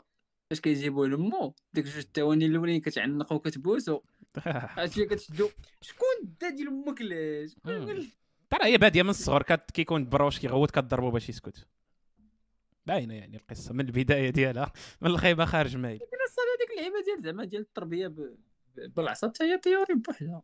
فاش 0.51 0.61
كيجيبوه 0.61 1.07
لمو 1.07 1.55
ديك 1.73 1.85
جوج 1.85 1.97
الثواني 1.97 2.47
الأولين 2.47 2.81
كتعنقو 2.81 3.35
وكتبوسو. 3.35 4.01
عرفتي 4.77 5.05
كتشدو. 5.05 5.49
شكون 5.81 6.37
دا 6.41 6.51
ديال 6.51 6.69
أمك 6.69 7.03
لا 7.03 7.47
شكون 7.47 8.11
ترى 8.51 8.65
هي 8.65 8.79
بادية 8.79 9.03
من 9.03 9.11
الصغر 9.11 9.43
كيكون 9.43 10.09
برهوش 10.09 10.39
كيغوت 10.39 10.71
كضربو 10.71 11.11
باش 11.11 11.29
يسكت. 11.29 11.67
باينة 12.87 13.15
يعني 13.15 13.37
القصة 13.37 13.75
من 13.75 13.81
البداية 13.81 14.31
ديالها. 14.31 14.73
من 15.01 15.11
الخيمة 15.11 15.45
خارج 15.45 15.77
مايل. 15.77 15.97
لكن 15.97 16.17
الصاد 16.27 16.45
هذيك 16.59 16.71
اللعيبة 16.71 17.05
ديال 17.05 17.23
زعما 17.23 17.45
ديال 17.45 17.63
التربية 17.63 18.15
بالعصا 18.77 19.29
حتى 19.29 19.45
هي 19.45 19.59
théorie 19.59 19.95
بوحدها. 19.95 20.43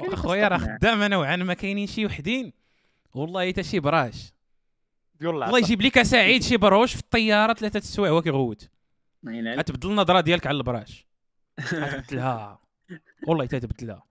أخويا 0.00 0.48
راه. 0.48 0.58
خدامة 0.58 1.08
نوعا 1.08 1.36
ما 1.36 1.54
كاينين 1.54 1.86
شي 1.86 2.06
وحدين. 2.06 2.52
والله 3.14 3.52
حتى 3.52 3.62
شي 3.62 3.80
براهش. 3.80 4.32
ديال 5.22 5.42
الله 5.42 5.58
يجيب 5.58 5.82
لك 5.82 6.02
سعيد 6.02 6.42
شي 6.42 6.56
برهوش 6.56 6.94
في 6.94 7.00
الطيارة 7.00 7.54
ثلاثة 7.54 7.78
السوايع 7.78 8.12
هو 8.12 8.22
كيغوت. 8.22 8.68
غتبدل 9.26 9.90
النظره 9.90 10.20
ديالك 10.20 10.46
على 10.46 10.56
البراهش. 10.56 11.06
غتبدلها 11.74 12.60
والله 13.26 13.44
حتى 13.44 13.60
تبدلها. 13.60 14.02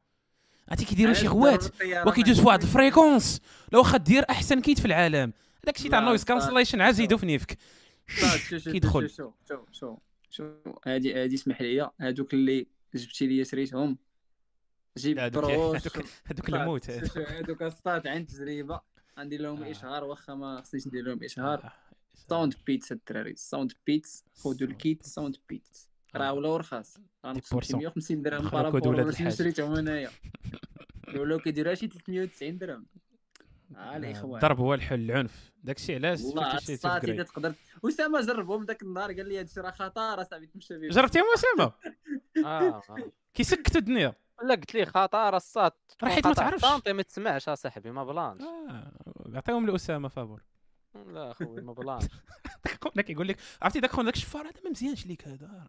عرفتي 0.70 0.86
كيديروا 0.86 1.14
شي 1.14 1.28
غوات 1.28 1.66
وكيدوز 2.08 2.40
في 2.40 2.48
واحد؟ 2.48 2.62
ال 2.62 2.69
fréquence. 2.69 3.42
لو 3.72 3.80
واخا 3.80 3.98
دير 3.98 4.26
أحسن 4.30 4.62
kit 4.62 4.80
في 4.80 4.86
العالم. 4.86 5.34
هذاك 5.64 5.76
الشيء 5.76 5.92
تاع 5.92 6.00
ال 6.00 6.03
noise. 6.03 6.24
cancellation 6.24 6.82
عاد 6.82 6.94
زيدو 6.94 7.18
في 7.18 7.26
نيفك. 7.26 7.58
كيدخل. 8.50 9.10
شوف 9.10 9.34
شوف 9.48 9.60
شوف 9.72 10.00
شوف 10.30 10.46
هادي 10.86 11.24
هادي 11.24 11.36
اسمح 11.36 11.62
لي 11.62 11.92
هادوك 12.02 12.34
اللي 12.34 12.68
جبتي 12.96 13.28
لي 13.28 13.44
سريتهم. 13.44 13.98
جيب 14.98 15.20
هذوك 15.20 15.44
بروش. 15.44 15.76
هذوك 15.76 16.06
هذوك 16.26 16.50
صاد، 16.50 16.56
الموت 16.56 16.90
هادوك 16.90 17.62
الصاد 17.62 18.08
عن 18.08 18.28
تجربه 18.28 18.82
غندير 19.20 19.42
لهم 19.42 19.64
آه. 19.64 19.72
إشهار 19.72 20.04
واخا 20.04 20.34
ما 20.36 20.62
خصنيش 20.62 20.88
ندير 20.88 21.04
لهم 21.04 21.24
إشهار. 21.24 21.64
آه. 21.64 21.74
SoundPEATS 22.14 22.92
الدراري. 22.92 23.36
SoundPEATS 23.36 24.26
خذوا 24.36 24.68
ال 24.68 25.04
kit 25.04 25.38
SoundPEATS 25.50 25.90
راه 26.16 26.28
آه. 26.28 26.34
ولاو 26.34 26.58
رخاص 26.58 26.98
غنقصوا 27.26 27.52
pourcent. 27.52 27.80
150 27.80 28.22
درهم 28.22 28.50
par 28.50 28.67
rapport. 28.67 29.12
شنو 29.12 29.30
شريتهم 29.30 29.76
انايا 29.76 30.10
ولاو 31.16 31.40
كيديروا 31.40 31.74
شي 31.74 31.88
390 31.88 32.58
درهم. 32.58 32.86
ها 33.76 33.98
الاخوان 33.98 34.36
الضرب 34.36 34.60
هو 34.60 34.74
الحل 34.74 35.00
العنف. 35.00 35.52
داك 35.64 35.78
الشيء 35.78 35.96
علاش 35.96 36.22
والله 36.22 36.58
الصاتي 36.58 37.24
تقدر 37.24 37.54
أسامة 37.86 38.22
جربهم 38.22 38.64
ذاك 38.66 38.84
النهار 38.84 39.14
قال 39.14 39.30
لي 39.30 39.40
هادشي 39.40 39.60
راه 39.60 39.72
خطر 39.72 40.22
أصاحبي 40.22 40.48
تمشى 40.48 40.78
به 40.78 40.88
جربتيهم 40.88 41.24
أسامة؟ 41.36 41.74
آه. 42.46 42.82
آه. 42.90 43.12
كيسكتوا 43.34 43.82
الدنيا. 43.82 44.14
لا 44.44 44.56
قلت 44.56 44.74
لي 44.74 44.86
خطر 44.86 45.36
الصاد 45.36 45.72
راه 46.04 46.10
حيت 46.10 46.28
ما 46.28 46.34
تعرفش. 46.34 46.88
ما 46.88 47.02
تسمعش 47.02 47.50
اصاحبي 47.50 47.92
ما 47.92 48.04
بلانش. 48.04 48.42
آه، 48.42 48.92
عطيهم 49.34 49.68
لأسامة 49.68 50.08
فابور. 50.08 50.44
لا 50.96 51.32
أخوي 51.32 51.62
ما 51.62 51.74
بلانش. 51.74 52.04
داك 52.66 52.84
خونا 52.84 53.02
كيقول 53.02 53.28
لك 53.28 53.38
عرفتي 53.62 53.80
داك 53.80 53.92
خونا 53.92 54.06
داك 54.06 54.16
الشفار 54.16 54.42
هذا 54.42 54.62
ما 54.66 54.70
مزيانش 54.70 55.06
ليك 55.06 55.28
هذا؟ 55.28 55.68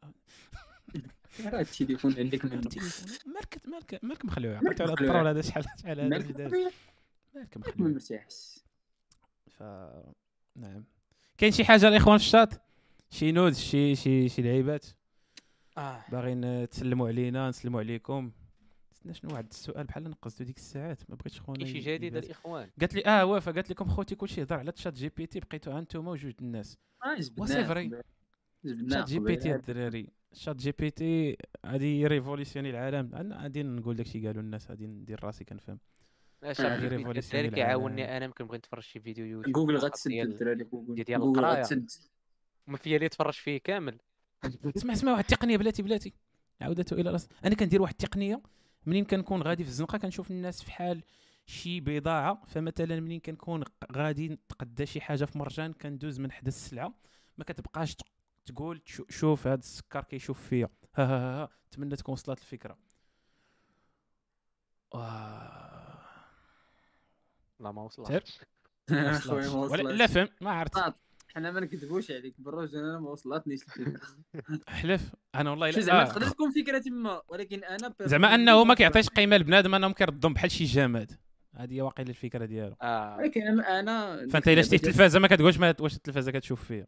راه 1.52 1.60
التليفون 1.60 2.14
عندك 2.18 2.44
منه 2.44 2.54
التليفون. 2.54 3.32
مالك 3.34 3.58
مالك 3.64 4.04
مالك 4.04 4.24
مخلوع. 4.24 4.60
مالك 4.60 4.80
عرفتي 4.80 4.82
على. 4.82 4.92
ال 4.92 4.98
troll 4.98 5.26
هذا 5.26 5.42
شحال 5.42 5.64
شحال 5.80 6.00
هذا 6.00 6.08
مالك 6.08 7.80
ما 7.80 7.88
مرتاحش 7.88 8.58
ف 9.50 9.62
نعم. 10.56 10.84
كاين 11.38 11.52
شي 11.52 11.64
حاجة 11.64 11.88
الإخوان 11.88 12.18
في 12.18 12.24
الشات؟ 12.24 12.54
شي 13.10 13.32
nudes 13.32 13.58
شي 13.58 13.94
شي 13.94 14.28
شي 14.28 14.42
لعيبات؟ 14.42 14.86
آه. 15.78 16.04
باغيين 16.08 16.68
تسلموا 16.68 17.08
علينا 17.08 17.48
نسلموا 17.48 17.80
عليكم. 17.80 18.32
نسينا 19.06 19.14
شنو 19.14 19.32
واحد 19.32 19.46
السؤال 19.50 19.86
بحال 19.86 20.04
نقصتو 20.04 20.44
ديك 20.44 20.56
الساعات؟ 20.56 21.10
ما 21.10 21.16
بغيتش 21.16 21.40
خونا 21.40 21.64
شي 21.64 21.78
جديد. 21.78 22.16
الإخوان؟ 22.16 22.70
قالت 22.80 22.94
لي 22.94 23.06
آه 23.06 23.24
وافا 23.24 23.52
قالت 23.52 23.70
لكم 23.70 23.88
خوتي 23.88 24.14
كلشي 24.14 24.40
يهضر 24.40 24.56
على 24.56 24.72
ChatGPT 24.72 25.40
بقيتو 25.40 25.78
أنتم 25.78 26.08
وجوج 26.08 26.34
الناس. 26.40 26.78
آه 27.04 27.18
و 27.38 27.42
c'est 27.42 27.64
vrai. 27.64 27.86
قبل. 27.86 28.02
جبدناه 28.64 28.96
ChatGPT. 29.00 29.54
الدراري. 29.54 30.08
ChatGPT 30.32 31.36
غادي 31.66 32.00
ي 32.00 32.05
révolutionner 32.05 32.70
العالم. 32.70 33.14
أنا 33.14 33.42
غادي 33.42 33.62
نقول 33.62 33.96
داكشي 33.96 34.26
قالوا 34.26 34.42
الناس. 34.42 34.70
غادي 34.70 34.86
ندير 34.86 35.24
راسي 35.24 35.44
كنفهم. 35.44 35.78
اش 36.42 36.60
آه، 36.60 36.74
الدراري 36.74 37.48
العالم. 37.48 37.98
أنا 37.98 38.24
يمكن 38.24 38.46
بغيت 38.46 38.58
نتفرج 38.58 38.82
شي 38.82 39.00
فيديو 39.00 39.26
يوتيوب 39.26 39.54
جوجل 39.54 39.76
غتسد 39.76 40.10
الدراري 40.10 40.64
جوجل 40.64 41.04
ديال. 41.04 41.22
غتسد. 41.22 41.90
ما 42.66 42.76
فيا 42.76 42.96
اللي 42.96 43.08
تفرج 43.08 43.34
فيه 43.34 43.58
كامل. 43.58 43.98
اسمع 44.76 44.92
اسمع 44.92 45.12
واحد 45.12 45.24
التقنيه 45.24 45.56
بلاتي 45.56 45.82
بلاتي. 45.82 46.12
عودته 46.60 46.94
إلى 46.94 47.10
الاصل 47.10 47.28
أنا 47.44 47.54
كندير 47.54 47.82
واحد 47.82 47.92
التقنيه 47.92 48.42
منين 48.86 49.04
كنكون 49.04 49.42
غادي 49.42 49.64
في 49.64 49.70
الزنقة؟ 49.70 49.98
كنشوف 49.98 50.30
الناس 50.30 50.62
في 50.62 50.72
حال 50.72 51.04
شي 51.46 51.80
بضاعة 51.80 52.42
فمثلا 52.46 53.00
منين 53.00 53.20
كنكون 53.20 53.64
غادي 53.92 54.28
نتقدى 54.28 54.86
شي 54.86 55.00
حاجة 55.00 55.24
في 55.24 55.38
مرجان 55.38 55.72
كندوز 55.72 56.20
من 56.20 56.32
حدا 56.32 56.48
السلعة. 56.48 56.94
ما 57.38 57.44
كتبقاش 57.44 57.96
تقول 58.46 58.82
شوف 59.08 59.46
هذا 59.46 59.58
السكر 59.58 60.04
كيشوف 60.04 60.48
فيا. 60.48 60.68
ها 60.96 61.04
ها 61.04 61.06
ها, 61.06 61.42
ها. 61.42 61.48
نتمنى 61.66 61.96
تكون 61.96 62.12
وصلت 62.12 62.38
الفكرة. 62.38 62.78
آه. 64.94 65.98
لا 67.60 67.72
ما 67.72 67.82
وصلتش. 67.82 68.40
لا 68.88 70.06
فهم 70.06 70.28
ما 70.40 70.50
عرفت 70.50 70.94
حنا 71.34 71.50
ما 71.50 71.60
نكذبوش 71.60 72.10
عليك 72.10 72.34
بالرجل 72.38 72.78
أنا 72.78 72.98
ما 73.00 73.10
وصلتنيش 73.10 73.62
الفكرة. 73.62 74.00
حلف. 74.68 75.12
أنا 75.34 75.50
والله 75.50 75.70
لا 75.70 75.80
زعما 75.80 76.02
آه. 76.02 76.04
تقدر 76.04 76.28
تكون 76.28 76.50
فكرة 76.50 76.78
تما 76.78 77.22
ولكن 77.28 77.64
أنا 77.64 77.94
زعما 78.00 78.34
أنه 78.34 78.64
ما 78.64 78.74
كيعطيش 78.74 79.08
قيمة 79.08 79.36
لبنادم 79.36 79.74
انهم 79.74 79.92
كيردهم 79.92 80.34
بحال 80.34 80.50
شي 80.50 80.64
جماد. 80.64 81.12
هذه 81.54 81.74
هي 81.74 81.80
واقيلا 81.82 82.10
الفكرة 82.10 82.44
ديالو. 82.44 82.76
آه. 82.82 83.16
ولكن 83.16 83.60
أنا 83.60 84.26
فأنت 84.30 84.48
إلا 84.48 84.62
شتي 84.62 84.76
التلفازه 84.76 85.18
ما 85.20 85.28
كتقولش 85.28 85.58
واش 85.80 85.96
التلفازه 85.96 86.32
كتشوف 86.32 86.64
فيها 86.64 86.86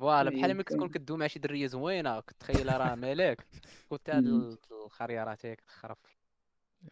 فوالا 0.00 0.30
بحال 0.30 0.44
إيه، 0.44 0.54
ما 0.54 0.62
كتكون 0.62 0.88
كان- 0.88 1.02
كدوي 1.02 1.18
مع 1.18 1.26
شي 1.26 1.38
درية 1.38 1.66
زوينة 1.66 2.20
كتخيلها 2.20 2.76
راه 2.78 2.94
مالك. 2.94 3.46
كنت 3.90 4.10
هاد 4.10 4.24
مم. 4.24 4.56
الخريرات 4.84 5.46
هيك 5.46 5.60
تخرف 5.60 5.98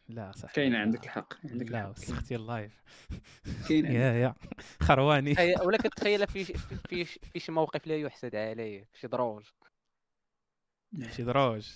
لا 0.09 0.33
صح. 0.33 0.53
كاين 0.53 0.75
عندك 0.75 1.05
الحق 1.05 1.35
عندك 1.47 1.71
لا 1.73 1.87
وسختي 1.89 2.35
اللايف 2.37 2.83
كاين 3.69 3.85
يا 3.87 4.13
يا. 4.13 4.35
خرواني. 4.81 5.35
ولا 5.67 5.79
كتخيلها 5.79 6.27
في 6.27 6.45
في 6.45 6.55
في, 6.89 7.05
في 7.05 7.41
شي 7.41 7.53
موقف 7.53 7.87
لا 7.87 7.97
يحسد 7.97 8.35
عليه 8.37 8.89
شي 8.95 9.07
دروج. 9.09 9.45
شي 11.11 11.23
دروج. 11.23 11.69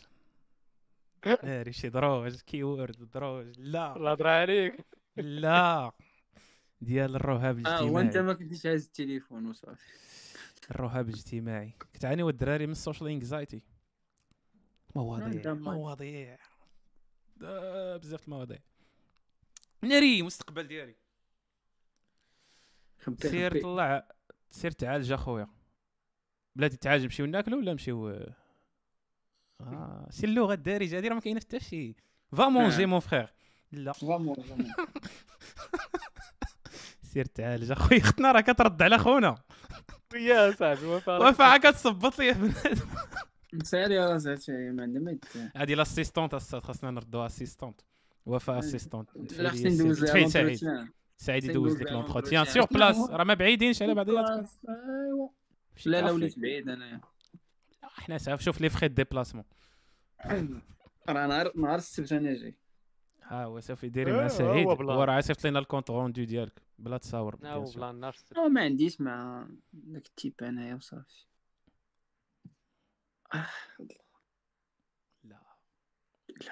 ناري 1.45 1.73
شي 1.73 1.89
دروج 1.89 2.41
كيورد 2.41 3.11
دروج. 3.11 3.59
لا. 3.59 3.97
الله 3.97 4.11
يهضر 4.11 4.27
عليك. 4.27 4.87
لا. 5.17 5.93
ديال 6.81 7.17
الرهاب 7.17 7.67
آه 7.67 7.83
وانت 7.85 8.17
الاجتماعي 8.17 8.27
ما 8.27 8.33
كنتيش 8.33 8.67
عايز 8.67 8.85
التليفون 8.87 9.47
وصافي. 9.47 9.85
الرهاب 10.71 11.09
الاجتماعي. 11.09 11.73
كتعاني 11.95 12.23
والدراري 12.23 12.67
من 12.67 12.73
ال 12.73 12.78
social 12.78 13.11
anxiety 13.11 13.63
مواضيع. 14.97 15.55
مواضيع 15.55 16.33
آه، 16.35 16.39
بزاف 17.37 18.25
المواضيع. 18.25 18.59
ناري 19.83 20.23
مستقبل 20.23 20.67
ديالي. 20.69 20.95
سير. 23.21 23.63
طلع 23.63 24.09
سير 24.51 24.71
تعالج 24.71 25.13
اخويا 25.13 25.49
بلاتي 26.57 26.77
تعالج 26.77 27.05
نمشيو 27.05 27.27
ناكلو 27.27 27.59
ولا 27.59 27.73
نمشيو 27.73 28.11
آه 29.61 30.07
سير 30.11 30.29
اللغة 30.29 30.55
الدارجه 30.55 30.97
هادي 30.97 31.09
راه 31.09 31.15
ما 31.15 31.21
كاينة 31.21 31.41
حتى 31.41 31.61
شي. 31.61 31.97
va 32.33 32.49
manger 32.49 32.83
آه. 32.83 32.87
mon 32.87 33.01
frère 33.01 33.35
لا. 33.73 33.93
سير 37.13 37.25
تعالج 37.25 37.71
اخويا 37.71 38.01
اختنا 38.01 38.33
راه 38.33 38.41
كترد 38.41 38.83
على 38.83 38.99
خونا. 38.99 39.43
يا 40.15 40.51
صاحبي 40.53 40.87
وفا 40.87 41.45
عا 41.45 41.57
كتصبط 41.57 42.19
لي 42.19 42.33
بنادم 42.33 42.89
راه 43.75 44.15
هادشي 44.15 44.53
ما 44.53 44.85
يدير. 44.85 45.51
هادي 45.57 45.75
l'assistante 45.75 46.35
خاصنا 46.35 46.91
نردوها 46.91 47.27
assistante 47.27 47.81
وفا 48.27 48.57
آه. 48.57 48.59
assistante 48.59 49.17
لا 49.39 49.51
خصني 49.51 49.75
ندوز 49.75 50.05
تفايد 50.05 50.23
لها 50.23 50.29
سعيد. 50.29 50.89
سعيد 51.17 51.45
يدوز 51.45 51.83
لك 51.83 51.93
l'entretien. 51.93 52.45
sur 52.45 52.65
place 52.71 52.97
شنو؟ 52.97 53.17
راه 53.17 53.25
ما 53.25 53.35
بعيدينش 53.35 53.83
على 53.83 53.95
بعضياتكم 53.95 54.47
ايوا 54.69 55.29
لا 55.87 56.01
لا. 56.01 56.11
وليت 56.11 56.39
بعيد 56.39 56.69
انايا 56.69 57.01
حنا 57.83 58.19
صافي 58.19 58.43
شوف 58.43 58.61
لي 58.61 58.69
frais 58.69 58.89
déplacement 58.89 59.45
راه 61.09 61.27
نهار 61.27 61.53
نهار 61.57 61.75
السبت 61.75 62.13
أنا 62.13 62.35
جاي 62.35 62.57
ها 63.23 63.45
هو 63.45 63.61
سوف 63.61 63.85
يديري 63.85 64.13
آه، 64.13 64.17
مع 64.17 64.29
سعيد. 64.29 64.67
هو 64.67 65.03
راه 65.05 65.21
صيفط 65.21 65.47
لنا 65.47 65.59
ال 65.59 65.63
compte 65.63 65.91
rendu 65.91 66.25
ديالك 66.25 66.63
بلا 66.79 66.99
تصاور. 66.99 67.37
بلا 67.37 68.49
ما 68.49 68.61
عنديش 68.61 69.01
مع 69.01 69.49
داك 69.73 70.07
ال 70.07 70.12
type 70.12 70.35
انايا 70.43 70.75
وصافي 70.75 71.27
لا. 73.35 73.47
لا. 75.25 75.41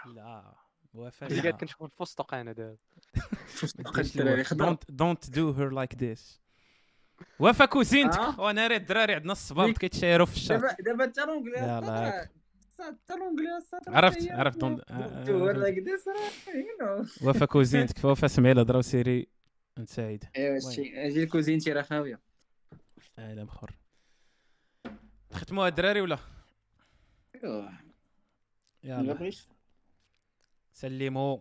لا. 0.07 0.55
وفاء. 0.95 1.41
قاعد 1.41 1.55
كنشوف 1.55 1.83
الفستق 1.83 2.35
أنا 2.35 2.53
دابا 2.53 2.77
فستق 3.47 3.99
الدراري 3.99 4.45
خضر 4.45 4.65
دونت 4.65 4.91
دونت 4.91 5.31
دو 5.31 5.51
هير 5.53 5.71
لايك 5.71 5.95
ذيس 5.95 6.41
وفا 7.39 7.65
كوزينتك 7.65 8.19
آه. 8.19 8.41
وأنا 8.41 8.67
راه 8.67 8.77
الدراري 8.77 9.15
عندنا 9.15 9.33
الصباط 9.33 9.79
كيتشايروا 9.79 10.27
في 10.27 10.37
الشارع 10.37 10.77
دابا 10.81 11.05
دابا 11.05 12.29
حتى 12.81 13.17
لونجلي 13.17 13.59
أصلاً 13.59 13.81
راه 13.89 13.97
عرفت- 13.97 14.31
عرفت. 14.31 14.59
دون- 14.59 14.81
آه، 14.91 14.93
آه، 14.95 15.25
دو 15.25 15.49
آه. 15.49 15.53
like 15.53 15.77
this 15.85 16.09
راه 16.09 16.31
you 16.53 16.79
know. 17.07 17.27
وفا 17.29 17.47
كوزينتك 17.47 17.99
فوفا 18.03 18.27
سمعي 18.27 18.53
الهضره 18.53 18.79
وسيري 18.79 19.27
أنت 19.79 19.89
سعيد. 19.89 20.25
ايوا 20.37 20.59
أجي 21.07 21.23
الكوزينتي 21.23 21.73
راه 21.73 21.83
خاويه 21.83 22.21
لا 23.19 23.45
مخور 23.45 23.71
ختموها 25.33 25.69
الدراري 25.69 26.01
ولا؟ 26.01 26.19
يلا. 28.85 29.31
سلموا. 30.73 31.39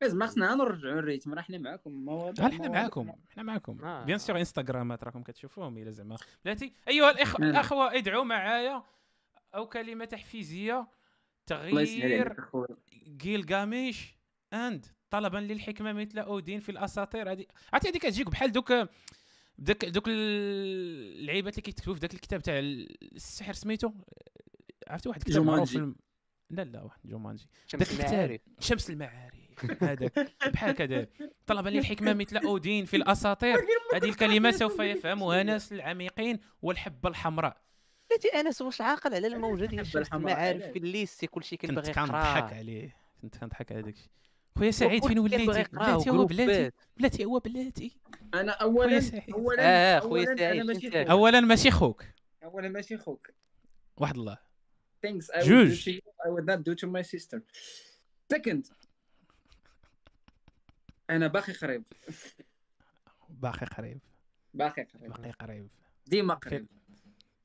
لازم 0.00 0.26
خصنا 0.26 0.54
نرجعوا 0.54 0.98
ال 0.98 1.03
rythme 1.03 1.34
راه 1.34 1.42
حنا 1.42 1.58
معاكم 1.58 2.08
ها 2.08 2.32
حنا 2.50 2.68
معاكم 2.68 3.12
حنا 3.30 3.42
معاكم 3.42 3.84
آه. 3.84 4.04
bien 4.04 4.18
sûr 4.18 4.38
إنستغرامات 4.38 5.04
راكم 5.04 5.22
كتشوفوهم 5.22 5.78
إلى 5.78 5.92
زعما. 5.92 6.16
بلاتي 6.44 6.72
ايها 6.88 7.10
الإخ... 7.10 7.40
الأخوة 7.40 7.94
ادعوا 7.94 8.24
معايا. 8.24 8.82
أو 9.54 9.68
كلمة 9.68 10.04
تحفيزية. 10.04 10.88
تغيير 11.46 12.36
جيلغاميش 13.08 14.14
and 14.52 14.86
طلبا 15.10 15.38
للحكمة 15.38 15.92
مثل 15.92 16.18
أودين 16.18 16.60
في 16.60 16.68
الأساطير. 16.68 17.32
هذه 17.32 17.46
عرفتي 17.72 17.88
هذيك 17.88 18.02
كتجيك 18.02 18.30
بحال 18.30 18.52
دوك 18.52 18.72
دوك 19.58 19.84
دوك 19.84 20.04
اللعيبات 20.08 21.52
اللي 21.52 21.62
كيكتبوا 21.62 21.94
في 21.94 22.00
ذاك 22.00 22.14
الكتاب 22.14 22.42
تاع 22.42 22.58
السحر 22.58 23.52
سميتو؟ 23.52 23.92
عرفتي؟ 24.88 25.08
واحد 25.08 25.20
الكتاب 25.20 25.42
معروف 25.42 25.76
الم... 25.76 25.96
لا 26.50 26.62
لا 26.62 26.82
واحد 26.82 27.00
جومانجي. 27.04 27.48
شمس. 27.66 28.00
المعارف. 28.00 28.40
شمس 28.60 28.90
المعارف. 28.90 29.34
هذاك 29.82 30.32
بحال 30.52 30.74
كذا. 30.74 31.06
طلبا 31.46 31.68
للحكمه 31.68 32.12
مثل 32.12 32.36
أودين 32.36 32.84
في 32.84 32.96
الأساطير. 32.96 33.58
هذه 33.94 34.04
الكلمة 34.04 34.50
سوف 34.50 34.80
يفهمها 34.80 35.42
ناس 35.42 35.72
العميقين 35.72 36.38
والحبه 36.62 37.08
الحمراء. 37.08 37.56
بلاتي 38.10 38.28
أنس 38.28 38.62
واش 38.62 38.80
عاقل 38.80 39.14
على 39.14 39.26
الموجه 39.26 39.64
ديال 39.64 39.86
شمس 39.86 40.12
المعارف؟ 40.12 40.64
في 40.64 40.78
الليستي 40.78 41.26
كلشي 41.26 41.56
كنت 41.56 41.70
كيبغي 41.70 41.92
كنضحك 41.92 42.44
يقرا 42.44 42.54
عليه. 42.54 42.96
كنت 43.22 43.38
كنضحك 43.38 43.72
على 43.72 43.82
داكشي. 43.82 44.10
خويا 44.58 44.70
سعيد 44.70 45.06
فين 45.06 45.18
وليتي؟ 45.18 45.64
بلاتي 45.72 46.10
هو 46.10 46.24
بلاتي. 46.24 46.76
بلاتي 46.96 47.24
هو 47.24 47.38
بلاتي. 47.38 47.96
أنا 48.34 48.52
اولا. 48.52 49.02
اولا 49.34 49.56
آه 49.60 49.98
خويا 49.98 50.26
أولاً 50.26 50.74
سعيد 50.74 50.92
كان؟ 50.92 51.10
اولا 51.10 51.40
ماشي 51.40 51.70
خوك. 51.70 52.04
اولا 52.44 52.68
ماشي 52.68 52.98
خوك. 52.98 53.30
واحد 53.96 54.16
الله. 54.16 54.47
Things 55.06 55.24
I 55.30 55.38
would 55.38 55.44
do 55.44 55.48
جوج. 55.48 55.84
to 55.84 55.90
you 55.92 56.00
I 56.26 56.28
would 56.34 56.46
not 56.46 56.58
do 56.68 56.74
to 56.74 56.86
my 56.86 57.02
sister. 57.02 57.40
Second 58.34 58.72
أنا 61.10 61.26
باقي 61.26 61.52
قريب. 61.52 61.82
باقي 63.28 63.66
قريب. 63.66 63.98
باقي 64.54 64.82
قريب. 64.82 65.10
باقي 65.12 65.30
قريب. 65.30 65.68
ديما 66.06 66.34
قريب. 66.34 66.66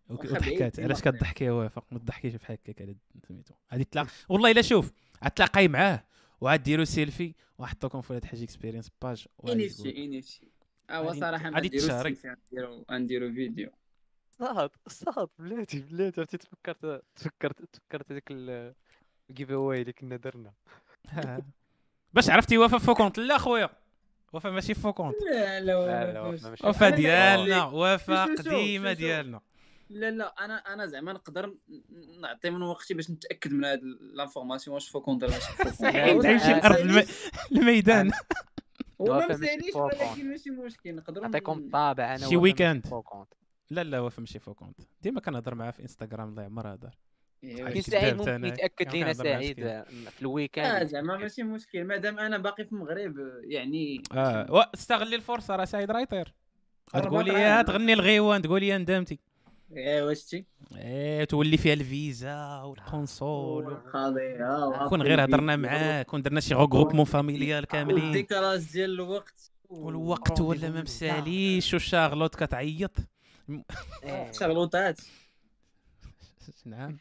وضحكات 0.10 0.80
علاش. 0.80 1.02
كضحكي 1.02 1.46
يا 1.46 1.52
وافق؟ 1.52 1.86
ما 1.92 2.00
تضحكيش 2.00 2.36
بحال 2.36 2.58
هكاك 2.64 2.82
على 2.82 2.96
سميتو. 3.28 3.54
غادي 3.72 3.84
تلاقى 3.84 4.10
والله 4.30 4.52
إلا 4.52 4.62
شوف 4.62 4.92
غتلاقاي 5.26 5.68
معاه 5.68 6.04
وعاد 6.42 6.64
ديروا 6.64 6.86
سيلفي 6.86 7.34
وحطوكم 7.58 8.02
في 8.02 8.14
هاد 8.14 8.26
حاجة 8.26 8.44
اكسبيرينس 8.44 8.92
باج 9.02 9.26
انيفتي 9.50 10.04
انيفتي 10.06 10.48
هو 10.92 11.08
غادي- 11.08 11.20
صراحة 11.20 11.50
غادي 11.50 11.68
نديرو 11.68 11.86
تشارك. 11.88 12.38
غنديرو 12.92 13.34
فيديو 13.34 13.70
صاد 14.40 14.70
صاد 14.88 15.28
بلاتي 15.40 15.80
بلاتي. 15.80 16.22
عرفتي 16.22 16.38
تفكرت 16.38 17.04
تفكرت 17.16 17.62
تفكرت 17.74 18.12
هذاك 18.12 18.24
الجيف 19.30 19.52
اواي 19.52 19.82
اللي 19.82 19.94
كنا 19.94 20.16
درنا. 20.16 20.54
باش 22.14 22.30
عرفتي 22.30 22.58
وفا 22.58 22.78
فوكونت 22.78 23.18
لا 23.18 23.38
خويا. 23.38 23.70
وفا 24.34 24.50
ماشي 24.50 24.74
فوكونت 24.74 25.16
لا 25.32 25.60
لا، 25.60 25.66
لا 25.66 25.86
لا، 25.86 26.14
لا 26.14 26.22
ما 26.24 26.50
ماشي. 26.50 26.68
وفا 26.68 26.88
أنا 26.88 26.96
ديالنا 26.96 27.60
شوف، 27.60 27.74
وفا 27.74 28.26
شوف، 28.26 28.36
شوف، 28.38 28.48
قديمة. 28.48 28.94
ديالنا. 28.94 29.42
لا 29.90 30.12
لا 30.12 30.46
أنا 30.46 30.56
أنا 30.74 30.86
زعما 30.86 31.14
نقدر 31.14 31.56
نعطي 32.22 32.50
من 32.50 32.62
وقتي 32.62 32.94
باش 32.94 33.12
نتأكد 33.12 33.54
من 33.54 33.66
هاد 33.66 33.82
l'information 34.14 34.74
واش 34.74 34.90
fake 34.90 34.99
account 34.99 35.16
ولا 35.16 35.28
ماشي 35.28 35.52
fake 35.52 35.59
account 35.59 35.72
صحيح 35.72 36.06
هو 36.14 36.22
تعيش 36.22 36.42
زعما 36.42 36.58
الأرض 36.58 36.78
الم- 36.78 37.08
الميدان. 37.52 38.12
هو 39.02 39.06
ما 39.20 39.28
مساليش. 39.28 39.76
ولكن 39.76 40.30
ماشي 40.30 40.50
مشكل. 40.50 40.96
نقدر 40.96 41.22
نعطيكم 41.22 41.70
طابع 41.70 42.16
أنا 42.16 42.28
شي 42.30 42.36
weekend. 42.38 42.88
لا 43.74 43.84
لا 43.84 44.00
وفا 44.00 44.20
ماشي 44.20 44.40
fake 44.40 44.53
account 44.53 44.78
ديما 45.02 45.20
كنهضر 45.22 45.56
معاه 45.56 45.72
في 45.72 45.82
إنستغرام 45.82 46.30
الله 46.30 46.42
يعمر 46.42 46.74
هضر 46.74 46.90
إيه، 47.44 47.64
كذاب 47.66 47.82
سعيد 47.82 48.14
ممكن 48.14 48.26
تاعنا. 48.26 48.48
يتأكد 48.48 48.92
لينا 48.94 49.14
سعيد. 49.14 49.60
آه، 49.60 49.84
في 49.84 50.08
آه 50.08 50.22
ال 50.22 50.30
weekend 50.30 50.88
زعما 50.88 51.18
ماشي 51.18 51.44
مشكل. 51.44 51.84
مادام 51.84 52.20
أنا 52.20 52.38
باقي 52.38 52.66
في 52.66 52.72
المغرب 52.72 53.16
يعني 53.44 54.04
آه 54.14 54.52
و- 54.52 54.60
استغلي 54.76 55.16
الفرصة 55.16 55.56
راه 55.56 55.66
سعيد 55.66 55.92
راه 55.92 56.00
يطير 56.00 56.34
يا 56.96 57.02
طير. 57.02 57.62
تغني 57.62 57.94
الغيوان 57.94 58.42
تقولي 58.42 58.68
يا 58.68 58.78
ندمتي 58.78 59.20
إيه 59.78 60.04
واش 60.04 60.24
تي 60.26 60.46
إيه 60.76 61.24
تولي 61.24 61.58
فيها 61.58 61.74
الفيزا 61.74 62.62
والكونسول 62.62 63.68
القضية 63.68 64.88
كون 64.90 65.02
غير 65.02 65.24
هضرنا 65.24 65.56
معاه 65.56 66.04
كون 66.04 66.22
درنا 66.22 66.40
شي 66.40 66.54
غروبمون 66.54 67.06
فاميليال 67.06 67.66
كاملين. 67.66 68.04
والديكراج 68.04 68.72
ديال 68.74 68.90
الوقت. 68.94 69.52
والوقت 69.70 70.42
ولا 70.42 70.70
ما 70.70 70.82
مساليش 70.82 71.74
وشاغلوت 71.74 72.36
كتعيط. 72.36 73.00
إيه. 73.00 73.13
شغلوطات 74.32 75.02
نعم. 76.66 76.98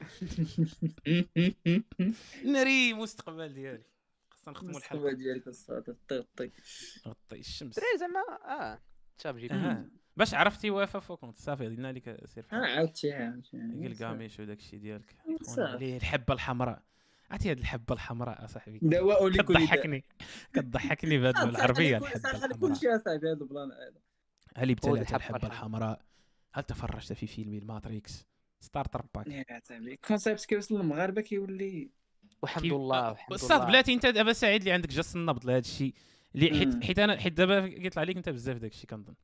ناري 2.52 2.90
المستقبل 2.90 3.54
ديالي. 3.54 3.82
خصنا 4.30 4.52
نختموا 4.54 4.78
الحلقة. 4.78 4.94
المستوى 4.94 5.14
ديالك 5.14 5.46
الصاد 5.48 5.96
طي 6.08 6.24
طي 6.36 6.50
غطي 7.08 7.38
الشمس. 7.40 7.76
دراري 7.76 7.98
زعما 7.98 8.20
آه 8.44 8.78
شاب 9.22 9.36
جيب 9.36 9.52
آه. 9.52 9.84
باش 10.16 10.34
عرفتي 10.34 10.70
وافا 10.70 11.00
فوكونت 11.00 11.38
صافي 11.38 11.66
قلنا 11.66 11.92
لك 11.92 12.26
سير 12.26 12.46
ها 12.50 12.66
عاودتي 12.66 13.12
عاودتي. 13.12 13.56
القاميش 13.86 14.40
وداك 14.40 14.58
الشيء 14.58 14.78
ديالك. 14.78 15.16
عليه 15.58 15.96
الحبة 15.96 16.34
الحمراء. 16.34 16.82
عرفتي 17.30 17.50
هاد 17.50 17.58
الحبة 17.58 17.94
الحمراء 17.94 18.44
اصاحبي 18.44 18.78
دواء 18.82 19.28
لكل 19.28 19.54
داء. 19.54 19.62
كتضحكني 19.64 20.04
كتضحكني 20.52 21.18
بهاد 21.18 21.36
العربية 21.36 21.96
الحبة 21.96 22.30
الحمراء. 22.30 22.58
كل 22.58 22.76
شيء 22.76 22.96
اصاحبي 22.96 23.26
هذا 23.26 23.32
البلان 23.32 23.72
هذا. 23.72 24.00
هل 24.56 24.70
ابتلعت 24.70 25.14
الحبه 25.14 25.46
الحمراء. 25.46 26.02
هل 26.52 26.62
تفرجت 26.62 27.12
في 27.12 27.26
فيلم 27.26 27.54
الماتريكس؟ 27.54 28.26
ستارتر 28.60 29.06
باك 29.14 29.46
الكونسيبت 29.70 30.44
كيوصل 30.44 30.76
للمغاربة 30.76 31.20
كيولي. 31.20 31.90
والحمد 32.42 32.64
لله 32.64 33.08
والحمد 33.08 33.32
أستاذ 33.32 33.56
لله 33.56 33.66
بلاتي 33.66 33.94
أنت 33.94 34.06
دابا 34.06 34.32
سعيد 34.32 34.60
اللي 34.60 34.72
عندك 34.72 34.88
جس 34.88 35.16
النبض 35.16 35.46
لهذا 35.46 35.58
الشيء. 35.58 35.94
اللي 36.34 36.58
حيت. 36.58 36.84
حيت 36.84 36.98
أنا 36.98 37.20
حيت 37.20 37.32
دابا 37.32 37.68
كيطلع 37.68 38.00
عليك 38.00 38.16
أنت 38.16 38.28
بزاف 38.28 38.56
داك 38.56 38.72
الشيء 38.72 38.90
كنظن. 38.90 39.14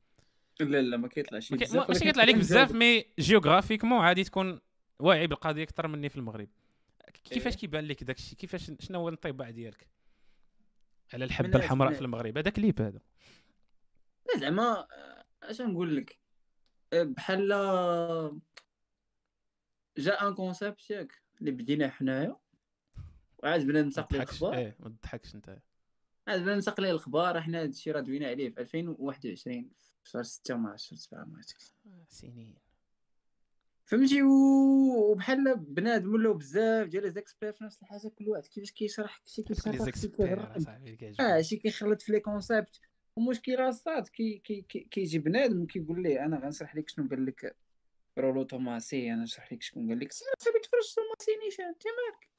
لا 0.59 0.81
لا 0.81 0.97
ما 0.97 1.07
كيطلعش 1.07 1.53
بزاف. 1.53 1.89
ماشي 1.89 1.99
كيطلع 1.99 2.21
عليك. 2.21 2.35
بزاف 2.45 2.71
mais 2.71 3.05
géographiquement 3.19 3.99
عادي 3.99 4.23
تكون 4.23 4.59
واعي 4.99 5.27
بالقضية 5.27 5.63
أكثر 5.63 5.87
مني 5.87 6.09
في 6.09 6.15
المغرب. 6.15 6.49
كيفاش 7.23 7.53
إيه. 7.53 7.59
كيبان 7.59 7.85
لك 7.85 8.03
داك 8.03 8.17
الشيء؟ 8.17 8.37
كيفاش 8.37 8.71
شنو 8.79 8.99
هو 8.99 9.09
الانطباع 9.09 9.49
ديالك 9.49 9.87
على 11.13 11.25
الحبه 11.25 11.59
الحمراء 11.59 11.93
في 11.93 12.01
المغرب؟ 12.01 12.37
هذا 12.37 12.49
كليب 12.49 12.81
هذا. 12.81 12.99
لا 14.27 14.39
زعما 14.39 14.87
اش 15.49 15.61
نقول 15.61 15.95
لك 15.97 16.19
آه، 16.93 17.03
بحال 17.03 17.47
جاء 19.97 20.27
un 20.27 20.33
concept 20.33 20.89
ياك 20.89 21.21
اللي 21.39 21.51
بدينا 21.51 21.89
حنايا 21.89 22.37
وعاد 23.37 23.61
بنا 23.61 23.81
ما 23.81 23.87
نساق 23.87 24.13
ليه 24.13 24.19
الأخبار. 24.21 24.53
إيه 24.53 24.75
ما 24.79 24.89
تضحكش 24.89 25.35
أنت. 25.35 25.59
عاد 26.27 26.41
بنا 26.41 26.55
نساق 26.55 26.81
ليه 26.81 26.91
الأخبار 26.91 27.41
حنا 27.41 27.59
هذا 27.61 27.69
الشيء 27.69 27.93
راه 27.93 28.01
دوينا 28.01 28.27
عليه 28.27 28.49
في 28.49 28.61
2021 28.61 29.69
في 30.03 30.09
شهر 30.09 30.23
6 30.23 30.55
ما 30.55 30.69
عرفتش 30.69 30.93
7 30.93 31.25
ما 31.25 31.35
عرفتش 31.35 31.73
سنين. 32.09 32.55
فهمتي؟ 33.85 34.21
وبحال 34.23 35.55
بنادم 35.57 36.13
ولاو 36.13 36.33
بزاف 36.33 36.87
ديال 36.87 37.03
لي 37.03 37.09
زيكسبير 37.11 37.51
في 37.51 37.63
نفس 37.63 37.81
الحاجة 37.81 38.07
كل 38.07 38.29
واحد 38.29 38.45
كيفاش 38.45 38.71
كيشرح 38.71 39.21
شي 39.25 39.43
كيشرح 39.43 39.73
آه 41.19 41.41
شي 41.41 41.57
كيخلط 41.57 42.01
في 42.01 42.11
les 42.11 42.19
concepts 42.19 42.79
ومشكل 43.17 43.73
صاد 43.73 44.07
كي 44.07 44.37
كي 44.43 44.61
كي 44.61 44.79
كيجي 44.79 45.19
بنادم 45.19 45.65
كيقول 45.65 46.03
ليه 46.03 46.25
أنا 46.25 46.39
غنشرح 46.39 46.75
لك 46.75 46.89
شنو 46.89 47.07
قال 47.09 47.25
لك 47.25 47.55
رولو 48.17 48.43
توماسي 48.43 49.13
أنا 49.13 49.23
نشرح 49.23 49.53
لك 49.53 49.61
شكون 49.61 49.89
قال 49.89 49.99
لك. 49.99 50.11
سير 50.11 50.27
صاحبي 50.39 50.59
تفرج 50.59 50.93
توماسي 50.95 51.31
نيشان 51.45 51.65
أنت 51.65 51.83
مالك؟ 51.87 52.29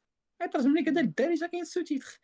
غيترجم 0.43 0.77
لك 0.79 0.89
هذا 0.89 1.01
الدارجه 1.01 1.47
كاين 1.47 1.63
السوتيتر. 1.63 2.21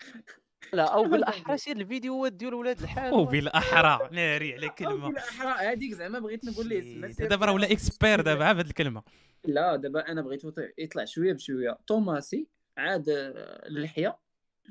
لا 0.72 0.82
أو 0.94 1.04
بالاحرى؟ 1.04 1.58
سير 1.58 1.76
الفيديوهات 1.76 2.32
ديال 2.32 2.54
ولاد 2.54 2.80
الحال. 2.82 3.14
وبالاحرى 3.14 4.08
ناري 4.12 4.54
على 4.54 4.66
أو 4.68 4.74
كلمة. 4.74 5.08
بالأحرى 5.08 5.66
هذيك 5.66 5.92
زعما 5.94 6.18
بغيت 6.18 6.44
نقول 6.44 6.68
ليه 6.68 7.06
دابا 7.06 7.46
راه 7.46 7.52
ولا 7.52 7.72
اكسبير 7.72 8.20
دابا 8.20 8.52
بهاد 8.52 8.66
الكلمة. 8.66 9.02
لا 9.44 9.76
دابا 9.76 10.08
أنا 10.08 10.22
بغيت 10.22 10.42
يطلع- 10.78 11.04
شوية 11.04 11.32
بشوية. 11.32 11.78
توماسي 11.86 12.48
عاد 12.78 13.08
آه، 13.08 13.66
اللحيه 13.66 14.18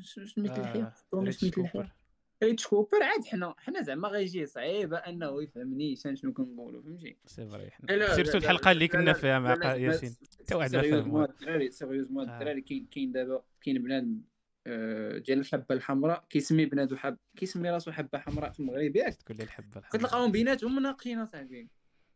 شنو 0.02 0.26
سميت 0.26 0.52
اللحيه 0.58 0.82
آه، 0.84 0.94
توماس 1.12 1.36
سميت 1.36 1.58
اللحيه. 1.58 1.96
ريتش 2.44 2.68
كوبر 2.68 3.04
عاد 3.04 3.26
حنا 3.26 3.56
حنا 3.58 3.82
زعما 3.82 4.08
غيجي 4.08 4.46
صعيبه 4.46 4.98
انه 4.98 5.44
يفهمني 5.44 5.96
شنو 5.96 6.16
شنو 6.16 6.34
كنقولوا 6.34 6.82
فهمتي؟ 6.82 7.18
سي 7.26 7.48
فري 7.48 7.70
surtout 8.16 8.38
الحلقة 8.38 8.72
اللي 8.72 8.88
كنا 8.88 9.14
فيها 9.14 9.40
مع 9.40 9.76
ياسين. 9.76 10.16
حتى 10.40 10.56
واحد 10.56 10.76
ما 10.76 10.82
فاهمها 10.82 11.26
الدراري 11.26 11.72
sérieusement 11.72 12.30
آه. 12.30 12.34
الدراري 12.34 12.62
كاين 12.62 12.88
كاين 12.92 13.12
دابا 13.12 13.44
كاين 13.62 13.84
بنادم 13.84 14.22
آه، 14.68 15.18
ديال 15.18 15.40
الحبه 15.40 15.76
الحمراء 15.76 16.26
كيسمي 16.30 16.66
بنادو 16.66 16.96
حب 16.96 17.18
كيسمي 17.38 17.70
راسو 17.70 17.92
حبة 17.92 18.20
حمراء 18.20 18.52
في 18.52 18.60
المغرب. 18.60 18.96
ياك 18.96 19.14
تقول 19.14 19.38
لي 19.38 19.44
الحبة 19.44 19.80
الحمراء. 19.80 19.90
كتلقاهم 19.90 20.32
بيناتهم 20.32 20.76
مناقشين 20.76 21.20
أصاحبي. 21.20 21.70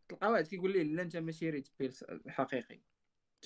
تلقى 0.10 0.32
واحد 0.32 0.48
كيقول 0.48 0.74
ليه 0.74 0.84
لا 0.84 1.02
أنت 1.02 1.18
ماشي 1.18 1.50
red 1.50 1.68
pill 1.80 1.94
حقيقي. 2.28 2.80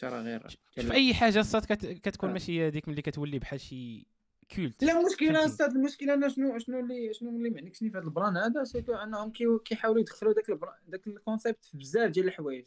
راه 0.04 0.22
غير 0.22 0.50
في 0.78 0.94
أي 0.94 1.14
حاجة 1.14 1.42
صات 1.42 1.74
كت... 1.74 1.86
كتكون 1.86 2.30
آه. 2.30 2.34
ماشي 2.34 2.68
هذيك 2.68 2.90
ملي 2.90 3.02
كتولي 3.02 3.40
بحال 3.40 3.60
شي 3.60 4.08
culte 4.56 4.84
لا 4.84 5.00
المشكلة 5.00 5.34
فهمتي. 5.34 5.46
أستاذ 5.46 5.66
المشكلة 5.76 6.14
أنا 6.14 6.30
شنو 6.30 6.58
شنو 6.58 6.80
اللي 6.80 7.14
شنو 7.14 7.30
اللي 7.30 7.50
معنيكسني 7.50 7.90
في 7.92 7.98
هذا 7.98 8.06
ال 8.06 8.12
plan 8.12 8.38
هذا؟ 8.38 8.64
c'est 8.64 8.82
que 8.82 8.94
أنهم 8.94 9.32
كي- 9.32 9.60
كيحاولوا 9.66 10.02
يدخلوا 10.02 10.34
داك 10.34 10.50
البرا... 10.50 10.76
داك 10.88 11.08
ال 11.08 11.15
concept 11.15 11.66
في 11.66 11.78
بزاف 11.78 12.12
ديال 12.12 12.28
الحوايج. 12.28 12.66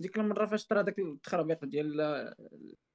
ديك 0.00 0.16
المرة 0.18 0.46
فاش 0.46 0.66
طرا 0.66 0.82
داك 0.82 0.98
التخربيق 0.98 1.64
ديال 1.64 2.00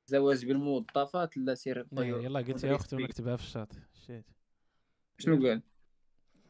الزواج 0.10 0.45
بالموظفات 0.45 1.38
لا 1.38 1.56
سير 1.56 1.88
يلا 1.91 2.06
يلا 2.18 2.40
قلت 2.40 2.64
يا 2.64 2.76
أختي 2.76 2.95
ونكتبها 2.95 3.36
في 3.36 3.44
الشاط 3.44 3.74
شيت. 4.07 4.26
شنو 5.18 5.48
قال؟ 5.48 5.62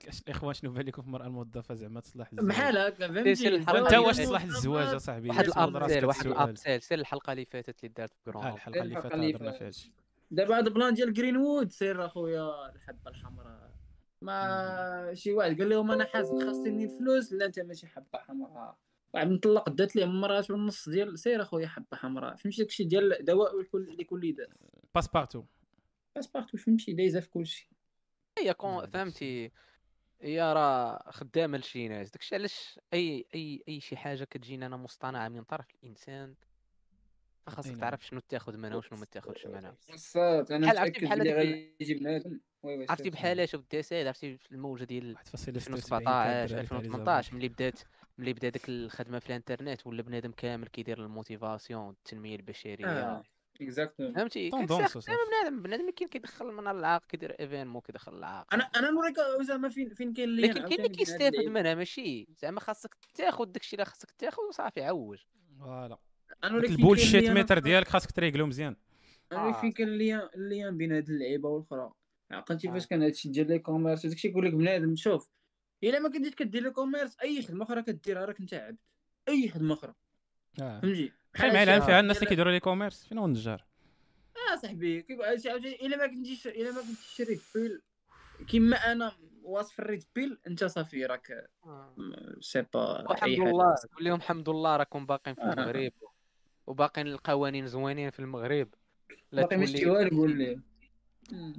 اش 0.07 0.21
الاخوان 0.21 0.53
شنو 0.53 0.71
بان 0.71 0.85
لكم 0.85 1.01
في 1.01 1.07
المرأة 1.07 1.27
الموظفه 1.27 1.73
زعما 1.75 1.99
تصلح 1.99 2.29
الزواج؟ 2.33 2.49
بحال 2.49 2.77
هكا 2.77 3.07
فهمتي 3.07 3.47
اللي 3.47 3.97
واش. 3.97 4.17
تصلح 4.17 4.45
للزواج 4.45 4.87
اصاحبي 4.87 5.29
واحد 5.29 5.45
الأبسيل 5.45 6.05
واحد. 6.05 6.25
الأبسيل. 6.27 6.81
سير 6.81 6.99
الحلقة 6.99 7.33
اللي 7.33 7.45
فاتت 7.45 7.83
اللي 7.83 7.93
دارت 7.97 8.13
في 8.13 8.31
جرون 8.31 8.47
الحلقة 8.47 8.81
اللي 8.81 8.97
الحلقة 8.97 9.09
فاتت 9.09 9.15
اللي 9.15 9.35
هضرنا 9.35 9.51
فاتت. 9.51 9.75
فيها 9.75 9.91
دابا 10.31 10.59
هذا 10.59 10.69
بلان 10.69 10.93
ديال 10.93 11.13
جرين 11.13 11.37
وود 11.37 11.71
سير 11.71 12.05
اخويا 12.05 12.69
الحبه 12.75 13.11
الحمراء. 13.11 13.75
ما 14.21 15.11
شي 15.13 15.33
واحد 15.33 15.61
قال 15.61 15.69
لهم 15.69 15.91
أنا 15.91 16.05
حاسب 16.05 16.45
خاصني 16.45 16.87
فلوس 16.87 17.33
لا 17.33 17.45
أنت 17.45 17.59
ماشي 17.59 17.87
حبة 17.87 18.19
حمراء. 18.19 18.77
واحد 19.13 19.27
مطلق 19.27 19.69
دات 19.69 19.95
ليه 19.95 20.05
مرات 20.05 20.51
والنص 20.51 20.89
ديال 20.89 21.19
سير 21.19 21.41
اخويا 21.41 21.67
حبة 21.67 21.97
حمراء. 21.97 22.35
فهمتي 22.35 22.61
داكشي 22.61 22.83
ديال 22.83 23.25
دواء 23.25 23.61
لكل 23.61 23.97
لكل 23.99 24.35
داء 24.35 24.49
باسبارتو 24.95 25.43
باسبارتو 26.15 26.57
فهمتي؟ 26.57 26.93
دايزة 26.93 27.19
في 27.19 27.29
كلشي 27.29 27.69
هي 28.37 28.53
كون 28.53 28.75
داكشي. 28.75 28.91
فهمتي. 28.91 29.51
هي 30.21 30.53
راه 30.53 31.11
خدامة 31.11 31.57
لشي 31.57 31.87
ناس. 31.87 32.11
داكشي 32.11 32.35
علاش 32.35 32.79
اي 32.93 33.25
اي 33.35 33.63
أي 33.67 33.79
شي 33.79 33.97
حاجة 33.97 34.23
كتجينا 34.23 34.65
أنا 34.65 34.77
مصطنعة 34.77 35.29
من 35.29 35.43
طرف 35.43 35.65
الإنسان 35.83 36.35
فخاصك 37.45 37.67
أي 37.67 37.71
نعم. 37.71 37.81
تعرف 37.81 38.05
شنو 38.05 38.19
تاخذ 38.29 38.57
منها 38.57 38.75
وشنو 38.77 38.99
ما 38.99 39.05
تاخذش 39.05 39.45
منها. 39.45 39.75
صات 39.95 40.51
أنا 40.51 40.65
بحال 40.65 40.77
عرفتي 40.77 40.91
متأكد 40.91 41.05
بحال 41.05 41.19
بلي 41.19 41.31
هذاك 41.31 41.45
ال- 41.45 41.75
غيجي 41.81 41.93
بنادم 41.93 42.39
عرفتي. 42.65 43.09
بحال 43.09 43.49
شوف 43.49 43.61
الدساد 43.61 44.07
عرفتي 44.07 44.39
الموجة 44.51 44.83
ديال 44.83 45.15
1.76 45.17 45.49
2017 45.49 46.59
2018 46.59 47.35
ملي 47.35 47.49
بدات 47.49 47.79
ملي 48.17 48.33
بدا 48.33 48.49
داك 48.49 48.69
الخدمة 48.69 49.19
في 49.19 49.29
الإنترنت 49.29 49.87
ولا 49.87 50.01
بنادم 50.01 50.31
كامل 50.31 50.67
كيدير 50.67 51.03
ال 51.03 51.11
motivation 51.11 51.89
التنميه 51.89 52.35
البشرية. 52.35 52.85
آه. 52.87 53.23
exactement 53.61 54.13
فهمتي. 54.13 54.49
بنادم 54.49 55.61
بنادم 55.63 55.89
كاين 55.91 56.09
كيدخل 56.09 56.45
من 56.45 56.67
العاق 56.67 57.05
كيدير 57.05 57.35
événement 57.39 57.81
كيدخل 57.81 58.17
العاق 58.17 58.53
أنا 58.53 58.63
أنا 58.75 58.89
نوريك 58.91 59.15
زعما 59.41 59.69
فين 59.69 59.89
فين 59.89 60.13
كاين 60.13 60.29
اللي 60.29 60.47
لكن 60.47 60.67
كاين 60.67 60.79
اللي 60.79 60.89
كيستافد 60.89 61.45
منها 61.45 61.75
ماشي؟ 61.75 62.27
زعما 62.41 62.59
خاصك 62.59 62.95
تاخذ 63.13 63.45
داكشي 63.45 63.75
اللي 63.75 63.85
خاصك 63.85 64.11
تاخذ 64.11 64.43
وصافي 64.49 64.83
عوج. 64.83 65.19
voilà. 65.59 65.97
أنا 66.43 66.57
ال 66.57 66.65
bullshit 66.65 67.29
meter 67.29 67.59
ديالك 67.59 67.87
خاصك 67.87 68.11
تريقلو 68.11 68.45
مزيان. 68.45 68.75
أنا 69.31 69.57
آه. 69.57 69.61
فين 69.61 69.71
كاين 69.71 69.87
اللي 69.87 70.29
اللي 70.35 70.71
بين 70.71 70.91
هاد 70.91 71.09
اللعيبة 71.09 71.49
والأخرى. 71.49 71.91
عقلتي 72.31 72.69
آه. 72.69 72.71
فاش 72.71 72.87
كان 72.87 73.03
هادشي 73.03 73.29
ديال 73.29 73.47
l'e-commerce 73.47 74.05
وداكشي 74.05 74.27
يقول 74.27 74.45
لك 74.45 74.53
بنادم 74.53 74.95
شوف 74.95 75.29
إلا 75.83 75.99
ما 75.99 76.09
كنتيش 76.09 76.35
كدير 76.35 76.63
l'e-commerce 76.63 77.17
أي 77.23 77.41
خدمة 77.41 77.63
أخرى 77.63 77.83
كديرها 77.83 78.25
راك 78.25 78.39
أنت 78.39 78.53
عبد. 78.53 78.77
أي 79.27 79.49
خدمة 79.49 79.73
أخرى. 79.73 79.93
آه. 80.61 80.79
فهمتي؟ 80.79 81.11
خاي 81.35 81.51
مع 81.51 81.63
العلم 81.63 81.85
فيها 81.85 81.99
الناس 81.99 82.17
اللي 82.17 82.29
كيديروا 82.29 82.51
l'e-commerce. 82.51 83.05
فين 83.07 83.17
هو 83.17 83.25
النجار؟ 83.25 83.65
آه 84.51 84.55
صاحبي 84.55 85.01
كيقول 85.01 85.41
شي 85.41 85.49
عاوتاني 85.49 85.85
إلا 85.85 85.97
ما 85.97 86.07
كنتيش 86.07 86.47
إلا 86.47 86.71
ما 86.71 86.81
كنتيش 86.81 87.15
شي 87.15 87.28
red 87.28 87.41
pill 87.55 87.81
كيما 88.47 88.91
أنا 88.91 89.11
واصف 89.43 89.79
ال 89.79 89.85
red 89.85 90.03
pill 90.15 90.39
أنت 90.47 90.63
صافي 90.63 91.05
راك 91.05 91.49
آه. 91.65 91.95
c'est 92.41 92.65
pas 92.73 93.15
حاجة. 93.15 93.31
لله. 93.31 93.75
قول 93.95 94.05
لهم 94.05 94.15
الحمد 94.15 94.49
لله 94.49 94.77
راكم 94.77 95.05
باقيين 95.05 95.35
في 95.35 95.41
آه. 95.41 95.53
المغرب. 95.53 95.91
وباقيين 96.67 97.07
القوانين 97.07 97.67
زوينين 97.67 98.09
في 98.09 98.19
المغرب. 98.19 98.67
لا 99.31 99.41
باقي 99.41 99.57
ما 99.57 99.65
شتي 99.65 99.89
والو 99.89 100.17
قول 100.17 100.37
لي. 100.37 100.59
آه، 101.33 101.55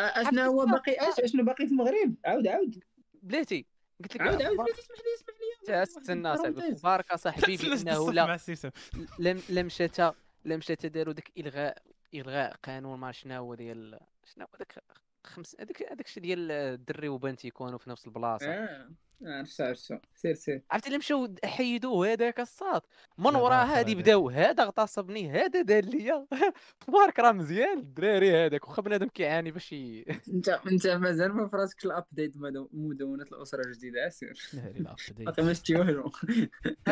اشنا 0.00 0.46
هو 0.46 0.66
باقي 0.66 0.92
اش 0.92 1.20
أشنو 1.20 1.44
باقي 1.44 1.66
في 1.66 1.72
المغرب؟ 1.72 2.14
عاود 2.24 2.46
عاود. 2.46 2.84
بلاتي 3.22 3.66
قلت 4.02 4.14
لك 4.14 4.20
عاود 4.20 4.42
عاود 4.42 4.56
بلاتي 4.56 4.80
اسمح 4.80 4.98
لي 4.98 5.14
اسمح 5.14 5.34
لي. 5.68 5.82
استنى 5.82 6.36
صاحبي 6.36 6.72
أخبارك 6.72 7.14
صاحبي 7.24 7.56
بأنه 7.56 8.12
لا. 8.12 9.38
لم 9.48 9.68
شتا 9.68 10.14
لم 10.44 10.60
شتا 10.60 10.88
داروا 10.88 11.14
داك 11.14 11.30
إلغاء 11.38 11.82
إلغاء 12.14 12.56
قانون 12.62 12.98
ما 12.98 13.12
شنو 13.12 13.34
هو 13.34 13.54
ديال 13.54 14.00
شنو 14.34 14.44
هو 14.44 14.58
داك 14.58 14.82
خمس 15.24 15.56
هذاك 15.60 15.82
هذاك 15.82 16.06
الشيء 16.06 16.22
ديال 16.22 16.50
الدري 16.50 17.08
وبنت 17.08 17.44
يكونوا 17.44 17.78
في 17.78 17.90
نفس 17.90 18.06
البلاصة. 18.06 18.46
آه. 18.46 18.88
عرفت 19.26 19.60
عرفت 19.60 19.94
سير 20.14 20.34
سير. 20.34 20.62
عرفتي 20.70 20.86
اللي 20.88 20.98
مشاو 20.98 21.34
حيدوه 21.44 22.12
هذاك 22.12 22.40
الصاد 22.40 22.82
من 23.18 23.26
هذا 23.26 23.38
ورا 23.38 23.54
هادي 23.64 23.92
هذاك. 23.92 24.02
بداو 24.02 24.30
هذا 24.30 24.62
اغتصبني 24.62 25.30
هذا 25.30 25.62
دار 25.62 25.84
ليا. 25.84 26.26
تبارك 26.86 27.18
راه 27.18 27.32
مزيان 27.32 27.78
الدراري 27.78 28.46
هذاك 28.46 28.68
واخا 28.68 28.82
بنادم 28.82 29.06
كيعاني 29.08 29.50
باش. 29.50 29.72
انت 30.34 30.48
انت 30.48 30.86
مازال 30.86 31.32
ما 31.32 31.48
فراسك 31.48 31.84
ال 31.84 31.91
update 31.91 32.36
مدو- 32.36 32.68
مدونة 32.72 33.24
الأسرة 33.24 33.60
الجديدة 33.66 34.08
سير؟ 34.08 34.38
نهاري 34.54 34.78
ال 34.78 34.84
update 34.84 35.20
باقي 35.26 35.42
ما 35.42 35.52
شتي 35.52 35.76
والو 35.76 36.10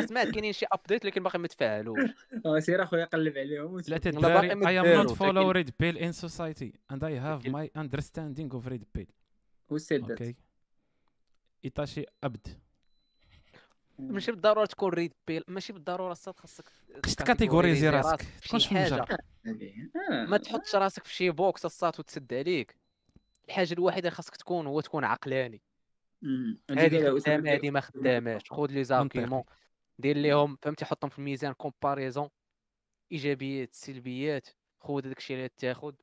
سمعت 0.06 0.26
كاينين 0.28 0.52
شي 0.52 0.66
update 0.72 1.04
لكن 1.04 1.22
باقي 1.22 1.38
ما 1.38 1.48
تفاعلوش. 1.48 2.10
آه، 2.46 2.58
سير 2.58 2.82
أخويا 2.82 3.04
قلب 3.04 3.38
عليهم. 3.38 3.76
باقي 3.76 4.08
الدراري 4.10 4.54
ما 4.54 4.66
I 4.66 4.82
am 4.82 4.86
داروا، 4.86 5.14
not 5.14 5.16
follow 5.16 5.56
لكن- 5.56 5.62
red 5.62 5.68
pill 5.82 5.98
in 6.02 6.26
society 6.28 6.72
and 6.92 6.98
I 6.98 7.20
have 7.24 7.46
لكن- 7.46 7.52
my 7.52 7.68
understanding 7.82 8.56
of 8.60 8.68
red 8.72 8.84
pill. 8.98 9.06
والسدات 9.70 10.10
OK 10.10 10.36
إيتاشي 11.64 12.04
أبد. 12.24 12.46
ماشي 13.98 14.32
بالضرورة 14.32 14.66
تكون 14.66 14.92
red 14.92 15.14
pill 15.26 15.44
ماشي 15.48 15.72
بالضرورة 15.72 16.12
الصاد 16.12 16.36
خاصك 16.36 16.68
خصك 17.04 17.18
ت 17.18 17.24
catégoriser 17.24 17.88
راسك. 17.88 18.26
تكونش 18.42 18.72
آه. 18.72 19.06
ما 20.10 20.36
تحطش 20.36 20.74
راسك 20.74 21.04
في 21.04 21.14
شي 21.14 21.30
box 21.30 21.64
الصاد 21.64 21.92
وتسد 21.98 22.34
عليك. 22.34 22.76
الحاجة 23.48 23.72
الوحيدة 23.72 24.08
اللي 24.08 24.16
خاصك 24.16 24.36
تكون 24.36 24.66
هو 24.66 24.80
تكون 24.80 25.04
عقلاني. 25.04 25.62
هذه 26.70 27.18
خدامة 27.18 27.52
هذه 27.52 27.70
ما 27.70 27.80
خداماش. 27.80 28.42
خذ 28.50 28.66
les 28.66 28.84
arguments 28.84 29.42
دير 29.98 30.16
ليهم 30.16 30.58
فهمتي؟ 30.62 30.84
حطهم 30.84 31.10
في 31.10 31.18
الميزان 31.18 31.52
comparaison 31.52 32.28
إيجابيات 33.12 33.74
سلبيات. 33.74 34.48
خذ 34.80 35.00
داكشي 35.00 35.34
اللي 35.34 35.48
تاخذ 35.48 35.94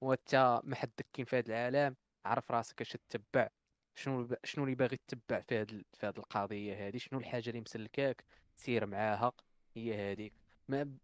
وأنت 0.00 0.60
ما 0.64 0.76
حدك 0.76 1.06
كاين 1.12 1.26
في 1.26 1.38
هذا 1.38 1.46
العالم. 1.46 1.96
عرف 2.24 2.50
راسك 2.50 2.80
اش 2.80 2.96
تتبع. 3.08 3.48
شنو 3.96 4.28
شنو 4.44 4.64
اللي 4.64 4.74
باغي 4.74 4.96
تتبع 5.08 5.40
في 5.40 5.60
هذه 5.60 5.82
في 5.92 6.06
هذه 6.06 6.18
القضية 6.18 6.88
هذه 6.88 6.96
شنو 6.96 7.20
الحاجة 7.20 7.48
اللي 7.48 7.60
مسلكاك 7.60 8.24
سير 8.56 8.86
معاها 8.86 9.32
هي 9.76 10.12
هذيك 10.12 10.32
ما 10.68 10.96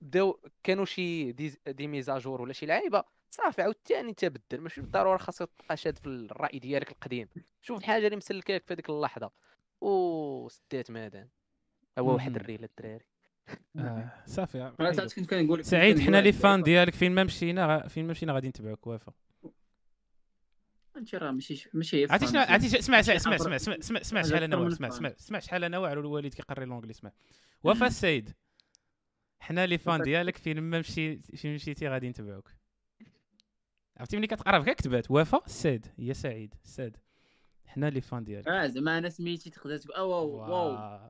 بداو 0.00 0.40
كانوا 0.62 0.84
شي 0.84 1.32
des, 1.32 1.58
des 1.66 1.86
mises 1.86 2.14
à 2.14 2.20
jour 2.20 2.42
ولا 2.42 2.52
شي 2.52 2.66
لعيبة 2.66 3.04
صافي 3.30 3.62
عاوتاني 3.62 4.10
انت 4.10 4.24
بدل 4.24 4.60
ماشي 4.60 4.80
بالضرورة 4.80 5.16
خاصك 5.16 5.50
تبقى 5.58 5.76
شاد 5.76 5.98
في 5.98 6.06
الرأي 6.06 6.58
ديالك 6.58 6.90
القديم. 6.90 7.28
شوف 7.62 7.78
الحاجة 7.78 8.04
اللي 8.04 8.16
مسلكاك 8.16 8.66
في 8.66 8.74
هذيك 8.74 8.90
اللحظة. 8.90 9.30
وسدات 9.80 10.90
مادام 10.90 11.28
هو 11.98 12.14
واحد. 12.14 12.36
ال 12.36 12.42
real 12.42 12.64
الدراري. 12.64 13.04
آه، 13.78 14.12
صافي 14.26 14.72
سعيد 15.62 16.00
حنا 16.00 16.20
les 16.20 16.32
fans. 16.32 16.62
ديالك 16.62 16.94
فين 16.94 17.14
ما 17.14 17.24
مشينا 17.24 17.88
فين 17.88 18.04
ما 18.04 18.10
مشينا 18.10 18.32
غادي 18.32 18.48
نتبعوك 18.48 18.86
وافا 18.86 19.12
انت 20.98 21.14
راه 21.14 21.30
ماشي 21.30 21.70
ماشي 21.74 22.04
عرفتي 22.04 22.26
شنو. 22.26 22.40
عرفتي 22.40 22.78
اسمع 22.78 23.00
اسمع 23.00 23.14
اسمع 23.14 23.56
اسمع 23.56 24.00
اسمع 24.00 24.22
شحال 24.22 24.42
أنا 24.42 24.68
اسمع. 24.68 24.88
اسمع 24.88 25.08
اسمع 25.08 25.38
شحال 25.38 25.64
أنا 25.64 25.78
واعر 25.78 26.00
الوالد 26.00 26.34
كيقري 26.34 26.64
l'anglais 26.64 26.90
اسمع. 26.90 27.12
وفا 27.64 27.86
السيد. 27.86 28.30
حنا 29.40 29.66
les 29.66 29.78
fans 29.78 30.02
ديالك 30.02 30.36
فين 30.36 30.60
ما 30.60 30.78
مشي 30.78 31.18
فين 31.18 31.54
مشيتي 31.54 31.88
غادي 31.88 32.08
نتبعوك. 32.08 32.50
عرفتي 33.96 34.16
ملي 34.16 34.26
كتقرب 34.26 34.64
كاع 34.64 34.72
كتبات 34.72 35.10
وفا 35.10 35.40
السيد. 35.46 35.86
هي 35.98 36.14
سعيد. 36.14 36.54
السيد 36.64 36.96
حنا 37.66 37.90
les 37.90 38.00
fans 38.00 38.24
ديالك. 38.24 38.48
آه 38.48 38.66
زعما 38.66 38.98
أنا 38.98 39.08
سميتي 39.08 39.50
تقدر 39.50 39.76
تقول 39.76 40.00
واو. 40.00 40.36
واو. 40.36 40.50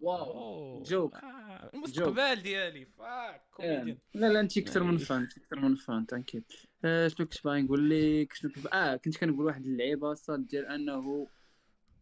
واو. 0.00 0.36
واو. 0.36 0.82
joke. 0.82 1.14
آه، 1.58 1.70
المستقبل 1.74 2.42
ديالي. 2.42 2.86
fuck 2.98 3.42
comedian 3.52 3.98
لا 4.14 4.32
لا 4.32 4.40
انت 4.40 4.58
أكثر 4.58 4.82
من 4.82 4.98
fan 4.98 5.22
أكثر 5.22 5.60
من 5.60 5.74
fan 5.74 6.06
تانكيت 6.06 6.52
آه 6.84 7.08
شنو 7.08 7.26
كنت 7.26 7.44
باغي 7.44 7.62
نقول 7.62 7.90
لك؟ 7.90 8.32
شنو 8.32 8.50
كنت 8.52 8.66
آه 8.66 8.96
كنت 8.96 9.16
كنقول 9.16 9.46
واحد 9.46 9.66
اللعيبة 9.66 10.14
صاد 10.14 10.46
ديال 10.46 10.66
أنه 10.66 11.26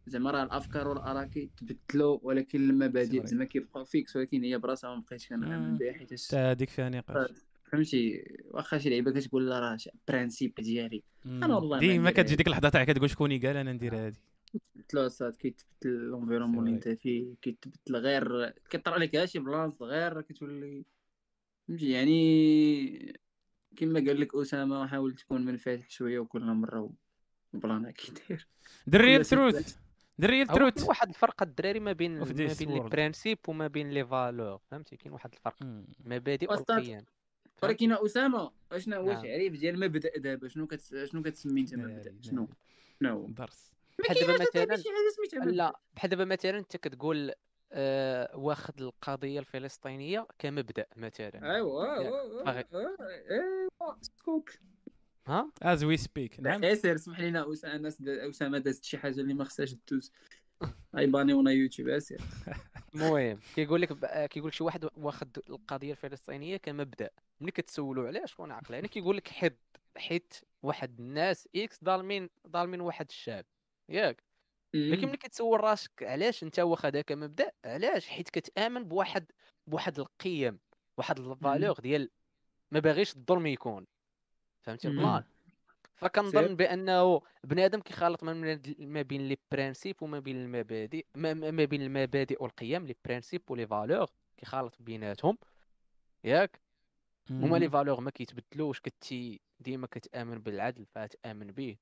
زعما 0.07 0.31
راه 0.31 0.43
الأفكار 0.43 0.87
والأراء 0.87 1.25
كيتبدلوا 1.25 2.19
ولكن 2.21 2.69
المبادئ. 2.69 3.25
زعما 3.25 3.45
كيبقاو 3.45 3.83
fixes 3.83 4.15
ولكن 4.15 4.43
هي 4.43 4.57
براسها 4.57 4.95
ما 4.95 5.03
بقيتش 5.07 5.29
كنامن 5.29 5.71
مم. 5.71 5.77
بها 5.77 5.93
حيت 5.93 6.13
حتى 6.27 6.35
هذيك 6.37 6.69
فيها 6.69 6.89
نقاش. 6.89 7.29
فهمتي؟ 7.71 8.23
واخا 8.45 8.77
شي 8.77 8.89
لعيبة 8.89 9.11
كتقول 9.11 9.49
لا 9.49 9.59
راه 9.59 9.77
principe 10.07 10.53
ديالي. 10.59 11.03
مم. 11.25 11.43
والله 11.43 11.75
ما 11.75 11.79
ديما 11.79 12.11
كتجي 12.11 12.35
ديك 12.35 12.47
اللحظة 12.47 12.69
تاع 12.69 12.83
كتقول 12.83 13.09
شكون 13.09 13.39
قال 13.39 13.57
أنا 13.57 13.73
ندير 13.73 13.95
هذه. 13.95 14.17
كيتبدلوا 14.59 15.07
صاد 15.07 15.35
كيتبدل 15.35 15.67
ال 15.85 15.91
environnement 15.91 16.67
اللي 16.67 16.75
أنت 16.75 16.89
فيه 16.89 17.35
كيتبدل 17.41 17.95
غير 17.95 18.49
كيطرى 18.49 18.99
لك 18.99 19.25
شي 19.25 19.39
بلانس 19.39 19.81
غير 19.81 20.21
كتولي 20.21 20.85
فهمتي؟ 21.67 21.91
يعني 21.91 23.19
كما 23.75 23.99
قال 23.99 24.19
لك 24.19 24.35
أسامة 24.35 24.87
حاول 24.87 25.15
تكون 25.15 25.45
منفتح 25.45 25.89
شوية 25.89 26.19
وكل 26.19 26.41
مرة 26.41 26.93
بلانا 27.53 27.91
كيدير 27.91 28.47
real 28.93 29.25
هو 29.35 29.51
كاين 30.21 30.47
truth 30.47 30.83
واحد 30.83 31.07
الفرق 31.07 31.43
الدراري 31.43 31.79
ما 31.79 31.91
بين 31.91 32.19
ما 32.19 32.25
بين 32.25 32.71
les. 32.71 32.79
principes 32.79 33.37
وما 33.47 33.67
بين 33.67 33.89
les 33.89 34.05
valeurs 34.05 34.59
فهمتي؟ 34.71 34.97
كاين 34.97 35.13
واحد 35.13 35.33
الفرق. 35.33 35.55
مبادئ 36.05 36.51
والقيم 36.51 37.05
ولكن 37.63 37.91
أسامة 37.91 38.51
اشنا 38.71 38.97
هو 38.97 39.05
نعم. 39.05 39.17
التعريف 39.17 39.53
ديال 39.53 39.79
مبدا 39.79 40.17
دابا؟ 40.17 40.47
شنو 40.47 40.67
كت... 40.67 41.05
شنو 41.05 41.23
كتسمي 41.23 41.61
أنت 41.61 41.75
مبدا 41.75 42.11
شنو؟ 42.21 42.41
ناري. 42.41 42.53
شنو 43.01 43.09
هو؟ 43.09 43.27
درس. 43.27 43.76
بحال 43.99 44.17
دابا 44.19 44.75
مثلاً-. 44.75 45.45
لا 45.45 45.79
بحال 45.95 46.09
دابا 46.09 46.25
مثلا 46.25 46.57
أنت 46.57 46.77
كتقول 46.77 47.31
آه 47.71 48.37
واخد 48.37 48.81
القضية 48.81 49.39
الفلسطينية 49.39 50.27
كمبدأ 50.39 50.85
مثلا. 50.95 51.55
ايوا 51.55 51.85
ياك. 51.85 52.67
ايوا 52.73 52.97
ايوا 53.31 53.95
scoop 54.01 54.49
ها؟ 55.27 55.51
as 55.61 55.83
we 55.83 55.97
speak 55.97 56.39
نعم. 56.39 56.63
ياسر 56.63 56.95
اسمح 56.95 57.19
لينا 57.19 57.45
أسامة 58.29 58.57
دازت 58.57 58.83
شي 58.83 58.97
حاجة 58.97 59.21
اللي 59.21 59.33
ما 59.33 59.43
خصهاش 59.43 59.73
تدوز 59.73 60.11
ايبانيونا 60.97 61.51
يوتيوب 61.51 61.87
ياسر. 61.87 62.17
المهم 62.95 63.39
كيقول 63.55 63.81
لك 63.81 63.89
كيقول 64.29 64.47
لك 64.47 64.53
شي 64.53 64.63
واحد 64.63 64.87
واخد 64.97 65.39
القضية 65.49 65.91
الفلسطينية 65.91 66.57
كمبدأ 66.57 67.09
ملي 67.41 67.51
كتسولوا 67.51 68.07
علاش 68.07 68.31
شكون 68.31 68.51
عقلاني 68.51 68.87
كيقول 68.87 69.17
لك 69.17 69.27
حيت 69.27 69.59
حيت 69.97 70.33
واحد 70.63 70.99
الناس 70.99 71.49
X 71.55 71.83
ظالمين 71.83 72.29
ظالمين 72.47 72.81
واحد 72.81 73.05
الشعب 73.09 73.45
ياك. 73.89 74.23
لكن 74.73 75.07
ملي 75.07 75.17
كتسول 75.17 75.63
راسك 75.63 76.03
علاش 76.03 76.43
انت 76.43 76.59
واخدها 76.59 77.01
كمبدا 77.01 77.51
علاش؟ 77.65 78.07
حيت 78.07 78.29
كتآمن 78.29 78.83
بواحد 78.83 79.31
بواحد 79.67 79.99
القيم 79.99 80.59
واحد 80.97 81.19
ال 81.19 81.28
valeur 81.28 81.79
ديال 81.79 82.09
ما 82.71 82.79
باغيش 82.79 83.15
الظلم 83.15 83.47
يكون. 83.47 83.87
فهمتي. 84.61 84.87
ال 84.87 84.93
plan. 84.93 85.23
فكنظن 85.95 86.55
بأنه 86.55 87.21
بنادم 87.43 87.79
كيخالط 87.79 88.23
ما 88.23 89.01
بين 89.01 89.27
les 89.27 89.37
principes 89.51 90.03
وما 90.03 90.19
بين 90.19 90.35
المبادئ 90.35 91.05
ما, 91.15 91.65
بين 91.65 91.81
المبادئ 91.81 92.43
والقيم 92.43 92.85
les 92.87 92.95
principes 93.05 93.41
و 93.49 93.53
les 93.53 93.67
valeurs 93.67 94.09
كيخالط 94.37 94.75
بيناتهم. 94.79 95.37
ياك؟ 96.23 96.61
هما 97.29 97.57
les 97.57 97.69
valeurs 97.69 98.01
ما 98.01 98.11
كيتبدلوش 98.11 98.79
كنتي 98.79 99.41
ديما 99.59 99.87
كتآمن 99.87 100.39
بالعدل 100.39 100.85
فتامن 100.85 101.51
به. 101.51 101.77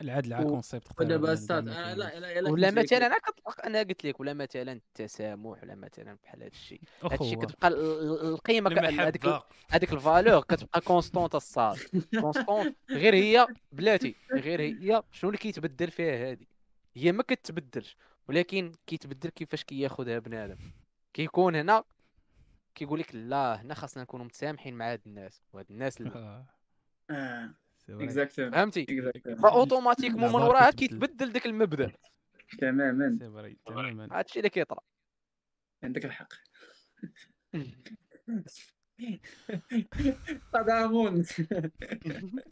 العاد 0.00 0.26
الع 0.26 0.40
و- 0.40 0.46
concept 0.50 1.00
ودابا 1.00 1.32
أستاذ 1.32 1.60
لا 1.60 1.94
لا 1.94 2.40
لا 2.40 2.50
ولا. 2.50 2.70
مثلا 2.70 3.06
أنا 3.06 3.18
كطلق 3.18 3.66
أنا 3.66 3.78
قلت 3.78 4.04
لك 4.06 4.20
ولا 4.20 4.34
مثلا 4.34 4.72
التسامح 4.72 5.62
ولا 5.62 5.74
مثلا 5.74 6.18
بحال 6.22 6.40
هذا 6.42 6.50
الشيء 6.50 6.80
هذا 7.04 7.14
الشيء. 7.14 7.38
كتبقى 7.44 7.68
ال- 7.68 7.74
ال- 7.74 8.26
القيمة 8.28 8.70
هذيك 8.80 9.26
هذيك 9.68 9.92
ال 9.92 9.99
valeur 9.99 10.40
كتبقى 10.40 10.80
constante 10.80 11.34
الصاد. 11.34 11.78
constante 12.20 12.76
غير 12.90 13.14
هي 13.14 13.46
بلاتي 13.72 14.14
غير 14.32 14.60
هي 14.60 15.02
شنو 15.12 15.30
اللي 15.30 15.38
كيتبدل 15.38 15.90
فيها 15.90 16.30
هذه 16.32 16.46
هي 16.96 17.12
ما 17.12 17.22
كتبدلش 17.22 17.96
ولكن 18.28 18.72
كيتبدل 18.86 19.30
كيفاش 19.30 19.64
كياخذها 19.64 20.18
بنادم. 20.18 20.56
كيكون 21.14 21.56
هنا 21.56 21.84
كيقول 22.74 23.00
لك 23.00 23.14
لا 23.14 23.62
هنا 23.62 23.74
خاصنا 23.74 24.02
نكونوا 24.02 24.26
متسامحين 24.26 24.74
مع 24.74 24.92
هاد 24.92 25.00
الناس 25.06 25.42
وهاد 25.52 25.66
الناس 25.70 26.00
لا 26.00 26.44
فهمتي؟ 28.36 29.12
فاوتوماتيكمون 29.42 30.28
من 30.28 30.34
وراها 30.34 30.70
كيتبدل. 30.70 31.32
داك 31.32 31.46
المبدأ. 31.46 31.92
تماما. 32.58 33.18
تماما. 33.66 34.08
هادشي 34.12 34.38
اللي 34.38 34.50
كيطرا. 34.50 34.80
عندك 35.82 36.04
الحق. 36.04 36.32
تضامن 40.52 41.24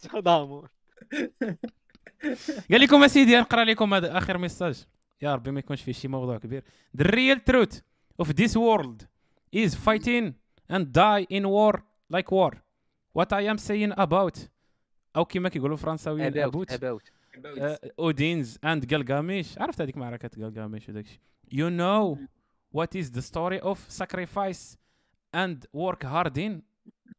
تضامن 0.01 0.63
قال 2.71 2.81
لكم 2.81 3.05
أسيدي 3.05 3.37
نقرأ 3.37 3.65
لكم 3.65 3.95
هذا 3.95 4.19
آخر 4.19 4.39
ميساج 4.39 4.85
يا 5.23 5.35
ربي 5.35 5.51
ما 5.51 5.59
يكونش 5.59 5.83
فيه 5.83 5.93
شي 5.93 6.09
موضوع 6.09 6.39
كبير. 6.39 6.65
The 6.99 7.05
real 7.05 7.39
truth 7.51 7.81
of 8.23 8.27
this 8.27 8.57
world 8.57 9.07
is 9.53 9.75
fighting 9.75 10.35
and 10.69 10.93
die 10.93 11.27
in 11.31 11.47
war 11.47 11.83
like 12.11 12.31
war. 12.31 12.53
What 13.19 13.33
I 13.33 13.43
am 13.53 13.59
saying 13.59 13.93
about 13.97 14.37
أو 15.17 15.25
كما 15.25 15.49
كيقولوا 15.49 15.77
الفرنساويين 15.77 16.27
اباوت 16.39 16.73
about 16.73 16.75
اباوت 16.75 17.11
أودينز 17.99 18.59
اند 18.65 18.87
جلجاميش 18.87 19.59
عرفت 19.59 19.81
هذيك 19.81 19.97
معركة 19.97 20.31
جلجاميش 20.37 20.89
وداك 20.89 21.05
الشيء. 21.05 21.21
You 21.55 21.71
know 21.71 22.19
what 22.77 22.89
is 23.01 23.11
the 23.11 23.23
story 23.23 23.61
of 23.61 23.79
sacrifice 24.03 24.77
and 25.37 25.59
work 25.73 26.03
hard 26.05 26.37
in 26.39 26.63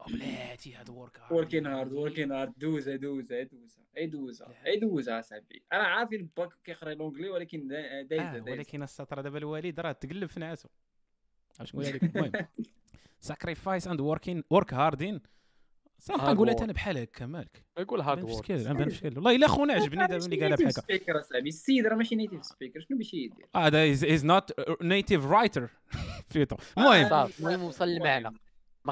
أو 0.02 0.06
بلاتي 0.14 0.76
هذا 0.76 0.94
work 1.06 1.20
hard 1.20 1.32
وركين 1.32 1.66
هارد 1.68 1.94
وركين 1.94 2.32
هارد 2.32 2.54
دوزها 2.58 2.96
دوزها 2.96 3.44
دوزها 3.44 3.86
أي 3.98 4.08
دوزها 4.08 4.48
اي 4.66 5.20
اصاحبي 5.20 5.64
أنا 5.74 5.84
عارف 5.84 6.14
الباك 6.14 6.50
كيقرأ 6.64 6.94
لونجلي 6.94 7.30
ولكن 7.30 7.68
دا- 7.68 8.02
دايزه 8.02 8.30
آه 8.30 8.32
دايزه 8.32 8.52
ولكن 8.52 8.84
السطر 8.84 9.22
دابا 9.22 9.38
الوالد 9.38 9.80
راه 9.80 9.92
تقلب 9.92 10.30
في 10.30 10.40
نعاسو 10.40 10.70
عرفت 11.60 11.76
نقول 11.76 11.86
لك 11.86 12.04
المهم. 12.04 12.32
Sacrifice 13.32 13.86
and 13.88 14.00
working 14.00 14.44
work 14.58 14.70
hard 14.72 15.00
نقولها 16.10 16.56
work. 16.56 16.62
أنا 16.62 16.74
بحال 16.74 16.98
هكا 16.98 17.26
مالك 17.26 17.64
يقول 17.80 18.00
بان 18.00 18.08
hard 18.08 18.24
work 18.24 18.46
شكل 18.46 18.54
أنا 18.54 18.74
بان 18.74 18.90
في 18.90 18.96
شكل 18.96 19.16
والله 19.16 19.36
إلا 19.36 19.48
خونا 19.48 19.74
عجبني 19.74 20.08
دابا 20.08 20.28
ملي 20.28 20.42
قالها 20.42 20.56
بحال 20.56 20.70
هكا 20.70 20.82
speaker 20.82 21.20
اصاحبي 21.20 21.50
السيد 21.50 21.88
راه 21.88 21.96
ماشي 21.96 22.16
native 22.16 22.46
speaker 22.46 22.80
شنو 22.80 22.98
باش 22.98 23.14
يدير؟ 23.14 23.48
هذا 23.56 23.92
is 23.92 24.04
is 24.04 24.26
not 24.26 24.52
native 24.82 25.26
writer 25.26 25.70
بليتو 26.36 26.56
المهم. 26.78 27.10
صافي 27.10 27.40
المهم 27.40 27.64
وصل 27.64 27.88
المعنى. 27.88 28.30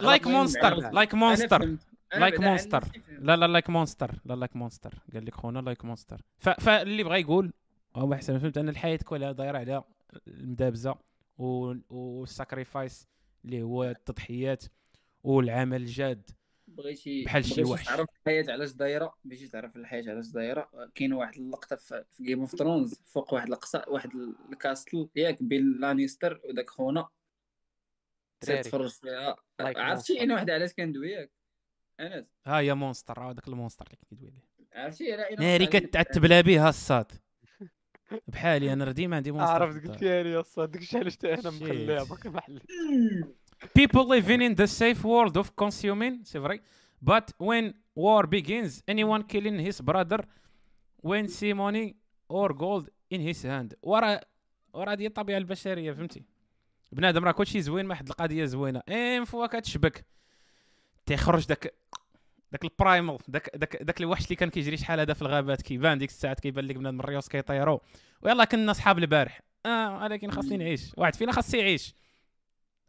like 0.02 0.28
monster. 0.28 0.91
like 0.91 1.14
monster 1.14 1.78
like 2.16 2.40
monster. 2.40 2.84
لا 3.20 3.36
لا 3.36 3.48
like 3.48 3.70
monster 3.70 4.12
لا 4.26 4.34
like 4.34 4.56
monster 4.56 4.94
قال 5.14 5.26
لك 5.26 5.36
خونا 5.36 5.60
like 5.60 5.86
monster 5.86 6.22
فاللي 6.40 7.04
بغى 7.04 7.22
يقول 7.22 7.54
هو 7.96 8.14
احسن 8.14 8.40
فهمت 8.40 8.58
أن 8.58 8.70
الحياة 8.70 9.00
كلها 9.06 9.32
دايرة 9.32 9.58
على 9.58 9.84
المدابزة 10.28 10.96
وال 11.38 11.68
sacrifice 11.68 13.08
اللي 13.46 13.62
هو 13.62 13.84
التضحيات 13.84 14.64
والعمل 15.24 15.82
الجاد. 15.82 16.30
بغيتي 16.78 17.24
بحال 17.24 17.45
شي 17.45 17.54
بغيتي 17.56 17.72
وحش. 17.72 17.86
تعرف 17.86 18.08
الحياة 18.22 18.45
علاش 18.50 18.72
دايرة؟ 18.72 19.14
بغيتي 19.24 19.48
تعرف 19.48 19.76
الحياة 19.76 20.04
علاش 20.10 20.28
دايرة؟ 20.28 20.70
كاين 20.95 21.14
واحد 21.14 21.36
اللقطة 21.36 21.76
في 21.76 22.04
Game 22.22 22.40
of 22.40 22.56
Thrones 22.56 22.95
فوق 23.06 23.34
واحد 23.34 23.48
القصا 23.48 23.90
واحد 23.90 24.10
ال 24.52 24.60
castle 24.60 25.10
ياك 25.16 25.44
بين 25.44 25.78
لانيستر 25.80 26.41
وداك 26.44 26.70
خونا. 26.70 27.08
دراري. 28.48 28.62
تفرج 28.64 28.90
فيها. 28.90 29.36
عرفتي. 29.60 30.24
أنا 30.24 30.34
واحد 30.34 30.50
علاش 30.50 30.74
كندوي 30.74 31.12
ياك؟ 31.12 31.32
أنس. 32.00 32.26
ها 32.45 32.60
هي 32.60 32.74
monster 32.74 33.20
هذاك 33.20 33.48
ال 33.48 33.52
monster 33.52 33.86
اللي 33.86 33.98
كيدوي 34.10 34.30
عليه. 34.32 34.84
عرفتي؟ 34.84 35.16
أنا 35.16 35.40
ناري 35.40 35.66
كتعتب 35.66 36.26
لها 36.26 36.41
بها 36.41 36.70
الصاد. 36.70 37.12
بحالي 38.28 38.74
أنا 38.74 38.86
راه 38.86 38.91
ديما 38.91 39.16
عندي 39.16 39.32
مونستر 39.32 39.52
عرفت 39.64 39.88
قلت. 39.88 40.02
لي 40.04 40.32
يا 40.32 40.41
اسطى 40.41 40.68
داك 40.68 40.82
الشيء 40.82 41.00
علاش 41.00 41.18
أنا. 41.26 41.50
مخليها 41.50 42.04
باقي 42.04 42.30
ما 42.30 42.41
حليت 42.41 42.64
People 43.73 44.06
living 44.07 44.41
in 44.41 44.56
the 44.56 44.68
safe 44.68 45.03
world 45.03 45.38
of 45.38 45.56
consuming, 45.56 46.19
c'est 46.23 46.40
vrai. 46.40 46.60
But 47.02 47.31
when 47.38 47.73
war 47.95 48.27
begins, 48.27 48.84
anyone 48.88 49.23
killing 49.23 49.60
his 49.60 49.81
brother 49.81 50.19
when 51.02 51.27
see 51.27 51.53
money 51.53 51.95
or 52.30 52.53
gold 52.53 52.90
in 53.10 53.22
his 53.22 53.44
hand. 53.44 53.76
ورا 53.84 54.19
ورا 54.73 54.94
هذه 54.94 55.07
الطبيعة 55.07 55.38
البشرية 55.38 55.91
فهمتي؟ 55.91 56.23
بنادم 56.91 57.26
راه 57.26 57.31
كلشي 57.31 57.61
زوين 57.61 57.85
ما 57.85 57.94
واحد 57.94 58.07
القضية 58.07 58.45
زوينة. 58.45 58.81
ان 58.90 59.26
فوا 59.26 59.48
كتشبك 59.48 60.06
تيخرج 61.06 61.45
داك 61.45 61.73
داك 62.52 62.64
ال 62.64 62.71
primal 62.71 63.18
داك 63.27 63.49
داك 63.56 63.84
داك 63.84 64.02
الوحش 64.02 64.26
اللي 64.26 64.35
كان 64.35 64.49
كيجري 64.49 64.77
شحال 64.77 64.99
هذا 64.99 65.14
في 65.14 65.22
الغابات 65.22 65.61
كيبان 65.61 65.98
ديك 65.98 66.10
الساعات 66.10 66.40
كيبان 66.40 66.65
لك 66.65 66.76
بنادم 66.76 66.99
الريوس 66.99 67.27
كيطيروا 67.27 67.80
ويلا 68.22 68.45
كنا 68.45 68.73
صحاب 68.73 68.98
البارح 68.98 69.41
آه 69.65 70.03
ولكن 70.03 70.31
خاصني 70.31 70.57
نعيش 70.57 70.91
واحد 70.98 71.15
فينا 71.15 71.31
خاص 71.31 71.53
يعيش 71.53 71.94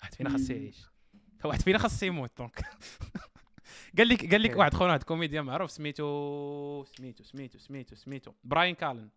واحد 0.01 0.15
فينا 0.15 0.31
خاص. 0.31 0.51
يعيش. 0.51 0.87
واحد 1.45 1.63
فينا 1.63 1.79
خاص 1.79 2.03
يموت 2.03 2.31
donc. 2.39 2.61
قال 3.99 4.09
لك 4.09 4.31
قال 4.33 4.43
لك. 4.43 4.57
واحد 4.57 4.75
خونا 4.75 4.89
واحد 4.93 5.03
comédien 5.03 5.45
معروف 5.45 5.71
سميتو 5.71 6.85
سميتو 6.85 7.25
سميتو 7.25 7.59
سميتو 7.59 7.97
سميتو. 7.97 8.33
براين 8.45 8.75
كالن 8.75 9.09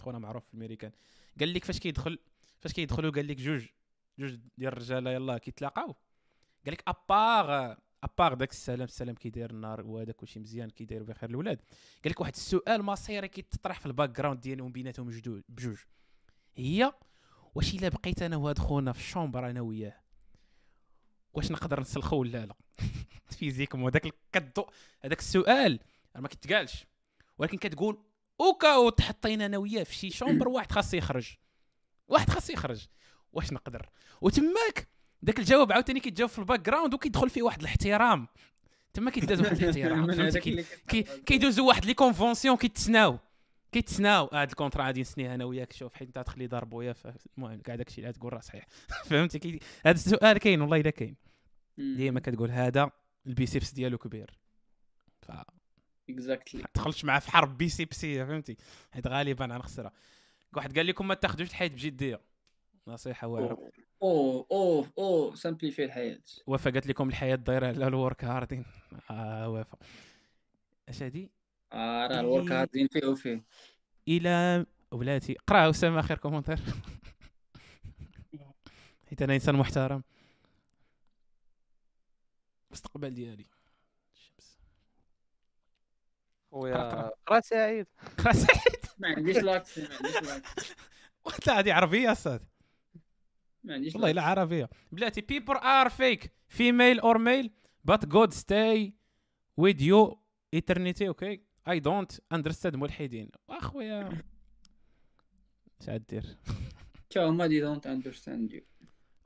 خونا 0.00 0.18
معروف 0.18 0.46
في 0.46 0.54
الميريكان 0.54 0.92
قال 1.40 1.54
لك 1.54 1.64
فاش 1.64 1.78
كيدخل 1.78 2.18
فاش 2.60 2.72
كيدخلوا 2.72 3.10
قال 3.10 3.28
لك 3.28 3.36
جوج 3.36 3.66
جوج 4.18 4.38
ديال 4.58 4.72
الرجالة 4.72 5.10
يلاه 5.10 5.38
كيتلاقاو. 5.38 5.94
قال 6.64 6.74
لك 6.74 6.82
à 6.88 7.06
part 7.06 7.76
à 8.04 8.10
part 8.10 8.34
داك 8.34 8.50
السلام 8.50 8.84
السلام 8.84 9.14
كي 9.14 9.30
داير 9.30 9.50
النار 9.50 9.86
وهذا 9.86 10.12
كلشي 10.12 10.40
مزيان 10.40 10.70
كي 10.70 10.84
داير 10.84 11.02
بخير 11.02 11.30
الاولاد 11.30 11.56
قال 12.04 12.10
لك 12.12 12.20
واحد 12.20 12.32
السؤال 12.34 12.82
مصيري 12.82 13.28
كيتطرح 13.28 13.80
في 13.80 13.86
ال 13.86 14.10
background 14.10 14.40
ديالهم 14.40 14.72
بيناتهم 14.72 15.10
جدود 15.10 15.44
بجوج. 15.48 15.78
هي 16.56 16.92
واش 17.54 17.74
إلا 17.74 17.88
بقيت 17.88 18.22
أنا 18.22 18.36
وهاد 18.36 18.58
خونا 18.58 18.92
في 18.92 18.98
ال 18.98 19.04
chambre 19.04 19.50
أنا 19.50 19.60
وياه؟ 19.60 20.01
واش 21.34 21.50
نقدر 21.50 21.80
نسلخو 21.80 22.16
ولا 22.16 22.46
لا؟ 22.46 22.54
physiquement 23.38 23.90
هذاك 23.90 24.06
الكدو 24.06 24.66
هذاك 25.04 25.18
السؤال 25.18 25.80
ما 26.18 26.28
كيتقالش. 26.28 26.86
ولكن 27.38 27.58
كتقول 27.58 27.98
au 28.40 28.60
cas 28.60 28.90
تحطينا 28.90 29.46
أنا 29.46 29.58
وياه 29.58 29.82
في 29.84 29.94
شي 29.94 30.10
chambre 30.10 30.48
واحد 30.48 30.72
خاص 30.72 30.94
يخرج. 30.94 31.34
واحد 32.08 32.30
خاص 32.30 32.50
يخرج. 32.50 32.86
واش 33.32 33.52
نقدر؟ 33.52 33.88
وتماك 34.20 34.88
داك 35.22 35.38
الجواب 35.38 35.72
عاوتاني 35.72 36.00
كيتجاوب 36.00 36.30
في 36.30 36.38
ال 36.38 36.60
background 36.60 36.94
وكيدخل 36.94 37.30
فيه 37.30 37.42
واحد 37.42 37.60
الاحترام. 37.60 38.28
تما 38.92 39.10
كيداز 39.10 39.40
واحد 39.40 39.62
الاحترام 39.62 39.98
من 40.06 40.06
فهمتي؟ 40.14 40.28
هذاك 40.28 40.42
كي- 40.42 40.50
اللي 40.50 40.64
كي 40.88 41.02
كتعرف. 41.02 41.20
كيدوزوا 41.20 41.68
واحد 41.68 41.84
les 41.84 41.94
conventions 41.94 42.56
كيتسناو. 42.56 43.18
كيتسناو 43.72 44.28
هاد 44.32 44.48
ال 44.48 44.52
contrat 44.52 44.84
غادي 44.84 45.00
نسنيه 45.00 45.34
أنا 45.34 45.44
وياك 45.44 45.72
شوف 45.72 45.94
حيت 45.94 46.08
انت 46.08 46.26
تخلي 46.26 46.46
ضار 46.46 46.64
بويا 46.64 46.94
المهم 47.36 47.60
كاع 47.60 47.74
داكشي 47.74 48.00
اللي 48.00 48.12
تقول 48.12 48.32
راه 48.32 48.40
صحيح. 48.40 48.66
فهمتي؟ 49.10 49.38
كي 49.38 49.60
هذا 49.86 49.94
السؤال 49.94 50.38
كاين 50.38 50.60
والله 50.60 50.80
الا 50.80 50.90
كاين. 50.90 51.16
ديما 51.78 52.20
كتقول 52.20 52.50
هذا 52.50 52.90
ال 53.26 53.33
biceps 53.33 53.72
ديالو 53.72 53.98
كبير. 53.98 54.38
ف 55.22 55.32
exactly 56.10 56.64
تدخلش 56.74 57.04
معاه 57.04 57.18
في 57.18 57.30
حرب 57.30 57.58
بيسيبسيه 57.58 58.24
فهمتي؟ 58.24 58.56
حيت 58.92 59.06
غالبا 59.06 59.44
غنخسرها. 59.44 59.92
واحد 60.56 60.78
قال 60.78 60.86
لكم 60.86 61.08
ما 61.08 61.14
تاخذوش 61.14 61.48
الحياة 61.48 61.68
بجدية. 61.68 62.20
نصيحة 62.86 63.26
واعرة. 63.26 63.70
أوه 64.02 64.46
أوه 64.52 64.86
أوه 64.98 65.34
سامبليفي 65.34 65.84
الحياة. 65.84 66.18
وفا 66.46 66.70
قالت 66.70 66.86
لكم 66.86 67.08
الحياة 67.08 67.34
دايره 67.34 67.66
على 67.66 67.86
الورك 67.86 68.24
هاردين 68.24 68.64
آه 69.10 69.50
وفا 69.50 69.78
اش 70.88 71.02
هادي 71.02 71.30
راه 71.74 72.20
الورك 72.20 72.50
إيه. 72.52 72.60
هاردين 72.60 72.88
فيه 72.88 73.06
وفيه 73.06 73.44
إلى 74.08 74.66
ولاتي 74.90 75.36
قرا 75.46 75.70
اسامه 75.70 76.00
اخر 76.00 76.18
كومنتير. 76.18 76.58
حيت 79.08 79.22
أنا 79.22 79.34
إنسان 79.34 79.54
محترم. 79.54 80.02
المستقبل 82.68 83.14
ديالي. 83.14 83.46
الشمس 84.14 84.58
قرأ. 86.52 86.60
ويا 86.60 87.10
قرأ 87.26 87.40
سعيد. 87.40 87.86
قرأ 88.18 88.32
سعيد. 88.32 88.82
ما 88.98 89.08
عنديش 89.08 89.36
l'accès 89.36 89.78
ما 89.78 89.88
عنديش 89.96 90.22
l'accès 90.22 91.48
لا 91.48 91.54
هذه 91.58 91.72
عربية 91.72 92.12
أستاذ. 92.12 92.38
ما 93.64 93.74
عنديش 93.74 93.94
والله 93.94 94.08
l'accès. 94.10 94.16
لا 94.16 94.30
عربية. 94.30 94.68
بلاتي 94.92 95.20
people 95.20 95.56
are 95.58 95.90
fake. 95.90 96.28
Female 96.58 97.00
or 97.02 97.18
male 97.18 97.48
but 97.90 98.08
God 98.08 98.32
stay 98.34 98.92
with 99.56 99.80
you 99.80 100.18
eternity 100.52 101.08
okay? 101.08 101.51
I 101.70 101.74
don't 101.80 102.18
understand 102.34 102.74
ملحدين 102.74 103.28
اخويا 103.50 104.08
اش 105.80 105.88
غدير 105.88 106.24
تا 107.10 107.24
هما 107.28 107.46
they 107.46 107.60
don't 107.60 107.86
understand 107.86 108.52
you 108.52 108.60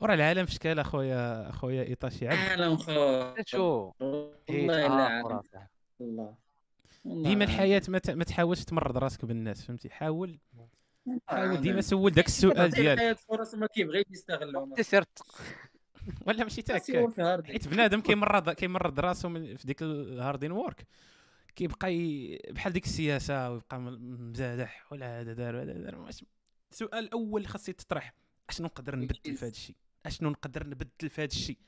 ورا 0.00 0.14
العالم 0.14 0.46
في 0.46 0.52
شكال 0.52 0.78
اخويا 0.78 1.48
أخويا 1.48 1.82
إيطاشي. 1.82 2.28
عبد 2.28 2.38
عالم 2.38 2.76
خو 2.76 3.34
شو؟ 3.46 3.92
والله 4.00 4.32
إيه، 4.50 4.66
لا 4.66 5.20
آه،. 5.20 5.42
الله 6.00 6.34
ديما. 7.04 7.44
الحياة 7.44 7.82
ما 7.88 8.24
تحاولش 8.24 8.64
تمرض 8.64 8.98
راسك 8.98 9.24
بالناس 9.24 9.64
فهمتي؟ 9.64 9.90
حاول. 9.90 10.38
حاول 11.28 11.56
آه، 11.56 11.60
ديما 11.60 11.76
أنا- 11.80 11.84
سول 11.84 12.10
داك 12.10 12.26
السؤال 12.26 12.70
ديالك. 12.70 12.92
الحياة 12.98 13.12
فرص 13.12 13.54
ما 13.54 13.66
كيبغيش 13.66 14.04
يستغلهم 14.10 14.74
تسير 14.74 15.04
ولا 16.26 16.42
ماشي 16.44 16.62
تا 16.62 16.74
بس 16.74 16.90
هو 16.90 16.96
هكاك 17.04 17.14
في 17.14 17.22
هاردي. 17.22 17.52
حيت 17.52 17.68
بنادم 17.68 18.00
كيمرض 18.00 18.50
كيمرض 18.50 19.00
راسو 19.00 19.28
في 19.34 19.66
ديك 19.66 19.82
الهاردين 19.82 20.52
وورك 20.52 20.86
كيبقى. 21.56 21.90
بحال 22.50 22.72
ديك 22.72 22.84
السياسة 22.84 23.50
ويبقى 23.50 23.80
مزادح 23.80 24.92
ولا 24.92 25.20
هذا 25.20 25.32
دار 25.32 25.56
وهذا 25.56 25.72
دار 25.72 26.08
السؤال 26.72 27.04
الأول 27.04 27.40
اللي 27.40 27.52
خاص 27.52 27.68
يتطرح 27.68 28.14
أشنو 28.48 28.66
نقدر 28.66 28.96
نبدل 28.96 29.36
في 29.36 29.44
هذا 29.44 29.50
الشيء؟ 29.50 29.76
أشنو 30.06 30.30
نقدر 30.30 30.66
نبدل 30.66 31.10
في 31.10 31.20
هذا 31.20 31.30
الشيء؟ 31.32 31.58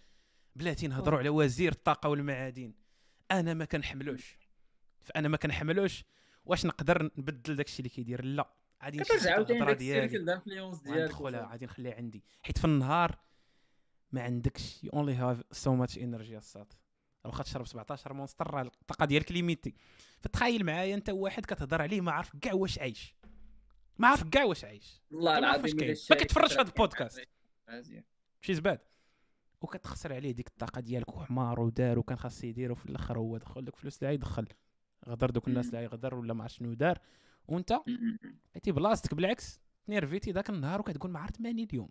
بلاتي 0.57 0.87
نهضروا 0.87 1.19
على 1.19 1.29
وزير 1.29 1.73
الطاقة 1.73 2.09
والمعادن 2.09 2.73
أنا 3.31 3.55
ما 3.55 3.65
كنحملوش. 3.65 4.39
فأنا 5.03 5.29
ما 5.29 5.37
كنحملوش. 5.37 6.05
واش 6.45 6.67
نقدر 6.67 7.03
نبدل 7.03 7.57
داك 7.57 7.67
الشيء 7.67 7.79
اللي 7.79 7.89
كيدير؟ 7.89 8.25
لا. 8.25 8.55
غادي 8.85 8.99
نشد 8.99 9.11
كترجع 9.11 9.35
عاوتاني 9.35 9.67
داك 9.67 9.77
ديالي. 9.77 10.05
ال 10.05 10.08
cercle 10.08 10.25
d'influence 10.25 10.81
ديالك 10.81 11.01
وندخلها 11.01 11.51
غادي 11.53 11.65
نخليها 11.65 11.95
عندي. 11.95 12.25
حيت 12.43 12.59
في 12.59 12.65
النهار 12.65 13.19
ما 14.13 14.23
عندكش 14.23 14.85
you 14.85 14.91
only 14.91 15.15
have 15.15 15.43
so 15.53 15.75
much 15.75 15.99
energy 15.99 16.39
الصاط 16.39 16.73
واخا 17.25 17.43
تشرب 17.43 17.67
17 17.67 18.13
Monster 18.13 18.51
راه 18.51 18.63
الطاقة 18.63 19.05
ديالك 19.05 19.33
limitée. 19.33 19.75
فتخيل 20.21 20.65
معايا 20.65 20.95
انت 20.95 21.11
واحد 21.11 21.47
كتهضر 21.47 21.83
عليه 21.83 22.01
ما 22.01 22.13
عارف 22.13 22.37
كاع 22.37 22.53
واش 22.53 22.79
عايش. 22.79 23.15
ما 23.99 24.09
عارف 24.09 24.23
كاع 24.25 24.45
واش 24.45 24.65
عايش. 24.65 25.03
والله 25.11 25.41
ما 25.41 25.47
عارف 25.47 25.65
العظيم 25.65 25.97
ما 26.11 26.17
كيتفرجش 26.17 26.53
في 26.53 26.61
هذا 26.61 26.69
البودكاست. 26.69 27.29
مزيان. 27.69 28.05
شي 28.41 28.55
زباد. 28.55 28.81
وكتخسر 29.61 30.13
عليه 30.15 30.33
ديك 30.33 30.49
الطاقة 30.49 30.81
ديالك 30.81 31.17
وحمار 31.17 31.61
ودار 31.61 31.99
وكان 31.99 32.19
خاص 32.19 32.45
يدير 32.45 32.73
وفي 32.73 32.87
الأخر 32.87 33.19
هو 33.19 33.37
دخل 33.37 33.65
لك 33.65 33.77
فلوس 33.77 34.03
اللي 34.03 34.15
يدخل. 34.15 34.47
غدر 35.09 35.31
دوك 35.31 35.49
الناس. 35.49 35.67
اللي 35.67 35.83
يغدر 35.83 36.15
ولا 36.15 36.35
ما 36.35 36.43
عرف 36.43 36.53
شنو 36.53 36.75
دار. 36.75 36.99
وانت. 37.49 37.81
عرفتي 38.55 38.73
بلاصتك 38.73 39.15
بالعكس 39.15 39.61
تنيرفيتي 39.87 40.31
ذاك 40.31 40.51
النهار 40.51 40.81
وكتقول 40.81 41.11
ما 41.11 41.21
عرفت 41.21 41.41
ماني 41.41 41.65
اليوم. 41.65 41.91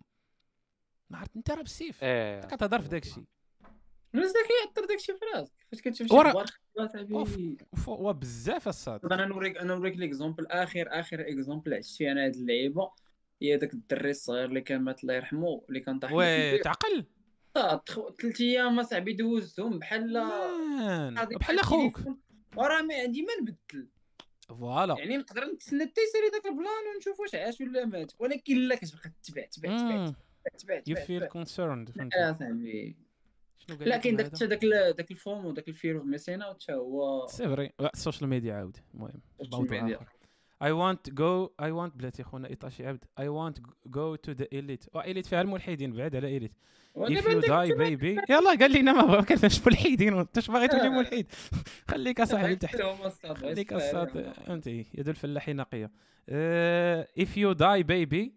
ما 1.10 1.18
عرفت 1.18 1.36
انت 1.36 1.50
راه 1.50 1.62
بالسيف. 1.62 2.04
إيه. 2.04 2.40
كتهضر 2.40 2.82
في 2.82 2.88
داك 2.88 3.06
الشيء 3.06 3.24
ذاك 4.16 4.34
يعطر 4.66 4.84
داكشي 4.88 5.12
في 5.12 5.18
راسك 5.34 5.52
فاش 5.72 5.80
كتشوف 5.80 6.08
شي 6.08 6.14
ورا- 6.14 6.44
وف- 7.10 7.88
وبزاف 7.88 8.68
الصاط 8.68 9.04
أنا 9.12 9.24
نوريك 9.26 9.56
أنا 9.56 9.74
نوريك 9.74 9.96
l'exemple 9.96 10.46
اخر 10.46 10.88
آخر 10.90 11.20
exemple 11.20 11.74
عشت 11.74 11.96
فيه 11.96 12.12
أنا 12.12 12.24
هاد 12.24 12.34
اللعيبة. 12.34 12.90
هي 13.42 13.56
داك 13.56 13.74
الدري 13.74 14.10
الصغير 14.10 14.44
اللي 14.44 14.60
كان 14.60 14.82
مات 14.82 15.02
الله 15.02 15.14
يرحمه 15.14 15.64
اللي 15.68 15.80
كان 15.80 15.98
طاح 15.98 16.12
oui. 16.12 16.58
تعقل. 16.58 17.06
آه، 17.56 17.76
تخ- 17.86 18.14
ثلاث 18.22 18.40
أيام 18.40 18.78
اصاحبي 18.80 19.12
دوزتهم 19.12 19.78
بحال 19.78 20.12
بحال 21.40 21.58
أخوك. 21.58 21.98
التليفون. 21.98 22.20
وراه 22.56 22.82
ما 22.82 22.94
عندي 22.94 23.22
ما 23.22 23.28
نبدل. 23.40 23.88
voilà. 24.48 24.98
يعني 24.98 25.16
نقدر 25.16 25.44
نتسنى 25.44 25.86
حتى 25.86 26.00
يسالي 26.00 26.30
داك 26.32 26.46
ال 26.46 26.56
plan 26.56 26.94
ونشوف 26.94 27.20
واش 27.20 27.34
عاش 27.34 27.60
ولا 27.60 27.84
مات. 27.86 28.12
ولكن 28.18 28.56
لا 28.56 28.74
كتبقى 28.74 29.12
تتبع 29.22 29.42
تتبع 29.46 29.68
تتبع 29.78 30.12
تتبع 30.58 30.82
يو 30.86 30.96
فيل 30.96 31.26
كونسيرند 31.26 31.90
لا 31.96 32.36
صاحبي 33.68 33.84
شنو 33.84 33.84
قال 33.84 33.88
لا 33.88 33.94
لك 33.96 34.00
كاين 34.02 34.14
مع 34.16 34.22
داك؟ 34.22 34.42
داك 34.44 34.64
داك 34.96 35.10
الفوم 35.10 35.44
وداك 35.46 35.68
الفير 35.68 35.96
اوف 35.98 36.04
ميسين 36.06 36.42
اوت 36.42 36.62
حتى 36.62 36.72
هو 36.72 37.26
سي 37.26 37.48
فري. 37.48 37.70
السوشيال 37.94 38.30
ميديا 38.30 38.54
عاود. 38.54 38.76
المهم 38.94 39.20
السوشيال 39.40 39.82
ميديا. 39.82 39.98
اي 40.62 40.72
وانت 40.72 41.10
جو 41.10 41.50
اي 41.62 41.70
وانت 41.70 41.96
بلاتي 41.96 42.22
خونا 42.22 42.48
إيطاشي 42.48 42.86
عبد. 42.86 43.04
اي 43.18 43.28
وانت 43.28 43.58
جو 43.86 44.14
تو 44.14 44.32
ذا 44.32 44.46
اليت 44.52 44.84
اليت 44.96 45.26
فيها 45.26 45.40
الملحدين 45.40 45.92
بعد 45.92 46.16
على 46.16 46.36
اليت 46.36 46.52
ودابا 46.94 47.20
you 47.20 47.44
داك- 47.44 47.68
die 47.68 47.72
baby. 47.78 48.30
يلا 48.30 48.50
قال 48.60 48.70
لينا 48.70 48.92
ما 48.92 49.02
بغا 49.06 49.22
كيفاش 49.22 49.66
ملحدين. 49.66 50.14
وأنت 50.14 50.38
اش 50.38 50.50
باغي 50.50 50.68
تولي. 50.68 50.88
ملحد؟ 50.88 51.26
خليك 51.90 52.20
أصاحبي 52.20 52.56
تحت. 52.56 52.82
خليك 53.24 53.72
الصاد 53.72 54.08
فاهم. 54.08 54.52
انت 54.52 54.66
يد 54.66 55.08
الفلاحين 55.08 55.56
نقية. 55.56 55.90
if 57.20 57.28
you 57.28 57.54
die 57.54 57.82
baby. 57.84 58.30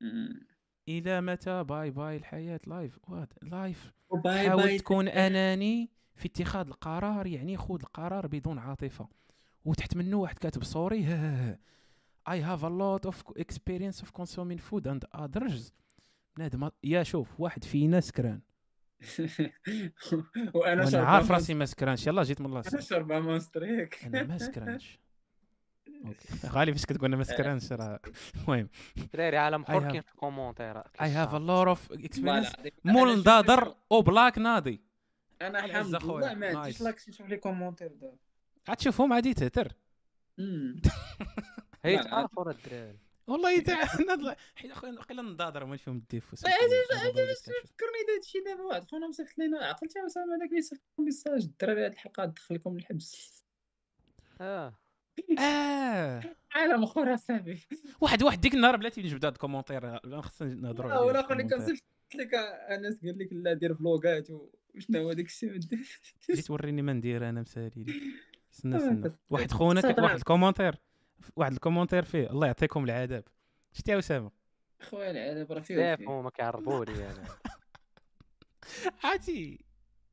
مم. 0.00 0.46
إلى 0.88 1.20
متى؟ 1.20 1.64
bye 1.64 1.90
bye 1.90 2.16
الحياة 2.16 2.60
life 2.66 2.98
what 3.08 3.32
life 3.42 3.92
حاول 4.24 4.62
باش 4.62 4.78
تكون 4.78 5.08
أناني 5.08 5.90
في 6.14 6.28
اتخاذ 6.28 6.66
القرار 6.66 7.26
يعني 7.26 7.56
خذ 7.56 7.80
القرار 7.80 8.26
بدون 8.26 8.58
عاطفة. 8.58 9.08
وتحت 9.64 9.96
منه 9.96 10.16
واحد 10.16 10.38
كاتب 10.38 10.64
sorry 10.64 11.06
I 12.28 12.40
have 12.40 12.62
a 12.62 12.68
lot 12.68 13.06
of 13.06 13.16
experience 13.38 14.02
of 14.02 14.12
consuming 14.12 14.58
food 14.58 14.86
and 14.86 15.04
others. 15.14 15.72
بنادم 16.36 16.70
يا 16.84 17.02
شوف 17.02 17.40
واحد 17.40 17.64
فينا 17.64 18.00
سكران. 18.00 18.40
وأنا 20.54 20.84
شربان 20.84 21.04
عارف 21.06 21.30
راسي 21.30 21.54
ما 21.54 21.64
سكرانش. 21.64 22.06
يلا 22.06 22.22
جيت 22.22 22.40
من 22.40 22.46
الله 22.46 22.62
أنا 22.72 22.80
شربان 22.80 23.22
Monster 23.22 23.64
هيك. 23.64 24.04
أنا 24.04 24.22
ما 24.22 24.38
سكرانش. 24.38 24.98
غالي 26.54 26.72
فاش 26.72 26.86
كتقول 26.86 27.04
أنا 27.04 27.16
ما 27.16 27.24
سكرانش 27.24 27.72
راه 27.72 28.00
المهم. 28.36 28.68
دراري 29.14 29.36
عالم 29.36 29.64
I 29.64 29.68
حر 29.68 29.80
have- 29.88 29.90
كاين 29.92 30.02
في 30.02 30.10
الكومونتيرات 30.12 30.96
I 30.96 31.00
have 31.00 31.30
a 31.32 31.40
lot 31.40 31.76
of 31.78 31.90
والله 31.90 32.08
experience 32.08 32.54
العظيم. 32.54 32.72
مول 32.84 33.18
نضادر 33.18 33.74
أو 33.92 34.02
بلاك 34.02 34.38
ناضي 34.38 34.80
أنا 35.42 35.64
الحمد. 35.64 36.04
لله 36.04 36.34
ما 36.34 36.58
عنديش. 36.58 36.80
لاكس 36.82 37.08
نشوف 37.08 37.26
لي 37.26 37.36
كومونتير 37.36 37.88
دابا 37.92 38.16
غتشوفهم 38.70 39.12
عادي 39.12 39.34
تهتر. 39.34 39.72
هي 41.84 41.96
لا، 41.96 42.02
تعرفوا 42.02 42.44
راه 42.44 42.50
الدراري 42.52 42.98
والله 43.26 43.60
تاع 43.64 43.84
حيت 44.54 44.70
اخويا 44.70 44.92
واقيلا 44.92 45.22
نضادر 45.22 45.64
ما 45.64 45.76
فيهم 45.76 45.96
الديفوس 45.96 46.44
لا، 46.44 46.50
فكرني 46.50 48.02
داك 48.08 48.20
الشيء 48.24 48.44
دابا 48.44 48.62
واحد 48.62 48.90
خونا 48.90 49.08
مصيفط 49.08 49.38
لينا. 49.38 49.64
عقلتي 49.66 49.98
اسامه 50.06 50.36
هذاك 50.36 50.50
اللي 50.50 50.62
صيفط 50.62 50.82
لكم 50.92 51.04
ميساج 51.04 51.42
الدراري 51.44 51.84
هاد 51.84 51.92
الحلقة 51.92 52.24
دخلكم 52.24 52.76
الحبس 52.76 53.44
آه. 54.40 54.74
آه. 55.38 56.22
عالم 56.54 56.82
اخر 56.82 57.14
اصاحبي 57.14 57.60
واحد 58.00 58.22
واحد 58.22 58.40
ديك 58.40 58.54
النهار 58.54 58.76
بلاتي 58.76 59.02
نجبد 59.02 59.24
هاد 59.24 59.32
ال 59.32 59.38
commentaire. 59.38 60.06
لا 60.06 60.20
خصنا 60.20 60.54
نهضروا 60.54 60.88
لا 60.90 60.94
عليه 60.96 61.06
ولا 61.06 61.22
خليك. 61.22 61.54
صيفط 61.54 61.84
لك 62.14 62.34
أنس 62.34 63.00
قال 63.04 63.18
لك 63.18 63.28
لا 63.32 63.52
دير 63.52 63.74
فلوغات 63.74 64.28
وشنو 64.74 65.02
هو 65.02 65.12
داك 65.12 65.26
الشيء؟ 65.26 65.58
جيت 65.58 66.38
توريني 66.46 66.82
ما 66.82 66.92
ندير 66.92 67.28
أنا 67.28 67.40
مسالي. 67.40 67.70
لي 67.84 67.92
استنى 68.54 68.74
آه، 68.74 68.78
استنى 68.78 69.00
بس- 69.00 69.18
واحد 69.30 69.50
خونا 69.50 69.94
واحد 69.98 70.16
ال 70.16 70.20
commentaire. 70.20 70.74
واحد 71.36 71.52
ال 71.52 71.56
commentaire 71.56 72.02
فيه. 72.04 72.30
الله 72.30 72.46
يعطيكم 72.46 72.84
العذاب. 72.84 73.24
شتي 73.72 73.90
يا 73.92 73.98
أسامة؟ 73.98 74.30
خويا 74.82 75.10
العذاب 75.10 75.52
راه 75.52 75.60
فيه 75.60 75.74
بزاف 75.74 76.00
وفيه. 76.00 76.10
هما 76.20 76.30
كيعربوني 76.30 76.92
أنا. 77.10 77.24
عادي. 79.04 79.64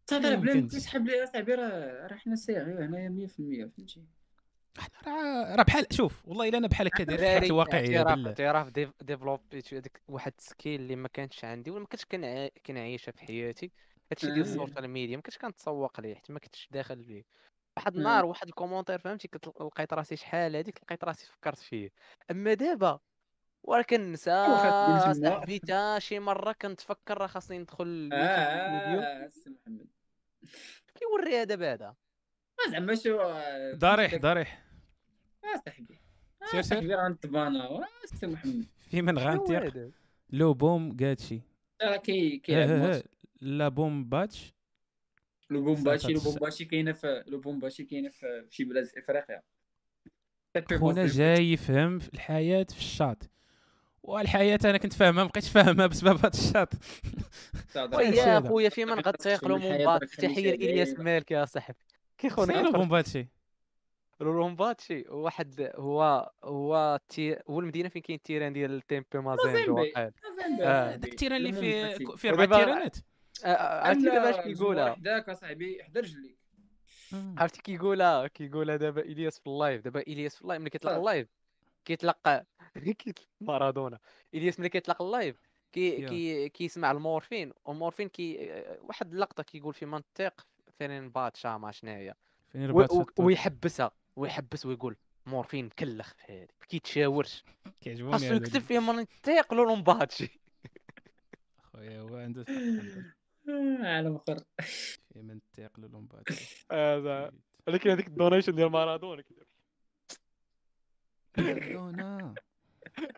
تهضر 0.07 0.36
بلا 0.36 0.52
يمكنش. 0.52 0.73
ما 0.73 0.80
تسحب 0.80 1.06
لي 1.07 1.23
اصاحبي 1.23 1.53
راه 1.56 2.07
راه 2.07 2.15
حنا 2.18 2.36
ساعي 2.36 2.61
هنايا 2.86 3.10
100% 3.10 3.30
فهمتي؟ 3.77 4.03
راه 5.07 5.56
راه 5.56 5.64
بحال 5.64 5.88
شوف 5.91 6.27
والله 6.27 6.49
إلا 6.49 6.57
أنا 6.57 6.68
بحال 6.68 6.88
هكا 6.88 7.03
داير 7.03 7.19
حياتي 7.19 7.52
واقعيه 7.52 8.03
بالله 8.03 8.30
اعتراف 8.30 8.69
dév- 8.69 9.03
développ 9.03 9.60
يت 9.60 9.73
هذيك 9.73 10.02
واحد 10.07 10.34
ال 10.40 10.47
skill 10.47 10.82
اللي 10.81 10.95
ما 10.95 11.07
كانتش 11.07 11.45
عندي 11.45 11.72
ولا 11.72 11.80
ما 11.80 11.85
كنتش 11.88 12.06
كنع- 12.06 12.49
كنعيشها 12.65 13.11
في 13.11 13.19
حياتي. 13.22 13.72
هادشي 14.11 14.27
ديال 14.27 14.38
آه. 14.38 14.41
ال 14.41 14.48
social 14.48 14.88
media 14.88 15.15
ما 15.15 15.22
كنتش 15.22 15.38
كنتسوق 15.38 15.99
ليه 16.02 16.15
حتى 16.15 16.34
ما 16.34 16.39
كنتش 16.39 16.69
داخل 16.72 17.03
فيه. 17.03 17.23
واحد 17.77 17.93
آه. 17.93 17.97
النهار 17.99 18.26
واحد 18.26 18.47
ال 18.48 18.52
commentaire 18.52 18.99
فهمتي؟ 18.99 19.30
لقيت 19.61 19.93
راسي 19.93 20.15
شحال 20.15 20.56
هذيك 20.56 20.80
لقيت 20.84 21.03
راسي 21.03 21.26
فكرت 21.26 21.57
فيه. 21.60 21.89
أما 22.31 22.53
دابا 22.53 22.99
وراه 23.64 23.81
كنسى 23.81 24.31
واخا 24.31 24.69
تقول 25.03 25.15
تما. 25.15 25.30
صاحبي 25.30 25.60
تا 25.60 25.99
شي 25.99 26.19
مرة 26.19 26.56
كنتفكر 26.61 27.18
راه 27.18 27.27
خاصني 27.27 27.60
ندخل 27.60 28.10
آه 28.14 28.15
الفيديو. 28.15 28.99
آه 29.02 29.26
السي 29.26 29.49
محمد. 29.49 29.88
كيوري 30.95 31.41
هذا. 31.41 31.56
بعدا 31.56 31.93
ما 32.65 32.72
زعما 32.72 32.95
شو 32.95 33.19
آه، 33.22 33.73
ضريح 33.76 34.15
ضريح. 34.15 34.65
آه 35.53 35.61
صاحبي 35.65 35.99
سير 36.51 36.61
سير. 36.61 37.07
نطبانا 37.09 37.69
آه 37.69 37.85
السي 38.03 38.27
محمد. 38.27 38.65
في 38.80 39.01
من 39.01 39.17
هذا؟ 39.17 39.91
لو 40.30 40.53
بوم 40.53 40.97
قاتشي. 40.97 41.41
راه 41.81 41.97
كي 41.97 42.38
كيلعب 42.38 42.69
ها 42.69 42.76
ها 42.76 42.88
ماتش 42.88 43.07
لا 43.41 43.67
بوم 43.67 44.05
باتش. 44.05 44.55
لوبومباشي 45.49 46.01
صافي. 46.01 46.13
لوبومباشي 46.13 46.65
كاينة 46.65 46.91
في 46.91 47.23
لوبومباشي 47.27 47.84
كاينة 47.84 48.09
في 48.09 48.45
في 48.49 48.55
شي 48.55 48.63
بلاد 48.63 48.85
في 48.85 48.99
افريقيا 48.99 49.41
خونا 50.77 51.07
جاي 51.07 51.53
يفهم 51.53 51.99
في 51.99 52.13
الحياة 52.13 52.63
في 52.69 52.77
الشاط. 52.80 53.30
والحياة 54.03 54.59
أنا 54.65 54.77
كنت 54.77 54.93
فاهمها 54.93 55.23
ما 55.23 55.30
بقيتش 55.30 55.49
فاهمها 55.49 55.88
بسبب 55.88 56.17
هذا 56.17 56.31
الشاط. 56.34 56.73
ويا 57.93 58.38
هذا. 58.38 58.49
خويا 58.49 58.69
في 58.69 58.85
من 58.85 58.91
مومبات 58.91 59.27
داك 60.01 60.09
تحية 60.09 60.55
إلياس. 60.55 60.99
مالك 60.99 61.31
يا 61.31 61.45
صاحبي. 61.45 61.77
كيخون 62.17 62.47
سير 62.47 62.72
بوم 62.72 63.01
باتشي 64.20 64.32
رومباتشي 64.38 65.06
واحد 65.10 65.72
هو 65.76 66.32
هو 66.44 67.00
تي 67.10 67.38
هو 67.50 67.60
المدينة 67.60 67.90
فين 67.90 68.02
كاين 68.02 68.18
التيران 68.18 68.54
ديال 68.54 68.72
التيمبي 68.72 69.08
مازيمبي 69.20 69.94
آه، 69.98 70.96
داك 70.96 71.12
التيران 71.12 71.38
اللي 71.38 71.52
فيه. 71.54 72.06
فيه 72.16 72.30
أربع 72.30 72.46
تيرانات؟ 72.58 72.98
آه، 73.46 73.48
آه، 73.48 73.88
عرفتي 73.88 74.04
دابا 74.04 74.30
اش 74.30 74.36
كيقولها؟ 74.44 74.94
حداك 74.96 75.30
أصاحبي 75.30 75.84
حدا 75.84 76.00
رجليك 76.00 76.38
عرفتي 77.14 77.62
كيقولها 77.62 78.28
كيقولها 78.28 78.76
دابا 78.76 79.02
إلياس 79.02 79.40
في 79.40 79.48
اللايف. 79.48 79.82
دابا 79.82 80.00
إلياس 80.00 80.36
في 80.36 80.42
اللايف 80.42 80.62
ملي 80.62 80.70
كيطلق. 80.70 80.92
اللايف 80.92 81.28
كيطلق 81.86 82.18
كيطلق 83.00 83.28
مارادونا. 83.42 84.00
إلياس 84.34 84.60
ملي 84.60 84.70
كيطلق 84.70 85.02
اللايف 85.02 85.42
كي. 85.72 86.06
كي 86.06 86.50
كيسمع 86.50 86.92
المورفين. 86.92 87.52
والمورفين 87.66 88.10
كي 88.10 88.52
واحد 88.82 89.14
اللقطة 89.14 89.44
كيقول 89.44 89.74
في 89.74 89.86
منطق 89.86 90.48
فين 90.78 91.10
باتشا 91.10 91.48
ما 91.58 91.72
شناهي 91.72 92.14
فين 92.52 92.72
و- 92.72 92.80
ربات 92.80 92.92
و- 92.92 93.06
ويحبسها. 93.20 93.92
ويحبس 94.16 94.66
ويقول 94.66 94.96
مورفين 95.26 95.66
مكلخ 95.66 96.14
في 96.14 96.34
هذه 96.34 96.48
ما 96.60 96.66
كيتشاورش 96.66 97.44
كيعجبوني 97.82 98.12
خاصو 98.12 98.34
يكتب. 98.34 98.60
فيها 98.60 98.80
من 98.80 99.06
تيقلو 99.24 99.64
لومباتشي 99.64 100.40
خويا 101.74 102.00
هو 102.02 102.18
عنده 102.18 102.46
عالم 103.88 104.16
اخر 104.28 104.40
في 105.14 105.22
من 105.22 105.40
تيقلو 105.54 105.88
لهم 105.88 106.08
هذا. 106.72 107.32
ولكن 107.68 107.90
هذيك 107.90 108.08
الدونيشن 108.08 108.56
ديال 108.56 108.72
مارادونا 108.72 109.24
مارادونا. 111.38 112.36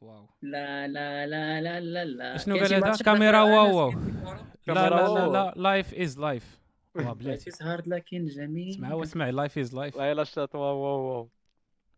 wow. 0.00 0.28
لا 0.42 0.88
لا 0.88 1.26
لا 1.26 1.60
لا 1.60 1.80
لا 1.80 2.04
لا. 2.04 2.36
شنو 2.36 2.56
قال 2.56 2.74
هذا؟ 2.74 2.96
كاميرا 3.04 3.42
واو 3.42 3.76
واو. 3.76 3.90
لا 3.90 4.46
كاميرا 4.74 5.08
لا 5.08 5.28
لا. 5.28 5.52
life 5.56 5.94
is 5.94 6.18
life 6.18 6.58
بلاتي. 7.02 7.50
hard 7.50 7.82
لكن 7.88 8.26
جميل. 8.26 8.70
اسمع 8.70 8.88
هو 8.90 9.02
اسمع 9.02 9.30
life 9.30 9.58
is 9.58 9.74
life 9.74 9.96
لا 9.96 10.14
لا 10.14 10.24
chat 10.24 10.54
wow 10.54 10.76
wow 10.78 11.00
wow. 11.00 11.28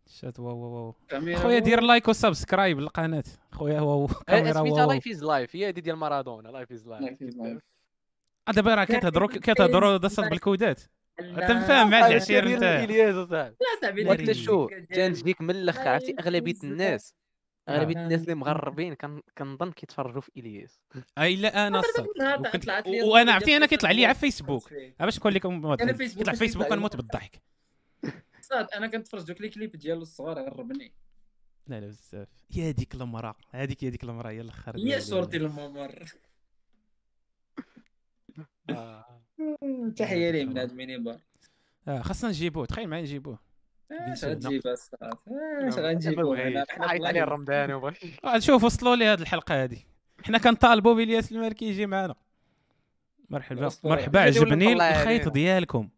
chat 0.07 0.41
wow 0.41 0.57
wow 0.57 0.73
wow. 0.73 0.95
كاميرا 1.09 1.39
خويا 1.39 1.59
دير. 1.59 1.81
like 1.81 2.09
و 2.09 2.16
subscribe 2.16 2.81
للقناة. 2.81 3.25
خويا 3.53 3.81
واو 3.81 4.07
كاميرا 4.27 4.53
سميتها 4.53 4.81
واو 4.81 4.89
لايف 4.91 5.09
از 5.09 5.25
لايف 5.25 5.57
هي 5.57 5.69
هذه 5.69 5.81
ديال 5.81 5.97
مارادونا 5.97 6.49
life 6.49 6.73
is 6.73 6.89
life 6.89 7.19
Life 7.19 7.23
is 7.23 7.35
life. 7.37 7.63
دابا 8.55 8.75
راه 8.75 8.85
كتهضروا 8.85 9.29
كتهضروا 9.29 9.99
Life- 9.99 10.21
بالكودات. 10.31 10.81
لا. 11.21 11.49
تنفهم 11.49 11.91
مع 11.91 12.07
العشير 12.07 12.49
نتاعك. 12.49 12.91
لا 12.91 13.55
صاحبي 13.81 14.35
شوف 14.35 14.71
تنجيك 14.95 15.41
من 15.41 15.51
الآخر 15.51 15.89
عرفتي 15.89 16.15
أغلبية 16.21 16.55
الناس. 16.65 17.15
اغلبيه 17.69 17.97
آه. 17.99 18.03
الناس 18.05 18.21
اللي 18.23 18.35
مغربين 18.35 18.95
كن- 18.95 19.23
كنظن 19.39 19.73
كيتفرجوا 19.73 20.21
في 20.21 20.31
إلياس. 20.37 20.81
أي 21.19 21.37
لا 21.37 21.67
أنا 21.67 21.79
الصاد 21.81 22.07
وأنا 23.05 23.33
عرفتي 23.33 23.57
أنا 23.57 23.67
كيطلع 23.67 23.91
لي 23.91 24.05
على 24.07 24.15
فيسبوك. 24.15 24.73
باش 25.01 25.19
نقول 25.19 25.35
لكم 25.35 25.67
أنا 25.67 25.93
فيسبوك 25.93 26.19
كيطلع 26.19 26.33
ماشي 26.33 26.45
فيسبوك 26.45 26.67
كنموت. 26.67 26.97
بالضحك. 26.97 27.43
صاد 28.41 28.67
أنا 28.77 28.87
كنتفرج 28.87 29.23
دوك 29.23 29.41
لي 29.41 29.49
كليب 29.49 29.77
ديالو 29.77 30.03
الصغار 30.03 30.39
غربني 30.51 30.93
لا 31.67 31.81
لا 31.81 31.87
بزاف. 31.87 32.29
يا 32.57 32.71
ديك 32.71 32.95
المرأة. 32.95 33.35
هذيك 33.51 33.85
هي 33.85 33.91
ديك 33.91 34.05
المرأة. 34.05 34.31
هي 34.31 34.41
الآخر 34.41 34.77
هي 34.79 34.83
ديال- 34.85 35.03
صورتي 35.03 35.37
الممر 35.37 36.05
آه. 38.71 39.23
تحية 39.97 40.31
ليه 40.31 40.45
من 40.45 40.59
هذا 40.59 40.71
الميني 40.73 40.99
بار 40.99 41.21
آه 41.89 42.03
خاصنا 42.03 42.31
نجيبوه. 42.31 42.67
تخيل 42.67 42.89
معايا 42.89 43.03
نجيبوه. 43.03 43.39
اش. 43.93 44.25
غتجيب 44.25 44.67
اصاحبي 44.67 45.11
اش 45.69 45.75
غنجيبو 45.75 46.33
عيط 46.35 46.67
عليه 46.81 47.23
الرمضاني 47.23 47.73
آه، 48.25 48.39
شوف 48.39 48.65
وصلوا 48.65 48.97
لي 48.97 49.05
هذه 49.05 49.21
الحلقة 49.21 49.65
هذه 49.65 49.79
حنا 50.25 50.39
كنطالبوا 50.39 50.95
بالياس 50.95 51.33
المالكي 51.33 51.65
يجي 51.65 51.87
معنا. 51.87 52.15
مرحبا. 53.31 53.71
مرحبا 53.85 54.21
عجبني 54.21 54.73
الخيط. 54.73 55.29
ديالكم. 55.29 55.89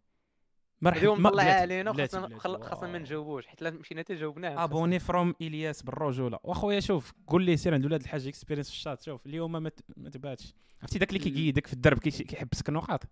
مرحبا. 0.82 1.00
اليوم 1.00 1.22
بلاتي- 1.22 1.50
علينا 1.50 1.92
خاصنا 2.38 2.88
ما. 2.92 2.98
نجاوبوش 2.98 3.46
حيت 3.46 3.62
مشينا 3.62 4.00
حتى 4.00 4.14
جاوبناه 4.14 4.64
أبوني 4.64 4.98
فروم 4.98 5.34
إلياس 5.40 5.82
بالرجولة. 5.82 6.38
وأخويا 6.44 6.80
شوف 6.80 7.12
قول 7.26 7.44
لي 7.44 7.56
سير 7.56 7.74
عند 7.74 7.84
ولاد 7.86 8.00
الحاج 8.00 8.26
اكسبيرينس 8.26 8.68
في 8.70 8.74
الشات 8.76 9.02
شوف 9.02 9.26
اليوم 9.26 9.52
ما 9.52 9.70
ما 9.96 10.10
تباتش. 10.10 10.54
عرفتي 10.82 10.98
داك 10.98 11.08
اللي. 11.08 11.18
كيقيدك 11.20 11.66
في 11.66 11.72
الدرب 11.72 11.98
كيش- 11.98 12.22
كيحبسك 12.22 12.68
النقاط 12.68 13.04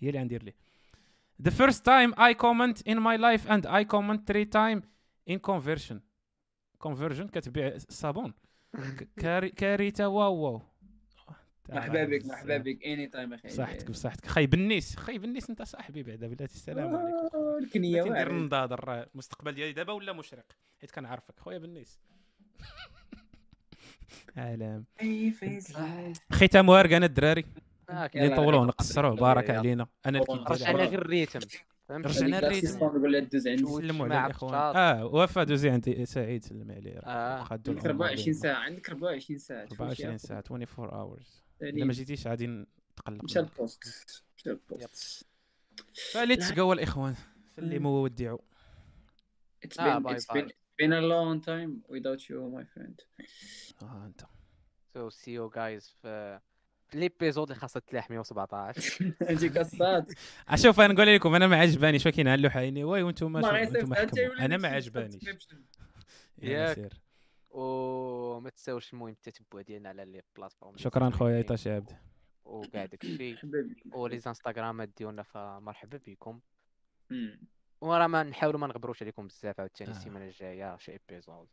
هي 0.00 0.08
اللي 0.08 0.20
غندير 0.20 0.42
ليه 0.42 0.54
The 1.42 1.50
first 1.50 1.84
time 1.84 2.10
I 2.28 2.34
comment 2.34 2.82
in 2.92 2.98
my 3.08 3.16
life 3.16 3.44
and 3.48 3.64
I 3.66 3.84
comment 3.84 4.20
three 4.26 4.46
time 4.46 4.82
in 5.26 5.38
conversion. 5.38 6.00
Conversion 6.86 7.30
كتبيع 7.32 7.66
الصابون 7.66 8.34
كاري 9.22 9.48
كاريتا 9.48 10.06
واو 10.06 10.34
واو. 10.36 10.62
مرحبا 11.68 12.04
بك 12.04 12.26
مرحبا 12.26 12.56
بك 12.56 12.84
اني 12.84 13.06
تايم 13.06 13.32
أخي 13.34 13.48
بصحتك 13.48 13.90
بصحتك. 13.90 14.26
خاي 14.26 14.46
بنيس 14.46 14.96
خاي 14.96 15.18
بنيس 15.18 15.50
أنت 15.50 15.62
صاحبي 15.62 16.02
بعدا 16.02 16.26
بلاتي 16.26 16.54
السلام 16.54 16.96
عليكم. 16.96 17.36
آه، 17.36 17.58
الكنية 17.58 18.02
بغيتي 18.02 18.14
ندير 18.14 18.30
النضاضر 18.30 18.84
راه 18.84 19.06
المستقبل 19.12 19.52
ديالي 19.52 19.72
دابا 19.72 19.92
ولا 19.92 20.12
مشرق؟ 20.12 20.52
حيت 20.80 20.90
كنعرفك. 20.90 21.38
خويا 21.40 21.58
بنيس 21.58 21.98
عالم 24.36 24.84
ختام 26.32 26.68
وارقنا 26.68 27.06
الدراري. 27.06 27.40
آه، 27.40 27.67
اللي 27.90 28.34
عليكم. 28.34 28.64
نقصروه 28.66 29.14
بارك. 29.16 29.50
علينا. 29.50 29.86
أنا 30.06 30.18
رجعنا 30.48 30.84
غير 30.84 31.02
الريتم. 31.02 31.40
رجعنا 31.90 32.38
الريتم. 32.38 32.76
نقول 32.86 33.12
لها 33.12 33.20
دوز 33.20 33.48
عندي 33.48 33.64
سلموا 33.66 34.06
على 34.06 34.26
الاخوان 34.26 34.50
بالشاط. 34.52 34.76
آه 34.76 35.04
وفاء 35.06 35.44
دوزي 35.44 35.70
عند 35.70 36.04
سعيد 36.04 36.44
سلم 36.44 36.70
عليه 36.70 36.98
آه. 36.98 37.44
خدوا 37.44 37.74
عندك 37.74 37.86
24 37.86 38.32
ساعة 38.34 38.56
عندك 38.56 38.88
24 38.90 39.38
ساعة. 39.38 39.64
تفوت 39.66 39.80
24 39.80 40.18
شي 40.18 40.26
ساعة 40.26 40.38
24 40.50 40.88
hours. 40.90 41.26
يعني 41.60 41.76
الا 41.76 41.84
ما 41.84 41.92
جيتيش 41.92 42.26
غادي 42.26 42.46
نتقلق 42.46 43.24
مشى. 43.24 43.40
البوست 43.40 43.84
مشى 44.36 44.50
البوست. 44.50 45.26
فليتس. 46.12 46.52
جو 46.52 46.72
الاخوان 46.72 47.14
سلموا 47.56 48.02
ودعوا 48.02 48.38
It's 49.66 49.80
آه، 49.80 49.98
been 49.98 50.02
باي 50.02 50.16
it's 50.18 50.24
been 50.34 50.48
been 50.82 50.92
a 50.92 51.02
long 51.12 51.40
time 51.46 51.92
without 51.92 52.20
you 52.28 52.36
my 52.58 52.64
friend. 52.74 53.24
آه 53.82 54.06
أنت. 54.06 54.20
سو 54.94 55.08
سي 55.10 55.32
يو 55.32 55.48
جايز 55.48 55.96
في 56.02 56.40
في 56.40 56.57
ليبيزود 56.94 57.50
اللي 57.50 57.60
خاصها 57.60 57.80
تلاح 57.80 58.10
117 58.10 59.14
انت 59.30 59.58
قصاد 59.58 60.12
أشوف 60.48 60.80
أنا 60.80 60.94
نقول 60.94 61.14
لكم 61.14 61.34
أنا 61.34 61.46
ما 61.46 61.56
عجبانيش 61.56 62.06
ولكن 62.06 62.28
هلو 62.28 62.50
حيني 62.50 62.84
واي 62.84 63.02
وأنتم 63.02 63.36
أنا 63.36 64.56
ما 64.56 64.68
عجبانيش. 64.68 65.22
ياك. 66.42 66.92
وما 67.50 68.50
تنساوش 68.50 68.92
المهم 68.92 69.08
التتبع 69.08 69.60
ديالنا 69.60 69.88
على 69.88 70.04
لي 70.04 70.22
بلاتفورم. 70.36 70.76
شكرا 70.76 71.10
خويا 71.10 71.36
ايتاشي 71.36 71.70
عبد. 71.70 71.90
وكاع 72.44 72.84
داكشي 72.84 73.36
ولي 73.94 74.20
انستغرامات 74.26 74.90
ديالنا 74.98 75.22
فمرحبا 75.22 76.00
بكم. 76.06 76.40
وراه 77.80 78.06
ما 78.06 78.22
نحاولوا 78.22 78.60
ما 78.60 78.66
نغبروش 78.66 79.02
عليكم 79.02 79.26
بزاف 79.26 79.60
عاوتاني 79.60 79.90
آه. 79.90 79.94
السيمانة 79.94 80.24
الجاية 80.24 80.76
شي 80.76 80.92
ايبيزود 80.92 81.48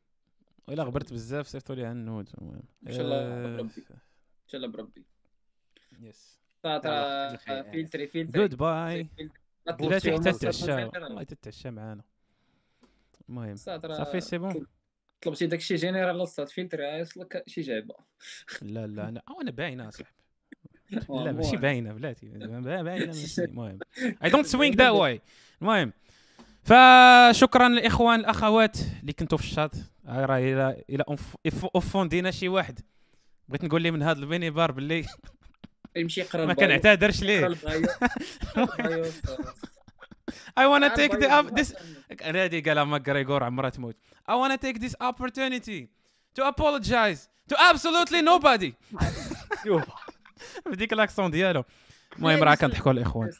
ولا 0.67 0.83
غبرت 0.83 1.13
بزاف 1.13 1.47
صيفطوا 1.47 1.75
لي 1.75 1.91
النود 1.91 2.29
المهم. 2.41 2.63
إن 2.87 2.91
شاء 2.91 3.01
الله 3.01 3.15
آه، 3.15 3.57
بربي. 3.57 3.81
إن 3.89 4.47
شاء 4.47 4.61
الله 4.61 4.67
بربي. 4.67 5.05
يس 6.01 6.39
خلي 6.63 7.37
خير. 7.47 7.63
فلتري 7.63 8.07
فلتري. 8.07 8.23
جود 8.23 8.55
باي 8.55 9.09
بلاتي 9.79 10.11
حتى 10.11 10.21
بلاتي 10.21 10.39
تعشى 10.39 10.71
والله 10.71 11.23
تتعشى 11.23 11.71
معانا. 11.71 12.03
المهم. 13.29 13.55
صافي 13.55 14.21
سي 14.21 14.37
بون. 14.37 14.65
طلبتي 15.21 15.47
داكشي 15.47 15.75
جينيرال 15.75 16.21
الصاد 16.21 16.49
فلتري 16.49 16.83
يوصلك 16.83 17.43
شي 17.47 17.61
جعبه 17.61 17.95
لا 18.61 18.87
لا 18.87 19.09
أنا 19.09 19.21
أو 19.29 19.41
أنا 19.41 19.51
باينة 19.51 19.87
أصاحبي. 19.87 20.15
لا. 21.09 21.31
ماشي 21.31 21.57
باينة 21.57 21.93
بلاتي. 21.93 22.27
باينة 22.27 23.13
المهم. 23.39 23.79
I 24.23 24.29
don't 24.29 24.45
swing 24.45 24.75
that 24.75 24.91
way 24.91 25.21
المهم. 25.61 25.93
فشكرا 26.63 27.69
للاخوان 27.69 28.19
الأخوات 28.19 28.77
اللي 29.01 29.13
كنتوا 29.13 29.37
في 29.37 29.43
الشاط. 29.43 29.71
آه، 30.07 30.25
راه 30.25 30.37
إلى 30.37 30.83
إلى 30.89 31.03
offend 31.75 32.17
ينا 32.17 32.31
شي 32.31 32.47
واحد. 32.49 32.79
بغيت 33.47 33.63
نقول 33.63 33.81
لي 33.81 33.91
من 33.91 34.03
هذا 34.03 34.19
المنبر 34.19 34.71
باللي 34.71 35.05
يمشي 35.95 36.21
يقرا 36.21 36.45
ما. 36.45 36.53
كنعتذرش 36.53 37.23
ليه. 37.23 37.47
I 40.57 40.65
wanna 40.67 40.89
take 40.89 41.11
the 41.11 41.29
up 41.29 41.55
this 41.55 41.75
هذه 42.21 42.63
قالها 42.69 42.83
ماكريغور 42.83 43.43
عمرها 43.43 43.69
تموت. 43.69 43.95
I 44.29 44.33
wanna 44.33 44.57
take 44.57 44.79
this 44.79 44.95
opportunity 45.01 45.89
to 46.35 46.43
apologize 46.47 47.29
to 47.49 47.55
absolutely 47.71 48.21
nobody. 48.21 48.73
بديك 50.71 50.93
ال 50.93 50.99
accent 50.99 51.31
ديالو. 51.31 51.63
المهم 52.17 52.43
راه 52.43 52.55
كنضحكوا 52.55 52.91
الإخوان. 52.91 53.31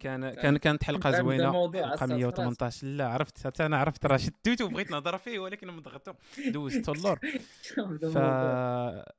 كان 0.00 0.30
كان 0.34 0.56
كانت 0.56 0.84
حلقة 0.84 1.10
زوينة 1.10 1.52
حلقة 1.72 1.86
عصا 1.92 2.06
118 2.06 2.86
لا 2.86 3.08
عرفت 3.08 3.46
حتى 3.46 3.66
أنا 3.66 3.76
عرفت 3.76 4.06
راه 4.06 4.16
شديته 4.16 4.64
وبغيت 4.64 4.90
نهضر 4.90 5.18
فيه 5.18 5.38
ولكن 5.38 5.68
مضغطو 5.68 6.12
دوزت 6.48 6.88
اللور 6.88 7.18
ف. 8.14 8.18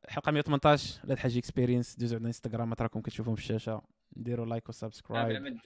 حلقة 0.10 0.32
118 0.32 0.99
ولاد 1.03 1.18
حاجي 1.18 1.40
experience 1.40 1.95
دوزوا 1.95 2.16
عندنا 2.16 2.28
انستغرام 2.28 2.74
راكم 2.74 3.02
كتشوفوهم 3.02 3.36
في 3.36 3.41
الشاشة. 3.41 3.82
ديروا 4.12 4.45
like 4.45 4.70
و 4.70 4.77
subscribe 4.77 5.41
ما 5.41 5.60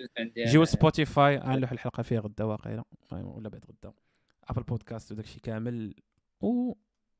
جيو. 0.45 0.65
Spotify 0.65 1.37
غنلوح 1.37 1.71
الحلقة 1.71 2.03
فيها 2.03 2.19
غدا 2.19 2.43
واقيلا. 2.43 2.83
المهم 3.11 3.27
ولا 3.37 3.49
بعد 3.49 3.65
غدا. 3.65 3.93
Apple 4.43 4.63
Podcast 4.63 5.11
وداكشي 5.11 5.39
كامل. 5.39 5.95
و 6.41 6.73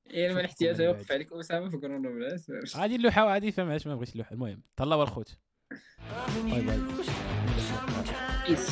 يعني 0.06 0.34
ما 0.34 0.40
الاحتياج 0.40 0.82
من 0.82 0.88
بعد. 0.88 0.96
يوقف 0.96 1.12
عليك 1.12 1.34
أسامة 1.34 1.70
في 1.70 1.78
كورونا 1.78 2.10
بلا 2.10 2.38
سير. 2.38 2.62
غادي 2.76 2.98
نلوحها 2.98 3.24
وعادي 3.24 3.52
فهم 3.52 3.70
علاش 3.70 3.88
ما 3.88 3.96
بغيتش 3.96 4.16
نلوح 4.16 4.32
المهم 4.32 4.62
تهلاو 4.78 5.04
الخوت. 5.04 5.38
باي 6.50 6.62
باي 6.62 6.80
Peace. 8.46 8.72